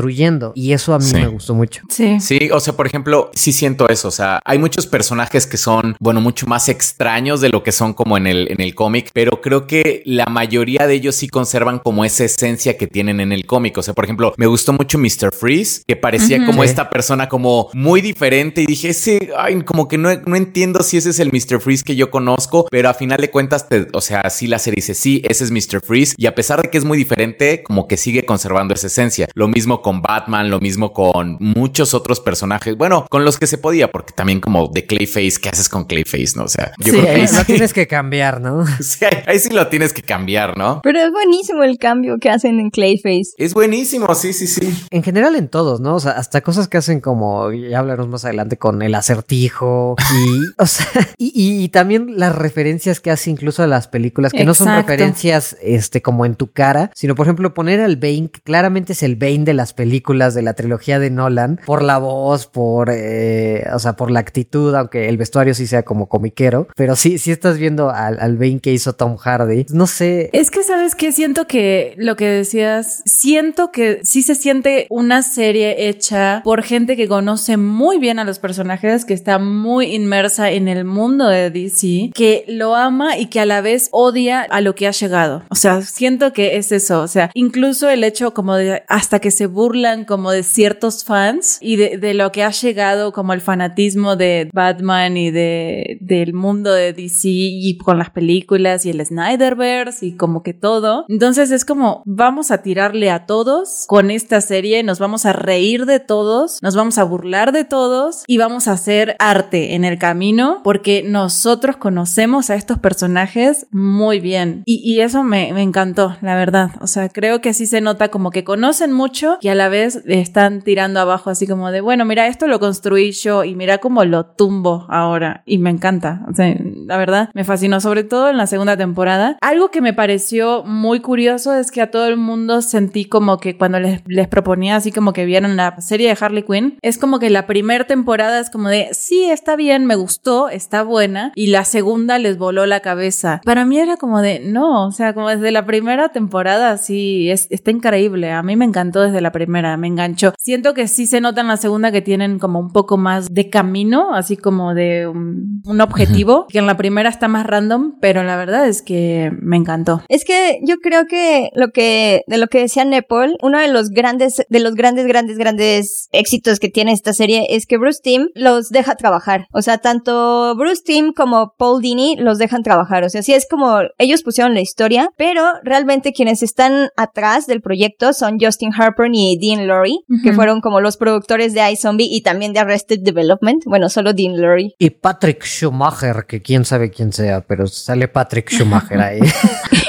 Y 0.55 0.73
eso 0.73 0.93
a 0.93 0.99
mí 0.99 1.11
me 1.13 1.27
gustó 1.27 1.53
mucho. 1.53 1.81
Sí. 1.89 2.19
Sí, 2.19 2.49
o 2.51 2.59
sea, 2.59 2.73
por 2.73 2.87
ejemplo, 2.87 3.31
sí 3.33 3.53
siento 3.53 3.87
eso. 3.89 4.07
O 4.07 4.11
sea, 4.11 4.39
hay 4.45 4.57
muchos 4.57 4.87
personajes 4.87 5.45
que 5.47 5.57
son, 5.57 5.95
bueno, 5.99 6.21
mucho 6.21 6.47
más 6.47 6.69
extraños 6.69 7.41
de 7.41 7.49
lo 7.49 7.63
que 7.63 7.71
son 7.71 7.93
como 7.93 8.17
en 8.17 8.27
el, 8.27 8.51
en 8.51 8.61
el 8.61 8.75
cómic, 8.75 9.09
pero 9.13 9.41
creo 9.41 9.67
que 9.67 10.03
la 10.05 10.25
mayoría 10.25 10.87
de 10.87 10.93
ellos 10.93 11.15
sí 11.15 11.27
conservan 11.27 11.79
como 11.79 12.05
esa 12.05 12.23
esencia 12.23 12.77
que 12.77 12.87
tienen 12.87 13.19
en 13.19 13.31
el 13.31 13.45
cómic. 13.45 13.77
O 13.77 13.83
sea, 13.83 13.93
por 13.93 14.05
ejemplo, 14.05 14.33
me 14.37 14.47
gustó 14.47 14.73
mucho 14.73 14.97
Mr. 14.97 15.31
Freeze, 15.31 15.83
que 15.87 15.95
parecía 15.95 16.45
como 16.45 16.63
esta 16.63 16.89
persona 16.89 17.29
como 17.29 17.69
muy 17.73 18.01
diferente 18.01 18.61
y 18.61 18.65
dije, 18.65 18.89
ese, 18.89 19.31
ay, 19.37 19.61
como 19.63 19.87
que 19.87 19.97
no, 19.97 20.09
no 20.25 20.35
entiendo 20.35 20.83
si 20.83 20.97
ese 20.97 21.09
es 21.09 21.19
el 21.19 21.31
Mr. 21.31 21.59
Freeze 21.59 21.83
que 21.83 21.95
yo 21.95 22.11
conozco, 22.11 22.67
pero 22.69 22.89
a 22.89 22.93
final 22.93 23.19
de 23.19 23.29
cuentas, 23.29 23.67
te, 23.67 23.87
o 23.93 24.01
sea, 24.01 24.29
sí 24.29 24.47
la 24.47 24.59
serie 24.59 24.77
dice, 24.77 24.93
sí, 24.93 25.21
ese 25.25 25.43
es 25.43 25.51
Mr. 25.51 25.81
Freeze 25.81 26.15
y 26.17 26.25
a 26.25 26.35
pesar 26.35 26.61
de 26.61 26.69
que 26.69 26.77
es 26.77 26.85
muy 26.85 26.97
diferente, 26.97 27.63
como 27.63 27.87
que 27.87 27.97
sigue 27.97 28.25
conservando 28.25 28.73
esa 28.73 28.87
esencia. 28.87 29.27
Lo 29.33 29.47
mismo 29.47 29.80
con 29.81 30.01
Batman, 30.01 30.49
lo 30.49 30.59
mismo 30.59 30.93
con 30.93 31.37
muchos 31.39 31.93
otros 31.93 32.19
personajes, 32.19 32.75
bueno, 32.77 33.05
con 33.09 33.25
los 33.25 33.37
que 33.37 33.47
se 33.47 33.57
podía, 33.57 33.91
porque 33.91 34.13
también 34.13 34.39
como 34.39 34.67
de 34.67 34.85
Clayface, 34.85 35.39
¿qué 35.41 35.49
haces 35.49 35.69
con 35.69 35.85
Clayface? 35.85 36.33
No, 36.35 36.43
o 36.43 36.47
sea, 36.47 36.71
yo 36.79 36.91
creo 36.93 37.03
que 37.03 37.09
ahí 37.09 37.25
no 37.31 37.45
tienes 37.45 37.73
que 37.73 37.87
cambiar, 37.87 38.41
¿no? 38.41 38.65
Sí, 38.81 39.05
ahí 39.27 39.39
sí 39.39 39.49
lo 39.49 39.67
tienes 39.67 39.93
que 39.93 40.01
cambiar, 40.01 40.57
¿no? 40.57 40.81
Pero 40.83 40.99
es 40.99 41.11
buenísimo 41.11 41.63
el 41.63 41.77
cambio 41.77 42.17
que 42.19 42.29
hacen 42.29 42.59
en 42.59 42.69
Clayface. 42.69 43.33
Es 43.37 43.53
buenísimo, 43.53 44.13
sí, 44.15 44.33
sí, 44.33 44.47
sí. 44.47 44.73
En 44.89 45.03
general 45.03 45.35
en 45.35 45.47
todos, 45.47 45.79
¿no? 45.79 45.95
O 45.95 45.99
sea, 45.99 46.11
hasta 46.11 46.41
cosas 46.41 46.67
que 46.67 46.77
hacen 46.77 46.99
como, 46.99 47.51
ya 47.51 47.79
hablaremos 47.79 48.09
más 48.09 48.25
adelante 48.25 48.57
con 48.57 48.81
el 48.81 48.95
acertijo 48.95 49.95
y, 49.99 50.39
o 50.61 50.65
sea, 50.65 50.87
y, 51.17 51.69
también 51.69 52.17
las 52.17 52.35
referencias 52.35 52.99
que 52.99 53.11
hace 53.11 53.29
incluso 53.29 53.63
a 53.63 53.67
las 53.67 53.87
películas, 53.87 54.31
que 54.33 54.43
no 54.43 54.53
son 54.53 54.75
referencias, 54.75 55.55
este, 55.61 56.01
como 56.01 56.25
en 56.25 56.35
tu 56.35 56.51
cara, 56.51 56.91
sino 56.95 57.15
por 57.15 57.27
ejemplo 57.27 57.53
poner 57.53 57.79
al 57.79 57.95
Bane, 57.95 58.29
que 58.31 58.41
claramente 58.41 58.93
es 58.93 59.03
el 59.03 59.15
Bane 59.15 59.43
de 59.43 59.53
las 59.53 59.70
películas 59.73 60.33
de 60.33 60.41
la 60.41 60.53
trilogía 60.53 60.99
de 60.99 61.09
Nolan, 61.09 61.59
por 61.65 61.81
la 61.81 61.97
voz, 61.97 62.47
por, 62.47 62.89
eh, 62.91 63.65
o 63.73 63.79
sea, 63.79 63.93
por 63.93 64.11
la 64.11 64.19
actitud, 64.19 64.73
aunque 64.75 65.09
el 65.09 65.17
vestuario 65.17 65.53
sí 65.53 65.67
sea 65.67 65.83
como 65.83 66.07
comiquero, 66.07 66.67
pero 66.75 66.95
sí, 66.95 67.17
sí 67.17 67.31
estás 67.31 67.57
viendo 67.57 67.89
al, 67.89 68.19
al 68.19 68.37
Bane 68.37 68.59
que 68.59 68.73
hizo 68.73 68.93
Tom 68.93 69.17
Hardy. 69.17 69.65
No 69.69 69.87
sé. 69.87 70.29
Es 70.33 70.51
que, 70.51 70.63
¿sabes 70.63 70.95
que 70.95 71.11
Siento 71.11 71.45
que 71.45 71.93
lo 71.97 72.15
que 72.15 72.25
decías, 72.25 73.03
siento 73.05 73.71
que 73.71 73.99
sí 74.03 74.23
se 74.23 74.33
siente 74.33 74.87
una 74.89 75.21
serie 75.21 75.87
hecha 75.87 76.41
por 76.43 76.63
gente 76.63 76.95
que 76.95 77.07
conoce 77.07 77.57
muy 77.57 77.99
bien 77.99 78.17
a 78.17 78.23
los 78.23 78.39
personajes, 78.39 79.05
que 79.05 79.13
está 79.13 79.37
muy 79.37 79.93
inmersa 79.93 80.51
en 80.51 80.67
el 80.67 80.85
mundo 80.85 81.27
de 81.27 81.51
DC, 81.51 82.11
que 82.15 82.43
lo 82.47 82.75
ama 82.75 83.17
y 83.17 83.27
que 83.27 83.39
a 83.39 83.45
la 83.45 83.61
vez 83.61 83.89
odia 83.91 84.41
a 84.41 84.61
lo 84.61 84.73
que 84.73 84.87
ha 84.87 84.91
llegado. 84.91 85.43
O 85.49 85.55
sea, 85.55 85.81
siento 85.81 86.33
que 86.33 86.57
es 86.57 86.71
eso. 86.71 87.01
O 87.01 87.07
sea, 87.07 87.29
incluso 87.33 87.89
el 87.89 88.03
hecho 88.03 88.33
como 88.33 88.55
de 88.55 88.83
hasta 88.87 89.19
que 89.19 89.31
se 89.31 89.45
burlan 89.61 90.05
como 90.05 90.31
de 90.31 90.41
ciertos 90.41 91.03
fans 91.03 91.59
y 91.61 91.75
de, 91.75 91.99
de 91.99 92.15
lo 92.15 92.31
que 92.31 92.43
ha 92.43 92.49
llegado 92.49 93.11
como 93.11 93.33
el 93.33 93.41
fanatismo 93.41 94.15
de 94.15 94.49
Batman 94.51 95.17
y 95.17 95.29
de, 95.29 95.99
del 96.01 96.33
mundo 96.33 96.73
de 96.73 96.93
DC 96.93 97.29
y 97.29 97.77
con 97.77 97.99
las 97.99 98.09
películas 98.09 98.87
y 98.87 98.89
el 98.89 99.05
Snyderverse 99.05 100.03
y 100.03 100.17
como 100.17 100.41
que 100.41 100.55
todo. 100.55 101.05
Entonces 101.09 101.51
es 101.51 101.63
como 101.63 102.01
vamos 102.07 102.49
a 102.49 102.63
tirarle 102.63 103.11
a 103.11 103.27
todos 103.27 103.85
con 103.87 104.09
esta 104.09 104.41
serie, 104.41 104.81
nos 104.81 104.97
vamos 104.97 105.27
a 105.27 105.33
reír 105.33 105.85
de 105.85 105.99
todos, 105.99 106.57
nos 106.63 106.75
vamos 106.75 106.97
a 106.97 107.03
burlar 107.03 107.51
de 107.51 107.63
todos 107.63 108.23
y 108.25 108.39
vamos 108.39 108.67
a 108.67 108.71
hacer 108.71 109.15
arte 109.19 109.75
en 109.75 109.85
el 109.85 109.99
camino 109.99 110.61
porque 110.63 111.03
nosotros 111.05 111.77
conocemos 111.77 112.49
a 112.49 112.55
estos 112.55 112.79
personajes 112.79 113.67
muy 113.69 114.21
bien 114.21 114.63
y, 114.65 114.81
y 114.83 115.01
eso 115.01 115.21
me, 115.21 115.53
me 115.53 115.61
encantó, 115.61 116.17
la 116.21 116.35
verdad. 116.35 116.71
O 116.81 116.87
sea, 116.87 117.09
creo 117.09 117.41
que 117.41 117.53
sí 117.53 117.67
se 117.67 117.79
nota 117.79 118.09
como 118.09 118.31
que 118.31 118.43
conocen 118.43 118.91
mucho 118.91 119.37
y 119.39 119.50
a 119.51 119.55
la 119.55 119.69
vez 119.69 120.03
están 120.07 120.61
tirando 120.61 120.99
abajo 120.99 121.29
así 121.29 121.47
como 121.47 121.71
de, 121.71 121.81
bueno, 121.81 122.05
mira, 122.05 122.27
esto 122.27 122.47
lo 122.47 122.59
construí 122.59 123.11
yo 123.11 123.43
y 123.43 123.55
mira 123.55 123.79
cómo 123.79 124.03
lo 124.05 124.25
tumbo 124.25 124.85
ahora 124.89 125.43
y 125.45 125.57
me 125.57 125.69
encanta. 125.69 126.25
O 126.29 126.33
sea, 126.33 126.55
la 126.85 126.97
verdad, 126.97 127.29
me 127.33 127.43
fascinó 127.43 127.79
sobre 127.79 128.03
todo 128.03 128.29
en 128.29 128.37
la 128.37 128.47
segunda 128.47 128.77
temporada. 128.77 129.37
Algo 129.41 129.71
que 129.71 129.81
me 129.81 129.93
pareció 129.93 130.63
muy 130.63 130.99
curioso 130.99 131.53
es 131.53 131.71
que 131.71 131.81
a 131.81 131.91
todo 131.91 132.07
el 132.07 132.17
mundo 132.17 132.61
sentí 132.61 133.05
como 133.05 133.37
que 133.37 133.57
cuando 133.57 133.79
les, 133.79 134.01
les 134.07 134.27
proponía 134.27 134.75
así 134.75 134.91
como 134.91 135.13
que 135.13 135.25
vieron 135.25 135.57
la 135.57 135.79
serie 135.79 136.07
de 136.07 136.17
Harley 136.19 136.43
Quinn, 136.43 136.77
es 136.81 136.97
como 136.97 137.19
que 137.19 137.29
la 137.29 137.47
primera 137.47 137.85
temporada 137.85 138.39
es 138.39 138.49
como 138.49 138.69
de, 138.69 138.89
sí, 138.91 139.25
está 139.25 139.55
bien, 139.55 139.85
me 139.85 139.95
gustó, 139.95 140.49
está 140.49 140.83
buena, 140.83 141.31
y 141.35 141.47
la 141.47 141.65
segunda 141.65 142.19
les 142.19 142.37
voló 142.37 142.65
la 142.65 142.79
cabeza. 142.79 143.41
Para 143.45 143.65
mí 143.65 143.77
era 143.79 143.97
como 143.97 144.21
de, 144.21 144.39
no, 144.39 144.87
o 144.87 144.91
sea, 144.91 145.13
como 145.13 145.29
desde 145.29 145.51
la 145.51 145.65
primera 145.65 146.09
temporada, 146.09 146.77
sí, 146.77 147.29
es, 147.29 147.47
está 147.49 147.71
increíble, 147.71 148.31
a 148.31 148.43
mí 148.43 148.55
me 148.55 148.65
encantó 148.65 149.01
desde 149.01 149.21
la 149.21 149.30
primera, 149.31 149.77
me 149.77 149.87
enganchó. 149.87 150.33
Siento 150.37 150.73
que 150.73 150.87
sí 150.87 151.07
se 151.07 151.21
nota 151.21 151.41
en 151.41 151.47
la 151.47 151.57
segunda 151.57 151.91
que 151.91 152.01
tienen 152.01 152.39
como 152.39 152.59
un 152.59 152.71
poco 152.71 152.97
más 152.97 153.27
de 153.29 153.49
camino, 153.49 154.13
así 154.13 154.37
como 154.37 154.73
de 154.73 155.07
un, 155.07 155.61
un 155.65 155.81
objetivo, 155.81 156.47
que 156.49 156.59
en 156.59 156.67
la 156.67 156.77
primera 156.77 157.09
está 157.09 157.27
más 157.27 157.45
random, 157.45 157.95
pero 157.99 158.23
la 158.23 158.35
verdad 158.35 158.67
es 158.67 158.81
que 158.81 159.31
me 159.41 159.57
encantó. 159.57 160.01
Es 160.09 160.25
que 160.25 160.59
yo 160.63 160.77
creo 160.77 161.05
que 161.07 161.49
lo 161.55 161.71
que, 161.71 162.23
de 162.27 162.37
lo 162.37 162.47
que 162.47 162.59
decía 162.59 162.85
Nepal, 162.85 163.37
uno 163.41 163.59
de 163.59 163.67
los 163.67 163.89
grandes, 163.89 164.43
de 164.49 164.59
los 164.59 164.75
grandes, 164.75 165.05
grandes, 165.07 165.37
grandes 165.37 166.09
éxitos 166.11 166.59
que 166.59 166.69
tiene 166.69 166.91
esta 166.91 167.13
serie 167.13 167.47
es 167.49 167.65
que 167.65 167.77
Bruce 167.77 167.99
Timm 168.03 168.29
los 168.35 168.69
deja 168.69 168.95
trabajar. 168.95 169.47
O 169.53 169.61
sea, 169.61 169.79
tanto 169.79 170.55
Bruce 170.55 170.81
Timm 170.85 171.13
como 171.13 171.53
Paul 171.57 171.81
Dini 171.81 172.15
los 172.17 172.37
dejan 172.37 172.63
trabajar. 172.63 173.03
O 173.03 173.09
sea, 173.09 173.21
sí 173.21 173.33
es 173.33 173.47
como 173.49 173.79
ellos 173.97 174.23
pusieron 174.23 174.53
la 174.53 174.61
historia, 174.61 175.09
pero 175.17 175.43
realmente 175.63 176.13
quienes 176.13 176.43
están 176.43 176.89
atrás 176.97 177.47
del 177.47 177.61
proyecto 177.61 178.13
son 178.13 178.37
Justin 178.39 178.71
Harper 178.73 179.01
y 179.13 179.20
Dean 179.39 179.67
Laurie, 179.67 179.99
que 180.23 180.33
fueron 180.33 180.61
como 180.61 180.81
los 180.81 180.97
productores 180.97 181.53
de 181.53 181.71
iZombie 181.71 182.07
y 182.09 182.21
también 182.21 182.53
de 182.53 182.59
Arrested 182.59 182.99
Development. 183.01 183.63
Bueno, 183.65 183.89
solo 183.89 184.13
Dean 184.13 184.39
Laurie. 184.39 184.75
Y 184.77 184.89
Patrick 184.91 185.43
Schumacher, 185.43 186.25
que 186.27 186.41
quién 186.41 186.65
sabe 186.65 186.91
quién 186.91 187.13
sea, 187.13 187.41
pero 187.41 187.67
sale 187.67 188.07
Patrick 188.07 188.49
Schumacher 188.49 188.99
ahí. 188.99 189.19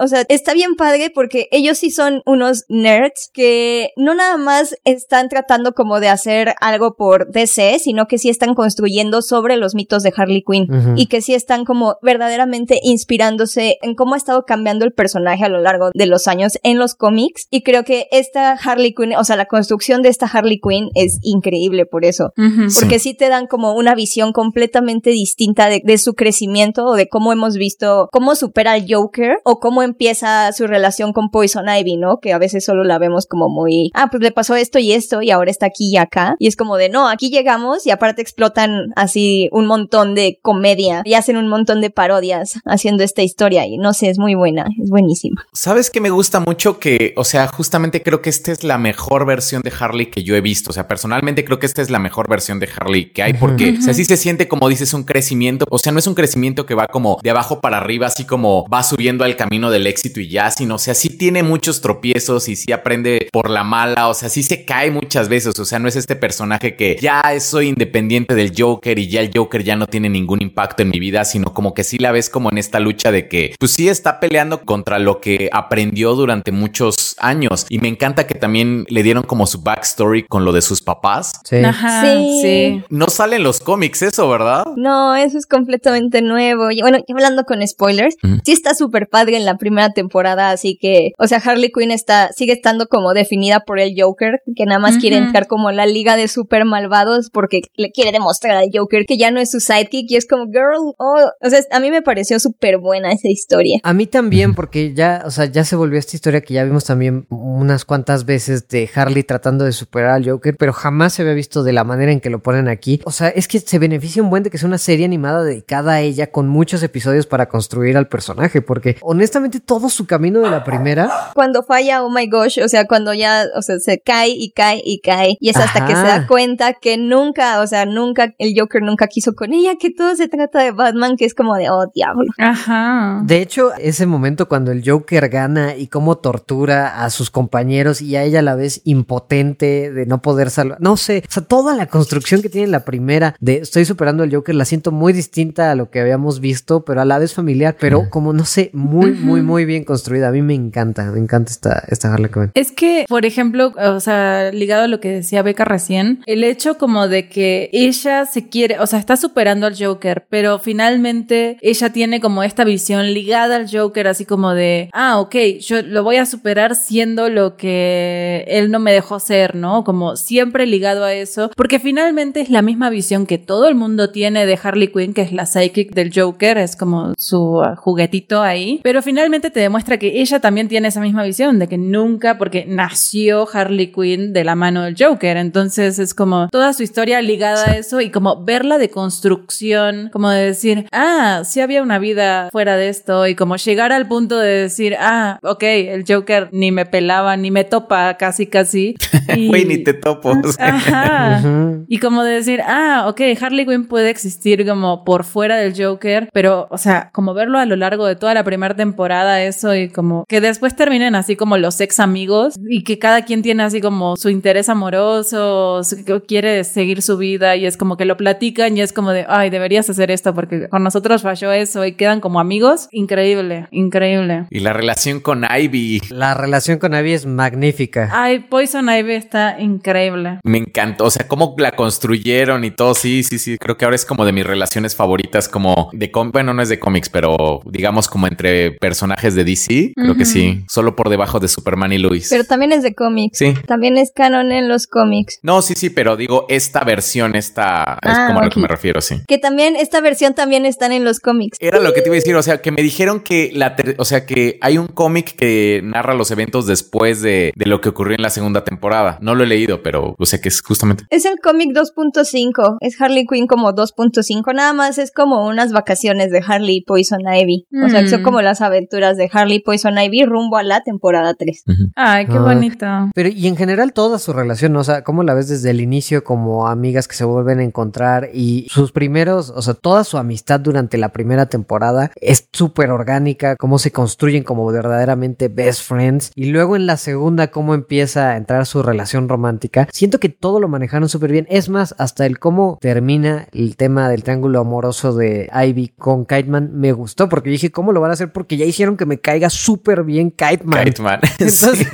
o 0.00 0.08
sea, 0.08 0.24
está 0.28 0.54
bien 0.54 0.76
padre 0.76 1.10
porque 1.14 1.48
ellos 1.50 1.78
sí 1.78 1.90
son 1.90 2.22
unos 2.24 2.64
nerds 2.68 3.30
que 3.32 3.90
no 3.96 4.14
nada 4.14 4.38
más 4.38 4.74
están 4.84 5.28
tratando 5.28 5.72
como 5.72 6.00
de 6.00 6.08
hacer 6.08 6.54
algo 6.60 6.96
por 6.96 7.30
DC, 7.30 7.78
sino 7.78 8.06
que 8.06 8.16
sí 8.18 8.30
están 8.30 8.54
construyendo 8.54 9.20
sobre 9.20 9.56
los 9.56 9.74
mitos 9.74 10.02
de 10.02 10.12
Harley 10.16 10.42
Quinn 10.42 10.96
y 10.96 11.06
que 11.06 11.20
sí 11.20 11.34
están 11.34 11.64
como 11.64 11.96
verdaderamente 12.02 12.80
inspirándose 12.82 13.76
en 13.82 13.94
cómo 13.94 14.14
ha 14.14 14.16
estado 14.16 14.44
cambiando 14.46 14.86
el 14.86 14.92
personaje 14.92 15.44
a 15.44 15.48
lo 15.48 15.60
largo 15.60 15.90
de 15.92 16.06
los 16.06 16.26
años 16.28 16.58
en 16.62 16.78
los 16.78 16.94
cómics. 16.94 17.46
Y 17.50 17.62
creo 17.62 17.84
que 17.84 18.06
esta 18.10 18.52
Harley 18.52 18.94
Quinn, 18.94 19.14
o 19.16 19.24
sea, 19.24 19.36
la 19.36 19.46
construcción 19.46 20.00
de 20.02 20.08
esta 20.08 20.26
Harley 20.26 20.60
Quinn 20.60 20.88
es 20.94 21.18
increíble 21.22 21.84
por 21.84 22.04
eso. 22.04 22.32
Porque 22.74 22.98
sí 22.98 23.14
te 23.14 23.28
dan 23.28 23.46
como 23.46 23.74
una 23.74 23.94
visión 23.94 24.32
completamente 24.32 25.10
distinta 25.10 25.68
de, 25.68 25.82
de 25.84 25.98
su 25.98 26.14
crecimiento 26.14 26.86
o 26.86 26.94
de 26.94 27.08
cómo 27.08 27.32
hemos 27.32 27.56
visto, 27.56 28.08
cómo 28.12 28.34
supera 28.34 28.72
al 28.72 28.86
Joker 28.88 29.40
o 29.44 29.60
cómo 29.60 29.82
empieza 29.90 30.52
su 30.52 30.66
relación 30.66 31.12
con 31.12 31.30
Poison 31.30 31.66
Ivy, 31.68 31.96
¿no? 31.96 32.18
Que 32.20 32.32
a 32.32 32.38
veces 32.38 32.64
solo 32.64 32.84
la 32.84 32.98
vemos 32.98 33.26
como 33.26 33.48
muy, 33.48 33.90
ah, 33.94 34.08
pues 34.10 34.22
le 34.22 34.32
pasó 34.32 34.56
esto 34.56 34.78
y 34.78 34.92
esto 34.92 35.22
y 35.22 35.30
ahora 35.30 35.50
está 35.50 35.66
aquí 35.66 35.90
y 35.92 35.96
acá. 35.96 36.34
Y 36.38 36.46
es 36.46 36.56
como 36.56 36.76
de, 36.76 36.88
no, 36.88 37.08
aquí 37.08 37.30
llegamos 37.30 37.86
y 37.86 37.90
aparte 37.90 38.22
explotan 38.22 38.92
así 38.96 39.48
un 39.52 39.66
montón 39.66 40.14
de 40.14 40.38
comedia 40.42 41.02
y 41.04 41.14
hacen 41.14 41.36
un 41.36 41.48
montón 41.48 41.80
de 41.80 41.90
parodias 41.90 42.60
haciendo 42.64 43.02
esta 43.04 43.22
historia 43.22 43.66
y 43.66 43.76
no 43.78 43.92
sé, 43.92 44.10
es 44.10 44.18
muy 44.18 44.34
buena, 44.34 44.66
es 44.82 44.90
buenísima. 44.90 45.46
¿Sabes 45.52 45.90
que 45.90 46.00
me 46.00 46.10
gusta 46.10 46.40
mucho? 46.40 46.78
Que, 46.78 47.12
o 47.16 47.24
sea, 47.24 47.46
justamente 47.48 48.02
creo 48.02 48.22
que 48.22 48.30
esta 48.30 48.52
es 48.52 48.64
la 48.64 48.78
mejor 48.78 49.26
versión 49.26 49.62
de 49.62 49.72
Harley 49.78 50.06
que 50.06 50.22
yo 50.22 50.34
he 50.36 50.40
visto. 50.40 50.70
O 50.70 50.72
sea, 50.72 50.88
personalmente 50.88 51.44
creo 51.44 51.58
que 51.58 51.66
esta 51.66 51.82
es 51.82 51.90
la 51.90 51.98
mejor 51.98 52.28
versión 52.28 52.60
de 52.60 52.68
Harley 52.74 53.12
que 53.12 53.22
hay 53.22 53.34
porque, 53.34 53.76
o 53.78 53.82
sea, 53.82 53.94
sí 53.94 54.04
se 54.04 54.16
siente 54.16 54.48
como 54.48 54.68
dices 54.68 54.94
un 54.94 55.04
crecimiento. 55.04 55.66
O 55.70 55.78
sea, 55.78 55.92
no 55.92 55.98
es 55.98 56.06
un 56.06 56.14
crecimiento 56.14 56.66
que 56.66 56.74
va 56.74 56.86
como 56.86 57.18
de 57.22 57.30
abajo 57.30 57.60
para 57.60 57.78
arriba, 57.78 58.06
así 58.06 58.24
como 58.24 58.66
va 58.68 58.82
subiendo 58.82 59.24
al 59.24 59.36
camino 59.36 59.69
del 59.70 59.86
éxito 59.86 60.20
y 60.20 60.28
ya, 60.28 60.50
sino, 60.50 60.74
o 60.76 60.78
sea, 60.78 60.94
sí 60.94 61.08
tiene 61.10 61.42
muchos 61.42 61.80
tropiezos 61.80 62.48
y 62.48 62.56
sí 62.56 62.72
aprende 62.72 63.28
por 63.32 63.50
la 63.50 63.64
mala. 63.64 64.08
O 64.08 64.14
sea, 64.14 64.28
sí 64.28 64.42
se 64.42 64.64
cae 64.64 64.90
muchas 64.90 65.28
veces. 65.28 65.58
O 65.58 65.64
sea, 65.64 65.78
no 65.78 65.88
es 65.88 65.96
este 65.96 66.16
personaje 66.16 66.76
que 66.76 66.96
ya 67.00 67.22
soy 67.40 67.68
independiente 67.68 68.34
del 68.34 68.52
Joker 68.56 68.98
y 68.98 69.08
ya 69.08 69.20
el 69.20 69.30
Joker 69.34 69.62
ya 69.64 69.76
no 69.76 69.86
tiene 69.86 70.08
ningún 70.08 70.42
impacto 70.42 70.82
en 70.82 70.90
mi 70.90 70.98
vida, 70.98 71.24
sino 71.24 71.52
como 71.54 71.74
que 71.74 71.84
sí 71.84 71.98
la 71.98 72.12
ves 72.12 72.30
como 72.30 72.50
en 72.50 72.58
esta 72.58 72.80
lucha 72.80 73.10
de 73.12 73.28
que, 73.28 73.54
pues 73.58 73.72
sí 73.72 73.88
está 73.88 74.20
peleando 74.20 74.62
contra 74.62 74.98
lo 74.98 75.20
que 75.20 75.48
aprendió 75.52 76.14
durante 76.14 76.52
muchos 76.52 77.16
años. 77.18 77.66
Y 77.68 77.78
me 77.78 77.88
encanta 77.88 78.26
que 78.26 78.34
también 78.34 78.84
le 78.88 79.02
dieron 79.02 79.22
como 79.22 79.46
su 79.46 79.62
backstory 79.62 80.24
con 80.24 80.44
lo 80.44 80.52
de 80.52 80.62
sus 80.62 80.82
papás. 80.82 81.32
Sí. 81.44 81.56
Ajá, 81.56 82.02
Sí. 82.02 82.40
sí. 82.42 82.82
No 82.88 83.08
sale 83.08 83.36
en 83.36 83.42
los 83.42 83.60
cómics 83.60 84.02
eso, 84.02 84.28
¿verdad? 84.28 84.64
No, 84.76 85.14
eso 85.14 85.38
es 85.38 85.46
completamente 85.46 86.22
nuevo. 86.22 86.70
Y 86.70 86.80
bueno, 86.80 86.98
hablando 87.08 87.44
con 87.44 87.66
spoilers, 87.66 88.16
sí 88.44 88.52
está 88.52 88.74
súper 88.74 89.08
padre 89.08 89.36
en 89.36 89.44
la 89.44 89.56
primera 89.60 89.92
temporada, 89.92 90.50
así 90.50 90.76
que, 90.80 91.12
o 91.18 91.28
sea, 91.28 91.38
Harley 91.38 91.70
Quinn 91.70 91.92
está, 91.92 92.30
sigue 92.32 92.54
estando 92.54 92.86
como 92.88 93.14
definida 93.14 93.60
por 93.60 93.78
el 93.78 93.94
Joker, 93.96 94.40
que 94.56 94.64
nada 94.64 94.80
más 94.80 94.98
quiere 94.98 95.16
entrar 95.16 95.46
como 95.46 95.70
la 95.70 95.86
liga 95.86 96.16
de 96.16 96.26
super 96.26 96.64
malvados 96.64 97.30
porque 97.32 97.60
le 97.76 97.92
quiere 97.92 98.10
demostrar 98.10 98.56
al 98.56 98.70
Joker 98.72 99.04
que 99.06 99.16
ya 99.16 99.30
no 99.30 99.38
es 99.38 99.52
su 99.52 99.60
sidekick 99.60 100.10
y 100.10 100.16
es 100.16 100.26
como, 100.26 100.46
girl, 100.46 100.94
oh, 100.98 101.30
o 101.40 101.50
sea, 101.50 101.60
a 101.70 101.78
mí 101.78 101.90
me 101.90 102.02
pareció 102.02 102.40
súper 102.40 102.78
buena 102.78 103.12
esa 103.12 103.28
historia. 103.28 103.78
A 103.84 103.92
mí 103.92 104.06
también, 104.06 104.54
porque 104.54 104.94
ya, 104.94 105.22
o 105.24 105.30
sea, 105.30 105.44
ya 105.44 105.64
se 105.64 105.76
volvió 105.76 105.98
esta 105.98 106.16
historia 106.16 106.40
que 106.40 106.54
ya 106.54 106.64
vimos 106.64 106.84
también 106.84 107.26
unas 107.28 107.84
cuantas 107.84 108.24
veces 108.24 108.68
de 108.68 108.88
Harley 108.92 109.22
tratando 109.22 109.64
de 109.64 109.72
superar 109.72 110.10
al 110.10 110.28
Joker, 110.28 110.56
pero 110.56 110.72
jamás 110.72 111.14
se 111.14 111.22
había 111.22 111.34
visto 111.34 111.62
de 111.62 111.72
la 111.72 111.84
manera 111.84 112.12
en 112.12 112.20
que 112.20 112.30
lo 112.30 112.42
ponen 112.42 112.68
aquí. 112.68 113.00
O 113.04 113.10
sea, 113.10 113.28
es 113.28 113.48
que 113.48 113.60
se 113.60 113.78
beneficia 113.78 114.22
un 114.22 114.30
buen 114.30 114.42
de 114.42 114.50
que 114.50 114.58
sea 114.58 114.68
una 114.68 114.78
serie 114.78 115.04
animada 115.04 115.44
dedicada 115.44 115.94
a 115.94 116.00
ella 116.00 116.30
con 116.30 116.48
muchos 116.48 116.82
episodios 116.82 117.26
para 117.26 117.48
construir 117.48 117.96
al 117.96 118.08
personaje, 118.08 118.62
porque 118.62 118.96
honestamente 119.02 119.49
todo 119.58 119.88
su 119.88 120.06
camino 120.06 120.40
de 120.40 120.50
la 120.50 120.62
primera, 120.62 121.10
Cuando 121.34 121.62
falla, 121.64 122.04
oh 122.04 122.10
my 122.10 122.28
gosh, 122.28 122.60
o 122.62 122.68
sea, 122.68 122.86
cuando 122.86 123.12
ya, 123.14 123.46
o 123.56 123.62
sea, 123.62 123.78
se 123.78 124.00
cae 124.00 124.28
y 124.28 124.52
cae 124.52 124.80
y 124.84 125.00
cae, 125.00 125.36
y 125.40 125.48
es 125.48 125.56
hasta 125.56 125.86
que 125.86 125.96
se 125.96 126.02
da 126.02 126.26
cuenta 126.26 126.74
que 126.74 126.96
nunca, 126.96 127.60
o 127.60 127.66
sea, 127.66 127.86
nunca, 127.86 128.34
el 128.38 128.54
Joker 128.56 128.82
nunca 128.82 129.08
quiso 129.08 129.32
con 129.34 129.52
ella, 129.52 129.72
que 129.80 129.90
todo 129.90 130.14
se 130.14 130.28
trata 130.28 130.62
de 130.62 130.70
Batman, 130.70 131.16
que 131.16 131.24
es 131.24 131.34
como 131.34 131.56
de, 131.56 131.70
oh, 131.70 131.86
diablo. 131.92 132.30
Ajá. 132.38 133.22
de 133.24 133.40
hecho, 133.42 133.72
ese 133.78 134.06
momento 134.06 134.48
cuando 134.48 134.70
el 134.70 134.88
Joker 134.88 135.28
gana 135.28 135.76
y 135.76 135.88
cómo 135.88 136.18
tortura 136.18 137.04
a 137.04 137.10
sus 137.10 137.30
compañeros 137.30 138.02
y 138.02 138.16
a 138.16 138.22
ella 138.22 138.40
a 138.40 138.42
la 138.42 138.54
vez 138.54 138.82
impotente 138.84 139.90
de 139.90 140.06
no 140.06 140.22
poder 140.22 140.50
salvar, 140.50 140.78
no 140.80 140.96
sé, 140.96 141.24
o 141.26 141.32
sea, 141.32 141.42
toda 141.42 141.74
la 141.74 141.86
construcción 141.86 142.42
que 142.42 142.48
tiene 142.48 142.68
la 142.68 142.84
primera 142.84 143.34
de 143.40 143.56
estoy 143.56 143.84
superando 143.84 144.22
al 144.22 144.34
Joker 144.34 144.54
la 144.54 144.64
siento 144.64 144.92
muy 144.92 145.12
distinta 145.12 145.70
a 145.70 145.74
lo 145.74 145.90
que 145.90 146.00
habíamos 146.00 146.40
visto, 146.40 146.84
pero 146.84 147.00
a 147.00 147.04
la 147.04 147.18
vez 147.18 147.34
familiar, 147.34 147.76
pero 147.78 148.10
como 148.10 148.32
no 148.32 148.44
sé, 148.44 148.70
muy, 148.72 149.12
muy, 149.12 149.39
muy 149.42 149.64
bien 149.64 149.84
construida. 149.84 150.28
A 150.28 150.32
mí 150.32 150.42
me 150.42 150.54
encanta, 150.54 151.10
me 151.10 151.18
encanta 151.18 151.50
esta, 151.50 151.84
esta 151.88 152.12
Harley 152.12 152.30
Quinn. 152.30 152.50
Es 152.54 152.72
que, 152.72 153.04
por 153.08 153.24
ejemplo, 153.24 153.72
o 153.76 154.00
sea, 154.00 154.50
ligado 154.52 154.84
a 154.84 154.88
lo 154.88 155.00
que 155.00 155.10
decía 155.10 155.42
Beca 155.42 155.64
recién, 155.64 156.22
el 156.26 156.44
hecho 156.44 156.78
como 156.78 157.08
de 157.08 157.28
que 157.28 157.70
ella 157.72 158.26
se 158.26 158.48
quiere, 158.48 158.78
o 158.78 158.86
sea, 158.86 158.98
está 158.98 159.16
superando 159.16 159.66
al 159.66 159.76
Joker, 159.78 160.26
pero 160.28 160.58
finalmente 160.58 161.58
ella 161.62 161.92
tiene 161.92 162.20
como 162.20 162.42
esta 162.42 162.64
visión 162.64 163.12
ligada 163.12 163.56
al 163.56 163.70
Joker, 163.70 164.08
así 164.08 164.24
como 164.24 164.52
de, 164.52 164.90
ah, 164.92 165.18
ok, 165.20 165.36
yo 165.60 165.82
lo 165.82 166.02
voy 166.02 166.16
a 166.16 166.26
superar 166.26 166.74
siendo 166.74 167.28
lo 167.28 167.56
que 167.56 168.44
él 168.48 168.70
no 168.70 168.78
me 168.78 168.92
dejó 168.92 169.20
ser, 169.20 169.54
¿no? 169.54 169.84
Como 169.84 170.16
siempre 170.16 170.66
ligado 170.66 171.04
a 171.04 171.14
eso, 171.14 171.50
porque 171.56 171.78
finalmente 171.78 172.40
es 172.40 172.50
la 172.50 172.62
misma 172.62 172.90
visión 172.90 173.26
que 173.26 173.38
todo 173.38 173.68
el 173.68 173.74
mundo 173.74 174.10
tiene 174.10 174.46
de 174.46 174.58
Harley 174.62 174.88
Quinn, 174.88 175.14
que 175.14 175.22
es 175.22 175.32
la 175.32 175.46
psychic 175.46 175.94
del 175.94 176.12
Joker, 176.14 176.58
es 176.58 176.76
como 176.76 177.14
su 177.16 177.58
uh, 177.58 177.76
juguetito 177.76 178.42
ahí, 178.42 178.80
pero 178.82 179.02
finalmente 179.02 179.29
te 179.38 179.60
demuestra 179.60 179.96
que 179.98 180.20
ella 180.20 180.40
también 180.40 180.66
tiene 180.66 180.88
esa 180.88 181.00
misma 181.00 181.22
visión 181.22 181.60
de 181.60 181.68
que 181.68 181.78
nunca, 181.78 182.36
porque 182.38 182.64
nació 182.66 183.46
Harley 183.52 183.92
Quinn 183.92 184.32
de 184.32 184.42
la 184.42 184.56
mano 184.56 184.82
del 184.82 184.96
Joker, 184.98 185.36
entonces 185.36 186.00
es 186.00 186.14
como 186.14 186.48
toda 186.48 186.72
su 186.72 186.82
historia 186.82 187.22
ligada 187.22 187.70
a 187.70 187.76
eso 187.76 188.00
y 188.00 188.10
como 188.10 188.42
verla 188.44 188.78
de 188.78 188.90
construcción, 188.90 190.08
como 190.12 190.30
de 190.30 190.46
decir, 190.46 190.86
ah, 190.92 191.42
sí 191.44 191.60
había 191.60 191.82
una 191.82 191.98
vida 191.98 192.48
fuera 192.50 192.76
de 192.76 192.88
esto 192.88 193.26
y 193.26 193.34
como 193.34 193.56
llegar 193.56 193.92
al 193.92 194.08
punto 194.08 194.38
de 194.38 194.62
decir, 194.62 194.96
ah, 194.98 195.38
ok, 195.42 195.62
el 195.62 196.04
Joker 196.08 196.48
ni 196.50 196.72
me 196.72 196.86
pelaba, 196.86 197.36
ni 197.36 197.50
me 197.50 197.64
topa 197.64 198.16
casi 198.16 198.46
casi. 198.46 198.96
Y- 199.36 199.46
Güey, 199.48 199.64
ni 199.64 199.78
te 199.78 199.92
topo. 199.94 200.30
o 200.30 200.52
sea. 200.52 200.66
Ajá. 200.74 201.38
Ujú. 201.40 201.84
Y 201.88 201.98
como 201.98 202.24
de 202.24 202.32
decir, 202.32 202.60
ah, 202.66 203.04
ok, 203.08 203.20
Harley 203.40 203.64
Quinn 203.66 203.86
puede 203.86 204.10
existir 204.10 204.66
como 204.66 205.04
por 205.04 205.22
fuera 205.24 205.56
del 205.56 205.72
Joker, 205.80 206.28
pero, 206.32 206.66
o 206.70 206.78
sea, 206.78 207.10
como 207.12 207.32
verlo 207.34 207.58
a 207.58 207.66
lo 207.66 207.76
largo 207.76 208.06
de 208.06 208.16
toda 208.16 208.34
la 208.34 208.42
primera 208.42 208.74
temporada, 208.74 209.19
eso 209.28 209.74
y 209.74 209.88
como 209.88 210.24
que 210.28 210.40
después 210.40 210.74
terminen 210.76 211.14
así 211.14 211.36
como 211.36 211.56
los 211.58 211.80
ex 211.80 212.00
amigos 212.00 212.54
y 212.68 212.84
que 212.84 212.98
cada 212.98 213.24
quien 213.24 213.42
tiene 213.42 213.62
así 213.62 213.80
como 213.80 214.16
su 214.16 214.28
interés 214.30 214.68
amoroso, 214.68 215.82
su- 215.84 216.04
que 216.04 216.20
quiere 216.22 216.64
seguir 216.64 217.02
su 217.02 217.16
vida 217.16 217.56
y 217.56 217.66
es 217.66 217.76
como 217.76 217.96
que 217.96 218.04
lo 218.04 218.16
platican 218.16 218.76
y 218.76 218.80
es 218.80 218.92
como 218.92 219.12
de, 219.12 219.26
ay, 219.28 219.50
deberías 219.50 219.88
hacer 219.90 220.10
esto 220.10 220.34
porque 220.34 220.68
con 220.68 220.82
nosotros 220.82 221.22
falló 221.22 221.52
eso 221.52 221.84
y 221.84 221.92
quedan 221.92 222.20
como 222.20 222.40
amigos. 222.40 222.88
Increíble, 222.92 223.66
increíble. 223.70 224.46
Y 224.50 224.60
la 224.60 224.72
relación 224.72 225.20
con 225.20 225.44
Ivy. 225.44 226.00
La 226.10 226.34
relación 226.34 226.78
con 226.78 226.94
Abby 226.94 227.12
es 227.12 227.26
magnífica. 227.26 228.10
Ay, 228.12 228.40
Poison 228.40 228.88
Ivy 228.88 229.12
está 229.14 229.60
increíble. 229.60 230.38
Me 230.44 230.58
encantó, 230.58 231.04
o 231.06 231.10
sea, 231.10 231.26
cómo 231.28 231.54
la 231.58 231.72
construyeron 231.72 232.64
y 232.64 232.70
todo. 232.70 232.94
Sí, 232.94 233.22
sí, 233.22 233.38
sí. 233.38 233.56
Creo 233.58 233.76
que 233.76 233.84
ahora 233.84 233.94
es 233.94 234.04
como 234.04 234.24
de 234.24 234.32
mis 234.32 234.46
relaciones 234.46 234.94
favoritas, 234.96 235.48
como 235.48 235.90
de 235.92 236.10
cómics. 236.10 236.32
Bueno, 236.32 236.54
no 236.54 236.62
es 236.62 236.68
de 236.68 236.78
cómics, 236.78 237.08
pero 237.08 237.60
digamos 237.66 238.08
como 238.08 238.26
entre 238.26 238.72
personajes 239.10 239.34
de 239.34 239.44
DC. 239.44 239.92
Creo 239.96 240.14
que 240.14 240.22
Ujú. 240.22 240.30
sí. 240.30 240.64
Solo 240.68 240.94
por 240.96 241.08
debajo 241.08 241.40
de 241.40 241.48
Superman 241.48 241.92
y 241.92 241.98
Luis. 241.98 242.28
Pero 242.30 242.44
también 242.44 242.72
es 242.72 242.82
de 242.82 242.94
cómics. 242.94 243.38
Sí. 243.38 243.54
También 243.66 243.96
es 243.96 244.12
canon 244.14 244.52
en 244.52 244.68
los 244.68 244.86
cómics. 244.86 245.38
No, 245.42 245.62
sí, 245.62 245.74
sí, 245.76 245.90
pero 245.90 246.16
digo, 246.16 246.46
esta 246.48 246.84
versión, 246.84 247.34
esta 247.34 247.98
es 248.02 248.10
Ah, 248.12 248.26
como 248.28 248.40
a 248.40 248.44
lo 248.44 248.50
que 248.50 248.60
me 248.60 248.68
refiero, 248.68 249.00
sí. 249.00 249.16
Que 249.26 249.38
también, 249.38 249.76
esta 249.76 250.00
versión 250.00 250.34
también 250.34 250.64
están 250.66 250.92
en 250.92 251.04
los 251.04 251.20
cómics. 251.20 251.56
Era 251.60 251.80
lo 251.80 251.92
que 251.92 252.00
te 252.02 252.08
iba 252.08 252.14
a 252.14 252.20
decir, 252.20 252.34
o 252.36 252.42
sea, 252.42 252.60
que 252.62 252.70
me 252.72 252.82
dijeron 252.82 253.20
que 253.20 253.50
la, 253.54 253.76
o 253.98 254.04
sea, 254.04 254.26
que 254.26 254.58
hay 254.60 254.78
un 254.78 254.86
cómic 254.88 255.34
que 255.36 255.80
narra 255.82 256.14
los 256.14 256.30
eventos 256.30 256.66
después 256.66 257.22
de, 257.22 257.52
de 257.56 257.66
lo 257.66 257.80
que 257.80 257.88
ocurrió 257.88 258.16
en 258.16 258.22
la 258.22 258.30
segunda 258.30 258.64
temporada. 258.64 259.18
No 259.20 259.34
lo 259.34 259.44
he 259.44 259.46
leído, 259.46 259.82
pero 259.82 260.14
o 260.18 260.26
sea 260.26 260.40
que 260.40 260.48
es 260.48 260.60
justamente. 260.62 261.04
Es 261.10 261.24
el 261.24 261.38
cómic 261.42 261.70
2.5. 261.72 262.76
Es 262.80 263.00
Harley 263.00 263.26
Quinn 263.26 263.46
como 263.46 263.72
2.5. 263.72 264.54
Nada 264.54 264.72
más 264.72 264.98
es 264.98 265.12
como 265.12 265.46
unas 265.46 265.72
vacaciones 265.72 266.30
de 266.30 266.42
Harley 266.46 266.76
y 266.78 266.84
Poison 266.84 267.20
Ivy. 267.20 267.66
O 267.84 267.88
sea, 267.88 268.02
que 268.02 268.08
son 268.08 268.20
Mm. 268.20 268.24
como 268.24 268.42
las 268.42 268.60
aventuras 268.60 268.99
de 269.16 269.28
Harley 269.32 269.56
y 269.56 269.60
Poison 269.60 269.98
Ivy 269.98 270.24
rumbo 270.24 270.56
a 270.56 270.62
la 270.62 270.82
temporada 270.82 271.34
3. 271.34 271.64
Ay, 271.96 272.26
qué 272.26 272.36
Ah. 272.36 272.40
bonito. 272.40 272.86
Pero 273.14 273.28
y 273.28 273.46
en 273.46 273.56
general 273.56 273.92
toda 273.92 274.18
su 274.18 274.32
relación, 274.32 274.72
¿no? 274.72 274.80
o 274.80 274.84
sea, 274.84 275.02
¿cómo 275.02 275.22
la 275.22 275.34
ves 275.34 275.48
desde 275.48 275.70
el 275.70 275.80
inicio 275.80 276.22
como 276.24 276.66
amigas 276.68 277.08
que 277.08 277.14
se 277.16 277.24
vuelven 277.24 277.58
a 277.60 277.64
encontrar 277.64 278.28
y 278.32 278.66
sus 278.70 278.92
primeros, 278.92 279.50
o 279.50 279.62
sea, 279.62 279.74
toda 279.74 280.04
su 280.04 280.18
amistad 280.18 280.60
durante 280.60 280.98
la 280.98 281.10
primera 281.10 281.46
temporada 281.46 282.10
es 282.20 282.48
súper 282.52 282.90
orgánica, 282.90 283.56
cómo 283.56 283.78
se 283.78 283.90
construyen 283.92 284.44
como 284.44 284.66
verdaderamente 284.70 285.48
best 285.48 285.82
friends 285.82 286.32
y 286.34 286.46
luego 286.46 286.76
en 286.76 286.86
la 286.86 286.96
segunda 286.96 287.50
cómo 287.50 287.74
empieza 287.74 288.30
a 288.30 288.36
entrar 288.36 288.66
su 288.66 288.82
relación 288.82 289.28
romántica. 289.28 289.88
Siento 289.92 290.18
que 290.20 290.28
todo 290.28 290.60
lo 290.60 290.68
manejaron 290.68 291.08
súper 291.08 291.32
bien. 291.32 291.46
Es 291.50 291.68
más, 291.68 291.94
hasta 291.98 292.26
el 292.26 292.38
cómo 292.38 292.78
termina 292.80 293.46
el 293.52 293.76
tema 293.76 294.08
del 294.08 294.22
triángulo 294.22 294.60
amoroso 294.60 295.14
de 295.14 295.48
Ivy 295.54 295.88
con 295.98 296.24
Kiteman 296.26 296.70
me 296.72 296.92
gustó 296.92 297.28
porque 297.28 297.50
dije, 297.50 297.70
¿cómo 297.70 297.92
lo 297.92 298.00
van 298.00 298.10
a 298.10 298.14
hacer? 298.14 298.32
Porque 298.32 298.56
ya 298.56 298.64
hicieron 298.64 298.89
hicieron 298.90 298.96
que 298.96 299.06
me 299.06 299.18
caiga 299.20 299.50
súper 299.50 300.02
bien 300.04 300.30
Kiteman. 300.30 300.84
Kiteman. 300.84 301.20
Entonces, 301.38 301.78
Sí. 301.78 301.86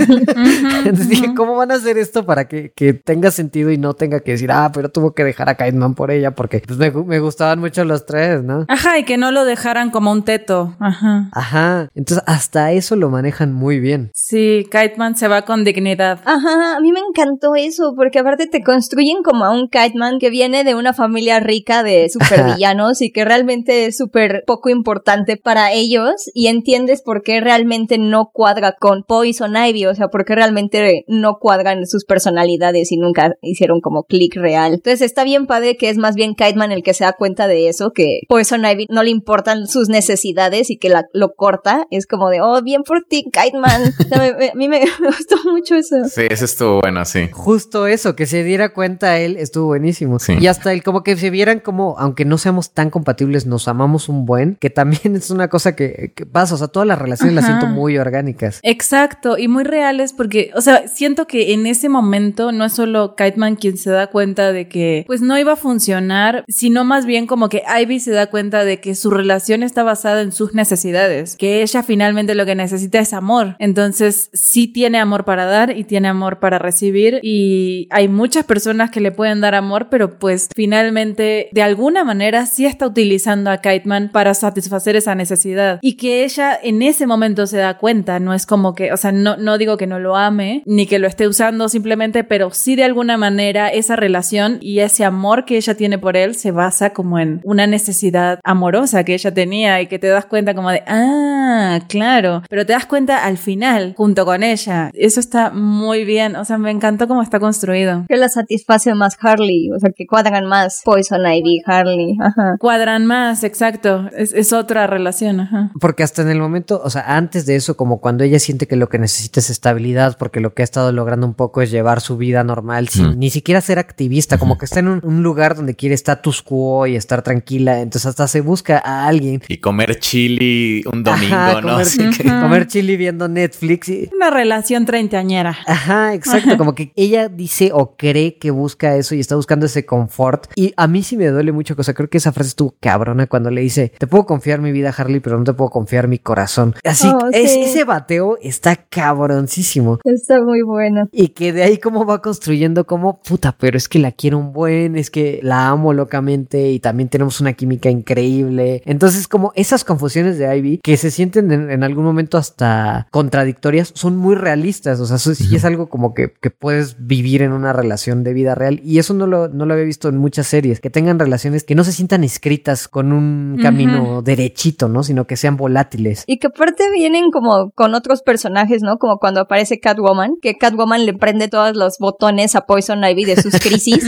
entonces 0.84 1.08
dije, 1.08 1.34
¿cómo 1.34 1.56
van 1.56 1.70
a 1.70 1.74
hacer 1.74 1.98
esto 1.98 2.24
para 2.24 2.48
que, 2.48 2.72
que 2.74 2.92
tenga 2.94 3.30
sentido 3.30 3.70
y 3.70 3.78
no 3.78 3.94
tenga 3.94 4.20
que 4.20 4.32
decir, 4.32 4.50
ah, 4.52 4.70
pero 4.72 4.88
tuvo 4.90 5.12
que 5.14 5.24
dejar 5.24 5.48
a 5.48 5.54
Kiteman 5.56 5.94
por 5.94 6.10
ella? 6.10 6.32
Porque 6.34 6.60
pues, 6.66 6.78
me, 6.78 6.92
gu- 6.92 7.04
me 7.04 7.18
gustaban 7.20 7.58
mucho 7.60 7.84
los 7.84 8.06
tres, 8.06 8.42
¿no? 8.42 8.64
Ajá, 8.68 8.98
y 8.98 9.04
que 9.04 9.16
no 9.16 9.30
lo 9.32 9.44
dejaran 9.44 9.90
como 9.90 10.10
un 10.12 10.24
teto. 10.24 10.74
Ajá. 10.80 11.28
Ajá. 11.32 11.88
Entonces, 11.94 12.24
hasta 12.26 12.72
eso 12.72 12.96
lo 12.96 13.10
manejan 13.10 13.52
muy 13.52 13.80
bien. 13.80 14.10
Sí, 14.14 14.66
Kiteman 14.70 15.16
se 15.16 15.28
va 15.28 15.42
con 15.42 15.64
dignidad. 15.64 16.20
Ajá, 16.24 16.76
a 16.76 16.80
mí 16.80 16.92
me 16.92 17.00
encantó 17.00 17.54
eso, 17.56 17.92
porque 17.96 18.18
aparte 18.20 18.46
te 18.46 18.62
construyen 18.62 19.22
como 19.22 19.44
a 19.44 19.50
un 19.50 19.68
Kiteman 19.68 20.18
que 20.18 20.30
viene 20.30 20.64
de 20.64 20.74
una 20.74 20.92
familia 20.92 21.40
rica 21.40 21.82
de 21.82 22.08
supervillanos 22.12 23.02
y 23.02 23.10
que 23.10 23.24
realmente 23.24 23.86
es 23.86 23.96
súper 23.96 24.42
poco 24.46 24.68
importante 24.70 25.36
para 25.36 25.72
ellos 25.72 26.12
y 26.34 26.46
entiendes 26.76 27.02
por 27.02 27.22
qué 27.22 27.40
realmente 27.40 27.96
no 27.98 28.30
cuadra 28.32 28.76
con 28.78 29.02
Poison 29.02 29.56
Ivy, 29.56 29.86
o 29.86 29.94
sea, 29.94 30.08
por 30.08 30.24
qué 30.24 30.34
realmente 30.34 31.04
no 31.08 31.38
cuadran 31.40 31.86
sus 31.86 32.04
personalidades 32.04 32.92
y 32.92 32.96
nunca 32.98 33.34
hicieron 33.40 33.80
como 33.80 34.04
clic 34.04 34.34
real. 34.36 34.74
Entonces 34.74 35.00
está 35.00 35.24
bien 35.24 35.46
padre 35.46 35.76
que 35.76 35.88
es 35.88 35.96
más 35.96 36.14
bien 36.16 36.34
Kiteman 36.34 36.72
el 36.72 36.82
que 36.82 36.92
se 36.94 37.04
da 37.04 37.14
cuenta 37.14 37.48
de 37.48 37.68
eso, 37.68 37.92
que 37.92 38.20
Poison 38.28 38.64
Ivy 38.64 38.86
no 38.90 39.02
le 39.02 39.10
importan 39.10 39.66
sus 39.66 39.88
necesidades 39.88 40.70
y 40.70 40.76
que 40.78 40.88
la, 40.88 41.06
lo 41.12 41.34
corta. 41.34 41.86
Es 41.90 42.06
como 42.06 42.28
de, 42.30 42.40
oh, 42.42 42.60
bien 42.62 42.82
por 42.82 43.04
ti, 43.08 43.24
Kiteman. 43.24 43.82
O 44.06 44.08
sea, 44.08 44.18
me- 44.18 44.34
me- 44.34 44.50
a 44.50 44.54
mí 44.54 44.68
me, 44.68 44.80
me 45.00 45.06
gustó 45.08 45.36
mucho 45.50 45.74
eso. 45.76 45.96
Sí, 46.08 46.22
ese 46.30 46.44
estuvo 46.44 46.80
bueno, 46.80 47.04
sí. 47.04 47.28
Justo 47.32 47.86
eso, 47.86 48.14
que 48.16 48.26
se 48.26 48.44
diera 48.44 48.72
cuenta 48.72 49.18
él, 49.18 49.36
estuvo 49.36 49.66
buenísimo. 49.68 50.18
Sí. 50.18 50.34
Y 50.40 50.46
hasta 50.46 50.72
el 50.72 50.82
como 50.82 51.02
que 51.02 51.16
se 51.16 51.30
vieran 51.30 51.60
como, 51.60 51.96
aunque 51.98 52.24
no 52.24 52.38
seamos 52.38 52.72
tan 52.72 52.90
compatibles, 52.90 53.46
nos 53.46 53.66
amamos 53.68 54.08
un 54.08 54.26
buen, 54.26 54.56
que 54.56 54.70
también 54.70 55.16
es 55.16 55.30
una 55.30 55.48
cosa 55.48 55.74
que, 55.74 56.12
que 56.14 56.26
pasa, 56.26 56.54
o 56.54 56.58
sea, 56.58 56.65
todas 56.68 56.86
las 56.86 56.98
relaciones 56.98 57.34
las 57.34 57.46
siento 57.46 57.66
muy 57.66 57.98
orgánicas. 57.98 58.60
Exacto, 58.62 59.38
y 59.38 59.48
muy 59.48 59.64
reales 59.64 60.12
porque, 60.12 60.50
o 60.54 60.60
sea, 60.60 60.88
siento 60.88 61.26
que 61.26 61.52
en 61.52 61.66
ese 61.66 61.88
momento 61.88 62.52
no 62.52 62.64
es 62.64 62.72
solo 62.72 63.14
Kiteman 63.16 63.56
quien 63.56 63.76
se 63.76 63.90
da 63.90 64.08
cuenta 64.08 64.52
de 64.52 64.68
que 64.68 65.04
pues 65.06 65.20
no 65.20 65.38
iba 65.38 65.52
a 65.52 65.56
funcionar, 65.56 66.44
sino 66.48 66.84
más 66.84 67.06
bien 67.06 67.26
como 67.26 67.48
que 67.48 67.62
Ivy 67.80 68.00
se 68.00 68.12
da 68.12 68.26
cuenta 68.26 68.64
de 68.64 68.80
que 68.80 68.94
su 68.94 69.10
relación 69.10 69.62
está 69.62 69.82
basada 69.82 70.22
en 70.22 70.32
sus 70.32 70.54
necesidades, 70.54 71.36
que 71.36 71.62
ella 71.62 71.82
finalmente 71.82 72.34
lo 72.34 72.46
que 72.46 72.54
necesita 72.54 72.98
es 72.98 73.12
amor. 73.12 73.56
Entonces, 73.58 74.30
sí 74.32 74.68
tiene 74.68 74.98
amor 74.98 75.24
para 75.24 75.44
dar 75.44 75.76
y 75.76 75.84
tiene 75.84 76.08
amor 76.08 76.38
para 76.38 76.58
recibir 76.58 77.20
y 77.22 77.88
hay 77.90 78.08
muchas 78.08 78.44
personas 78.44 78.90
que 78.90 79.00
le 79.00 79.12
pueden 79.12 79.40
dar 79.40 79.54
amor, 79.54 79.88
pero 79.90 80.18
pues 80.18 80.48
finalmente 80.54 81.48
de 81.52 81.62
alguna 81.62 82.04
manera 82.04 82.46
sí 82.46 82.66
está 82.66 82.86
utilizando 82.86 83.50
a 83.50 83.58
Kiteman 83.58 84.10
para 84.10 84.34
satisfacer 84.34 84.96
esa 84.96 85.14
necesidad 85.14 85.78
y 85.82 85.96
que 85.96 86.24
ella 86.24 86.55
en 86.62 86.82
ese 86.82 87.06
momento 87.06 87.46
se 87.46 87.58
da 87.58 87.78
cuenta, 87.78 88.18
no 88.20 88.34
es 88.34 88.46
como 88.46 88.74
que, 88.74 88.92
o 88.92 88.96
sea, 88.96 89.12
no, 89.12 89.36
no 89.36 89.58
digo 89.58 89.76
que 89.76 89.86
no 89.86 89.98
lo 89.98 90.16
ame 90.16 90.62
ni 90.66 90.86
que 90.86 90.98
lo 90.98 91.06
esté 91.06 91.28
usando 91.28 91.68
simplemente, 91.68 92.24
pero 92.24 92.50
sí 92.50 92.76
de 92.76 92.84
alguna 92.84 93.16
manera 93.16 93.68
esa 93.68 93.96
relación 93.96 94.58
y 94.60 94.80
ese 94.80 95.04
amor 95.04 95.44
que 95.44 95.56
ella 95.56 95.74
tiene 95.74 95.98
por 95.98 96.16
él 96.16 96.34
se 96.34 96.50
basa 96.50 96.90
como 96.90 97.18
en 97.18 97.40
una 97.44 97.66
necesidad 97.66 98.40
amorosa 98.44 99.04
que 99.04 99.14
ella 99.14 99.32
tenía 99.32 99.80
y 99.80 99.86
que 99.86 99.98
te 99.98 100.08
das 100.08 100.26
cuenta 100.26 100.54
como 100.54 100.70
de, 100.70 100.82
ah, 100.86 101.80
claro, 101.88 102.42
pero 102.48 102.66
te 102.66 102.72
das 102.72 102.86
cuenta 102.86 103.24
al 103.24 103.38
final 103.38 103.94
junto 103.96 104.24
con 104.24 104.42
ella. 104.42 104.90
Eso 104.94 105.20
está 105.20 105.50
muy 105.50 106.04
bien, 106.04 106.36
o 106.36 106.44
sea, 106.44 106.58
me 106.58 106.70
encantó 106.70 107.08
cómo 107.08 107.22
está 107.22 107.40
construido. 107.40 108.04
Que 108.08 108.16
la 108.16 108.28
satisface 108.28 108.94
más 108.94 109.16
Harley, 109.20 109.70
o 109.72 109.78
sea, 109.78 109.90
que 109.94 110.06
cuadran 110.06 110.46
más 110.46 110.82
Poison 110.84 111.26
Ivy, 111.26 111.62
Harley, 111.66 112.16
ajá. 112.20 112.56
Cuadran 112.58 113.06
más, 113.06 113.44
exacto. 113.44 114.08
Es, 114.16 114.32
es 114.32 114.52
otra 114.52 114.86
relación, 114.86 115.40
ajá. 115.40 115.70
Porque 115.80 116.02
hasta 116.02 116.22
en 116.22 116.30
el 116.30 116.40
momento, 116.46 116.80
o 116.84 116.90
sea, 116.90 117.16
antes 117.16 117.46
de 117.46 117.56
eso, 117.56 117.76
como 117.76 118.00
cuando 118.00 118.24
ella 118.24 118.38
siente 118.38 118.66
que 118.66 118.76
lo 118.76 118.88
que 118.88 118.98
necesita 118.98 119.40
es 119.40 119.50
estabilidad, 119.50 120.16
porque 120.18 120.40
lo 120.40 120.54
que 120.54 120.62
ha 120.62 120.64
estado 120.64 120.92
logrando 120.92 121.26
un 121.26 121.34
poco 121.34 121.62
es 121.62 121.70
llevar 121.70 122.00
su 122.00 122.16
vida 122.16 122.44
normal, 122.44 122.88
sin 122.88 123.06
Mm. 123.10 123.18
ni 123.18 123.30
siquiera 123.30 123.60
ser 123.60 123.78
activista, 123.78 124.38
como 124.38 124.58
que 124.58 124.64
está 124.64 124.80
en 124.80 124.88
un, 124.88 125.00
un 125.04 125.22
lugar 125.22 125.54
donde 125.56 125.74
quiere 125.74 125.94
status 125.94 126.42
quo 126.42 126.86
y 126.86 126.96
estar 126.96 127.22
tranquila, 127.22 127.80
entonces 127.80 128.06
hasta 128.06 128.26
se 128.28 128.40
busca 128.40 128.78
a 128.84 129.06
alguien. 129.06 129.42
Y 129.48 129.58
comer 129.58 129.98
chili 129.98 130.82
un 130.92 131.02
domingo, 131.02 131.34
Ajá, 131.36 131.60
¿no? 131.60 131.72
comer, 131.72 131.86
que- 132.16 132.24
comer 132.24 132.66
chili 132.66 132.96
viendo 132.96 133.28
Netflix. 133.28 133.88
y- 133.88 134.10
Una 134.14 134.30
relación 134.30 134.84
treintañera. 134.86 135.56
Ajá, 135.66 136.14
exacto, 136.14 136.56
como 136.56 136.74
que 136.74 136.92
ella 136.96 137.28
dice 137.28 137.70
o 137.72 137.96
cree 137.96 138.36
que 138.38 138.50
busca 138.50 138.96
eso 138.96 139.14
y 139.14 139.20
está 139.20 139.36
buscando 139.36 139.66
ese 139.66 139.84
confort. 139.86 140.46
Y 140.54 140.72
a 140.76 140.86
mí 140.86 141.02
sí 141.02 141.16
me 141.16 141.26
duele 141.28 141.52
mucho, 141.52 141.74
o 141.76 141.82
sea, 141.82 141.94
creo 141.94 142.08
que 142.08 142.18
esa 142.18 142.32
frase 142.32 142.48
estuvo 142.48 142.74
cabrona 142.80 143.26
cuando 143.26 143.50
le 143.50 143.60
dice, 143.60 143.92
te 143.98 144.06
puedo 144.06 144.26
confiar 144.26 144.60
mi 144.60 144.72
vida, 144.72 144.94
Harley, 144.96 145.20
pero 145.20 145.38
no 145.38 145.44
te 145.44 145.52
puedo 145.52 145.70
confiar 145.70 146.08
mi 146.08 146.18
corazón. 146.18 146.35
Así, 146.84 147.08
Oh, 147.08 147.28
es- 147.32 147.52
sí. 147.52 147.60
ese 147.62 147.84
bateo 147.84 148.36
está 148.42 148.76
cabroncísimo. 148.76 149.98
Está 150.04 150.40
muy 150.42 150.62
buena. 150.62 151.08
Y 151.12 151.28
que 151.28 151.52
de 151.52 151.62
ahí 151.62 151.78
cómo 151.78 152.04
va 152.04 152.20
construyendo 152.22 152.86
como, 152.86 153.20
puta, 153.22 153.56
pero 153.58 153.76
es 153.76 153.88
que 153.88 153.98
la 153.98 154.12
quiero 154.12 154.38
un 154.38 154.52
buen, 154.52 154.96
es 154.96 155.10
que 155.10 155.40
la 155.42 155.68
amo 155.68 155.92
locamente 155.92 156.70
y 156.70 156.80
también 156.80 157.08
tenemos 157.08 157.40
una 157.40 157.52
química 157.54 157.90
increíble. 157.90 158.82
Entonces 158.84 159.28
como 159.28 159.52
esas 159.54 159.84
confusiones 159.84 160.38
de 160.38 160.56
Ivy 160.56 160.78
que 160.82 160.96
se 160.96 161.10
sienten 161.10 161.50
en, 161.52 161.70
en 161.70 161.82
algún 161.82 162.04
momento 162.04 162.38
hasta 162.38 163.08
contradictorias 163.10 163.92
son 163.94 164.16
muy 164.16 164.34
realistas. 164.34 165.00
O 165.00 165.06
sea, 165.06 165.16
eso 165.16 165.34
sí 165.34 165.54
es 165.56 165.64
algo 165.64 165.88
como 165.88 166.14
que, 166.14 166.32
que 166.40 166.50
puedes 166.50 166.96
vivir 167.06 167.42
en 167.42 167.52
una 167.52 167.72
relación 167.72 168.24
de 168.24 168.32
vida 168.34 168.54
real. 168.54 168.80
Y 168.84 168.98
eso 168.98 169.14
no 169.14 169.26
lo, 169.26 169.48
no 169.48 169.66
lo 169.66 169.72
había 169.74 169.84
visto 169.86 170.08
en 170.08 170.16
muchas 170.18 170.46
series, 170.46 170.80
que 170.80 170.90
tengan 170.90 171.18
relaciones 171.18 171.64
que 171.64 171.74
no 171.74 171.84
se 171.84 171.92
sientan 171.92 172.24
escritas 172.24 172.88
con 172.88 173.12
un 173.12 173.58
camino 173.62 174.22
derechito, 174.22 174.88
¿no? 174.88 175.02
Sino 175.02 175.26
que 175.26 175.36
sean 175.36 175.56
volátiles. 175.56 176.24
Y 176.26 176.38
que 176.38 176.48
aparte 176.48 176.90
vienen 176.92 177.30
como 177.30 177.70
con 177.72 177.94
otros 177.94 178.22
personajes, 178.22 178.82
¿no? 178.82 178.98
Como 178.98 179.18
cuando 179.18 179.40
aparece 179.42 179.78
Catwoman, 179.78 180.32
que 180.42 180.56
Catwoman 180.56 181.06
le 181.06 181.14
prende 181.14 181.48
todos 181.48 181.76
los 181.76 181.98
botones 181.98 182.56
a 182.56 182.62
Poison 182.62 183.02
Ivy 183.04 183.24
de 183.24 183.40
sus 183.40 183.54
crisis. 183.60 184.04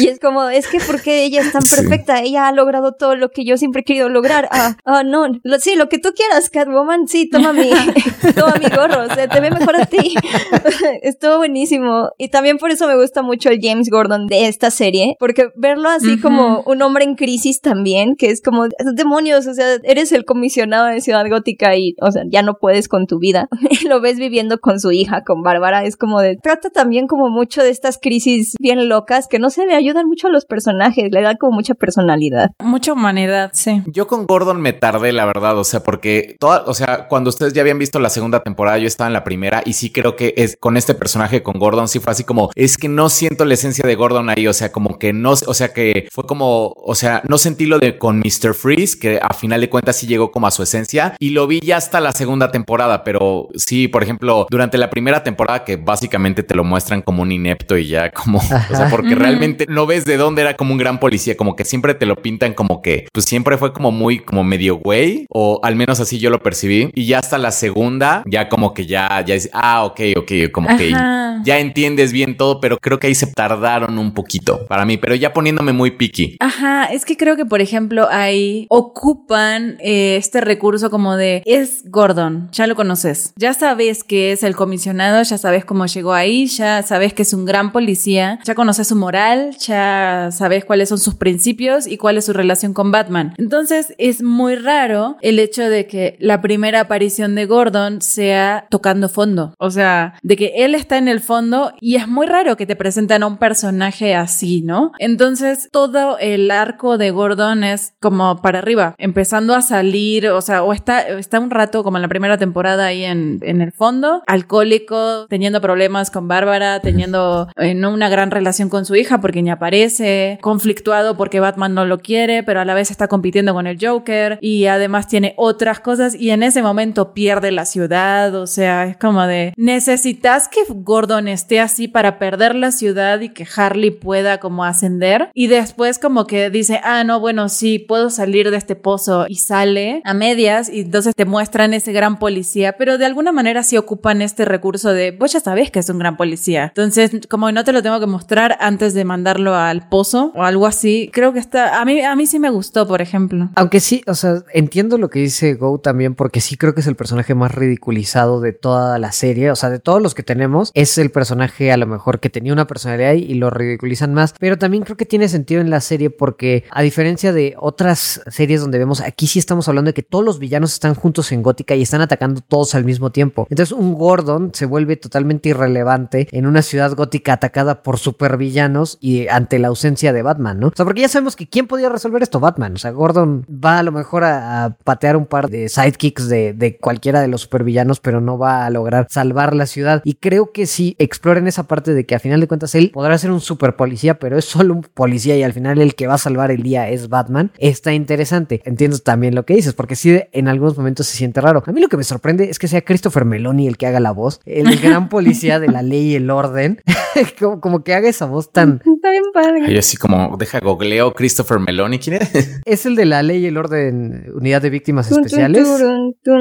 Y 0.00 0.08
es 0.08 0.18
como, 0.20 0.48
es 0.48 0.66
que 0.68 0.78
porque 0.80 1.24
ella 1.24 1.40
es 1.42 1.52
tan 1.52 1.62
Sí. 1.62 1.76
perfecta, 1.76 2.20
ella 2.20 2.48
ha 2.48 2.52
logrado 2.52 2.92
todo 2.92 3.14
lo 3.14 3.28
que 3.30 3.44
yo 3.44 3.56
siempre 3.56 3.82
he 3.82 3.84
querido 3.84 4.08
lograr. 4.08 4.48
Ah, 4.50 4.76
ah, 4.84 5.02
no, 5.04 5.26
lo- 5.44 5.58
sí, 5.60 5.76
lo 5.76 5.88
que 5.88 5.98
tú 5.98 6.10
quieras, 6.14 6.50
Catwoman, 6.50 7.06
sí, 7.06 7.28
toma 7.28 7.52
mi, 7.52 7.70
toma 8.34 8.54
mi 8.60 8.68
gorro, 8.68 9.02
o 9.04 9.14
sea, 9.14 9.28
te 9.28 9.40
ve 9.40 9.50
mejor 9.50 9.76
a 9.80 9.86
ti. 9.86 10.14
Estuvo 11.02 11.36
buenísimo. 11.38 12.10
Y 12.18 12.28
también 12.30 12.58
por 12.58 12.70
eso 12.70 12.86
me 12.86 12.96
gusta 12.96 13.22
mucho 13.22 13.48
el 13.50 13.58
James 13.62 13.88
Gordon 13.90 14.26
de 14.26 14.46
esta 14.48 14.70
serie, 14.70 15.16
porque 15.18 15.48
verlo 15.56 15.88
así 15.88 16.18
como 16.20 16.62
un 16.66 16.82
hombre 16.82 17.04
en 17.04 17.14
crisis 17.14 17.60
también, 17.60 18.16
que 18.16 18.30
es 18.30 18.42
como, 18.42 18.66
demonios, 18.94 19.46
o 19.46 19.54
sea, 19.54 19.76
eres 19.84 20.12
el 20.12 20.24
comisionado 20.24 20.86
de 20.86 21.00
Ciudad 21.00 21.24
Gótica 21.28 21.59
y, 21.76 21.94
o 22.00 22.10
sea, 22.10 22.22
ya 22.28 22.42
no 22.42 22.54
puedes 22.54 22.88
con 22.88 23.06
tu 23.06 23.18
vida. 23.18 23.48
Y 23.70 23.86
lo 23.86 24.00
ves 24.00 24.18
viviendo 24.18 24.58
con 24.58 24.80
su 24.80 24.90
hija, 24.90 25.22
con 25.24 25.42
Bárbara, 25.42 25.84
es 25.84 25.96
como 25.96 26.20
de, 26.20 26.36
trata 26.36 26.70
también 26.70 27.06
como 27.06 27.30
mucho 27.30 27.62
de 27.62 27.70
estas 27.70 27.98
crisis 28.02 28.54
bien 28.58 28.88
locas 28.88 29.26
que 29.28 29.38
no 29.38 29.48
se 29.48 29.64
le 29.64 29.74
ayudan 29.74 30.06
mucho 30.06 30.26
a 30.26 30.30
los 30.30 30.44
personajes, 30.44 31.10
le 31.10 31.22
dan 31.22 31.36
como 31.36 31.52
mucha 31.52 31.74
personalidad. 31.74 32.50
Mucha 32.58 32.92
humanidad, 32.92 33.50
sí. 33.54 33.82
Yo 33.86 34.06
con 34.06 34.26
Gordon 34.26 34.60
me 34.60 34.72
tardé, 34.72 35.12
la 35.12 35.24
verdad, 35.24 35.56
o 35.56 35.64
sea, 35.64 35.80
porque 35.82 36.36
toda, 36.38 36.64
o 36.66 36.74
sea, 36.74 37.06
cuando 37.08 37.30
ustedes 37.30 37.52
ya 37.52 37.62
habían 37.62 37.78
visto 37.78 38.00
la 38.00 38.10
segunda 38.10 38.42
temporada, 38.42 38.78
yo 38.78 38.86
estaba 38.86 39.08
en 39.08 39.14
la 39.14 39.24
primera 39.24 39.62
y 39.64 39.74
sí 39.74 39.90
creo 39.90 40.16
que 40.16 40.34
es 40.36 40.56
con 40.58 40.76
este 40.76 40.94
personaje, 40.94 41.42
con 41.42 41.58
Gordon, 41.58 41.88
sí 41.88 42.00
fue 42.00 42.12
así 42.12 42.24
como, 42.24 42.50
es 42.54 42.76
que 42.76 42.88
no 42.88 43.08
siento 43.08 43.44
la 43.44 43.54
esencia 43.54 43.86
de 43.86 43.94
Gordon 43.94 44.30
ahí, 44.30 44.46
o 44.46 44.52
sea, 44.52 44.72
como 44.72 44.98
que 44.98 45.12
no, 45.12 45.30
o 45.32 45.54
sea, 45.54 45.72
que 45.72 46.08
fue 46.10 46.24
como, 46.24 46.72
o 46.76 46.94
sea, 46.94 47.22
no 47.28 47.38
sentí 47.38 47.66
lo 47.66 47.78
de 47.78 47.98
con 47.98 48.18
Mr. 48.18 48.54
Freeze, 48.54 48.98
que 48.98 49.20
a 49.22 49.32
final 49.34 49.60
de 49.60 49.70
cuentas 49.70 49.96
sí 49.96 50.06
llegó 50.06 50.30
como 50.30 50.46
a 50.46 50.50
su 50.50 50.62
esencia 50.62 51.14
y 51.18 51.30
lo 51.30 51.46
vi 51.50 51.60
ya 51.60 51.76
hasta 51.76 52.00
la 52.00 52.12
segunda 52.12 52.50
temporada, 52.50 53.04
pero 53.04 53.48
sí, 53.54 53.88
por 53.88 54.02
ejemplo, 54.02 54.46
durante 54.50 54.78
la 54.78 54.88
primera 54.88 55.22
temporada 55.22 55.64
que 55.64 55.76
básicamente 55.76 56.42
te 56.42 56.54
lo 56.54 56.64
muestran 56.64 57.02
como 57.02 57.22
un 57.22 57.32
inepto 57.32 57.76
y 57.76 57.88
ya 57.88 58.10
como, 58.10 58.38
o 58.38 58.76
sea, 58.76 58.88
porque 58.90 59.14
realmente 59.14 59.66
no 59.68 59.86
ves 59.86 60.04
de 60.04 60.16
dónde 60.16 60.42
era 60.42 60.56
como 60.56 60.72
un 60.72 60.78
gran 60.78 60.98
policía, 60.98 61.36
como 61.36 61.56
que 61.56 61.64
siempre 61.64 61.94
te 61.94 62.06
lo 62.06 62.16
pintan 62.16 62.54
como 62.54 62.80
que, 62.80 63.08
pues 63.12 63.26
siempre 63.26 63.58
fue 63.58 63.72
como 63.72 63.90
muy, 63.90 64.20
como 64.20 64.44
medio 64.44 64.76
güey, 64.76 65.26
o 65.28 65.60
al 65.62 65.76
menos 65.76 66.00
así 66.00 66.18
yo 66.18 66.30
lo 66.30 66.40
percibí. 66.40 66.90
Y 66.94 67.06
ya 67.06 67.18
hasta 67.18 67.38
la 67.38 67.50
segunda, 67.50 68.22
ya 68.26 68.48
como 68.48 68.72
que 68.72 68.86
ya, 68.86 69.22
ya 69.26 69.34
es, 69.34 69.50
ah, 69.52 69.84
ok, 69.84 70.00
ok, 70.16 70.32
como 70.52 70.76
que 70.76 70.90
ya 70.90 71.58
entiendes 71.58 72.12
bien 72.12 72.36
todo, 72.36 72.60
pero 72.60 72.78
creo 72.78 72.98
que 72.98 73.08
ahí 73.08 73.14
se 73.14 73.26
tardaron 73.26 73.98
un 73.98 74.14
poquito 74.14 74.66
para 74.66 74.84
mí, 74.84 74.96
pero 74.96 75.14
ya 75.14 75.32
poniéndome 75.32 75.72
muy 75.72 75.90
picky. 75.90 76.36
Ajá, 76.40 76.86
es 76.86 77.04
que 77.04 77.16
creo 77.16 77.36
que, 77.36 77.44
por 77.44 77.60
ejemplo, 77.60 78.08
ahí 78.10 78.66
ocupan 78.68 79.76
eh, 79.80 80.16
este 80.16 80.40
recurso 80.40 80.90
como 80.90 81.16
de 81.16 81.29
es 81.46 81.82
Gordon, 81.90 82.48
ya 82.52 82.66
lo 82.66 82.76
conoces, 82.76 83.32
ya 83.36 83.54
sabes 83.54 84.04
que 84.04 84.32
es 84.32 84.42
el 84.42 84.56
comisionado, 84.56 85.22
ya 85.22 85.38
sabes 85.38 85.64
cómo 85.64 85.86
llegó 85.86 86.12
ahí, 86.12 86.46
ya 86.46 86.82
sabes 86.82 87.14
que 87.14 87.22
es 87.22 87.32
un 87.32 87.44
gran 87.44 87.72
policía, 87.72 88.38
ya 88.44 88.54
conoces 88.54 88.88
su 88.88 88.96
moral, 88.96 89.56
ya 89.58 90.30
sabes 90.32 90.64
cuáles 90.64 90.88
son 90.88 90.98
sus 90.98 91.14
principios 91.14 91.86
y 91.86 91.96
cuál 91.96 92.18
es 92.18 92.26
su 92.26 92.32
relación 92.32 92.74
con 92.74 92.90
Batman. 92.90 93.34
Entonces 93.38 93.94
es 93.98 94.22
muy 94.22 94.56
raro 94.56 95.16
el 95.20 95.38
hecho 95.38 95.68
de 95.68 95.86
que 95.86 96.16
la 96.20 96.40
primera 96.40 96.80
aparición 96.80 97.34
de 97.34 97.46
Gordon 97.46 98.02
sea 98.02 98.66
tocando 98.70 99.08
fondo, 99.08 99.54
o 99.58 99.70
sea, 99.70 100.14
de 100.22 100.36
que 100.36 100.52
él 100.64 100.74
está 100.74 100.98
en 100.98 101.08
el 101.08 101.20
fondo 101.20 101.72
y 101.80 101.96
es 101.96 102.08
muy 102.08 102.26
raro 102.26 102.56
que 102.56 102.66
te 102.66 102.76
presentan 102.76 103.22
a 103.22 103.26
un 103.26 103.38
personaje 103.38 104.14
así, 104.14 104.62
¿no? 104.62 104.92
Entonces 104.98 105.68
todo 105.70 106.18
el 106.18 106.50
arco 106.50 106.98
de 106.98 107.10
Gordon 107.10 107.64
es 107.64 107.94
como 108.00 108.40
para 108.42 108.58
arriba, 108.58 108.94
empezando 108.98 109.54
a 109.54 109.62
salir, 109.62 110.28
o 110.28 110.40
sea, 110.40 110.62
o 110.62 110.72
está, 110.72 111.19
está 111.20 111.40
un 111.40 111.50
rato, 111.50 111.84
como 111.84 111.98
en 111.98 112.02
la 112.02 112.08
primera 112.08 112.38
temporada, 112.38 112.86
ahí 112.86 113.04
en, 113.04 113.38
en 113.42 113.60
el 113.60 113.72
fondo, 113.72 114.22
alcohólico, 114.26 115.26
teniendo 115.28 115.60
problemas 115.60 116.10
con 116.10 116.28
Bárbara, 116.28 116.80
teniendo 116.80 117.48
eh, 117.56 117.74
no 117.74 117.92
una 117.92 118.08
gran 118.08 118.30
relación 118.30 118.68
con 118.68 118.84
su 118.84 118.96
hija 118.96 119.20
porque 119.20 119.42
ni 119.42 119.50
aparece, 119.50 120.38
conflictuado 120.40 121.16
porque 121.16 121.40
Batman 121.40 121.74
no 121.74 121.84
lo 121.84 121.98
quiere, 121.98 122.42
pero 122.42 122.60
a 122.60 122.64
la 122.64 122.74
vez 122.74 122.90
está 122.90 123.08
compitiendo 123.08 123.54
con 123.54 123.66
el 123.66 123.78
Joker 123.80 124.38
y 124.40 124.66
además 124.66 125.06
tiene 125.06 125.34
otras 125.36 125.80
cosas 125.80 126.14
y 126.14 126.30
en 126.30 126.42
ese 126.42 126.62
momento 126.62 127.12
pierde 127.12 127.50
la 127.52 127.64
ciudad, 127.64 128.34
o 128.34 128.46
sea, 128.46 128.86
es 128.86 128.96
como 128.96 129.26
de, 129.26 129.52
necesitas 129.56 130.48
que 130.48 130.60
Gordon 130.68 131.28
esté 131.28 131.60
así 131.60 131.88
para 131.88 132.18
perder 132.18 132.54
la 132.54 132.72
ciudad 132.72 133.20
y 133.20 133.30
que 133.30 133.46
Harley 133.56 133.90
pueda 133.90 134.38
como 134.38 134.64
ascender 134.64 135.30
y 135.34 135.46
después 135.46 135.98
como 135.98 136.26
que 136.26 136.50
dice, 136.50 136.80
ah, 136.82 137.04
no, 137.04 137.20
bueno, 137.20 137.48
sí, 137.48 137.78
puedo 137.78 138.10
salir 138.10 138.50
de 138.50 138.56
este 138.56 138.76
pozo 138.76 139.26
y 139.28 139.36
sale 139.36 140.02
a 140.04 140.14
medias 140.14 140.68
y 140.68 140.80
entonces 140.80 141.09
te 141.14 141.24
muestran 141.24 141.74
ese 141.74 141.92
gran 141.92 142.18
policía, 142.18 142.76
pero 142.76 142.98
de 142.98 143.06
alguna 143.06 143.32
manera 143.32 143.62
sí 143.62 143.76
ocupan 143.76 144.22
este 144.22 144.44
recurso 144.44 144.92
de, 144.92 145.12
vos 145.12 145.32
ya 145.32 145.40
sabés 145.40 145.70
que 145.70 145.78
es 145.78 145.88
un 145.88 145.98
gran 145.98 146.16
policía, 146.16 146.66
entonces 146.68 147.12
como 147.28 147.50
no 147.52 147.64
te 147.64 147.72
lo 147.72 147.82
tengo 147.82 148.00
que 148.00 148.06
mostrar 148.06 148.56
antes 148.60 148.94
de 148.94 149.04
mandarlo 149.04 149.54
al 149.54 149.88
pozo 149.88 150.32
o 150.34 150.42
algo 150.42 150.66
así, 150.66 151.10
creo 151.12 151.32
que 151.32 151.38
está, 151.38 151.80
a 151.80 151.84
mí, 151.84 152.00
a 152.02 152.14
mí 152.16 152.26
sí 152.26 152.38
me 152.38 152.50
gustó, 152.50 152.86
por 152.86 153.02
ejemplo. 153.02 153.50
Aunque 153.54 153.80
sí, 153.80 154.02
o 154.06 154.14
sea, 154.14 154.42
entiendo 154.52 154.98
lo 154.98 155.10
que 155.10 155.20
dice 155.20 155.54
Go 155.54 155.78
también, 155.78 156.14
porque 156.14 156.40
sí 156.40 156.56
creo 156.56 156.74
que 156.74 156.80
es 156.80 156.86
el 156.86 156.96
personaje 156.96 157.34
más 157.34 157.54
ridiculizado 157.54 158.40
de 158.40 158.52
toda 158.52 158.98
la 158.98 159.12
serie, 159.12 159.50
o 159.50 159.56
sea, 159.56 159.70
de 159.70 159.78
todos 159.78 160.02
los 160.02 160.14
que 160.14 160.22
tenemos, 160.22 160.70
es 160.74 160.98
el 160.98 161.10
personaje 161.10 161.72
a 161.72 161.76
lo 161.76 161.86
mejor 161.86 162.20
que 162.20 162.30
tenía 162.30 162.52
una 162.52 162.66
personalidad 162.66 163.14
y 163.14 163.34
lo 163.34 163.50
ridiculizan 163.50 164.14
más, 164.14 164.34
pero 164.38 164.58
también 164.58 164.84
creo 164.84 164.96
que 164.96 165.06
tiene 165.06 165.28
sentido 165.28 165.60
en 165.60 165.70
la 165.70 165.80
serie 165.80 166.10
porque 166.10 166.64
a 166.70 166.82
diferencia 166.82 167.32
de 167.32 167.54
otras 167.58 168.22
series 168.28 168.60
donde 168.60 168.78
vemos, 168.78 169.00
aquí 169.00 169.26
sí 169.26 169.38
estamos 169.38 169.68
hablando 169.68 169.90
de 169.90 169.94
que 169.94 170.02
todos 170.02 170.24
los 170.24 170.38
villanos 170.38 170.72
están 170.72 170.94
juntos 171.00 171.32
en 171.32 171.42
Gótica 171.42 171.74
y 171.74 171.82
están 171.82 172.00
atacando 172.00 172.40
todos 172.40 172.74
al 172.74 172.84
mismo 172.84 173.10
tiempo. 173.10 173.46
Entonces 173.50 173.76
un 173.76 173.94
Gordon 173.94 174.52
se 174.54 174.66
vuelve 174.66 174.96
totalmente 174.96 175.48
irrelevante 175.48 176.28
en 176.30 176.46
una 176.46 176.62
ciudad 176.62 176.94
gótica 176.94 177.32
atacada 177.32 177.82
por 177.82 177.98
supervillanos 177.98 178.98
y 179.00 179.28
ante 179.28 179.58
la 179.58 179.68
ausencia 179.68 180.12
de 180.12 180.22
Batman, 180.22 180.60
¿no? 180.60 180.68
O 180.68 180.72
sea, 180.74 180.84
porque 180.84 181.00
ya 181.00 181.08
sabemos 181.08 181.36
que 181.36 181.48
quién 181.48 181.66
podía 181.66 181.88
resolver 181.88 182.22
esto, 182.22 182.40
Batman. 182.40 182.74
O 182.74 182.78
sea, 182.78 182.90
Gordon 182.90 183.46
va 183.48 183.78
a 183.78 183.82
lo 183.82 183.92
mejor 183.92 184.24
a, 184.24 184.76
patear 184.84 185.16
un 185.16 185.26
par 185.26 185.48
de 185.48 185.68
sidekicks 185.68 186.28
de, 186.28 186.52
de, 186.52 186.76
cualquiera 186.76 187.20
de 187.20 187.28
los 187.28 187.42
supervillanos, 187.42 188.00
pero 188.00 188.20
no 188.20 188.38
va 188.38 188.66
a 188.66 188.70
lograr 188.70 189.06
salvar 189.10 189.54
la 189.54 189.66
ciudad. 189.66 190.02
Y 190.04 190.14
creo 190.14 190.52
que 190.52 190.66
si 190.66 190.96
exploren 190.98 191.46
esa 191.46 191.64
parte 191.64 191.94
de 191.94 192.04
que 192.06 192.14
a 192.14 192.18
final 192.18 192.40
de 192.40 192.48
cuentas 192.48 192.74
él 192.74 192.90
podrá 192.92 193.16
ser 193.18 193.30
un 193.30 193.40
super 193.40 193.76
policía, 193.76 194.18
pero 194.18 194.38
es 194.38 194.44
solo 194.44 194.74
un 194.74 194.82
policía 194.82 195.36
y 195.36 195.42
al 195.42 195.52
final 195.52 195.80
el 195.80 195.94
que 195.94 196.06
va 196.06 196.14
a 196.14 196.18
salvar 196.18 196.50
el 196.50 196.62
día 196.62 196.88
es 196.88 197.08
Batman, 197.08 197.52
está 197.58 197.92
interesante. 197.92 198.62
Entiendo 198.64 198.98
también 198.98 199.34
lo 199.34 199.44
que 199.44 199.54
dices, 199.54 199.74
porque 199.74 199.96
sí 199.96 200.20
en 200.32 200.48
algunos 200.48 200.76
momentos 200.76 200.89
se 200.96 201.16
siente 201.16 201.40
raro. 201.40 201.62
A 201.66 201.72
mí 201.72 201.80
lo 201.80 201.88
que 201.88 201.96
me 201.96 202.04
sorprende 202.04 202.50
es 202.50 202.58
que 202.58 202.68
sea 202.68 202.82
Christopher 202.82 203.24
Meloni 203.24 203.66
el 203.66 203.76
que 203.76 203.86
haga 203.86 204.00
la 204.00 204.12
voz, 204.12 204.40
el 204.44 204.78
gran 204.80 205.08
policía 205.08 205.58
de 205.58 205.68
la 205.68 205.82
ley 205.82 206.12
y 206.12 206.14
el 206.16 206.30
orden, 206.30 206.80
como, 207.38 207.60
como, 207.60 207.84
que 207.84 207.94
haga 207.94 208.08
esa 208.08 208.26
voz 208.26 208.52
tan... 208.52 208.82
Está 209.00 209.10
bien 209.10 209.24
padre. 209.32 209.72
Y 209.72 209.78
así 209.78 209.96
como, 209.96 210.36
deja 210.36 210.60
googleo 210.60 211.12
Christopher 211.14 211.58
Meloni, 211.58 211.98
¿quién 211.98 212.22
es? 212.22 212.60
Es 212.64 212.86
el 212.86 212.96
de 212.96 213.04
la 213.06 213.22
ley 213.22 213.44
y 213.44 213.46
el 213.46 213.56
orden, 213.56 214.30
unidad 214.34 214.62
de 214.62 214.70
víctimas 214.70 215.10
especiales. 215.10 215.66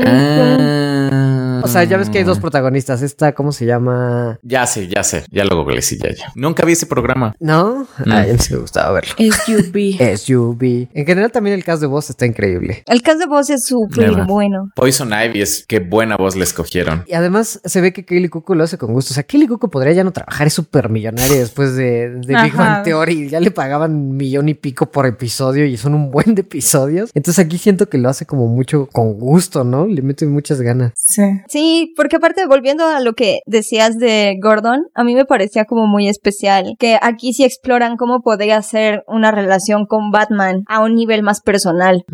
Ah. 0.06 1.19
O 1.64 1.68
sea, 1.68 1.84
ya 1.84 1.98
ves 1.98 2.10
que 2.10 2.20
hay 2.20 2.24
dos 2.24 2.40
protagonistas. 2.40 3.02
Esta, 3.02 3.34
¿cómo 3.34 3.52
se 3.52 3.66
llama? 3.66 4.40
Ya 4.42 4.66
sé, 4.66 4.88
ya 4.88 5.04
sé. 5.04 5.24
Ya 5.32 5.44
lo 5.46 5.58
googleé, 5.58 5.82
sí, 5.82 5.98
ya, 6.02 6.10
ya. 6.14 6.32
Nunca 6.36 6.66
vi 6.66 6.74
ese 6.74 6.86
programa. 6.86 7.36
¿No? 7.40 7.88
Mm. 8.06 8.12
A 8.12 8.22
mí 8.24 8.38
sí 8.40 8.54
me 8.54 8.60
gustaba 8.60 8.92
verlo. 8.92 9.14
SUV. 9.18 10.18
SUV. 10.18 10.90
En 11.00 11.06
general 11.06 11.32
también 11.32 11.56
el 11.56 11.64
cast 11.64 11.82
de 11.82 11.88
voz 11.88 12.10
está 12.10 12.26
increíble. 12.26 12.84
El 12.88 13.02
cast 13.02 13.20
de 13.20 13.26
voz 13.26 13.50
es 13.50 13.66
súper 13.66 14.26
bueno. 14.26 14.72
Poison 14.76 15.12
Ivy 15.12 15.42
es 15.42 15.66
qué 15.68 15.80
buena 15.80 16.18
voz 16.18 16.36
le 16.36 16.44
escogieron. 16.44 17.04
Y 17.08 17.14
además 17.14 17.62
se 17.64 17.82
ve 17.82 17.94
que 17.94 18.06
Kelly 18.06 18.28
Cuckoo 18.30 18.56
lo 18.56 18.64
hace 18.64 18.78
con 18.78 18.94
gusto. 18.94 19.14
O 19.14 19.16
sea, 19.16 19.24
Kelly 19.24 19.48
Cuckoo 19.48 19.70
podría 19.70 19.94
ya 19.94 20.04
no 20.04 20.12
trabajar, 20.12 20.48
es 20.48 20.54
súper 20.54 20.90
millonaria 20.90 21.38
después 21.38 21.76
de, 21.76 22.10
de 22.10 22.44
Big. 22.44 22.56
Bang 22.56 22.84
Theory. 22.84 23.30
Ya 23.30 23.40
le 23.40 23.52
pagaban 23.52 24.16
millón 24.16 24.50
y 24.50 24.54
pico 24.54 24.92
por 24.92 25.06
episodio 25.06 25.66
y 25.66 25.78
son 25.78 25.94
un 25.94 26.12
buen 26.12 26.36
de 26.36 26.42
episodios. 26.42 27.12
Entonces 27.14 27.44
aquí 27.44 27.58
siento 27.58 27.90
que 27.90 27.98
lo 27.98 28.10
hace 28.10 28.26
como 28.26 28.48
mucho 28.48 28.88
con 28.92 29.14
gusto, 29.20 29.64
¿no? 29.64 29.86
Le 29.86 30.02
mete 30.02 30.26
muchas 30.26 30.62
ganas. 30.62 30.94
Sí. 30.96 31.24
Sí, 31.50 31.94
porque 31.96 32.18
aparte, 32.18 32.46
volviendo 32.46 32.86
a 32.86 33.00
lo 33.00 33.14
que 33.14 33.40
decías 33.46 33.98
de 33.98 34.38
Gordon, 34.42 34.84
a 34.94 35.04
mí 35.04 35.16
me 35.16 35.26
parecía 35.26 35.66
como 35.66 35.88
muy 35.88 36.08
especial 36.08 36.76
que 36.78 36.98
aquí 37.02 37.34
sí 37.34 37.44
exploran 37.44 37.98
cómo 37.98 38.22
podría 38.22 38.62
ser 38.62 39.04
una 39.08 39.32
relación 39.32 39.86
con 39.86 40.12
Batman 40.12 40.64
a 40.68 40.82
un 40.82 40.96
nivel 40.96 41.24
más 41.24 41.42
personal. 41.42 42.06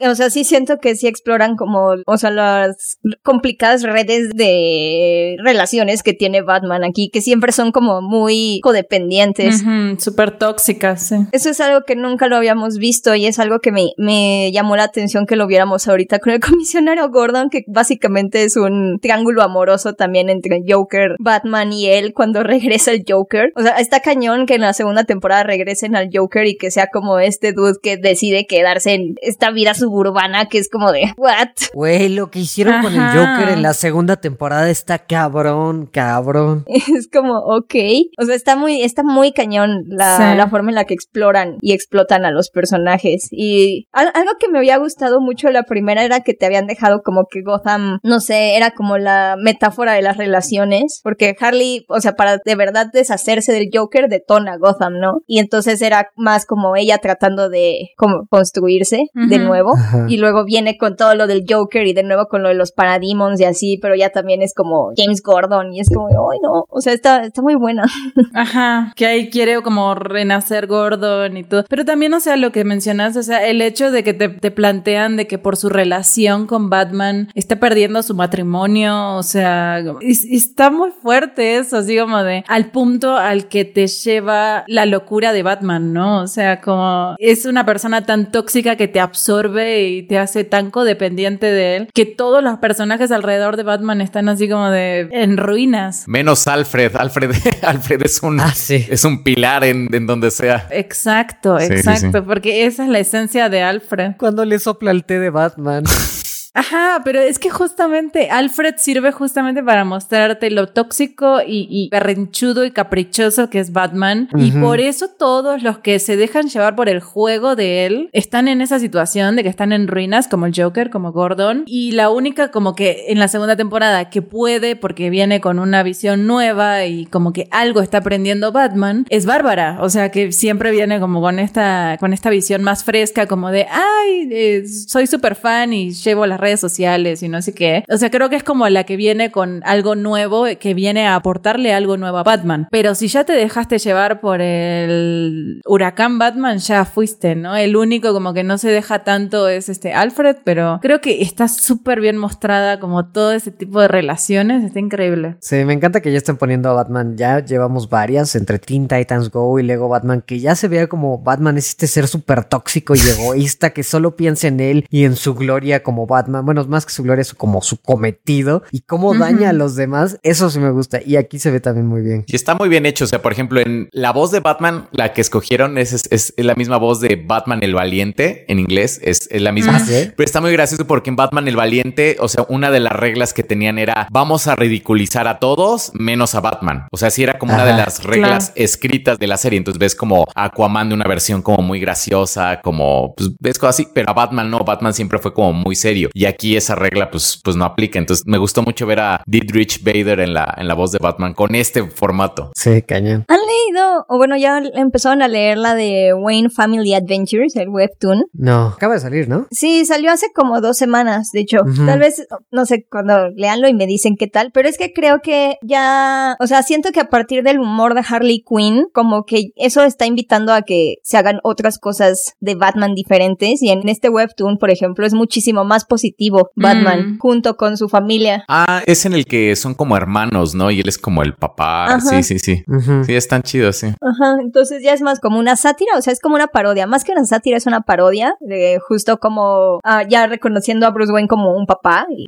O 0.00 0.14
sea, 0.14 0.30
sí 0.30 0.44
siento 0.44 0.78
que 0.78 0.96
sí 0.96 1.06
exploran 1.06 1.56
como, 1.56 1.96
o 2.06 2.16
sea, 2.16 2.30
las 2.30 2.98
complicadas 3.22 3.82
redes 3.82 4.30
de 4.34 5.36
relaciones 5.42 6.02
que 6.02 6.14
tiene 6.14 6.42
Batman 6.42 6.84
aquí, 6.84 7.10
que 7.12 7.20
siempre 7.20 7.52
son 7.52 7.72
como 7.72 8.00
muy 8.00 8.60
codependientes. 8.62 9.62
Ujú, 9.62 10.00
Súper 10.00 10.38
tóxicas, 10.38 11.08
sí. 11.08 11.16
Eso 11.32 11.50
es 11.50 11.60
algo 11.60 11.82
que 11.86 11.94
nunca 11.94 12.28
lo 12.28 12.36
habíamos 12.36 12.78
visto 12.78 13.14
y 13.14 13.26
es 13.26 13.38
algo 13.38 13.60
que 13.60 13.72
me, 13.72 13.90
me 13.98 14.50
llamó 14.52 14.76
la 14.76 14.84
atención 14.84 15.26
que 15.26 15.36
lo 15.36 15.46
viéramos 15.46 15.88
ahorita 15.88 16.18
con 16.20 16.32
el 16.32 16.40
comisionario 16.48 17.10
Gordon, 17.10 17.50
que 17.50 17.64
básicamente 17.66 18.44
es 18.44 18.56
un 18.56 18.77
triángulo 19.00 19.42
amoroso 19.42 19.94
también 19.94 20.28
entre 20.30 20.60
Joker, 20.68 21.16
Batman 21.18 21.72
y 21.72 21.86
él 21.86 22.12
cuando 22.14 22.42
regresa 22.44 22.92
el 22.92 23.04
Joker. 23.08 23.52
O 23.56 23.62
sea, 23.62 23.76
está 23.78 24.00
cañón 24.00 24.46
que 24.46 24.54
en 24.54 24.60
la 24.62 24.72
segunda 24.72 25.04
temporada 25.04 25.42
regresen 25.44 25.96
al 25.96 26.08
Joker 26.12 26.46
y 26.46 26.56
que 26.56 26.70
sea 26.70 26.88
como 26.92 27.18
este 27.18 27.52
dude 27.52 27.74
que 27.82 27.96
decide 27.96 28.46
quedarse 28.46 28.94
en 28.94 29.14
esta 29.22 29.50
vida 29.50 29.74
suburbana 29.74 30.46
que 30.48 30.58
es 30.58 30.68
como 30.70 30.92
de, 30.92 31.12
¿what? 31.16 31.48
Güey, 31.74 32.08
lo 32.08 32.30
que 32.30 32.40
hicieron 32.40 32.82
con 32.82 32.92
el. 32.94 32.98
Joker 33.08 33.48
en 33.50 33.62
la 33.62 33.74
segunda 33.74 34.16
temporada 34.16 34.68
está 34.70 34.98
cabrón, 34.98 35.86
cabrón. 35.86 36.64
Es 36.98 37.08
como, 37.12 37.38
ok. 37.38 37.74
O 38.18 38.24
sea, 38.24 38.34
está 38.34 38.56
muy, 38.56 38.82
está 38.82 39.02
muy 39.02 39.32
cañón 39.32 39.84
la, 39.86 40.16
Sí. 40.16 40.36
la 40.36 40.48
forma 40.48 40.70
en 40.70 40.74
la 40.74 40.84
que 40.84 40.94
exploran 40.94 41.56
y 41.60 41.72
explotan 41.72 42.24
a 42.24 42.30
los 42.30 42.50
personajes. 42.50 43.28
Y 43.30 43.86
al- 43.92 44.10
algo 44.14 44.32
que 44.40 44.48
me 44.48 44.58
había 44.58 44.78
gustado 44.78 45.20
mucho 45.20 45.50
la 45.50 45.62
primera 45.64 46.02
era 46.04 46.20
que 46.20 46.34
te 46.34 46.46
habían 46.46 46.66
dejado 46.66 47.02
como 47.04 47.26
que 47.30 47.42
Gotham, 47.42 47.98
no 48.02 48.20
sé, 48.20 48.56
era 48.56 48.67
como 48.72 48.98
la 48.98 49.36
metáfora 49.38 49.92
de 49.92 50.02
las 50.02 50.16
relaciones. 50.16 51.00
Porque 51.02 51.36
Harley, 51.38 51.84
o 51.88 52.00
sea, 52.00 52.14
para 52.14 52.38
de 52.38 52.54
verdad 52.54 52.88
deshacerse 52.92 53.52
del 53.52 53.70
Joker, 53.72 54.08
detona 54.08 54.56
Gotham, 54.56 54.98
¿no? 54.98 55.22
Y 55.26 55.38
entonces 55.38 55.80
era 55.82 56.10
más 56.16 56.46
como 56.46 56.76
ella 56.76 56.98
tratando 56.98 57.48
de 57.48 57.90
como 57.96 58.26
construirse 58.28 59.04
de 59.14 59.38
nuevo. 59.38 59.74
Ajá. 59.76 60.06
Y 60.08 60.16
luego 60.18 60.44
viene 60.44 60.76
con 60.78 60.96
todo 60.96 61.14
lo 61.14 61.26
del 61.26 61.44
Joker 61.48 61.86
y 61.86 61.92
de 61.92 62.02
nuevo 62.02 62.26
con 62.26 62.42
lo 62.42 62.48
de 62.48 62.54
los 62.54 62.72
Parademons 62.72 63.40
y 63.40 63.44
así, 63.44 63.78
pero 63.80 63.94
ya 63.94 64.10
también 64.10 64.42
es 64.42 64.54
como 64.54 64.92
James 64.96 65.22
Gordon 65.22 65.72
y 65.72 65.80
es 65.80 65.88
como, 65.88 66.08
ay 66.08 66.38
no, 66.42 66.64
o 66.68 66.80
sea, 66.80 66.92
está, 66.92 67.24
está 67.24 67.42
muy 67.42 67.54
buena. 67.54 67.84
Ajá, 68.34 68.92
que 68.96 69.06
ahí 69.06 69.30
quiere 69.30 69.60
como 69.62 69.94
renacer 69.94 70.66
Gordon 70.66 71.36
y 71.36 71.44
todo. 71.44 71.64
Pero 71.68 71.84
también, 71.84 72.14
o 72.14 72.20
sea, 72.20 72.36
lo 72.36 72.52
que 72.52 72.64
mencionas, 72.64 73.16
o 73.16 73.22
sea, 73.22 73.46
el 73.46 73.62
hecho 73.62 73.90
de 73.90 74.02
que 74.02 74.14
te, 74.14 74.28
te 74.28 74.50
plantean 74.50 75.16
de 75.16 75.26
que 75.26 75.38
por 75.38 75.56
su 75.56 75.68
relación 75.68 76.46
con 76.46 76.70
Batman 76.70 77.28
está 77.34 77.56
perdiendo 77.56 78.02
su 78.02 78.14
matrimonio, 78.14 78.57
o 78.62 79.22
sea, 79.22 79.82
es- 80.00 80.24
está 80.24 80.70
muy 80.70 80.90
fuerte 81.02 81.58
eso, 81.58 81.76
así 81.78 81.96
como 81.98 82.22
de 82.22 82.44
al 82.48 82.70
punto 82.70 83.16
al 83.16 83.48
que 83.48 83.64
te 83.64 83.86
lleva 83.86 84.64
la 84.66 84.86
locura 84.86 85.32
de 85.32 85.42
Batman, 85.42 85.92
¿no? 85.92 86.22
O 86.22 86.26
sea, 86.26 86.60
como 86.60 87.14
es 87.18 87.46
una 87.46 87.64
persona 87.66 88.04
tan 88.04 88.30
tóxica 88.30 88.76
que 88.76 88.88
te 88.88 89.00
absorbe 89.00 89.88
y 89.88 90.02
te 90.02 90.18
hace 90.18 90.44
tan 90.44 90.70
codependiente 90.70 91.46
de 91.46 91.76
él 91.76 91.88
que 91.94 92.06
todos 92.06 92.42
los 92.42 92.58
personajes 92.58 93.10
alrededor 93.10 93.56
de 93.56 93.62
Batman 93.62 94.00
están 94.00 94.28
así 94.28 94.48
como 94.48 94.70
de 94.70 95.08
en 95.12 95.36
ruinas. 95.36 96.04
Menos 96.06 96.46
Alfred. 96.48 96.96
Alfred, 96.96 97.30
Alfred 97.62 98.02
es 98.04 98.22
un, 98.22 98.40
Ah, 98.40 98.52
sí. 98.54 98.86
es 98.88 99.04
un 99.04 99.22
pilar 99.22 99.64
en, 99.64 99.88
en 99.94 100.06
donde 100.06 100.30
sea. 100.30 100.66
Exacto, 100.70 101.58
Sí, 101.58 101.66
sí, 101.68 101.72
exacto, 101.74 102.18
sí. 102.18 102.24
porque 102.26 102.66
esa 102.66 102.84
es 102.84 102.88
la 102.90 102.98
esencia 102.98 103.48
de 103.48 103.62
Alfred. 103.62 104.12
Cuando 104.18 104.44
le 104.44 104.58
sopla 104.58 104.90
el 104.90 105.04
té 105.04 105.18
de 105.18 105.30
Batman. 105.30 105.84
Ajá, 106.58 107.02
pero 107.04 107.20
es 107.20 107.38
que 107.38 107.50
justamente 107.50 108.30
Alfred 108.30 108.74
sirve 108.78 109.12
justamente 109.12 109.62
para 109.62 109.84
mostrarte 109.84 110.50
lo 110.50 110.66
tóxico 110.66 111.40
y, 111.40 111.68
y 111.70 111.88
berrinchudo 111.88 112.64
y 112.64 112.72
caprichoso 112.72 113.48
que 113.48 113.60
es 113.60 113.72
Batman. 113.72 114.28
Y 114.36 114.50
por 114.50 114.80
eso 114.80 115.06
todos 115.06 115.62
los 115.62 115.78
que 115.78 116.00
se 116.00 116.16
dejan 116.16 116.48
llevar 116.48 116.74
por 116.74 116.88
el 116.88 116.98
juego 116.98 117.54
de 117.54 117.86
él 117.86 118.10
están 118.12 118.48
en 118.48 118.60
esa 118.60 118.80
situación 118.80 119.36
de 119.36 119.44
que 119.44 119.48
están 119.48 119.72
en 119.72 119.86
ruinas, 119.86 120.26
como 120.26 120.46
el 120.46 120.52
Joker, 120.52 120.90
como 120.90 121.12
Gordon. 121.12 121.62
Y 121.64 121.92
la 121.92 122.10
única 122.10 122.50
como 122.50 122.74
que 122.74 123.04
en 123.06 123.20
la 123.20 123.28
segunda 123.28 123.54
temporada 123.54 124.10
que 124.10 124.20
puede, 124.20 124.74
porque 124.74 125.10
viene 125.10 125.40
con 125.40 125.60
una 125.60 125.84
visión 125.84 126.26
nueva 126.26 126.86
y 126.86 127.06
como 127.06 127.32
que 127.32 127.46
algo 127.52 127.82
está 127.82 127.98
aprendiendo 127.98 128.50
Batman, 128.50 129.06
es 129.10 129.26
Bárbara. 129.26 129.78
O 129.80 129.90
sea, 129.90 130.10
que 130.10 130.32
siempre 130.32 130.72
viene 130.72 130.98
como 130.98 131.20
con 131.20 131.38
esta, 131.38 131.98
con 132.00 132.12
esta 132.12 132.30
visión 132.30 132.64
más 132.64 132.82
fresca, 132.82 133.28
como 133.28 133.52
de, 133.52 133.68
ay, 133.70 134.28
eh, 134.32 134.64
soy 134.66 135.06
súper 135.06 135.36
fan 135.36 135.72
y 135.72 135.92
llevo 135.92 136.26
las 136.26 136.40
redes 136.40 136.47
sociales 136.56 137.22
y 137.22 137.28
no 137.28 137.42
sé 137.42 137.54
qué. 137.54 137.84
O 137.88 137.96
sea, 137.96 138.10
creo 138.10 138.28
que 138.28 138.36
es 138.36 138.44
como 138.44 138.68
la 138.68 138.84
que 138.84 138.96
viene 138.96 139.30
con 139.30 139.62
algo 139.64 139.94
nuevo, 139.94 140.46
que 140.58 140.74
viene 140.74 141.06
a 141.06 141.14
aportarle 141.14 141.72
algo 141.72 141.96
nuevo 141.96 142.18
a 142.18 142.22
Batman. 142.22 142.68
Pero 142.70 142.94
si 142.94 143.08
ya 143.08 143.24
te 143.24 143.32
dejaste 143.32 143.78
llevar 143.78 144.20
por 144.20 144.40
el 144.40 145.60
huracán 145.66 146.18
Batman, 146.18 146.58
ya 146.58 146.84
fuiste, 146.84 147.34
¿no? 147.34 147.56
El 147.56 147.76
único 147.76 148.12
como 148.12 148.34
que 148.34 148.44
no 148.44 148.58
se 148.58 148.70
deja 148.70 149.04
tanto 149.04 149.48
es 149.48 149.68
este 149.68 149.92
Alfred, 149.92 150.36
pero 150.44 150.78
creo 150.82 151.00
que 151.00 151.22
está 151.22 151.48
súper 151.48 152.00
bien 152.00 152.16
mostrada 152.16 152.80
como 152.80 153.06
todo 153.06 153.32
ese 153.32 153.50
tipo 153.50 153.80
de 153.80 153.88
relaciones, 153.88 154.64
está 154.64 154.78
increíble. 154.78 155.36
Sí, 155.40 155.64
me 155.64 155.72
encanta 155.72 156.00
que 156.00 156.12
ya 156.12 156.18
estén 156.18 156.36
poniendo 156.36 156.68
a 156.70 156.74
Batman, 156.74 157.16
ya 157.16 157.44
llevamos 157.44 157.88
varias 157.88 158.34
entre 158.34 158.58
Teen 158.58 158.88
Titans 158.88 159.30
Go 159.30 159.58
y 159.58 159.62
Lego 159.62 159.88
Batman, 159.88 160.22
que 160.24 160.40
ya 160.40 160.54
se 160.54 160.68
vea 160.68 160.86
como 160.86 161.18
Batman 161.18 161.58
es 161.58 161.70
este 161.70 161.86
ser 161.86 162.08
súper 162.08 162.44
tóxico 162.44 162.94
y 162.94 162.98
egoísta 163.18 163.70
que 163.70 163.82
solo 163.82 164.16
piensa 164.16 164.48
en 164.48 164.60
él 164.60 164.86
y 164.90 165.04
en 165.04 165.16
su 165.16 165.34
gloria 165.34 165.82
como 165.82 166.06
Batman, 166.06 166.27
bueno, 166.42 166.64
más 166.66 166.86
que 166.86 166.92
su 166.92 167.02
gloria, 167.02 167.22
es 167.22 167.34
como 167.34 167.62
su 167.62 167.80
cometido 167.80 168.62
y 168.70 168.80
cómo 168.80 169.14
daña 169.14 169.50
a 169.50 169.52
los 169.52 169.76
demás, 169.76 170.18
eso 170.22 170.50
sí 170.50 170.58
me 170.58 170.70
gusta 170.70 171.00
y 171.04 171.16
aquí 171.16 171.38
se 171.38 171.50
ve 171.50 171.60
también 171.60 171.86
muy 171.86 172.02
bien. 172.02 172.24
Y 172.26 172.36
está 172.36 172.54
muy 172.54 172.68
bien 172.68 172.86
hecho, 172.86 173.04
o 173.04 173.08
sea, 173.08 173.22
por 173.22 173.32
ejemplo, 173.32 173.60
en 173.60 173.88
la 173.92 174.12
voz 174.12 174.30
de 174.30 174.40
Batman, 174.40 174.88
la 174.92 175.12
que 175.12 175.20
escogieron 175.20 175.78
es, 175.78 175.92
es, 175.92 176.34
es 176.36 176.44
la 176.44 176.54
misma 176.54 176.76
voz 176.76 177.00
de 177.00 177.16
Batman 177.16 177.60
el 177.62 177.74
Valiente 177.74 178.44
en 178.48 178.58
inglés, 178.58 179.00
es, 179.02 179.28
es 179.30 179.42
la 179.42 179.52
misma, 179.52 179.76
Ah, 179.76 179.80
¿sí? 179.80 180.10
pero 180.16 180.24
está 180.24 180.40
muy 180.40 180.52
gracioso 180.52 180.86
porque 180.86 181.10
en 181.10 181.16
Batman 181.16 181.46
el 181.48 181.56
Valiente, 181.56 182.16
o 182.20 182.28
sea, 182.28 182.46
una 182.48 182.70
de 182.70 182.80
las 182.80 182.92
reglas 182.92 183.34
que 183.34 183.42
tenían 183.42 183.78
era 183.78 184.08
vamos 184.10 184.46
a 184.46 184.56
ridiculizar 184.56 185.28
a 185.28 185.38
todos 185.38 185.90
menos 185.94 186.34
a 186.34 186.40
Batman, 186.40 186.86
o 186.90 186.96
sea, 186.96 187.10
sí 187.10 187.22
era 187.22 187.38
como 187.38 187.54
una 187.54 187.64
de 187.64 187.72
las 187.72 188.02
reglas 188.04 188.52
escritas 188.54 189.18
de 189.18 189.26
la 189.26 189.36
serie, 189.36 189.58
entonces 189.58 189.78
ves 189.78 189.94
como 189.94 190.26
Aquaman 190.34 190.88
de 190.88 190.94
una 190.94 191.04
versión 191.06 191.42
como 191.42 191.62
muy 191.62 191.80
graciosa, 191.80 192.60
como 192.62 193.14
pues 193.16 193.30
ves 193.40 193.58
cosas 193.58 193.76
así, 193.76 193.88
pero 193.92 194.10
a 194.10 194.14
Batman 194.14 194.50
no, 194.50 194.60
Batman 194.60 194.94
siempre 194.94 195.18
fue 195.18 195.32
como 195.34 195.52
muy 195.52 195.76
serio 195.76 196.10
y 196.18 196.26
aquí 196.26 196.56
esa 196.56 196.74
regla 196.74 197.12
pues, 197.12 197.40
pues 197.44 197.54
no 197.54 197.64
aplica, 197.64 197.96
entonces 197.96 198.26
me 198.26 198.38
gustó 198.38 198.64
mucho 198.64 198.86
ver 198.86 198.98
a 198.98 199.22
Dietrich 199.24 199.84
Bader 199.84 200.18
en 200.18 200.34
la, 200.34 200.52
en 200.56 200.66
la 200.66 200.74
voz 200.74 200.90
de 200.90 200.98
Batman 201.00 201.32
con 201.32 201.54
este 201.54 201.88
formato. 201.88 202.50
Sí, 202.56 202.82
cañón. 202.82 203.24
¿Han 203.28 203.38
leído, 203.38 204.04
o 204.08 204.16
bueno, 204.16 204.36
ya 204.36 204.60
empezaron 204.74 205.22
a 205.22 205.28
leer 205.28 205.58
la 205.58 205.76
de 205.76 206.12
Wayne 206.14 206.50
Family 206.50 206.94
Adventures, 206.94 207.54
el 207.54 207.68
webtoon? 207.68 208.24
No, 208.32 208.66
acaba 208.66 208.94
de 208.94 209.00
salir, 209.00 209.28
¿no? 209.28 209.46
Sí, 209.52 209.86
salió 209.86 210.10
hace 210.10 210.32
como 210.34 210.60
dos 210.60 210.76
semanas, 210.76 211.30
de 211.32 211.38
hecho. 211.38 211.58
Tal 211.86 212.00
vez, 212.00 212.26
no 212.50 212.66
sé, 212.66 212.84
cuando 212.90 213.28
leanlo 213.36 213.68
y 213.68 213.74
me 213.74 213.86
dicen 213.86 214.16
qué 214.18 214.26
tal, 214.26 214.50
pero 214.52 214.68
es 214.68 214.76
que 214.76 214.92
creo 214.92 215.20
que 215.22 215.58
ya, 215.62 216.34
o 216.40 216.48
sea, 216.48 216.64
siento 216.64 216.90
que 216.90 216.98
a 216.98 217.10
partir 217.10 217.44
del 217.44 217.60
humor 217.60 217.94
de 217.94 218.02
Harley 218.04 218.42
Quinn, 218.42 218.86
como 218.92 219.22
que 219.22 219.52
eso 219.54 219.84
está 219.84 220.04
invitando 220.04 220.52
a 220.52 220.62
que 220.62 220.96
se 221.04 221.16
hagan 221.16 221.38
otras 221.44 221.78
cosas 221.78 222.34
de 222.40 222.56
Batman 222.56 222.96
diferentes 222.96 223.62
y 223.62 223.70
en 223.70 223.88
este 223.88 224.08
webtoon, 224.08 224.58
por 224.58 224.70
ejemplo, 224.70 225.06
es 225.06 225.14
muchísimo 225.14 225.64
más 225.64 225.84
positivo 225.84 226.07
Batman 226.54 227.14
Mm. 227.14 227.18
junto 227.18 227.56
con 227.56 227.76
su 227.76 227.88
familia. 227.88 228.44
Ah, 228.48 228.82
es 228.86 229.04
en 229.06 229.12
el 229.12 229.24
que 229.26 229.54
son 229.56 229.74
como 229.74 229.96
hermanos, 229.96 230.54
¿no? 230.54 230.70
Y 230.70 230.80
él 230.80 230.88
es 230.88 230.98
como 230.98 231.22
el 231.22 231.34
papá. 231.34 231.86
Ajá. 231.86 232.00
Sí, 232.00 232.22
sí, 232.22 232.38
sí. 232.38 232.64
Sí, 233.06 233.14
están 233.14 233.42
chidos, 233.42 233.76
sí. 233.76 233.86
Ajá, 234.00 234.36
entonces 234.40 234.82
ya 234.82 234.92
es 234.92 235.00
más 235.02 235.20
como 235.20 235.38
una 235.38 235.56
sátira, 235.56 235.92
o 235.96 236.02
sea, 236.02 236.12
es 236.12 236.20
como 236.20 236.34
una 236.34 236.48
parodia, 236.48 236.86
más 236.86 237.04
que 237.04 237.12
una 237.12 237.24
sátira 237.24 237.56
es 237.56 237.66
una 237.66 237.80
parodia 237.82 238.34
de 238.40 238.78
justo 238.86 239.18
como 239.18 239.80
ah, 239.84 240.02
ya 240.08 240.26
reconociendo 240.26 240.86
a 240.86 240.90
Bruce 240.90 241.12
Wayne 241.12 241.28
como 241.28 241.56
un 241.56 241.66
papá 241.66 242.06
y 242.10 242.26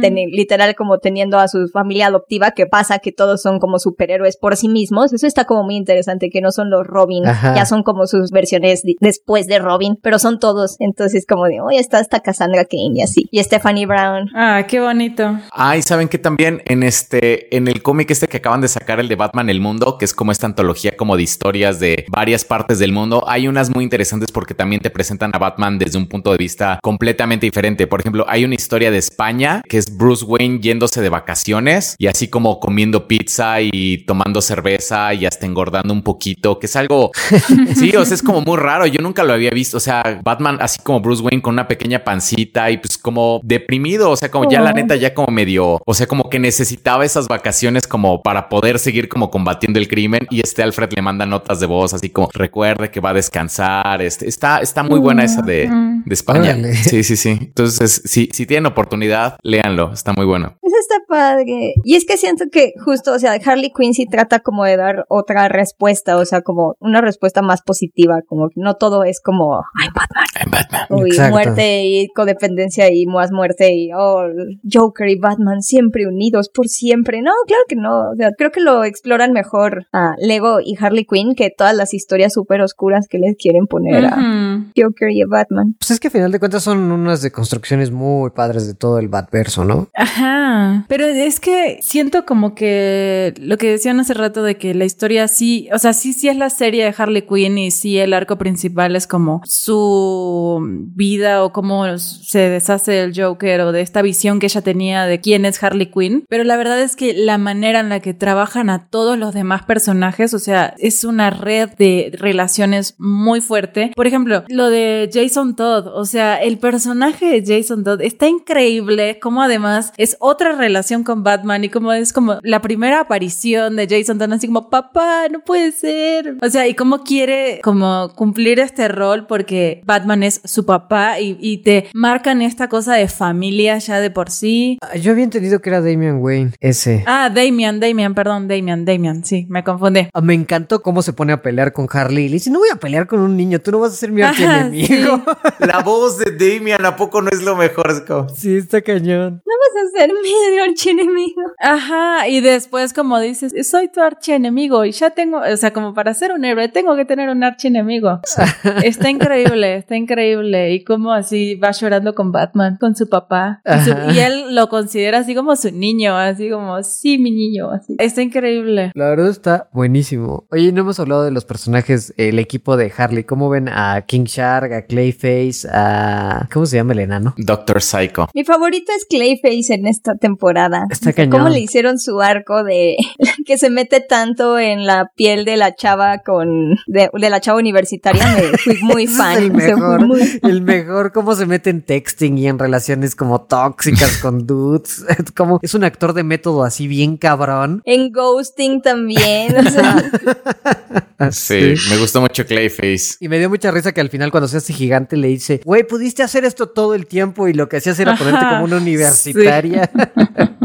teni- 0.00 0.30
literal 0.30 0.74
como 0.74 0.98
teniendo 0.98 1.38
a 1.38 1.48
su 1.48 1.68
familia 1.68 2.06
adoptiva, 2.08 2.50
que 2.52 2.66
pasa 2.66 2.98
que 2.98 3.12
todos 3.12 3.42
son 3.42 3.58
como 3.58 3.78
superhéroes 3.78 4.36
por 4.36 4.56
sí 4.56 4.68
mismos. 4.68 5.12
Eso 5.12 5.26
está 5.26 5.44
como 5.44 5.64
muy 5.64 5.76
interesante, 5.76 6.30
que 6.30 6.40
no 6.40 6.50
son 6.50 6.70
los 6.70 6.86
Robin, 6.86 7.26
Ajá. 7.26 7.54
ya 7.54 7.66
son 7.66 7.82
como 7.82 8.06
sus 8.06 8.30
versiones 8.30 8.82
después 9.00 9.46
de 9.46 9.58
Robin, 9.58 9.96
pero 10.02 10.18
son 10.18 10.38
todos. 10.38 10.76
Entonces 10.80 11.26
como 11.26 11.46
de, 11.46 11.60
oye, 11.60 11.78
está 11.78 11.98
hasta 11.98 12.20
Cassandra 12.20 12.64
Kane 12.64 12.92
y 12.98 13.02
así. 13.02 13.19
Y 13.30 13.42
Stephanie 13.42 13.86
Brown. 13.86 14.30
Ah, 14.34 14.64
qué 14.68 14.80
bonito. 14.80 15.38
Ah, 15.52 15.76
y 15.76 15.82
saben 15.82 16.08
que 16.08 16.18
también 16.18 16.62
en 16.66 16.82
este, 16.82 17.54
en 17.56 17.68
el 17.68 17.82
cómic 17.82 18.10
este 18.10 18.28
que 18.28 18.38
acaban 18.38 18.60
de 18.60 18.68
sacar, 18.68 19.00
el 19.00 19.08
de 19.08 19.16
Batman 19.16 19.50
el 19.50 19.60
Mundo, 19.60 19.98
que 19.98 20.04
es 20.04 20.14
como 20.14 20.32
esta 20.32 20.46
antología 20.46 20.96
como 20.96 21.16
de 21.16 21.22
historias 21.22 21.80
de 21.80 22.04
varias 22.08 22.44
partes 22.44 22.78
del 22.78 22.92
mundo, 22.92 23.24
hay 23.26 23.48
unas 23.48 23.70
muy 23.70 23.84
interesantes 23.84 24.32
porque 24.32 24.54
también 24.54 24.80
te 24.82 24.90
presentan 24.90 25.30
a 25.34 25.38
Batman 25.38 25.78
desde 25.78 25.98
un 25.98 26.06
punto 26.06 26.32
de 26.32 26.38
vista 26.38 26.78
completamente 26.82 27.46
diferente. 27.46 27.86
Por 27.86 28.00
ejemplo, 28.00 28.24
hay 28.28 28.44
una 28.44 28.54
historia 28.54 28.90
de 28.90 28.98
España 28.98 29.62
que 29.68 29.78
es 29.78 29.96
Bruce 29.96 30.24
Wayne 30.24 30.60
yéndose 30.60 31.00
de 31.00 31.08
vacaciones 31.08 31.94
y 31.98 32.06
así 32.06 32.28
como 32.28 32.60
comiendo 32.60 33.06
pizza 33.06 33.60
y 33.60 34.04
tomando 34.04 34.40
cerveza 34.42 35.14
y 35.14 35.26
hasta 35.26 35.46
engordando 35.46 35.92
un 35.92 36.02
poquito, 36.02 36.58
que 36.58 36.66
es 36.66 36.76
algo, 36.76 37.10
sí, 37.76 37.94
o 37.96 38.04
sea, 38.04 38.14
es 38.14 38.22
como 38.22 38.40
muy 38.40 38.56
raro. 38.56 38.86
Yo 38.86 39.00
nunca 39.02 39.24
lo 39.24 39.32
había 39.32 39.50
visto. 39.50 39.76
O 39.76 39.80
sea, 39.80 40.20
Batman 40.22 40.58
así 40.60 40.80
como 40.82 41.00
Bruce 41.00 41.22
Wayne 41.22 41.42
con 41.42 41.54
una 41.54 41.68
pequeña 41.68 42.04
pancita 42.04 42.70
y 42.70 42.78
pues 42.78 42.98
como 43.10 43.40
deprimido, 43.42 44.08
o 44.08 44.16
sea, 44.16 44.30
como 44.30 44.48
ya 44.48 44.60
la 44.60 44.72
neta 44.72 44.94
ya 44.94 45.14
como 45.14 45.32
medio, 45.32 45.80
o 45.84 45.94
sea, 45.94 46.06
como 46.06 46.30
que 46.30 46.38
necesitaba 46.38 47.04
esas 47.04 47.26
vacaciones 47.26 47.88
como 47.88 48.22
para 48.22 48.48
poder 48.48 48.78
seguir 48.78 49.08
como 49.08 49.32
combatiendo 49.32 49.80
el 49.80 49.88
crimen 49.88 50.28
y 50.30 50.40
este 50.44 50.62
Alfred 50.62 50.92
le 50.94 51.02
manda 51.02 51.26
notas 51.26 51.58
de 51.58 51.66
voz 51.66 51.92
así 51.92 52.10
como 52.10 52.28
recuerde 52.32 52.92
que 52.92 53.00
va 53.00 53.10
a 53.10 53.14
descansar. 53.14 54.00
Este 54.00 54.28
está 54.28 54.60
está 54.60 54.84
muy 54.84 55.00
buena 55.00 55.24
esa 55.24 55.42
de, 55.42 55.68
de 55.68 56.14
España. 56.14 56.50
Órale. 56.50 56.74
Sí, 56.74 57.02
sí, 57.02 57.16
sí. 57.16 57.30
Entonces, 57.30 58.00
si 58.04 58.28
si 58.32 58.46
tienen 58.46 58.66
oportunidad, 58.66 59.36
léanlo, 59.42 59.92
está 59.92 60.12
muy 60.12 60.24
bueno. 60.24 60.54
Eso 60.62 60.76
está 60.78 60.94
padre. 61.08 61.74
Y 61.82 61.96
es 61.96 62.04
que 62.04 62.16
siento 62.16 62.44
que 62.52 62.74
justo, 62.84 63.12
o 63.12 63.18
sea, 63.18 63.32
Harley 63.44 63.72
Quinn 63.76 63.92
sí 63.92 64.06
trata 64.06 64.38
como 64.38 64.64
de 64.64 64.76
dar 64.76 65.04
otra 65.08 65.48
respuesta, 65.48 66.16
o 66.16 66.24
sea, 66.24 66.42
como 66.42 66.76
una 66.78 67.00
respuesta 67.00 67.42
más 67.42 67.62
positiva, 67.62 68.20
como 68.28 68.50
que 68.50 68.60
no 68.60 68.74
todo 68.74 69.02
es 69.02 69.20
como, 69.20 69.62
ay, 69.80 69.88
Batman, 69.94 70.24
En 70.44 70.50
Batman. 70.50 70.86
uy, 70.90 71.10
muerte 71.30 71.82
y 71.84 72.08
codependencia 72.14 72.90
y 72.92 72.99
más 73.06 73.32
muerte 73.32 73.72
y, 73.74 73.90
oh, 73.92 74.26
Joker 74.70 75.08
y 75.08 75.18
Batman 75.18 75.62
siempre 75.62 76.06
unidos 76.06 76.48
por 76.48 76.68
siempre. 76.68 77.22
No, 77.22 77.32
claro 77.46 77.62
que 77.68 77.76
no. 77.76 78.10
O 78.10 78.16
sea, 78.16 78.32
creo 78.36 78.50
que 78.50 78.60
lo 78.60 78.84
exploran 78.84 79.32
mejor 79.32 79.86
a 79.92 80.14
Lego 80.18 80.60
y 80.60 80.76
Harley 80.78 81.04
Quinn 81.04 81.34
que 81.34 81.50
todas 81.50 81.74
las 81.74 81.94
historias 81.94 82.32
súper 82.32 82.60
oscuras 82.60 83.06
que 83.08 83.18
les 83.18 83.36
quieren 83.36 83.66
poner 83.66 84.06
a. 84.06 84.40
Joker 84.76 85.10
y 85.10 85.22
a 85.22 85.26
Batman. 85.26 85.76
Pues 85.78 85.90
es 85.90 86.00
que 86.00 86.08
a 86.08 86.10
final 86.10 86.32
de 86.32 86.38
cuentas 86.38 86.62
son 86.62 86.90
unas 86.90 87.22
de 87.22 87.30
construcciones 87.30 87.90
muy 87.90 88.30
padres 88.30 88.66
de 88.66 88.74
todo 88.74 88.98
el 88.98 89.08
Batverso, 89.08 89.64
¿no? 89.64 89.88
Ajá, 89.94 90.84
pero 90.88 91.06
es 91.06 91.40
que 91.40 91.78
siento 91.82 92.24
como 92.24 92.54
que 92.54 93.34
lo 93.38 93.56
que 93.58 93.70
decían 93.70 94.00
hace 94.00 94.14
rato 94.14 94.42
de 94.42 94.56
que 94.56 94.74
la 94.74 94.84
historia 94.84 95.28
sí, 95.28 95.68
o 95.72 95.78
sea, 95.78 95.92
sí, 95.92 96.12
sí 96.12 96.28
es 96.28 96.36
la 96.36 96.50
serie 96.50 96.84
de 96.84 96.94
Harley 96.96 97.22
Quinn 97.22 97.58
y 97.58 97.70
sí 97.70 97.98
el 97.98 98.12
arco 98.12 98.38
principal 98.38 98.96
es 98.96 99.06
como 99.06 99.40
su 99.44 100.58
vida 100.94 101.44
o 101.44 101.52
cómo 101.52 101.98
se 101.98 102.38
deshace 102.38 102.89
el 102.98 103.12
Joker 103.14 103.60
o 103.62 103.72
de 103.72 103.80
esta 103.80 104.02
visión 104.02 104.38
que 104.38 104.46
ella 104.46 104.62
tenía 104.62 105.06
de 105.06 105.20
quién 105.20 105.44
es 105.44 105.62
Harley 105.62 105.86
Quinn, 105.86 106.24
pero 106.28 106.44
la 106.44 106.56
verdad 106.56 106.80
es 106.80 106.96
que 106.96 107.14
la 107.14 107.38
manera 107.38 107.80
en 107.80 107.88
la 107.88 108.00
que 108.00 108.14
trabajan 108.14 108.70
a 108.70 108.88
todos 108.88 109.18
los 109.18 109.34
demás 109.34 109.62
personajes, 109.62 110.34
o 110.34 110.38
sea, 110.38 110.74
es 110.78 111.04
una 111.04 111.30
red 111.30 111.70
de 111.78 112.12
relaciones 112.14 112.94
muy 112.98 113.40
fuerte. 113.40 113.92
Por 113.94 114.06
ejemplo, 114.06 114.44
lo 114.48 114.70
de 114.70 115.10
Jason 115.12 115.56
Todd, 115.56 115.86
o 115.88 116.04
sea, 116.04 116.36
el 116.36 116.58
personaje 116.58 117.40
de 117.40 117.58
Jason 117.58 117.84
Todd 117.84 118.00
está 118.02 118.28
increíble, 118.28 119.18
como 119.20 119.42
además 119.42 119.92
es 119.96 120.16
otra 120.20 120.52
relación 120.52 121.04
con 121.04 121.22
Batman 121.22 121.64
y 121.64 121.68
como 121.68 121.92
es 121.92 122.12
como 122.12 122.38
la 122.42 122.62
primera 122.62 123.00
aparición 123.00 123.76
de 123.76 123.88
Jason 123.88 124.18
Todd, 124.18 124.32
así 124.32 124.46
como, 124.46 124.70
papá, 124.70 125.28
no 125.30 125.40
puede 125.40 125.72
ser. 125.72 126.36
O 126.42 126.48
sea, 126.48 126.66
y 126.68 126.74
cómo 126.74 127.02
quiere 127.02 127.60
como 127.62 128.12
cumplir 128.14 128.60
este 128.60 128.88
rol 128.88 129.26
porque 129.26 129.82
Batman 129.84 130.22
es 130.22 130.40
su 130.44 130.64
papá 130.64 131.20
y, 131.20 131.36
y 131.40 131.58
te 131.58 131.88
marcan 131.94 132.42
esta 132.42 132.68
cosa 132.68 132.79
de 132.86 133.08
familia 133.08 133.78
ya 133.78 134.00
de 134.00 134.10
por 134.10 134.30
sí. 134.30 134.78
Ah, 134.82 134.96
Yo 134.96 135.12
había 135.12 135.24
entendido 135.24 135.60
que 135.60 135.70
era 135.70 135.80
Damian 135.80 136.18
Wayne, 136.20 136.52
ese. 136.60 137.04
Ah, 137.06 137.30
Damian, 137.34 137.80
Damian, 137.80 138.14
perdón, 138.14 138.48
Damian, 138.48 138.84
Damian, 138.84 139.24
sí, 139.24 139.46
me 139.48 139.62
confundí. 139.64 140.08
Ah, 140.12 140.20
Me 140.20 140.34
encantó 140.34 140.82
cómo 140.82 141.02
se 141.02 141.12
pone 141.12 141.32
a 141.32 141.42
pelear 141.42 141.72
con 141.72 141.86
Harley. 141.90 142.28
Le 142.28 142.34
dice, 142.34 142.50
no 142.50 142.58
voy 142.60 142.68
a 142.72 142.76
pelear 142.76 143.06
con 143.06 143.20
un 143.20 143.36
niño, 143.36 143.60
tú 143.60 143.70
no 143.72 143.80
vas 143.80 143.92
a 143.92 143.96
ser 143.96 144.12
mi 144.12 144.22
archienemigo. 144.22 145.22
La 145.60 145.80
voz 145.82 146.18
de 146.18 146.32
Damian, 146.36 146.84
¿a 146.86 146.96
poco 146.96 147.22
no 147.22 147.30
es 147.30 147.42
lo 147.42 147.56
mejor? 147.56 147.90
Es 147.90 148.00
como- 148.02 148.28
Sí, 148.30 148.56
está 148.56 148.80
cañón. 148.82 149.42
Vas 149.44 149.84
a 149.84 149.98
ser 149.98 150.10
mi 150.10 150.58
archienemigo. 150.60 151.42
Ajá, 151.58 152.28
y 152.28 152.40
después 152.40 152.92
como 152.92 153.18
dices, 153.20 153.52
soy 153.68 153.88
tu 153.88 154.00
archienemigo 154.00 154.84
y 154.84 154.92
ya 154.92 155.10
tengo, 155.10 155.38
o 155.40 155.56
sea, 155.56 155.72
como 155.72 155.94
para 155.94 156.14
ser 156.14 156.32
un 156.32 156.44
héroe 156.44 156.68
tengo 156.68 156.96
que 156.96 157.04
tener 157.04 157.28
un 157.28 157.42
archienemigo. 157.44 158.20
Está 158.82 159.10
increíble, 159.10 159.76
está 159.76 159.96
increíble. 159.96 160.72
Y 160.72 160.84
como 160.84 161.12
así 161.12 161.54
va 161.56 161.70
llorando 161.72 162.14
con 162.14 162.32
Batman, 162.32 162.59
con 162.78 162.94
su 162.94 163.08
papá. 163.08 163.60
Y, 163.64 163.84
su- 163.84 163.92
Ajá. 163.92 164.12
y 164.12 164.18
él 164.18 164.54
lo 164.54 164.68
considera 164.68 165.18
así 165.18 165.34
como 165.34 165.56
su 165.56 165.70
niño, 165.72 166.16
así 166.16 166.50
como, 166.50 166.82
sí, 166.82 167.18
mi 167.18 167.30
niño, 167.30 167.70
así. 167.70 167.94
Está 167.98 168.22
increíble. 168.22 168.92
La 168.94 169.08
verdad 169.10 169.28
está 169.28 169.68
buenísimo. 169.72 170.46
Oye, 170.50 170.72
no 170.72 170.82
hemos 170.82 170.98
hablado 171.00 171.24
de 171.24 171.30
los 171.30 171.44
personajes, 171.44 172.12
el 172.16 172.38
equipo 172.38 172.76
de 172.76 172.92
Harley. 172.96 173.24
¿Cómo 173.24 173.48
ven 173.48 173.68
a 173.68 174.02
King 174.06 174.24
Shark, 174.24 174.72
a 174.72 174.82
Clayface, 174.82 175.68
a... 175.72 176.48
¿Cómo 176.52 176.66
se 176.66 176.76
llama 176.76 176.92
el 176.92 177.00
enano? 177.00 177.34
Doctor 177.36 177.82
Psycho. 177.82 178.28
Mi 178.34 178.44
favorito 178.44 178.92
es 178.96 179.04
Clayface 179.08 179.74
en 179.74 179.86
esta 179.86 180.14
temporada. 180.16 180.84
Está 180.90 181.12
cañón. 181.12 181.30
¿Cómo 181.30 181.48
le 181.48 181.60
hicieron 181.60 181.98
su 181.98 182.20
arco 182.20 182.64
de 182.64 182.96
que 183.46 183.58
se 183.58 183.70
mete 183.70 184.00
tanto 184.00 184.58
en 184.58 184.86
la 184.86 185.10
piel 185.14 185.44
de 185.44 185.56
la 185.56 185.74
chava 185.74 186.18
con 186.18 186.76
de, 186.86 187.10
la 187.12 187.40
chava 187.40 187.58
universitaria, 187.58 188.24
me 188.26 188.58
fui 188.58 188.78
muy 188.82 189.06
fan. 189.06 189.38
el 189.42 189.52
mejor, 189.52 190.00
el 190.42 190.62
mejor 190.62 191.12
cómo 191.12 191.34
se 191.34 191.46
mete 191.46 191.70
en 191.70 191.82
texting 191.82 192.38
y 192.38 192.46
en 192.50 192.58
relaciones 192.58 193.14
como 193.14 193.40
tóxicas 193.42 194.18
con 194.18 194.46
dudes. 194.46 195.04
como 195.36 195.58
es 195.62 195.74
un 195.74 195.84
actor 195.84 196.12
de 196.12 196.24
método 196.24 196.64
así 196.64 196.86
bien 196.86 197.16
cabrón. 197.16 197.82
En 197.84 198.12
ghosting 198.12 198.82
también. 198.82 199.54
sí, 201.30 201.74
me 201.88 201.96
gustó 201.98 202.20
mucho 202.20 202.44
Clayface. 202.44 203.16
Y 203.20 203.28
me 203.28 203.38
dio 203.38 203.48
mucha 203.48 203.70
risa 203.70 203.92
que 203.92 204.00
al 204.00 204.10
final 204.10 204.30
cuando 204.30 204.48
se 204.48 204.58
hace 204.58 204.72
gigante 204.72 205.16
le 205.16 205.28
dice, 205.28 205.60
güey, 205.64 205.84
pudiste 205.84 206.22
hacer 206.22 206.44
esto 206.44 206.68
todo 206.68 206.94
el 206.94 207.06
tiempo 207.06 207.48
y 207.48 207.54
lo 207.54 207.68
que 207.68 207.78
hacías 207.78 207.98
era 207.98 208.16
ponerte 208.16 208.44
como 208.46 208.64
una 208.64 208.76
universitaria. 208.76 209.90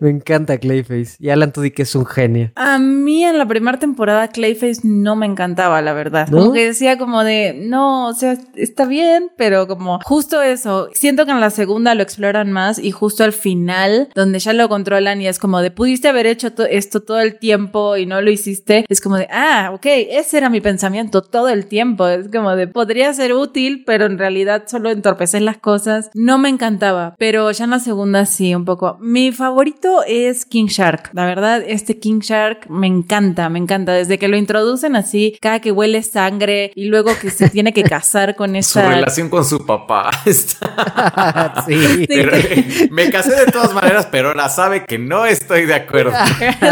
Me 0.00 0.10
encanta 0.10 0.58
Clayface. 0.58 1.16
Y 1.18 1.30
Alan 1.30 1.52
Tudyk 1.52 1.74
que 1.74 1.82
es 1.82 1.94
un 1.94 2.06
genio. 2.06 2.52
A 2.56 2.78
mí 2.78 3.24
en 3.24 3.38
la 3.38 3.46
primera 3.46 3.78
temporada 3.78 4.28
Clayface 4.28 4.80
no 4.84 5.16
me 5.16 5.26
encantaba, 5.26 5.80
la 5.82 5.92
verdad. 5.92 6.28
Como 6.30 6.52
que 6.52 6.66
decía 6.66 6.98
como 6.98 7.24
de, 7.24 7.54
no, 7.54 8.08
o 8.08 8.14
sea, 8.14 8.36
está 8.54 8.86
bien, 8.86 9.30
pero 9.36 9.66
como 9.66 10.00
justo 10.04 10.42
eso. 10.42 10.88
Siento 10.92 11.24
que 11.24 11.32
en 11.32 11.40
la 11.40 11.50
segunda 11.50 11.94
lo 11.94 12.02
exploran 12.02 12.52
más 12.52 12.78
y 12.78 12.90
justo 12.90 13.24
al 13.24 13.32
final, 13.32 14.08
donde 14.14 14.38
ya 14.38 14.52
lo 14.52 14.68
controlan 14.68 15.20
y 15.20 15.28
es 15.28 15.38
como 15.38 15.60
de, 15.60 15.70
pudiste 15.70 16.08
haber 16.08 16.26
hecho 16.26 16.48
esto 16.70 17.00
todo 17.00 17.20
el 17.20 17.38
tiempo 17.38 17.96
y 17.96 18.06
no 18.06 18.20
lo 18.20 18.30
hiciste. 18.30 18.84
Es 18.88 19.00
como 19.00 19.16
de, 19.16 19.28
ah, 19.30 19.70
ok, 19.74 19.86
ese 19.86 20.38
era 20.38 20.50
mi 20.50 20.60
pensamiento 20.60 21.22
todo 21.22 21.48
el 21.48 21.66
tiempo. 21.66 22.06
Es 22.06 22.28
como 22.28 22.54
de, 22.56 22.66
podría 22.66 23.12
ser 23.12 23.32
útil, 23.32 23.84
pero 23.86 24.06
en 24.06 24.18
realidad 24.18 24.64
solo 24.66 24.90
entorpecer 24.90 25.42
las 25.42 25.58
cosas. 25.58 26.10
No 26.14 26.38
me 26.38 26.48
encantaba, 26.48 27.14
pero 27.18 27.50
ya 27.50 27.64
en 27.64 27.70
la 27.70 27.80
segunda 27.80 28.26
sí, 28.26 28.54
un 28.54 28.64
poco. 28.64 28.96
Mi 29.00 29.32
favorito 29.32 29.87
es 30.06 30.44
King 30.44 30.66
Shark. 30.66 31.10
La 31.12 31.26
verdad, 31.26 31.62
este 31.66 31.98
King 31.98 32.20
Shark 32.20 32.68
me 32.70 32.86
encanta, 32.86 33.48
me 33.48 33.58
encanta. 33.58 33.92
Desde 33.92 34.18
que 34.18 34.28
lo 34.28 34.36
introducen 34.36 34.96
así, 34.96 35.36
cada 35.40 35.60
que 35.60 35.72
huele 35.72 36.02
sangre 36.02 36.72
y 36.74 36.86
luego 36.86 37.10
que 37.20 37.30
se 37.30 37.48
tiene 37.50 37.72
que 37.72 37.82
casar 37.82 38.36
con 38.36 38.56
esa... 38.56 38.82
Su 38.84 38.88
relación 38.88 39.28
con 39.28 39.44
su 39.44 39.64
papá. 39.64 40.10
sí. 40.24 42.06
Pero, 42.08 42.34
eh, 42.34 42.88
me 42.90 43.10
casé 43.10 43.34
de 43.34 43.50
todas 43.50 43.74
maneras, 43.74 44.08
pero 44.10 44.28
ahora 44.28 44.48
sabe 44.48 44.84
que 44.84 44.98
no 44.98 45.26
estoy 45.26 45.66
de 45.66 45.74
acuerdo. 45.74 46.12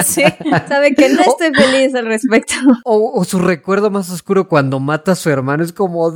sí, 0.05 0.23
sabe 0.69 0.95
que 0.95 1.09
no 1.09 1.23
estoy 1.23 1.53
feliz 1.55 1.95
al 1.95 2.07
respecto. 2.07 2.55
O, 2.85 3.25
su 3.25 3.39
recuerdo 3.39 3.91
más 3.91 4.11
oscuro 4.11 4.49
cuando 4.49 4.81
mata 4.81 5.13
a 5.13 5.15
su 5.17 5.31
hermano 5.31 5.65
es 5.65 5.73
como, 5.73 6.13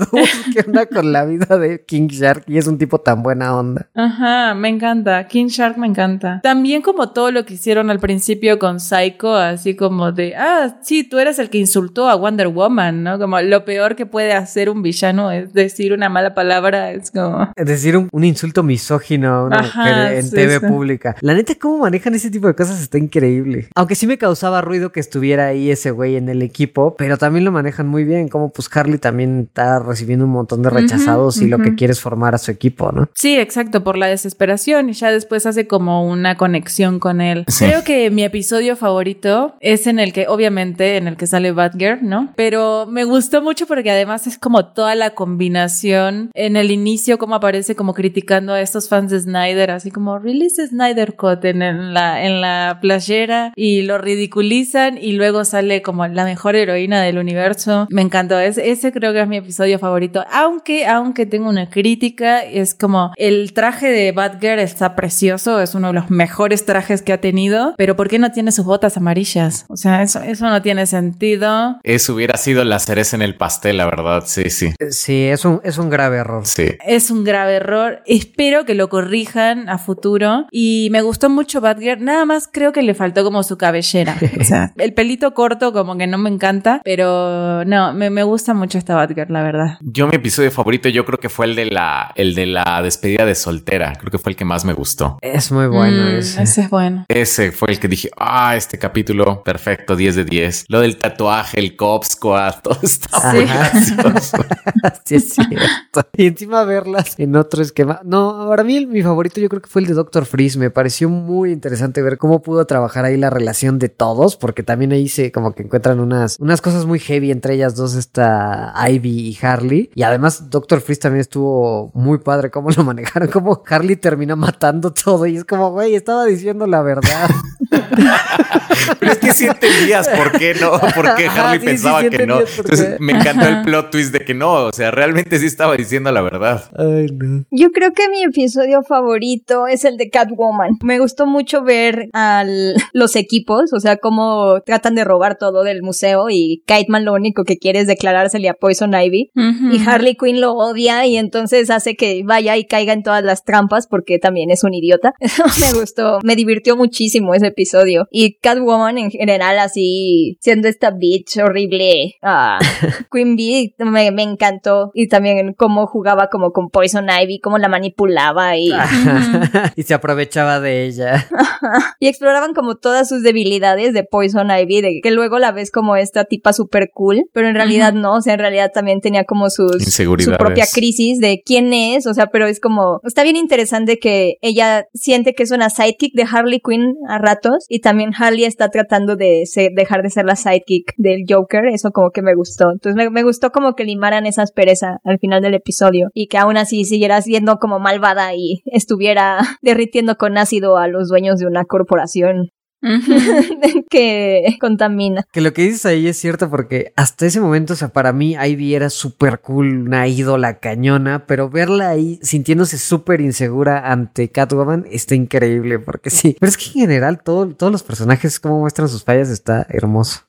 ¿qué 0.53 0.65
onda 0.67 0.87
con 0.87 1.13
la 1.13 1.25
vida 1.25 1.59
de 1.59 1.85
King 1.85 2.09
Shark? 2.09 2.45
Y 2.47 2.59
es 2.59 2.67
un 2.67 2.79
tipo 2.79 3.01
tan 3.01 3.23
buena 3.23 3.57
onda. 3.57 3.89
Ajá, 3.95 4.55
me 4.55 4.69
encanta. 4.69 5.27
King 5.27 5.47
Shark 5.47 5.77
me 5.77 5.87
encanta. 5.87 6.41
También 6.43 6.83
como 6.91 7.11
todo 7.11 7.31
lo 7.31 7.45
que 7.45 7.55
hicieron 7.55 7.89
al 7.89 8.01
principio 8.01 8.59
con 8.59 8.81
Psycho, 8.81 9.35
así 9.35 9.77
como 9.77 10.11
de, 10.11 10.35
ah, 10.35 10.79
sí, 10.83 11.05
tú 11.05 11.19
eres 11.19 11.39
el 11.39 11.49
que 11.49 11.59
insultó 11.59 12.09
a 12.09 12.17
Wonder 12.17 12.49
Woman, 12.49 13.05
¿no? 13.05 13.19
Como 13.19 13.41
lo 13.41 13.65
peor 13.65 13.95
que 13.95 14.07
puede 14.07 14.33
hacer 14.33 14.69
un 14.69 14.83
villano 14.83 15.31
es 15.31 15.53
decir 15.53 15.93
una 15.93 16.09
mala 16.09 16.35
palabra, 16.35 16.91
es 16.91 17.13
como... 17.13 17.53
Es 17.55 17.67
decir, 17.67 17.97
un, 17.97 18.25
insulto 18.25 18.63
misógino 18.63 19.33
a 19.33 19.45
una 19.45 19.63
mujer 19.63 20.19
en 20.19 20.31
TV 20.31 20.61
pública. 20.61 21.15
La 21.21 21.35
neta, 21.35 21.55
cómo 21.55 21.79
manejan 21.79 22.15
ese 22.15 22.31
tipo 22.31 22.49
de 22.49 22.55
cosas 22.55 22.81
está 22.83 22.99
increíble. 22.99 23.69
Aunque 23.77 23.95
sí 23.95 24.07
me 24.07 24.19
causaba 24.19 24.61
ruido 24.61 24.91
que 24.91 25.01
estuviera 25.01 25.47
ahí 25.47 25.71
ese 25.71 25.93
güey 25.93 26.17
en 26.17 26.29
el 26.29 26.43
equipo, 26.43 26.97
pero 26.97 27.19
también 27.19 27.45
lo 27.45 27.53
manejan 27.53 27.87
muy 27.87 28.05
bien, 28.05 28.29
como 28.29 28.51
pues 28.51 28.69
Harley 28.75 28.99
también 28.99 29.47
está 29.49 29.79
recibiendo 29.79 30.25
un 30.25 30.33
montón 30.33 30.63
de 30.63 30.71
rechazados 30.71 31.41
y 31.41 31.47
lo 31.47 31.59
que 31.59 31.75
quiere 31.75 31.93
es 31.93 32.01
formar 32.01 32.35
a 32.35 32.39
su 32.39 32.51
equipo, 32.51 32.91
¿no? 32.93 33.09
Sí, 33.15 33.39
exacto, 33.39 33.85
por 33.85 33.97
la 33.97 34.07
desesperación 34.07 34.89
y 34.89 34.93
ya 34.93 35.11
después 35.11 35.47
hace 35.47 35.67
como 35.67 36.09
una 36.09 36.37
conexión 36.37 36.80
con 36.99 37.21
él. 37.21 37.45
Creo 37.59 37.85
que 37.85 38.11
mi 38.11 38.25
episodio 38.25 38.75
favorito 38.75 39.55
es 39.61 39.87
en 39.87 39.99
el 39.99 40.13
que, 40.13 40.29
obviamente, 40.29 40.97
en 40.97 41.09
el 41.09 41.17
que 41.17 41.27
sale 41.27 41.53
Batgirl, 41.53 41.99
¿no? 42.03 42.33
Pero 42.37 42.87
me 42.87 43.05
gustó 43.05 43.43
mucho 43.43 43.67
porque 43.67 43.91
además 43.91 44.27
es 44.27 44.39
como 44.39 44.67
toda 44.67 44.95
la 44.95 45.11
combinación 45.11 46.31
en 46.35 46.57
el 46.57 46.71
inicio, 46.71 47.19
como 47.19 47.35
aparece 47.35 47.77
como 47.77 47.93
criticando 47.93 48.55
a 48.55 48.61
estos 48.61 48.89
fans 48.89 49.11
de 49.11 49.21
Snyder, 49.21 49.71
así 49.71 49.91
como 49.91 50.19
release 50.19 50.67
Snyder 50.69 51.17
Cut 51.17 51.45
en, 51.45 51.93
la, 51.93 52.25
en 52.25 52.41
la 52.41 52.79
playera 52.81 53.53
y 53.57 53.83
lo 53.83 53.99
ridiculizan 53.99 54.97
y 54.97 55.13
luego 55.13 55.45
sale 55.45 55.83
como 55.83 56.07
la 56.07 56.25
mejor 56.25 56.57
heroína 56.57 57.03
del 57.03 57.19
universo. 57.19 57.87
Me 57.91 58.03
encantó. 58.03 58.39
ese 58.39 58.93
creo 58.93 59.13
que 59.13 59.21
es 59.21 59.29
mi 59.29 59.37
episodio 59.37 59.79
favorito. 59.79 60.25
Aunque, 60.33 60.87
aunque 60.87 61.27
tengo 61.27 61.49
una 61.49 61.69
crítica, 61.69 62.43
es 62.43 62.75
como 62.75 63.13
el 63.17 63.53
traje 63.53 63.91
de 63.91 64.13
Batgirl 64.13 64.61
está 64.61 64.97
precioso, 64.97 65.61
es 65.61 65.75
uno 65.75 65.89
de 65.89 65.95
los 65.95 66.11
mejores 66.11 66.65
trajes 66.71 67.03
que 67.03 67.13
ha 67.13 67.21
tenido, 67.21 67.75
pero 67.77 67.97
¿por 67.97 68.09
qué 68.09 68.21
no 68.21 68.31
tiene 68.31 68.53
sus 68.53 68.65
botas 68.65 68.97
amarillas? 68.97 69.67
O 69.69 69.77
sea, 69.77 70.05
eso, 70.05 70.23
eso 70.23 70.49
no 70.49 70.63
tiene 70.63 70.87
sentido. 70.87 71.81
Eso 71.83 72.15
hubiera 72.15 72.37
sido 72.37 72.63
la 72.63 72.79
cereza 72.79 73.17
en 73.17 73.23
el 73.23 73.35
pastel, 73.35 73.79
la 73.79 73.87
verdad, 73.87 74.23
sí, 74.25 74.51
sí. 74.51 74.73
Sí, 74.91 75.25
es 75.25 75.45
un, 75.45 75.61
es 75.65 75.79
un 75.79 75.91
grave 75.91 76.19
error. 76.19 76.47
Sí. 76.47 76.69
Es 76.87 77.11
un 77.11 77.25
grave 77.25 77.55
error. 77.55 78.05
Espero 78.07 78.65
que 78.65 78.77
lo 78.77 78.89
corrijan 78.89 79.69
a 79.69 79.79
futuro. 79.79 80.47
Y 80.53 80.91
me 80.93 81.03
gustó 81.03 81.29
mucho 81.29 81.61
Batgirl. 81.61 82.05
Nada 82.05 82.25
más 82.25 82.49
creo 82.51 82.73
que 82.73 82.83
le 82.83 82.95
faltó 82.95 83.25
como 83.25 83.43
su 83.43 83.59
cabellera. 83.59 84.17
o 84.41 84.45
sea, 84.45 84.73
el 84.77 84.95
pelito 84.95 85.35
corto 85.35 85.73
como 85.73 85.99
que 85.99 86.07
no 86.07 86.19
me 86.19 86.31
encanta, 86.31 86.81
pero 86.85 87.65
no, 87.65 87.93
me, 87.95 88.11
me 88.11 88.23
gusta 88.23 88.55
mucho 88.55 88.79
esta 88.79 88.95
Batgirl, 88.95 89.33
la 89.33 89.43
verdad. 89.43 89.79
Yo 89.81 90.07
mi 90.07 90.15
episodio 90.15 90.53
favorito 90.53 90.89
yo 90.89 91.05
creo 91.05 91.19
que 91.19 91.29
fue 91.29 91.47
el 91.47 91.57
de 91.57 91.67
la, 91.67 92.13
el 92.15 92.37
de 92.37 92.47
la 92.47 92.81
despedida 92.81 93.25
de 93.25 93.35
soltera. 93.35 93.95
Creo 93.99 94.13
que 94.13 94.19
fue 94.19 94.31
el 94.31 94.37
que 94.37 94.45
más 94.45 94.65
me 94.65 94.73
gustó. 94.73 95.19
Es 95.21 95.51
muy 95.51 95.67
bueno 95.67 96.05
mm, 96.13 96.41
ese 96.41 96.60
es 96.61 96.71
bueno. 96.71 97.05
Ese 97.09 97.53
fue 97.53 97.73
el 97.73 97.81
que 97.81 97.89
dije, 97.89 98.11
ah, 98.17 98.57
este 98.57 98.79
capítulo, 98.79 99.43
perfecto, 99.43 99.97
10 99.97 100.17
de 100.17 100.25
10. 100.25 100.65
Lo 100.69 100.81
del 100.81 100.97
tatuaje, 100.97 101.59
el 101.59 101.77
cop 101.77 102.05
squad, 102.05 102.55
todo 102.63 102.79
está 102.83 103.33
muy 103.33 103.45
gracioso. 103.45 104.39
sí, 105.05 105.15
es 105.17 105.35
cierto. 105.35 106.03
Y 106.17 106.27
encima 106.27 106.65
verlas 106.65 107.19
en 107.19 107.37
otro 107.37 107.63
esquema. 107.63 108.01
No, 108.05 108.47
para 108.49 108.65
mí 108.65 108.87
mi 108.87 109.03
favorito 109.03 109.41
yo 109.41 109.49
creo 109.49 109.63
que 109.63 109.69
fue 109.69 109.83
el 109.83 109.89
de 109.89 109.95
Doctor 109.95 110.27
Freeze. 110.27 110.59
Me 110.59 110.71
pareció 110.71 111.09
muy 111.09 111.53
interesante 111.53 112.03
ver 112.03 112.19
cómo 112.19 112.43
pudo 112.43 112.67
trabajar 112.67 113.05
ahí 113.05 113.17
la 113.17 113.31
relación 113.31 113.79
de 113.79 113.89
todos, 113.89 114.37
porque 114.37 114.63
también 114.63 114.93
ahí 114.93 115.09
se 115.09 115.33
como 115.33 115.55
que 115.55 115.63
encuentran 115.63 116.01
unas, 116.01 116.39
unas 116.39 116.61
cosas 116.61 116.87
muy 116.87 116.99
heavy 116.99 117.31
entre 117.31 117.55
ellas 117.55 117.75
dos, 117.75 117.95
esta 117.95 118.75
Ivy 118.89 119.29
y 119.29 119.39
Harley. 119.45 119.91
Y 119.95 120.03
además 120.03 120.51
Doctor 120.51 120.81
Freeze 120.81 121.01
también 121.01 121.21
estuvo 121.21 121.91
muy 121.95 122.19
padre 122.19 122.51
cómo 122.51 122.71
lo 122.71 122.85
manejaron, 122.91 123.29
cómo 123.29 123.63
Harley 123.67 123.97
termina 123.97 124.37
matando 124.37 124.93
todo 124.93 125.27
y 125.27 125.37
es 125.37 125.45
como, 125.45 125.71
güey, 125.71 125.95
estaba 125.95 126.25
diciendo 126.25 126.50
la 126.55 126.83
verdad. 126.83 127.31
Pero 128.99 129.13
es 129.13 129.19
que 129.19 129.33
si 129.33 129.47
entendías 129.47 130.09
por 130.09 130.33
qué 130.33 130.55
no, 130.55 130.73
por 130.95 131.15
qué 131.15 131.29
Harley 131.29 131.61
pensaba 131.61 132.03
que 132.09 132.27
no. 132.27 132.41
Entonces 132.41 132.97
me 133.01 133.13
encantó 133.13 133.47
el 133.47 133.63
plot 133.63 133.91
twist 133.91 134.13
de 134.13 134.21
que 134.21 134.35
no, 134.35 134.53
o 134.67 134.73
sea, 134.73 134.91
realmente 134.91 135.39
sí 135.39 135.47
estaba 135.47 135.77
diciendo 135.77 136.11
la 136.13 136.23
verdad. 136.23 136.65
Ay, 136.77 137.07
no. 137.13 137.45
Yo 137.51 137.71
creo 137.71 137.93
que 137.93 138.09
mi 138.09 138.23
episodio 138.23 138.83
favorito 138.83 139.67
es 139.67 139.85
el 139.85 139.97
de 139.97 140.11
Catwoman. 140.11 140.79
Me 140.83 140.99
gustó 140.99 141.27
mucho 141.27 141.63
ver 141.63 142.09
a 142.13 142.45
los 142.93 143.17
equipos, 143.17 143.73
o 143.73 143.81
sea, 143.81 143.97
cómo 143.97 144.61
tratan 144.65 144.95
de 144.95 145.05
robar 145.05 145.37
todo 145.37 145.63
del 145.63 145.83
museo 145.83 146.31
y 146.31 146.63
Kiteman 146.67 147.05
lo 147.05 147.15
único 147.15 147.45
que 147.45 147.59
quiere 147.59 147.81
es 147.81 147.87
declarársele 147.87 148.49
a 148.49 148.55
Poison 148.55 148.93
Ivy 148.95 149.31
y 149.35 149.89
Harley 149.89 150.17
Quinn 150.17 150.41
lo 150.41 150.53
odia 150.55 151.07
y 151.07 151.17
entonces 151.17 151.71
hace 151.71 151.97
que 151.97 152.23
vaya 152.25 152.57
y 152.57 152.67
caiga 152.67 152.93
en 152.93 153.03
todas 153.03 153.23
las 153.23 153.45
trampas 153.45 153.87
porque 153.87 154.19
también 154.19 154.51
es 154.51 154.65
un 154.65 154.75
idiota. 154.75 155.13
me 155.61 155.79
gustó, 155.79 156.19
me 156.23 156.37
divirtió 156.41 156.77
muchísimo 156.77 157.35
ese 157.35 157.49
episodio. 157.49 158.07
Y 158.11 158.37
Catwoman 158.39 158.99
en 158.99 159.11
general 159.11 159.59
así, 159.59 160.39
siendo 160.41 160.69
esta 160.69 160.91
bitch 160.91 161.39
horrible. 161.39 162.17
Ah, 162.23 162.59
Queen 163.13 163.37
Bee 163.37 163.75
me, 163.79 164.09
encantó. 164.23 164.91
Y 164.95 165.09
también 165.09 165.55
cómo 165.55 165.87
jugaba 165.87 166.29
como 166.29 166.53
con 166.53 166.71
Poison 166.71 167.07
Ivy, 167.09 167.41
cómo 167.41 167.59
la 167.59 167.69
manipulaba 167.69 168.57
y... 168.57 168.71
y 169.77 169.83
se 169.83 169.95
aprovechaba 169.95 170.61
de 170.61 170.87
ella. 170.87 171.29
y 172.01 172.09
exploraban 172.09 172.55
como 172.55 172.77
todas 172.77 173.09
sus 173.09 173.23
debilidades 173.23 173.93
de 173.93 174.05
Poison 174.05 174.51
Ivy, 174.51 174.81
de 174.81 175.01
que 175.03 175.11
luego 175.11 175.39
la 175.39 175.53
ves 175.53 175.71
como 175.71 175.97
esta 175.97 176.25
tipa 176.25 176.53
super 176.53 176.91
cool, 176.93 177.25
pero 177.33 177.49
en 177.49 177.55
realidad 177.55 177.93
no, 177.93 178.15
o 178.15 178.23
sea, 178.23 178.35
en 178.35 178.41
realidad 178.41 178.71
también 178.73 179.01
tenía 179.01 179.25
como 179.25 179.51
sus... 179.51 179.83
Su 179.83 180.37
propia 180.39 180.67
crisis 180.73 181.21
de 181.21 181.43
quién 181.45 181.73
es, 181.73 182.07
o 182.07 182.15
sea, 182.15 182.29
pero 182.29 182.47
es 182.47 182.61
como... 182.61 183.01
Está 183.05 183.23
bien 183.23 183.37
interesante 183.37 183.99
que 183.99 184.39
ella 184.41 184.87
siente 184.95 185.35
que 185.35 185.43
es 185.43 185.51
una 185.51 185.71
sidekick 185.71 186.15
de 186.15 186.27
Harley 186.31 186.61
Quinn 186.61 186.95
a 187.09 187.19
ratos 187.19 187.67
y 187.69 187.81
también 187.81 188.13
Harley 188.17 188.45
está 188.45 188.69
tratando 188.69 189.17
de 189.17 189.45
dejar 189.75 190.03
de 190.03 190.11
ser 190.11 190.25
la 190.25 190.37
sidekick 190.37 190.95
del 190.97 191.25
Joker, 191.29 191.67
eso 191.67 191.91
como 191.91 192.11
que 192.11 192.23
me 192.23 192.35
gustó. 192.35 192.71
Entonces 192.73 193.11
me, 193.11 193.23
gustó 193.23 193.51
como 193.51 193.75
que 193.75 193.85
limaran 193.85 194.27
esa 194.27 194.43
aspereza 194.43 194.99
al 195.05 195.19
final 195.19 195.43
del 195.43 195.55
episodio 195.55 196.09
y 196.15 196.29
que 196.29 196.39
aún 196.39 196.57
así 196.57 196.85
siguiera 196.85 197.21
siendo 197.23 197.57
como 197.57 197.79
malvada 197.79 198.35
y 198.35 198.63
estuviera 198.67 199.41
derritiendo 199.63 200.17
con 200.17 200.39
ácido 200.39 200.77
a 200.77 200.89
los 200.89 201.09
dueños 201.09 201.39
de 201.39 201.47
una 201.47 201.65
corporación. 201.65 202.51
que 203.91 204.57
contamina. 204.61 205.25
Que 205.33 205.41
lo 205.41 205.53
que 205.53 205.63
dices 205.63 205.87
ahí 205.87 206.09
es 206.09 206.17
cierto 206.19 206.51
porque 206.51 206.93
hasta 206.97 207.27
ese 207.27 207.41
momento, 207.41 207.75
o 207.75 207.77
sea, 207.77 207.89
para 207.89 208.13
mí 208.13 208.35
Ivy 208.35 208.75
era 208.75 208.91
súper 208.91 209.41
cool, 209.41 209.87
una 209.87 210.07
ídola 210.09 210.59
cañona, 210.59 211.27
pero 211.27 211.51
verla 211.51 211.91
ahí 211.91 212.19
sintiéndose 212.23 212.79
súper 212.79 213.21
insegura 213.21 213.91
ante 213.91 214.31
Catwoman 214.31 214.87
está 214.91 215.15
increíble 215.15 215.79
porque 215.79 216.11
sí. 216.11 216.37
Pero 216.39 216.51
es 216.51 216.57
que 216.57 216.67
en 216.67 216.73
general 216.73 217.23
todo, 217.23 217.49
todos 217.49 217.73
los 217.73 217.83
personajes, 217.83 218.41
como 218.41 218.61
muestran 218.61 218.89
sus 218.89 219.05
fallas, 219.05 219.31
está 219.31 219.67
hermoso. 219.69 220.21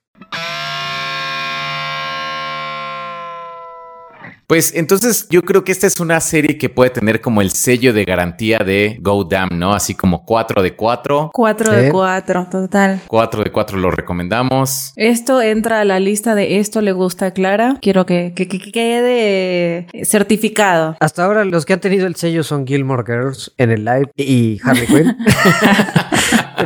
Pues 4.51 4.73
entonces 4.75 5.27
yo 5.29 5.43
creo 5.43 5.63
que 5.63 5.71
esta 5.71 5.87
es 5.87 6.01
una 6.01 6.19
serie 6.19 6.57
que 6.57 6.67
puede 6.67 6.89
tener 6.89 7.21
como 7.21 7.39
el 7.39 7.51
sello 7.51 7.93
de 7.93 8.03
garantía 8.03 8.57
de 8.57 8.97
Go 8.99 9.23
Damn, 9.23 9.57
¿no? 9.57 9.71
Así 9.71 9.95
como 9.95 10.25
4 10.25 10.61
de 10.61 10.75
4. 10.75 11.31
4 11.33 11.71
de 11.71 11.89
4, 11.89 12.47
total. 12.51 12.99
4 13.07 13.43
de 13.45 13.49
4 13.49 13.77
lo 13.77 13.91
recomendamos. 13.91 14.91
Esto 14.97 15.41
entra 15.41 15.79
a 15.79 15.85
la 15.85 16.01
lista 16.01 16.35
de 16.35 16.59
esto 16.59 16.81
le 16.81 16.91
gusta 16.91 17.27
a 17.27 17.31
Clara. 17.31 17.77
Quiero 17.81 18.05
que, 18.05 18.33
que, 18.35 18.49
que 18.49 18.59
quede 18.59 19.87
certificado. 20.03 20.97
Hasta 20.99 21.23
ahora 21.23 21.45
los 21.45 21.65
que 21.65 21.71
han 21.71 21.79
tenido 21.79 22.05
el 22.05 22.17
sello 22.17 22.43
son 22.43 22.67
Gilmore 22.67 23.05
Girls 23.05 23.53
en 23.57 23.71
el 23.71 23.85
live 23.85 24.11
y 24.17 24.59
Harley 24.65 24.85
Quinn. 24.85 25.15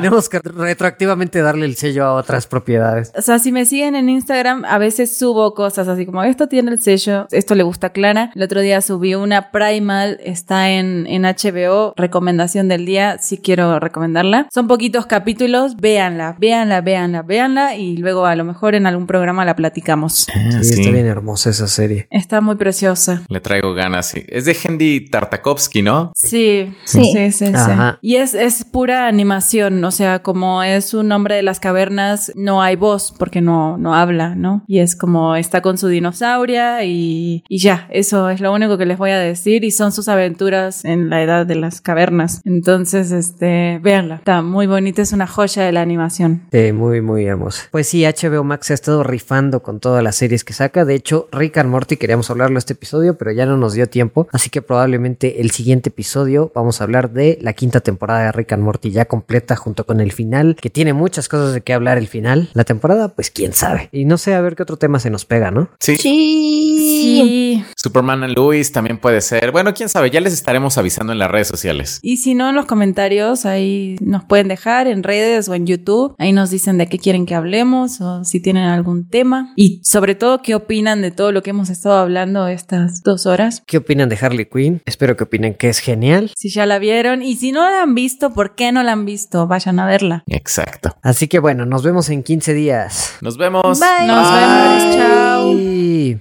Tenemos 0.05 0.29
que 0.29 0.37
retroactivamente 0.37 1.41
darle 1.41 1.65
el 1.65 1.75
sello 1.75 2.05
a 2.05 2.13
otras 2.13 2.45
propiedades. 2.45 3.11
O 3.17 3.23
sea, 3.23 3.39
si 3.39 3.51
me 3.51 3.65
siguen 3.65 3.95
en 3.95 4.07
Instagram, 4.07 4.63
a 4.63 4.77
veces 4.77 5.17
subo 5.17 5.55
cosas 5.55 5.87
así 5.87 6.05
como 6.05 6.21
esto 6.21 6.47
tiene 6.47 6.69
el 6.69 6.79
sello, 6.79 7.27
esto 7.31 7.55
le 7.55 7.63
gusta 7.63 7.87
a 7.87 7.89
Clara. 7.89 8.31
El 8.35 8.43
otro 8.43 8.61
día 8.61 8.81
subí 8.81 9.15
una 9.15 9.49
Primal, 9.49 10.19
está 10.23 10.69
en, 10.69 11.07
en 11.07 11.23
HBO, 11.23 11.95
recomendación 11.97 12.67
del 12.67 12.85
día, 12.85 13.17
si 13.19 13.39
quiero 13.39 13.79
recomendarla. 13.79 14.47
Son 14.53 14.67
poquitos 14.67 15.07
capítulos, 15.07 15.75
véanla, 15.77 16.35
véanla, 16.37 16.81
véanla, 16.81 17.23
véanla 17.23 17.75
y 17.75 17.97
luego 17.97 18.27
a 18.27 18.35
lo 18.35 18.43
mejor 18.43 18.75
en 18.75 18.85
algún 18.85 19.07
programa 19.07 19.43
la 19.43 19.55
platicamos. 19.55 20.27
Ah, 20.29 20.61
sí, 20.61 20.81
está 20.81 20.91
bien 20.91 21.07
hermosa 21.07 21.49
esa 21.49 21.67
serie. 21.67 22.07
Está 22.11 22.41
muy 22.41 22.57
preciosa. 22.57 23.23
Le 23.27 23.39
traigo 23.39 23.73
ganas, 23.73 24.09
sí. 24.09 24.23
Es 24.27 24.45
de 24.45 24.55
Hendy 24.55 25.09
Tartakovsky, 25.09 25.81
¿no? 25.81 26.11
Sí, 26.13 26.75
sí, 26.83 27.05
sí, 27.11 27.31
sí. 27.31 27.47
sí. 27.47 27.71
Y 28.01 28.17
es, 28.17 28.35
es 28.35 28.63
pura 28.65 29.07
animación, 29.07 29.83
o 29.83 29.94
sea, 29.95 30.19
como 30.19 30.61
es 30.61 30.93
un 30.93 31.11
hombre 31.11 31.35
de 31.35 31.41
las 31.41 31.59
cavernas, 31.59 32.31
no 32.35 32.61
hay 32.61 32.75
voz 32.75 33.13
porque 33.17 33.41
no, 33.41 33.77
no 33.77 33.95
habla, 33.95 34.35
¿no? 34.35 34.63
Y 34.67 34.79
es 34.79 34.95
como 34.95 35.35
está 35.35 35.61
con 35.61 35.77
su 35.77 35.87
dinosauria 35.87 36.83
y, 36.83 37.43
y 37.49 37.57
ya, 37.59 37.87
eso 37.89 38.29
es 38.29 38.41
lo 38.41 38.53
único 38.53 38.77
que 38.77 38.85
les 38.85 38.97
voy 38.97 39.11
a 39.11 39.17
decir 39.17 39.63
y 39.63 39.71
son 39.71 39.91
sus 39.91 40.07
aventuras 40.07 40.85
en 40.85 41.09
la 41.09 41.23
edad 41.23 41.45
de 41.45 41.55
las 41.55 41.81
cavernas. 41.81 42.41
Entonces, 42.45 43.11
este, 43.11 43.79
véanla, 43.81 44.15
está 44.15 44.41
muy 44.41 44.67
bonita, 44.67 45.01
es 45.01 45.13
una 45.13 45.27
joya 45.27 45.63
de 45.63 45.71
la 45.71 45.81
animación. 45.81 46.43
Sí, 46.51 46.71
muy, 46.71 47.01
muy 47.01 47.25
hermosa. 47.25 47.63
Pues 47.71 47.87
sí, 47.87 48.03
HBO 48.05 48.43
Max 48.43 48.71
ha 48.71 48.73
estado 48.75 49.03
rifando 49.03 49.63
con 49.63 49.79
todas 49.79 50.03
las 50.03 50.15
series 50.15 50.43
que 50.43 50.53
saca. 50.53 50.85
De 50.85 50.95
hecho, 50.95 51.27
Rick 51.31 51.57
and 51.57 51.69
Morty 51.69 51.97
queríamos 51.97 52.29
hablarlo 52.29 52.59
este 52.59 52.73
episodio, 52.73 53.17
pero 53.17 53.31
ya 53.31 53.45
no 53.45 53.57
nos 53.57 53.73
dio 53.73 53.87
tiempo. 53.87 54.27
Así 54.31 54.49
que 54.49 54.61
probablemente 54.61 55.41
el 55.41 55.51
siguiente 55.51 55.89
episodio 55.89 56.51
vamos 56.53 56.81
a 56.81 56.83
hablar 56.83 57.11
de 57.11 57.37
la 57.41 57.53
quinta 57.53 57.79
temporada 57.79 58.25
de 58.25 58.31
Rick 58.31 58.53
and 58.53 58.63
Morty 58.63 58.91
ya 58.91 59.05
completa 59.05 59.55
junto 59.55 59.74
con 59.83 59.99
el 59.99 60.11
final, 60.11 60.55
que 60.59 60.69
tiene 60.69 60.93
muchas 60.93 61.27
cosas 61.27 61.53
de 61.53 61.61
qué 61.61 61.73
hablar 61.73 61.97
el 61.97 62.07
final. 62.07 62.49
La 62.53 62.63
temporada, 62.63 63.09
pues 63.09 63.29
quién 63.29 63.53
sabe. 63.53 63.89
Y 63.91 64.05
no 64.05 64.17
sé 64.17 64.33
a 64.33 64.41
ver 64.41 64.55
qué 64.55 64.63
otro 64.63 64.77
tema 64.77 64.99
se 64.99 65.09
nos 65.09 65.25
pega, 65.25 65.51
¿no? 65.51 65.69
Sí. 65.79 65.97
Sí. 65.97 67.63
Superman 67.75 68.23
and 68.23 68.35
Louis 68.35 68.71
también 68.71 68.97
puede 68.97 69.21
ser. 69.21 69.51
Bueno, 69.51 69.73
quién 69.73 69.89
sabe, 69.89 70.09
ya 70.09 70.21
les 70.21 70.33
estaremos 70.33 70.77
avisando 70.77 71.13
en 71.13 71.19
las 71.19 71.29
redes 71.29 71.47
sociales. 71.47 71.99
Y 72.01 72.17
si 72.17 72.33
no, 72.33 72.49
en 72.49 72.55
los 72.55 72.65
comentarios 72.65 73.45
ahí 73.45 73.97
nos 74.01 74.23
pueden 74.23 74.47
dejar 74.47 74.87
en 74.87 75.03
redes 75.03 75.49
o 75.49 75.53
en 75.53 75.65
YouTube. 75.65 76.15
Ahí 76.17 76.31
nos 76.31 76.49
dicen 76.49 76.77
de 76.77 76.87
qué 76.87 76.99
quieren 76.99 77.25
que 77.25 77.35
hablemos 77.35 78.01
o 78.01 78.23
si 78.23 78.39
tienen 78.39 78.63
algún 78.63 79.07
tema. 79.07 79.53
Y 79.55 79.81
sobre 79.83 80.15
todo, 80.15 80.41
qué 80.41 80.55
opinan 80.55 81.01
de 81.01 81.11
todo 81.11 81.31
lo 81.31 81.43
que 81.43 81.51
hemos 81.51 81.69
estado 81.69 81.97
hablando 81.97 82.47
estas 82.47 83.01
dos 83.03 83.25
horas. 83.25 83.63
¿Qué 83.65 83.77
opinan 83.77 84.09
de 84.09 84.17
Harley 84.19 84.45
Quinn? 84.45 84.81
Espero 84.85 85.17
que 85.17 85.23
opinen 85.23 85.53
que 85.53 85.69
es 85.69 85.79
genial. 85.79 86.31
Si 86.35 86.49
ya 86.49 86.65
la 86.65 86.79
vieron 86.79 87.21
y 87.21 87.35
si 87.35 87.51
no 87.51 87.61
la 87.69 87.81
han 87.81 87.95
visto, 87.95 88.33
¿por 88.33 88.55
qué 88.55 88.71
no 88.71 88.83
la 88.83 88.91
han 88.91 89.05
visto? 89.05 89.47
Vayan 89.47 89.64
a 89.67 89.85
verla. 89.85 90.23
Exacto. 90.27 90.95
Así 91.01 91.27
que 91.27 91.39
bueno, 91.39 91.65
nos 91.65 91.83
vemos 91.83 92.09
en 92.09 92.23
15 92.23 92.53
días. 92.53 93.15
Nos 93.21 93.37
vemos. 93.37 93.79
Bye. 93.79 94.07
Nos 94.07 94.31
vemos. 94.31 94.95
Chao. 94.95 96.15